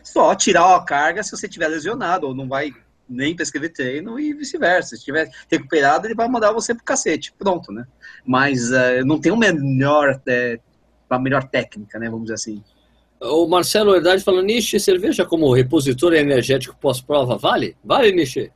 só 0.03 0.33
tirar 0.33 0.75
a 0.75 0.83
carga 0.83 1.23
se 1.23 1.31
você 1.31 1.47
tiver 1.47 1.67
lesionado, 1.67 2.27
ou 2.27 2.35
não 2.35 2.47
vai 2.47 2.71
nem 3.07 3.35
prescrever 3.35 3.71
treino 3.71 4.19
e 4.19 4.33
vice-versa. 4.33 4.89
Se 4.89 4.95
estiver 4.95 5.29
recuperado, 5.51 6.07
ele 6.07 6.15
vai 6.15 6.27
mandar 6.27 6.51
você 6.51 6.73
pro 6.73 6.83
cacete. 6.83 7.33
Pronto, 7.37 7.71
né? 7.71 7.85
Mas 8.25 8.71
uh, 8.71 9.05
não 9.05 9.19
tem 9.19 9.31
o 9.31 9.37
melhor 9.37 10.15
uh, 10.15 10.61
a 11.09 11.19
melhor 11.19 11.43
técnica, 11.47 11.99
né? 11.99 12.09
Vamos 12.09 12.23
dizer 12.23 12.35
assim. 12.35 12.63
O 13.21 13.47
Marcelo 13.47 13.91
Verdade 13.91 14.23
falando, 14.23 14.45
Nishi, 14.45 14.79
cerveja 14.79 15.25
como 15.25 15.51
repositor 15.53 16.13
energético 16.13 16.75
pós-prova 16.79 17.37
vale? 17.37 17.75
Vale, 17.83 18.11
Nishi? 18.11 18.51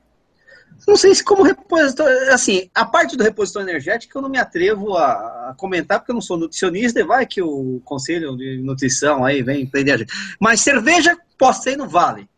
Não 0.88 0.96
sei 0.96 1.14
se 1.14 1.24
como 1.24 1.44
repositor, 1.44 2.08
assim, 2.32 2.70
a 2.74 2.86
parte 2.86 3.18
do 3.18 3.24
repositor 3.24 3.62
energético 3.64 4.18
eu 4.18 4.22
não 4.22 4.30
me 4.30 4.38
atrevo 4.38 4.96
a, 4.96 5.50
a 5.50 5.56
comentar, 5.58 6.00
porque 6.00 6.12
eu 6.12 6.16
não 6.16 6.22
sou 6.22 6.38
nutricionista, 6.38 7.00
e 7.00 7.04
vai 7.04 7.26
que 7.26 7.42
o 7.42 7.82
conselho 7.84 8.36
de 8.38 8.60
nutrição 8.60 9.26
aí 9.26 9.42
vem 9.42 9.66
prender 9.66 9.96
a 9.96 9.98
gente. 9.98 10.14
Mas 10.40 10.62
cerveja 10.62 11.18
pós-treino 11.38 11.88
vale. 11.88 12.30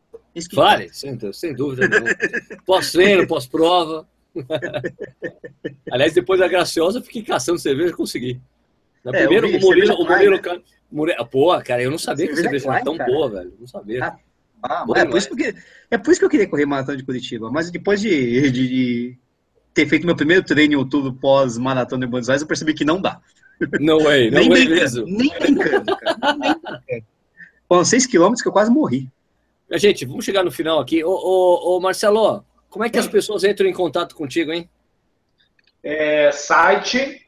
Vale, 0.54 0.90
sem, 0.94 1.18
sem 1.34 1.54
dúvida. 1.54 1.90
pós-treino, 2.66 3.28
pós-prova. 3.28 4.08
Aliás, 5.92 6.14
depois 6.14 6.40
da 6.40 6.48
Graciosa, 6.48 7.02
fiquei 7.02 7.22
caçando 7.22 7.60
cerveja 7.60 7.90
e 7.90 7.96
consegui. 7.96 8.42
Na 9.04 9.12
é, 9.12 9.26
primeiro, 9.26 9.48
o 9.48 9.60
Murilo, 9.60 9.96
o 9.96 10.06
Murilo, 10.06 10.42
cara, 10.42 10.62
Murilo, 10.92 11.26
pô, 11.26 11.60
cara, 11.62 11.82
eu 11.82 11.90
não 11.90 11.98
sabia 11.98 12.28
que 12.28 12.36
cerveja 12.36 12.72
era 12.72 12.84
tão 12.84 12.98
cara. 12.98 13.12
boa, 13.12 13.30
velho. 13.30 13.54
Não 13.60 13.68
sabia. 13.68 14.06
Ah, 14.06 14.18
ah, 14.64 14.86
é, 14.96 15.06
por 15.06 15.18
isso 15.18 15.36
que, 15.36 15.56
é 15.90 15.98
por 15.98 16.12
isso 16.12 16.20
que 16.20 16.26
eu 16.26 16.30
queria 16.30 16.48
correr 16.48 16.66
maratona 16.66 16.98
de 16.98 17.04
Curitiba. 17.04 17.50
Mas 17.50 17.72
depois 17.72 18.00
de, 18.00 18.52
de, 18.52 18.68
de 18.68 19.18
ter 19.74 19.88
feito 19.88 20.06
meu 20.06 20.16
primeiro 20.16 20.44
treino 20.44 20.74
em 20.74 20.78
outubro 20.78 21.14
pós-maratona 21.14 22.06
de 22.06 22.12
Buenos 22.12 22.30
Aires, 22.30 22.42
eu 22.42 22.48
percebi 22.48 22.74
que 22.74 22.86
não 22.86 23.02
dá. 23.02 23.20
Não 23.80 24.00
é, 24.10 24.30
não 24.32 24.40
nem 24.40 24.66
é 24.66 24.70
mesmo. 24.70 25.06
Nem 25.06 25.30
brincando, 25.40 25.98
cara. 25.98 26.38
Nem 26.38 26.60
brincando. 26.60 27.06
Foram 27.68 27.86
seis 27.86 28.06
quilômetros 28.06 28.42
que 28.42 28.48
eu 28.48 28.54
quase 28.54 28.70
morri. 28.70 29.10
Gente, 29.74 30.06
vamos 30.06 30.26
chegar 30.26 30.44
no 30.44 30.52
final 30.52 30.80
aqui. 30.80 31.04
Ô, 31.04 31.10
ô, 31.10 31.78
ô 31.78 31.80
Marcelo, 31.80 32.44
como 32.70 32.84
é 32.84 32.90
que 32.90 33.00
as 33.00 33.08
pessoas 33.08 33.44
entram 33.44 33.68
em 33.68 33.74
contato 33.74 34.16
contigo, 34.16 34.52
hein? 34.52 34.70
É, 35.82 36.32
site 36.32 37.26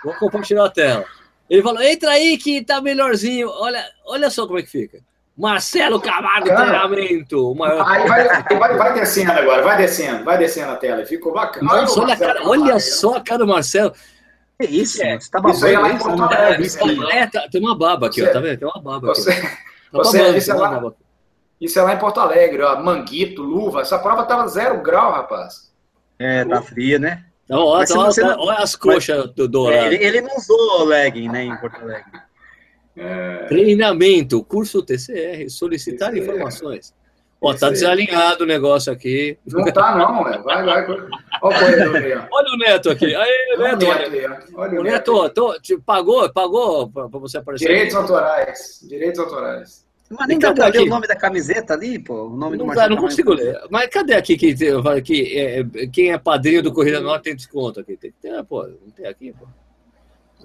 Vou 0.04 0.14
compartilhar 0.14 0.66
a 0.66 0.70
tela. 0.70 1.04
Ele 1.48 1.62
falou: 1.64 1.82
entra 1.82 2.12
aí 2.12 2.38
que 2.38 2.64
tá 2.64 2.80
melhorzinho. 2.80 3.48
Olha, 3.48 3.84
olha 4.06 4.30
só 4.30 4.46
como 4.46 4.60
é 4.60 4.62
que 4.62 4.70
fica. 4.70 5.00
Marcelo 5.36 6.00
Camargo 6.00 6.46
treinamento. 6.46 7.52
Maior... 7.56 7.84
Aí 7.88 8.06
vai, 8.06 8.28
vai, 8.56 8.76
vai, 8.76 8.94
descendo 8.94 9.32
agora, 9.32 9.62
vai 9.62 9.76
descendo, 9.78 10.24
vai 10.24 10.38
descendo 10.38 10.70
a 10.70 10.76
tela. 10.76 11.04
Ficou 11.04 11.32
bacana. 11.32 11.66
Nossa, 11.66 12.00
olha, 12.00 12.16
cara, 12.16 12.46
olha 12.46 12.78
só 12.78 13.16
a 13.16 13.20
cara 13.20 13.38
do 13.38 13.48
Marcelo. 13.48 13.92
Que 14.60 14.66
isso, 14.66 15.02
é, 15.02 15.18
você 15.18 15.30
tá 15.30 15.40
isso 15.48 15.64
aí 15.64 15.74
é 15.74 15.78
lá 15.78 15.90
em 15.90 15.98
Porto 15.98 16.22
Alegre. 16.22 16.68
É, 17.12 17.26
tá, 17.26 17.48
tem 17.50 17.60
uma 17.62 17.74
baba 17.74 18.08
aqui, 18.08 18.20
você, 18.20 18.28
ó, 18.28 18.32
tá 18.32 18.40
vendo? 18.40 18.58
Tem 18.58 18.68
uma 18.68 18.82
baba 18.82 19.06
você, 19.06 19.30
aqui. 19.30 19.40
Tá 19.40 19.48
você, 19.92 20.18
babando, 20.18 20.36
isso, 20.38 20.50
é 20.50 20.54
lá, 20.54 20.92
isso 21.58 21.78
é 21.78 21.82
lá 21.82 21.94
em 21.94 21.98
Porto 21.98 22.20
Alegre, 22.20 22.62
ó, 22.62 22.82
manguito, 22.82 23.42
luva. 23.42 23.80
Essa 23.80 23.98
prova 23.98 24.24
tava 24.24 24.46
zero 24.48 24.82
grau, 24.82 25.12
rapaz. 25.12 25.72
É, 26.18 26.44
tá 26.44 26.60
fria, 26.60 26.98
né? 26.98 27.24
Então, 27.46 27.64
olha, 27.64 27.84
então, 27.84 27.98
olha, 27.98 28.22
não... 28.22 28.40
olha 28.40 28.58
as 28.58 28.76
coxas 28.76 29.30
do 29.30 29.48
dourado. 29.48 29.82
É, 29.82 29.86
ele, 29.94 30.04
ele, 30.04 30.20
não 30.20 30.36
usou 30.36 30.84
legging, 30.84 31.30
né, 31.30 31.44
em 31.44 31.56
Porto 31.56 31.80
Alegre. 31.80 32.20
É... 32.94 33.46
Treinamento, 33.48 34.44
curso 34.44 34.82
TCR, 34.82 35.48
solicitar 35.48 36.10
TCR. 36.10 36.22
informações. 36.22 36.94
Ó, 37.40 37.54
tá 37.54 37.70
desalinhado 37.70 38.44
o 38.44 38.46
negócio 38.46 38.92
aqui. 38.92 39.38
Não 39.46 39.64
tá, 39.72 39.96
não, 39.96 40.24
né? 40.24 40.38
Vai, 40.44 40.62
vai. 40.62 40.86
Olha. 41.42 42.28
Olha 42.30 42.52
o 42.52 42.58
Neto 42.58 42.90
aqui. 42.90 43.14
Aí, 43.14 43.56
olha 43.56 43.76
Neto, 43.76 43.86
olha. 43.86 44.10
Neto, 44.10 44.52
olha 44.54 44.80
o 44.80 44.84
Neto, 44.84 45.12
Neto 45.22 45.30
tô, 45.30 45.60
te 45.60 45.78
pagou, 45.78 46.30
pagou 46.30 46.90
pra 46.90 47.06
você 47.06 47.38
aparecer. 47.38 47.66
Direitos 47.66 47.94
aqui. 47.94 48.02
autorais. 48.02 48.80
Direitos 48.86 49.20
autorais. 49.20 49.90
Mas 50.10 50.26
nem 50.26 50.38
dá 50.38 50.52
pra 50.52 50.66
ler 50.66 50.82
o 50.82 50.86
nome 50.86 51.06
da 51.06 51.16
camiseta 51.16 51.72
ali, 51.72 51.98
pô? 51.98 52.24
O 52.24 52.36
nome 52.36 52.56
não 52.58 52.66
do 52.66 52.74
dá, 52.74 52.88
não 52.88 52.96
consigo 52.96 53.32
ler. 53.32 53.58
Mas 53.70 53.86
cadê 53.86 54.14
aqui 54.14 54.36
que, 54.36 54.54
que 55.02 55.38
é, 55.38 55.64
quem 55.86 56.12
é 56.12 56.18
padrinho 56.18 56.62
do 56.62 56.72
Corrida 56.72 57.00
Norte 57.00 57.24
tem 57.24 57.36
desconto 57.36 57.80
aqui? 57.80 57.96
Tem 57.96 58.10
que 58.10 58.18
ter, 58.20 58.44
pô. 58.44 58.64
Não 58.64 58.90
tem 58.94 59.06
aqui, 59.06 59.32
pô. 59.32 59.46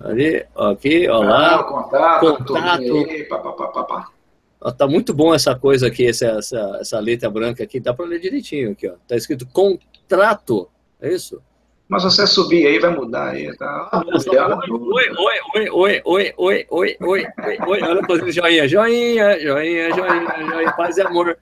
Ali, 0.02 0.46
aqui, 0.56 1.10
ó 1.10 1.20
lá. 1.20 1.56
Ah, 1.56 1.64
contato. 1.64 2.38
contato. 2.46 2.82
Aí, 2.82 3.24
pá, 3.24 3.40
pá, 3.40 3.52
pá, 3.52 3.84
pá. 3.84 4.08
Tá 4.72 4.88
muito 4.88 5.14
bom 5.14 5.34
essa 5.34 5.56
coisa 5.56 5.88
aqui, 5.88 6.08
essa, 6.08 6.26
essa, 6.26 6.78
essa 6.82 7.00
letra 7.00 7.30
branca 7.30 7.64
aqui. 7.64 7.80
Dá 7.80 7.94
para 7.94 8.06
ler 8.06 8.20
direitinho 8.20 8.72
aqui, 8.72 8.88
ó. 8.88 8.94
Tá 9.08 9.16
escrito 9.16 9.46
contrato. 9.48 10.70
É 11.02 11.14
isso? 11.14 11.42
Mas 11.88 12.04
você 12.04 12.26
subir 12.26 12.66
aí, 12.66 12.80
vai 12.80 12.90
mudar 12.90 13.30
aí, 13.30 13.56
tá? 13.58 13.90
oi, 13.94 14.30
oi, 14.90 15.10
oi, 15.14 15.72
oi, 15.76 16.04
oi, 16.06 16.34
oi, 16.36 16.36
oi, 16.38 16.66
oi, 16.70 16.98
oi, 17.00 17.28
oi. 17.68 17.82
Olha 17.84 18.02
fazendo 18.08 18.32
joinha, 18.32 18.68
joinha, 18.68 19.40
joinha, 19.40 19.94
joinha, 19.94 20.48
joinha, 20.50 20.72
paz 20.72 20.98
e 20.98 21.02
amor. 21.02 21.38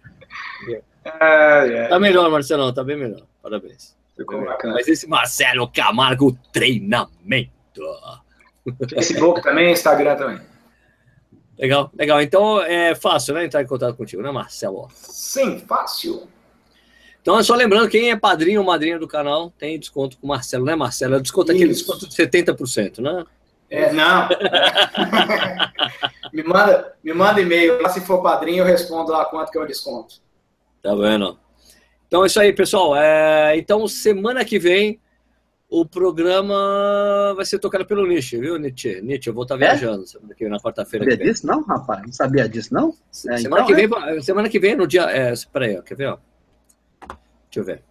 É, 0.67 0.81
é. 1.05 1.87
Tá 1.87 1.97
melhor, 1.97 2.29
Marcelão, 2.29 2.73
tá 2.73 2.83
bem 2.83 2.97
melhor. 2.97 3.21
Parabéns. 3.41 3.95
Ficou 4.17 4.43
bacana. 4.43 4.73
Mas 4.73 4.87
esse 4.87 5.07
Marcelo 5.07 5.67
Camargo 5.69 6.37
treinamento. 6.51 7.51
Facebook 8.89 9.41
também, 9.41 9.71
Instagram 9.71 10.15
também. 10.15 10.52
Legal, 11.57 11.91
legal. 11.95 12.21
Então 12.21 12.61
é 12.61 12.95
fácil, 12.95 13.35
né? 13.35 13.45
Entrar 13.45 13.61
em 13.61 13.67
contato 13.67 13.95
contigo, 13.95 14.21
né, 14.21 14.31
Marcelo? 14.31 14.89
Sim, 14.93 15.59
fácil. 15.59 16.27
Então, 17.21 17.39
é 17.39 17.43
só 17.43 17.55
lembrando, 17.55 17.87
quem 17.87 18.11
é 18.11 18.17
padrinho 18.17 18.59
ou 18.59 18.67
madrinha 18.67 18.99
do 18.99 19.07
canal 19.07 19.49
tem 19.57 19.79
desconto 19.79 20.17
com 20.17 20.25
o 20.25 20.29
Marcelo, 20.29 20.65
né, 20.65 20.75
Marcelo? 20.75 21.15
É 21.15 21.19
desconto 21.21 21.53
aquele 21.53 21.69
desconto 21.69 22.05
de 22.05 22.13
70%, 22.13 22.99
né? 22.99 23.23
É, 23.69 23.93
não. 23.93 24.27
me 26.33 26.43
manda, 26.43 26.93
me 27.01 27.13
manda 27.13 27.39
e-mail. 27.39 27.87
Se 27.89 28.01
for 28.01 28.21
padrinho, 28.21 28.59
eu 28.59 28.65
respondo 28.65 29.11
lá 29.11 29.23
quanto 29.23 29.51
que 29.51 29.57
é 29.57 29.61
o 29.61 29.65
desconto. 29.65 30.15
Tá 30.81 30.93
vendo? 30.95 31.39
Então 32.05 32.23
é 32.23 32.27
isso 32.27 32.41
aí, 32.41 32.51
pessoal. 32.51 32.93
É, 32.95 33.57
então, 33.57 33.87
semana 33.87 34.43
que 34.43 34.59
vem, 34.59 34.99
o 35.73 35.83
programa 35.83 37.33
vai 37.35 37.43
ser 37.45 37.57
tocado 37.57 37.83
pelo 37.83 38.05
Nietzsche, 38.05 38.37
viu, 38.37 38.59
Nietzsche? 38.59 39.01
Nietzsche, 39.01 39.27
eu 39.27 39.33
vou 39.33 39.41
estar 39.41 39.57
tá 39.57 39.65
é? 39.65 39.69
viajando 39.69 40.05
vem, 40.39 40.47
na 40.47 40.59
quarta-feira. 40.59 41.09
Sabia 41.09 41.25
disso, 41.25 41.47
não, 41.47 41.63
rapaz? 41.63 42.01
Não 42.03 42.11
sabia 42.11 42.47
disso, 42.47 42.71
não? 42.71 42.89
É, 42.89 43.37
semana, 43.37 43.41
então, 43.41 43.65
que 43.65 43.73
vem, 43.73 44.21
semana 44.21 44.49
que 44.49 44.59
vem, 44.59 44.75
no 44.75 44.85
dia. 44.85 45.01
É, 45.09 45.33
peraí, 45.51 45.75
ó, 45.75 45.81
quer 45.81 45.95
ver? 45.95 46.09
Ó? 46.09 46.17
Deixa 47.07 47.59
eu 47.59 47.63
ver. 47.63 47.83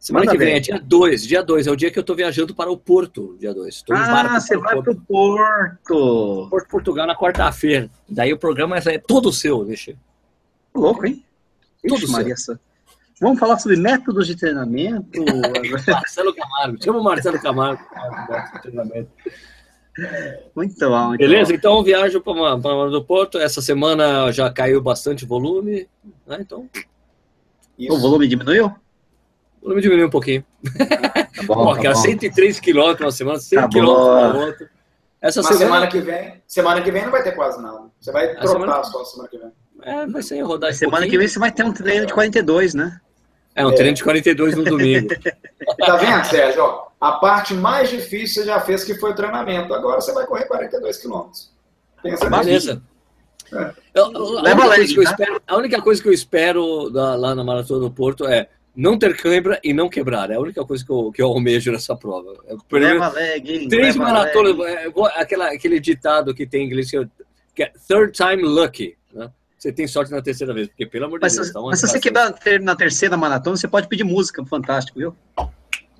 Semana 0.00 0.26
Manda 0.26 0.36
que 0.36 0.44
vem 0.44 0.54
é 0.54 0.58
dia 0.58 0.80
2. 0.80 1.22
Dia 1.22 1.42
2 1.44 1.68
é 1.68 1.70
o 1.70 1.76
dia 1.76 1.92
que 1.92 1.98
eu 1.98 2.00
estou 2.00 2.16
viajando 2.16 2.56
para 2.56 2.72
o 2.72 2.76
Porto, 2.76 3.36
dia 3.38 3.54
2. 3.54 3.84
Ah, 3.92 4.40
você 4.40 4.56
vai 4.56 4.82
para 4.82 4.90
o 4.90 5.00
Porto. 5.00 6.48
Porto, 6.50 6.68
Portugal, 6.68 7.06
na 7.06 7.16
quarta-feira. 7.16 7.88
Daí 8.08 8.32
o 8.32 8.38
programa 8.38 8.78
é 8.78 8.98
todo 8.98 9.32
seu, 9.32 9.64
deixa. 9.64 9.94
Louco, 10.74 11.06
hein? 11.06 11.24
Tudo 11.86 12.10
Maria 12.10 12.36
seu. 12.36 12.58
Vamos 13.22 13.38
falar 13.38 13.56
sobre 13.60 13.76
métodos 13.76 14.26
de 14.26 14.34
treinamento. 14.36 15.24
Marcelo 15.86 16.34
Camargo. 16.34 16.82
Chama 16.82 16.98
o 16.98 17.04
Marcelo 17.04 17.40
Camargo. 17.40 17.80
Muito 20.56 20.88
bom. 20.90 21.16
Beleza? 21.16 21.54
Então 21.54 21.84
viajo 21.84 22.20
para 22.20 22.56
o 22.56 23.04
Porto. 23.04 23.38
Essa 23.38 23.62
semana 23.62 24.32
já 24.32 24.50
caiu 24.50 24.82
bastante 24.82 25.24
volume. 25.24 25.88
Né? 26.26 26.38
Então. 26.40 26.68
Isso. 27.78 27.94
O 27.94 28.00
volume 28.00 28.26
diminuiu? 28.26 28.66
O 29.60 29.66
volume 29.66 29.80
diminuiu 29.80 30.08
um 30.08 30.10
pouquinho. 30.10 30.44
Tá 31.32 31.44
bom, 31.44 31.54
Pô, 31.54 31.76
tá 31.76 31.82
cara, 31.82 31.94
103 31.94 32.58
quilômetros 32.58 33.06
uma 33.06 33.12
semana, 33.12 33.38
100 33.38 33.58
tá 33.58 33.68
quilômetros 33.68 34.34
na 34.34 34.46
outra. 34.46 34.70
Essa 35.20 35.42
semana... 35.44 35.58
semana... 35.64 35.86
que 35.86 36.00
vem, 36.00 36.42
semana 36.46 36.82
que 36.82 36.90
vem 36.90 37.04
não 37.04 37.12
vai 37.12 37.22
ter 37.22 37.32
quase 37.32 37.62
nada. 37.62 37.84
Você 38.00 38.10
vai 38.10 38.34
trocar 38.34 38.48
semana... 38.48 38.84
só 38.84 39.04
semana 39.04 39.28
que 39.28 39.38
vem. 39.38 39.52
É, 39.82 40.06
vai 40.06 40.22
ser 40.22 40.40
rodar 40.42 40.72
Semana 40.74 41.08
que 41.08 41.16
vem 41.16 41.26
você 41.26 41.38
vai 41.38 41.50
ter 41.50 41.64
um 41.64 41.72
treino 41.72 42.06
de 42.06 42.12
42, 42.12 42.74
né? 42.74 43.00
É, 43.54 43.66
um 43.66 43.70
é. 43.70 43.74
treino 43.74 43.96
de 43.96 44.02
42 44.02 44.56
no 44.56 44.64
domingo. 44.64 45.08
tá 45.78 45.96
vendo, 45.96 46.24
Sérgio? 46.24 46.62
Ó, 46.62 46.86
a 47.00 47.12
parte 47.12 47.54
mais 47.54 47.90
difícil 47.90 48.42
você 48.42 48.46
já 48.46 48.60
fez 48.60 48.84
que 48.84 48.94
foi 48.94 49.10
o 49.10 49.14
treinamento. 49.14 49.74
Agora 49.74 50.00
você 50.00 50.12
vai 50.12 50.26
correr 50.26 50.44
42 50.44 50.96
quilômetros. 50.98 51.50
Pensa 52.02 52.30
Beleza. 52.30 52.82
É. 53.52 53.72
Eu, 53.94 54.38
a, 54.38 54.42
Leva 54.42 54.62
única 54.62 54.76
coisa 54.76 54.94
que 54.94 55.00
eu 55.00 55.04
tá? 55.04 55.10
espero, 55.10 55.42
a 55.46 55.56
única 55.56 55.82
coisa 55.82 56.02
que 56.02 56.08
eu 56.08 56.12
espero 56.12 56.90
da, 56.90 57.14
lá 57.14 57.34
na 57.34 57.44
Maratona 57.44 57.80
do 57.80 57.90
Porto 57.90 58.26
é 58.26 58.48
não 58.74 58.98
ter 58.98 59.16
cãibra 59.16 59.60
e 59.62 59.74
não 59.74 59.88
quebrar. 59.88 60.30
É 60.30 60.36
a 60.36 60.40
única 60.40 60.64
coisa 60.64 60.84
que 60.84 60.90
eu, 60.90 61.12
que 61.12 61.22
eu 61.22 61.26
almejo 61.26 61.70
nessa 61.70 61.94
prova. 61.94 62.34
É, 62.46 62.78
leva 62.78 63.08
leg, 63.08 63.68
três 63.68 63.96
maratonas, 63.96 64.58
é, 64.66 64.90
aquela, 65.16 65.52
aquele 65.52 65.78
ditado 65.78 66.34
que 66.34 66.46
tem 66.46 66.62
em 66.62 66.66
inglês 66.66 66.90
que 67.54 67.62
é 67.62 67.72
third 67.86 68.12
time 68.12 68.42
lucky. 68.42 68.96
Você 69.62 69.70
tem 69.70 69.86
sorte 69.86 70.10
na 70.10 70.20
terceira 70.20 70.52
vez, 70.52 70.66
porque 70.66 70.84
pelo 70.84 71.04
amor 71.04 71.20
de 71.20 71.22
mas, 71.22 71.36
Deus. 71.36 71.52
Tá 71.52 71.60
mas 71.60 71.78
se 71.78 71.86
você 71.86 72.00
quebrar 72.00 72.34
na 72.62 72.74
terceira 72.74 73.16
maratona, 73.16 73.56
você 73.56 73.68
pode 73.68 73.86
pedir 73.86 74.02
música, 74.02 74.44
fantástico, 74.44 74.98
viu? 74.98 75.14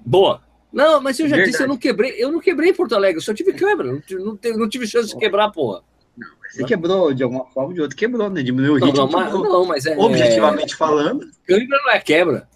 Boa. 0.04 0.42
Não, 0.72 1.00
mas 1.00 1.20
eu 1.20 1.28
já 1.28 1.36
Verdade. 1.36 1.52
disse, 1.52 1.62
eu 1.62 1.68
não 1.68 1.76
quebrei, 1.76 2.12
eu 2.18 2.32
não 2.32 2.40
quebrei 2.40 2.70
em 2.70 2.74
Porto 2.74 2.96
Alegre, 2.96 3.18
eu 3.18 3.22
só 3.22 3.32
tive 3.32 3.52
quebra, 3.52 3.86
não, 3.86 4.02
não, 4.10 4.58
não 4.58 4.68
tive 4.68 4.84
chance 4.84 5.10
de 5.10 5.16
quebrar, 5.16 5.52
porra. 5.52 5.84
Não, 6.16 6.28
você 6.50 6.64
quebrou 6.64 7.14
de 7.14 7.22
alguma 7.22 7.44
forma 7.50 7.68
ou 7.68 7.74
de 7.74 7.80
outra, 7.82 7.96
quebrou, 7.96 8.28
né? 8.28 8.42
Diminuiu 8.42 8.72
o 8.72 8.84
ritmo. 8.84 8.94
Não, 8.94 9.08
mas, 9.08 9.32
não, 9.32 9.64
mas 9.64 9.86
é. 9.86 9.96
Objetivamente 9.96 10.74
é... 10.74 10.76
falando. 10.76 11.30
Quebra 11.46 11.78
não 11.84 11.92
é 11.92 12.00
quebra. 12.00 12.48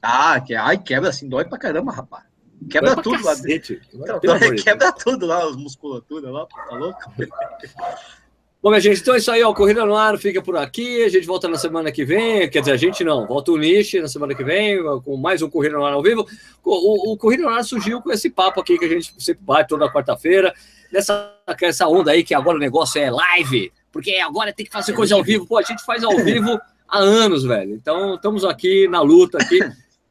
Ah, 0.00 0.40
que, 0.40 0.54
ai, 0.54 0.78
quebra 0.78 1.08
assim, 1.08 1.28
dói 1.28 1.44
pra 1.44 1.58
caramba, 1.58 1.90
rapaz. 1.90 2.22
Quebra 2.70 2.94
tudo 3.02 3.24
lá 3.24 3.34
dentro. 3.34 3.80
Então, 3.92 4.20
quebra 4.62 4.92
tudo 4.92 5.26
lá, 5.26 5.42
as 5.42 5.56
musculaturas 5.56 6.32
lá, 6.32 6.46
tá 6.46 6.76
louco? 6.76 7.00
Bom, 8.62 8.70
minha 8.70 8.80
gente, 8.80 9.00
então 9.00 9.14
é 9.14 9.18
isso 9.18 9.28
aí, 9.28 9.42
ó. 9.42 9.52
Corrida 9.52 9.84
no 9.84 9.96
ar 9.96 10.16
fica 10.16 10.40
por 10.40 10.56
aqui. 10.56 11.02
A 11.02 11.08
gente 11.08 11.26
volta 11.26 11.48
na 11.48 11.58
semana 11.58 11.90
que 11.90 12.04
vem. 12.04 12.48
Quer 12.48 12.60
dizer, 12.60 12.70
a 12.70 12.76
gente 12.76 13.02
não, 13.02 13.26
volta 13.26 13.50
o 13.50 13.56
Niche 13.56 14.00
na 14.00 14.06
semana 14.06 14.36
que 14.36 14.44
vem, 14.44 14.78
com 15.04 15.16
mais 15.16 15.42
um 15.42 15.50
Corrida 15.50 15.76
no 15.76 15.84
ar 15.84 15.94
ao 15.94 16.00
vivo. 16.00 16.24
O, 16.62 17.12
o, 17.12 17.16
Corrida 17.16 17.42
no 17.42 17.48
ar 17.48 17.64
surgiu 17.64 18.00
com 18.00 18.12
esse 18.12 18.30
papo 18.30 18.60
aqui 18.60 18.78
que 18.78 18.84
a 18.84 18.88
gente 18.88 19.12
sempre 19.18 19.42
bate 19.44 19.68
toda 19.68 19.90
quarta-feira. 19.90 20.54
Nessa 20.92 21.34
essa 21.60 21.88
onda 21.88 22.12
aí 22.12 22.22
que 22.22 22.34
agora 22.34 22.56
o 22.56 22.60
negócio 22.60 23.02
é 23.02 23.10
live, 23.10 23.72
porque 23.90 24.14
agora 24.18 24.52
tem 24.52 24.64
que 24.64 24.70
fazer 24.70 24.92
coisa 24.92 25.16
ao 25.16 25.24
vivo. 25.24 25.44
Pô, 25.44 25.58
a 25.58 25.62
gente 25.62 25.84
faz 25.84 26.04
ao 26.04 26.16
vivo 26.18 26.56
há 26.86 26.98
anos, 26.98 27.42
velho. 27.42 27.74
Então, 27.74 28.14
estamos 28.14 28.44
aqui 28.44 28.86
na 28.86 29.00
luta 29.00 29.38
aqui. 29.38 29.58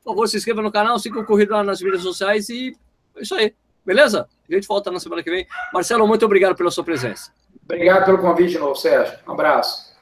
Por 0.04 0.12
favor, 0.12 0.28
se 0.28 0.36
inscreva 0.36 0.62
no 0.62 0.74
canal, 0.74 1.00
siga 1.00 1.22
o 1.22 1.26
Corrida 1.26 1.56
lá 1.56 1.64
nas 1.64 1.82
mídias 1.82 2.02
sociais 2.02 2.50
e 2.50 2.76
é 3.16 3.22
isso 3.22 3.34
aí. 3.34 3.54
Beleza? 3.86 4.28
A 4.50 4.54
gente 4.54 4.68
volta 4.68 4.92
na 4.92 5.00
semana 5.00 5.24
que 5.24 5.30
vem. 5.30 5.48
Marcelo, 5.74 6.06
muito 6.06 6.26
obrigado 6.26 6.54
pela 6.54 6.70
sua 6.70 6.84
presença. 6.84 7.32
Obrigado 7.72 8.04
pelo 8.04 8.18
convite 8.18 8.52
de 8.52 8.60
novo, 8.60 8.76
Sérgio. 8.76 9.18
Um 9.26 9.32
abraço. 9.32 9.94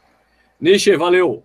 Nishi, 0.60 0.96
valeu. 0.96 1.44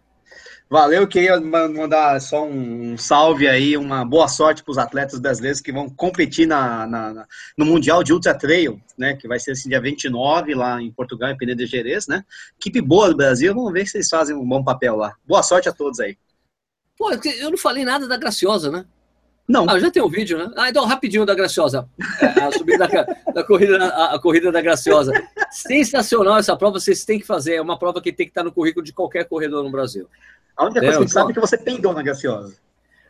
Valeu, 0.71 1.07
queria 1.07 1.39
mandar 1.39 2.19
só 2.21 2.47
um 2.47 2.97
salve 2.97 3.47
aí, 3.47 3.77
uma 3.77 4.05
boa 4.07 4.27
sorte 4.27 4.65
para 4.65 4.73
os 4.73 4.79
atletas 4.79 5.21
brasileiros 5.21 5.61
que 5.61 5.71
vão 5.71 5.89
competir 5.89 6.47
na, 6.47 6.87
na, 6.87 7.27
no 7.57 7.67
Mundial 7.67 8.03
de 8.03 8.15
Ultra 8.15 8.35
Trail, 8.35 8.81
né? 8.97 9.15
Que 9.15 9.29
vai 9.29 9.39
ser 9.39 9.53
esse 9.53 9.69
dia 9.69 9.81
29 9.81 10.55
lá 10.55 10.81
em 10.81 10.91
Portugal, 10.91 11.31
em 11.31 11.37
Penedo 11.37 11.63
de 11.63 11.67
Jerez, 11.67 12.07
né? 12.07 12.25
Equipe 12.59 12.81
boa 12.81 13.11
do 13.11 13.17
Brasil, 13.17 13.55
vamos 13.55 13.73
ver 13.73 13.87
se 13.87 13.99
eles 13.99 14.09
fazem 14.09 14.35
um 14.35 14.49
bom 14.49 14.65
papel 14.65 14.97
lá. 14.97 15.15
Boa 15.27 15.43
sorte 15.43 15.69
a 15.69 15.73
todos 15.73 16.01
aí. 16.01 16.17
Pô, 16.97 17.11
eu 17.13 17.51
não 17.51 17.59
falei 17.59 17.85
nada 17.85 18.09
da 18.09 18.17
Graciosa, 18.17 18.71
né? 18.71 18.87
Não. 19.47 19.69
Ah, 19.69 19.79
já 19.79 19.91
tem 19.91 20.03
um 20.03 20.09
vídeo, 20.09 20.39
né? 20.39 20.51
Ah, 20.57 20.71
então, 20.71 20.87
rapidinho 20.87 21.27
da 21.27 21.35
Graciosa. 21.35 21.87
É, 22.21 22.45
a 22.45 22.51
subida 22.51 22.89
da, 22.89 23.33
da 23.33 23.45
corrida, 23.45 23.85
a, 23.85 24.15
a, 24.15 24.19
corrida 24.19 24.51
da 24.51 24.63
Graciosa. 24.63 25.13
Sensacional 25.51 26.39
essa 26.39 26.57
prova, 26.57 26.81
vocês 26.81 27.05
têm 27.05 27.21
que 27.21 27.27
fazer. 27.27 27.57
É 27.57 27.61
uma 27.61 27.79
prova 27.79 28.01
que 28.01 28.13
tem 28.13 28.27
que 28.27 28.31
estar 28.31 28.43
no 28.43 28.51
currículo 28.51 28.85
de 28.85 28.93
qualquer 28.93 29.25
corredor 29.27 29.63
no 29.63 29.71
Brasil. 29.71 30.09
A 30.57 30.65
única 30.65 30.81
coisa 30.81 30.93
que 30.93 30.99
a 30.99 31.01
gente 31.03 31.13
sabe 31.13 31.31
é 31.31 31.35
que 31.35 31.41
você 31.41 31.59
peidou 31.59 31.93
na 31.93 32.03
Graciosa. 32.03 32.57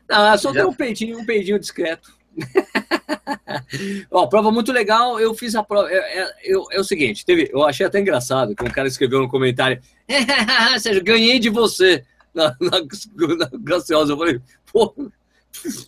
Ah, 0.08 0.36
só 0.36 0.52
já... 0.52 0.60
tem 0.60 0.70
um 0.70 0.74
peidinho, 0.74 1.18
um 1.20 1.24
peidinho 1.24 1.58
discreto. 1.58 2.12
Ó, 4.10 4.26
prova 4.26 4.50
muito 4.50 4.72
legal. 4.72 5.20
Eu 5.20 5.34
fiz 5.34 5.54
a 5.54 5.62
prova. 5.62 5.88
É, 5.88 6.22
é, 6.22 6.32
é 6.72 6.80
o 6.80 6.84
seguinte, 6.84 7.24
teve, 7.24 7.48
eu 7.52 7.62
achei 7.62 7.86
até 7.86 8.00
engraçado 8.00 8.56
que 8.56 8.64
um 8.64 8.70
cara 8.70 8.88
escreveu 8.88 9.20
no 9.20 9.28
comentário: 9.28 9.80
Sérgio, 10.80 11.04
ganhei 11.04 11.38
de 11.38 11.48
você 11.48 12.04
na, 12.34 12.56
na, 12.60 12.80
na 12.80 13.50
Graciosa. 13.52 14.12
Eu 14.12 14.18
falei, 14.18 14.40
pô, 14.72 14.92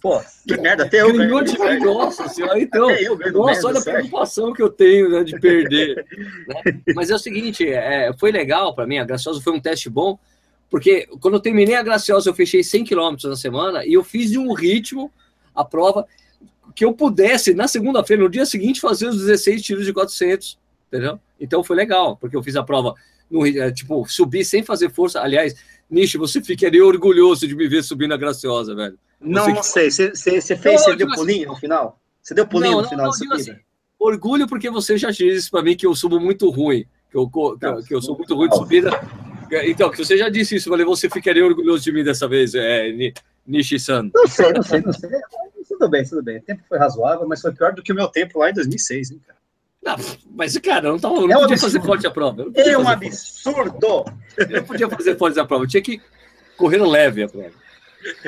Pô, 0.01 0.23
que 0.47 0.57
merda, 0.57 0.85
até 0.85 1.03
eu 1.03 1.13
ganhou 1.13 1.43
de 1.43 1.59
mim, 1.59 1.79
nossa 1.81 2.29
senhora, 2.29 2.59
então, 2.61 2.91
eu 2.91 3.19
nossa, 3.33 3.67
olha 3.67 3.81
a 3.81 3.83
preocupação 3.83 4.53
que 4.53 4.63
eu 4.63 4.71
tenho 4.71 5.11
né, 5.11 5.25
de 5.25 5.39
perder. 5.39 6.07
né? 6.49 6.81
Mas 6.95 7.11
é 7.11 7.15
o 7.15 7.19
seguinte, 7.19 7.69
é, 7.69 8.13
foi 8.19 8.31
legal 8.31 8.75
para 8.75 8.87
mim, 8.87 8.99
a 8.99 9.05
Graciosa 9.05 9.41
foi 9.41 9.53
um 9.53 9.61
teste 9.61 9.91
bom, 9.91 10.19
porque 10.71 11.07
quando 11.21 11.35
eu 11.35 11.41
terminei 11.41 11.75
a 11.75 11.83
Graciosa, 11.83 12.31
eu 12.31 12.35
fechei 12.35 12.63
100 12.63 12.85
km 12.85 13.17
na 13.25 13.37
semana 13.37 13.85
e 13.85 13.93
eu 13.93 14.05
fiz 14.05 14.31
de 14.31 14.39
um 14.39 14.53
ritmo 14.53 15.13
a 15.55 15.65
prova 15.65 16.07
que 16.75 16.85
eu 16.85 16.93
pudesse, 16.93 17.55
na 17.55 17.67
segunda-feira, 17.67 18.23
no 18.23 18.29
dia 18.29 18.45
seguinte, 18.45 18.81
fazer 18.81 19.09
os 19.09 19.19
16 19.19 19.63
tiros 19.63 19.85
de 19.85 19.93
400, 19.93 20.59
entendeu? 20.89 21.19
Então 21.41 21.65
foi 21.65 21.77
legal, 21.77 22.17
porque 22.17 22.37
eu 22.37 22.43
fiz 22.43 22.57
a 22.57 22.63
prova, 22.63 22.95
no, 23.31 23.47
é, 23.47 23.73
tipo, 23.73 24.07
subir 24.07 24.45
sem 24.45 24.63
fazer 24.63 24.91
força. 24.91 25.21
Aliás, 25.21 25.55
Nishi, 25.89 26.19
você 26.19 26.43
ficaria 26.43 26.85
orgulhoso 26.85 27.47
de 27.47 27.55
me 27.55 27.69
ver 27.69 27.83
subir 27.83 28.09
na 28.09 28.17
Graciosa, 28.17 28.75
velho. 28.75 28.99
Não, 29.21 29.49
não 29.49 29.63
sei. 29.63 29.91
Você, 29.91 30.13
fez, 30.13 30.49
não, 30.51 30.79
você 30.79 30.97
deu 30.97 31.09
pulinho 31.09 31.43
assim, 31.43 31.47
no 31.47 31.57
final? 31.57 32.01
Você 32.23 32.35
deu 32.35 32.47
pulinho 32.47 32.77
não, 32.77 32.83
no 32.83 32.89
final 32.89 33.07
da 33.07 33.13
subida? 33.13 33.35
Assim, 33.37 33.57
orgulho 33.99 34.47
porque 34.47 34.71
você 34.71 34.97
já 34.97 35.11
disse 35.11 35.51
para 35.51 35.63
mim 35.63 35.77
que 35.77 35.87
eu 35.87 35.95
subo 35.95 36.21
muito 36.21 36.51
ruim, 36.51 36.85
que 37.11 37.17
eu, 37.17 37.29
que, 37.87 37.95
eu 37.95 38.03
sou 38.03 38.17
muito 38.17 38.35
ruim 38.35 38.49
de 38.49 38.57
subida. 38.57 38.91
Então, 39.65 39.91
que 39.91 39.99
você 39.99 40.17
já 40.17 40.29
disse 40.29 40.57
isso, 40.57 40.69
falei, 40.69 40.85
você 40.85 41.09
ficaria 41.09 41.45
orgulhoso 41.45 41.85
de 41.85 41.93
mim 41.93 42.03
dessa 42.03 42.27
vez, 42.27 42.55
é, 42.55 42.89
Nishi-san. 43.47 44.11
Não 44.13 44.27
sei, 44.27 44.53
não 44.53 44.63
sei, 44.63 44.81
não 44.81 44.93
sei. 44.93 45.11
Tudo 45.69 45.89
bem, 45.89 46.05
tudo 46.05 46.23
bem. 46.23 46.39
O 46.39 46.43
tempo 46.43 46.63
foi 46.69 46.79
razoável, 46.79 47.27
mas 47.29 47.41
foi 47.41 47.53
pior 47.53 47.73
do 47.73 47.83
que 47.83 47.93
o 47.93 47.95
meu 47.95 48.09
tempo 48.09 48.39
lá 48.39 48.51
em 48.51 48.55
2006, 48.55 49.11
hein, 49.13 49.21
cara. 49.27 49.39
Não, 49.83 49.97
mas, 50.35 50.59
cara, 50.59 50.89
eu 50.89 50.93
não, 50.93 50.99
tava, 50.99 51.15
eu 51.15 51.29
não 51.29 51.33
é 51.33 51.37
um 51.37 51.41
podia 51.43 51.55
absurdo. 51.55 51.73
fazer 51.73 51.87
forte 51.87 52.07
a 52.07 52.11
prova. 52.11 52.47
É 52.57 52.77
um 52.77 52.89
absurdo! 52.89 54.05
Eu 54.37 54.49
não 54.49 54.65
podia 54.65 54.89
fazer 54.89 55.17
forte 55.17 55.39
a 55.39 55.45
prova, 55.45 55.63
eu 55.63 55.69
tinha 55.69 55.83
que 55.83 56.01
correr 56.57 56.79
leve 56.79 57.23
a 57.23 57.29
prova. 57.29 57.53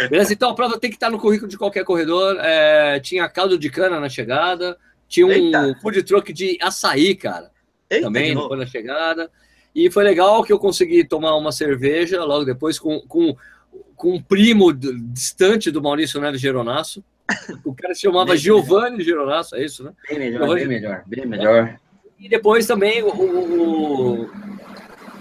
Beleza? 0.08 0.32
Então 0.32 0.50
a 0.50 0.54
prova 0.54 0.78
tem 0.78 0.90
que 0.90 0.96
estar 0.96 1.10
no 1.10 1.18
currículo 1.18 1.48
de 1.48 1.58
qualquer 1.58 1.84
corredor. 1.84 2.36
É, 2.40 3.00
tinha 3.00 3.28
caldo 3.28 3.58
de 3.58 3.70
cana 3.70 4.00
na 4.00 4.08
chegada, 4.08 4.76
tinha 5.08 5.26
um 5.26 5.30
Eita. 5.30 5.76
food 5.80 6.02
truck 6.02 6.32
de 6.32 6.58
açaí, 6.60 7.14
cara. 7.14 7.50
Eita, 7.90 8.06
também 8.06 8.34
depois 8.34 8.58
na 8.58 8.66
chegada. 8.66 9.30
E 9.74 9.90
foi 9.90 10.04
legal 10.04 10.42
que 10.42 10.52
eu 10.52 10.58
consegui 10.58 11.04
tomar 11.04 11.36
uma 11.36 11.52
cerveja 11.52 12.24
logo 12.24 12.44
depois 12.44 12.78
com, 12.78 13.00
com, 13.02 13.36
com 13.94 14.14
um 14.14 14.22
primo 14.22 14.72
distante 14.72 15.70
do 15.70 15.82
Maurício 15.82 16.20
Neves 16.20 16.40
Geronasso. 16.40 17.04
O 17.64 17.74
cara 17.74 17.94
se 17.94 18.00
chamava 18.00 18.34
Giovanni 18.36 19.04
Geronasso, 19.04 19.54
é 19.54 19.64
isso, 19.64 19.84
né? 19.84 19.92
Bem 20.08 20.18
melhor, 20.18 20.54
bem 20.54 20.66
melhor, 20.66 21.02
bem 21.06 21.26
melhor. 21.26 21.78
E 22.18 22.28
depois 22.28 22.66
também 22.66 23.02
o, 23.02 23.08
o, 23.08 24.30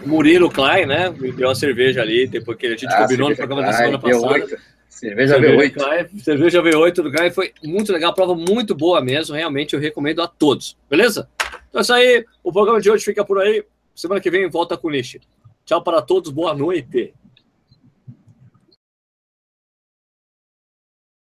Murilo 0.06 0.50
Klein, 0.50 0.86
né? 0.86 1.10
Me 1.10 1.32
deu 1.32 1.48
uma 1.48 1.56
cerveja 1.56 2.02
ali, 2.02 2.28
depois 2.28 2.58
que 2.58 2.68
a 2.68 2.70
gente 2.72 2.88
ah, 2.88 3.02
combinou 3.02 3.30
no 3.30 3.36
programa 3.36 3.62
da 3.62 3.74
semana 3.74 4.00
passada. 4.00 4.60
Cerveja, 4.90 5.40
V8. 5.40 5.74
Klein, 5.74 6.20
cerveja 6.20 6.64
V8 6.64 6.94
do 6.96 7.12
Klein 7.12 7.32
foi 7.32 7.54
muito 7.64 7.92
legal, 7.94 8.14
prova 8.14 8.34
muito 8.34 8.74
boa 8.74 9.00
mesmo. 9.00 9.36
Realmente 9.36 9.76
eu 9.76 9.80
recomendo 9.80 10.22
a 10.22 10.28
todos. 10.28 10.76
Beleza? 10.90 11.30
Então 11.70 11.80
é 11.80 11.82
isso 11.82 11.94
aí. 11.94 12.26
O 12.44 12.52
programa 12.52 12.82
de 12.82 12.90
hoje 12.90 13.04
fica 13.06 13.24
por 13.24 13.40
aí. 13.40 13.64
Semana 13.94 14.22
que 14.22 14.32
vem 14.32 14.50
volta 14.50 14.78
com 14.78 14.88
o 14.88 14.92
Nishi. 14.92 15.22
Tchau 15.66 15.84
para 15.84 16.02
todos, 16.02 16.32
boa 16.32 16.54
noite. 16.56 17.14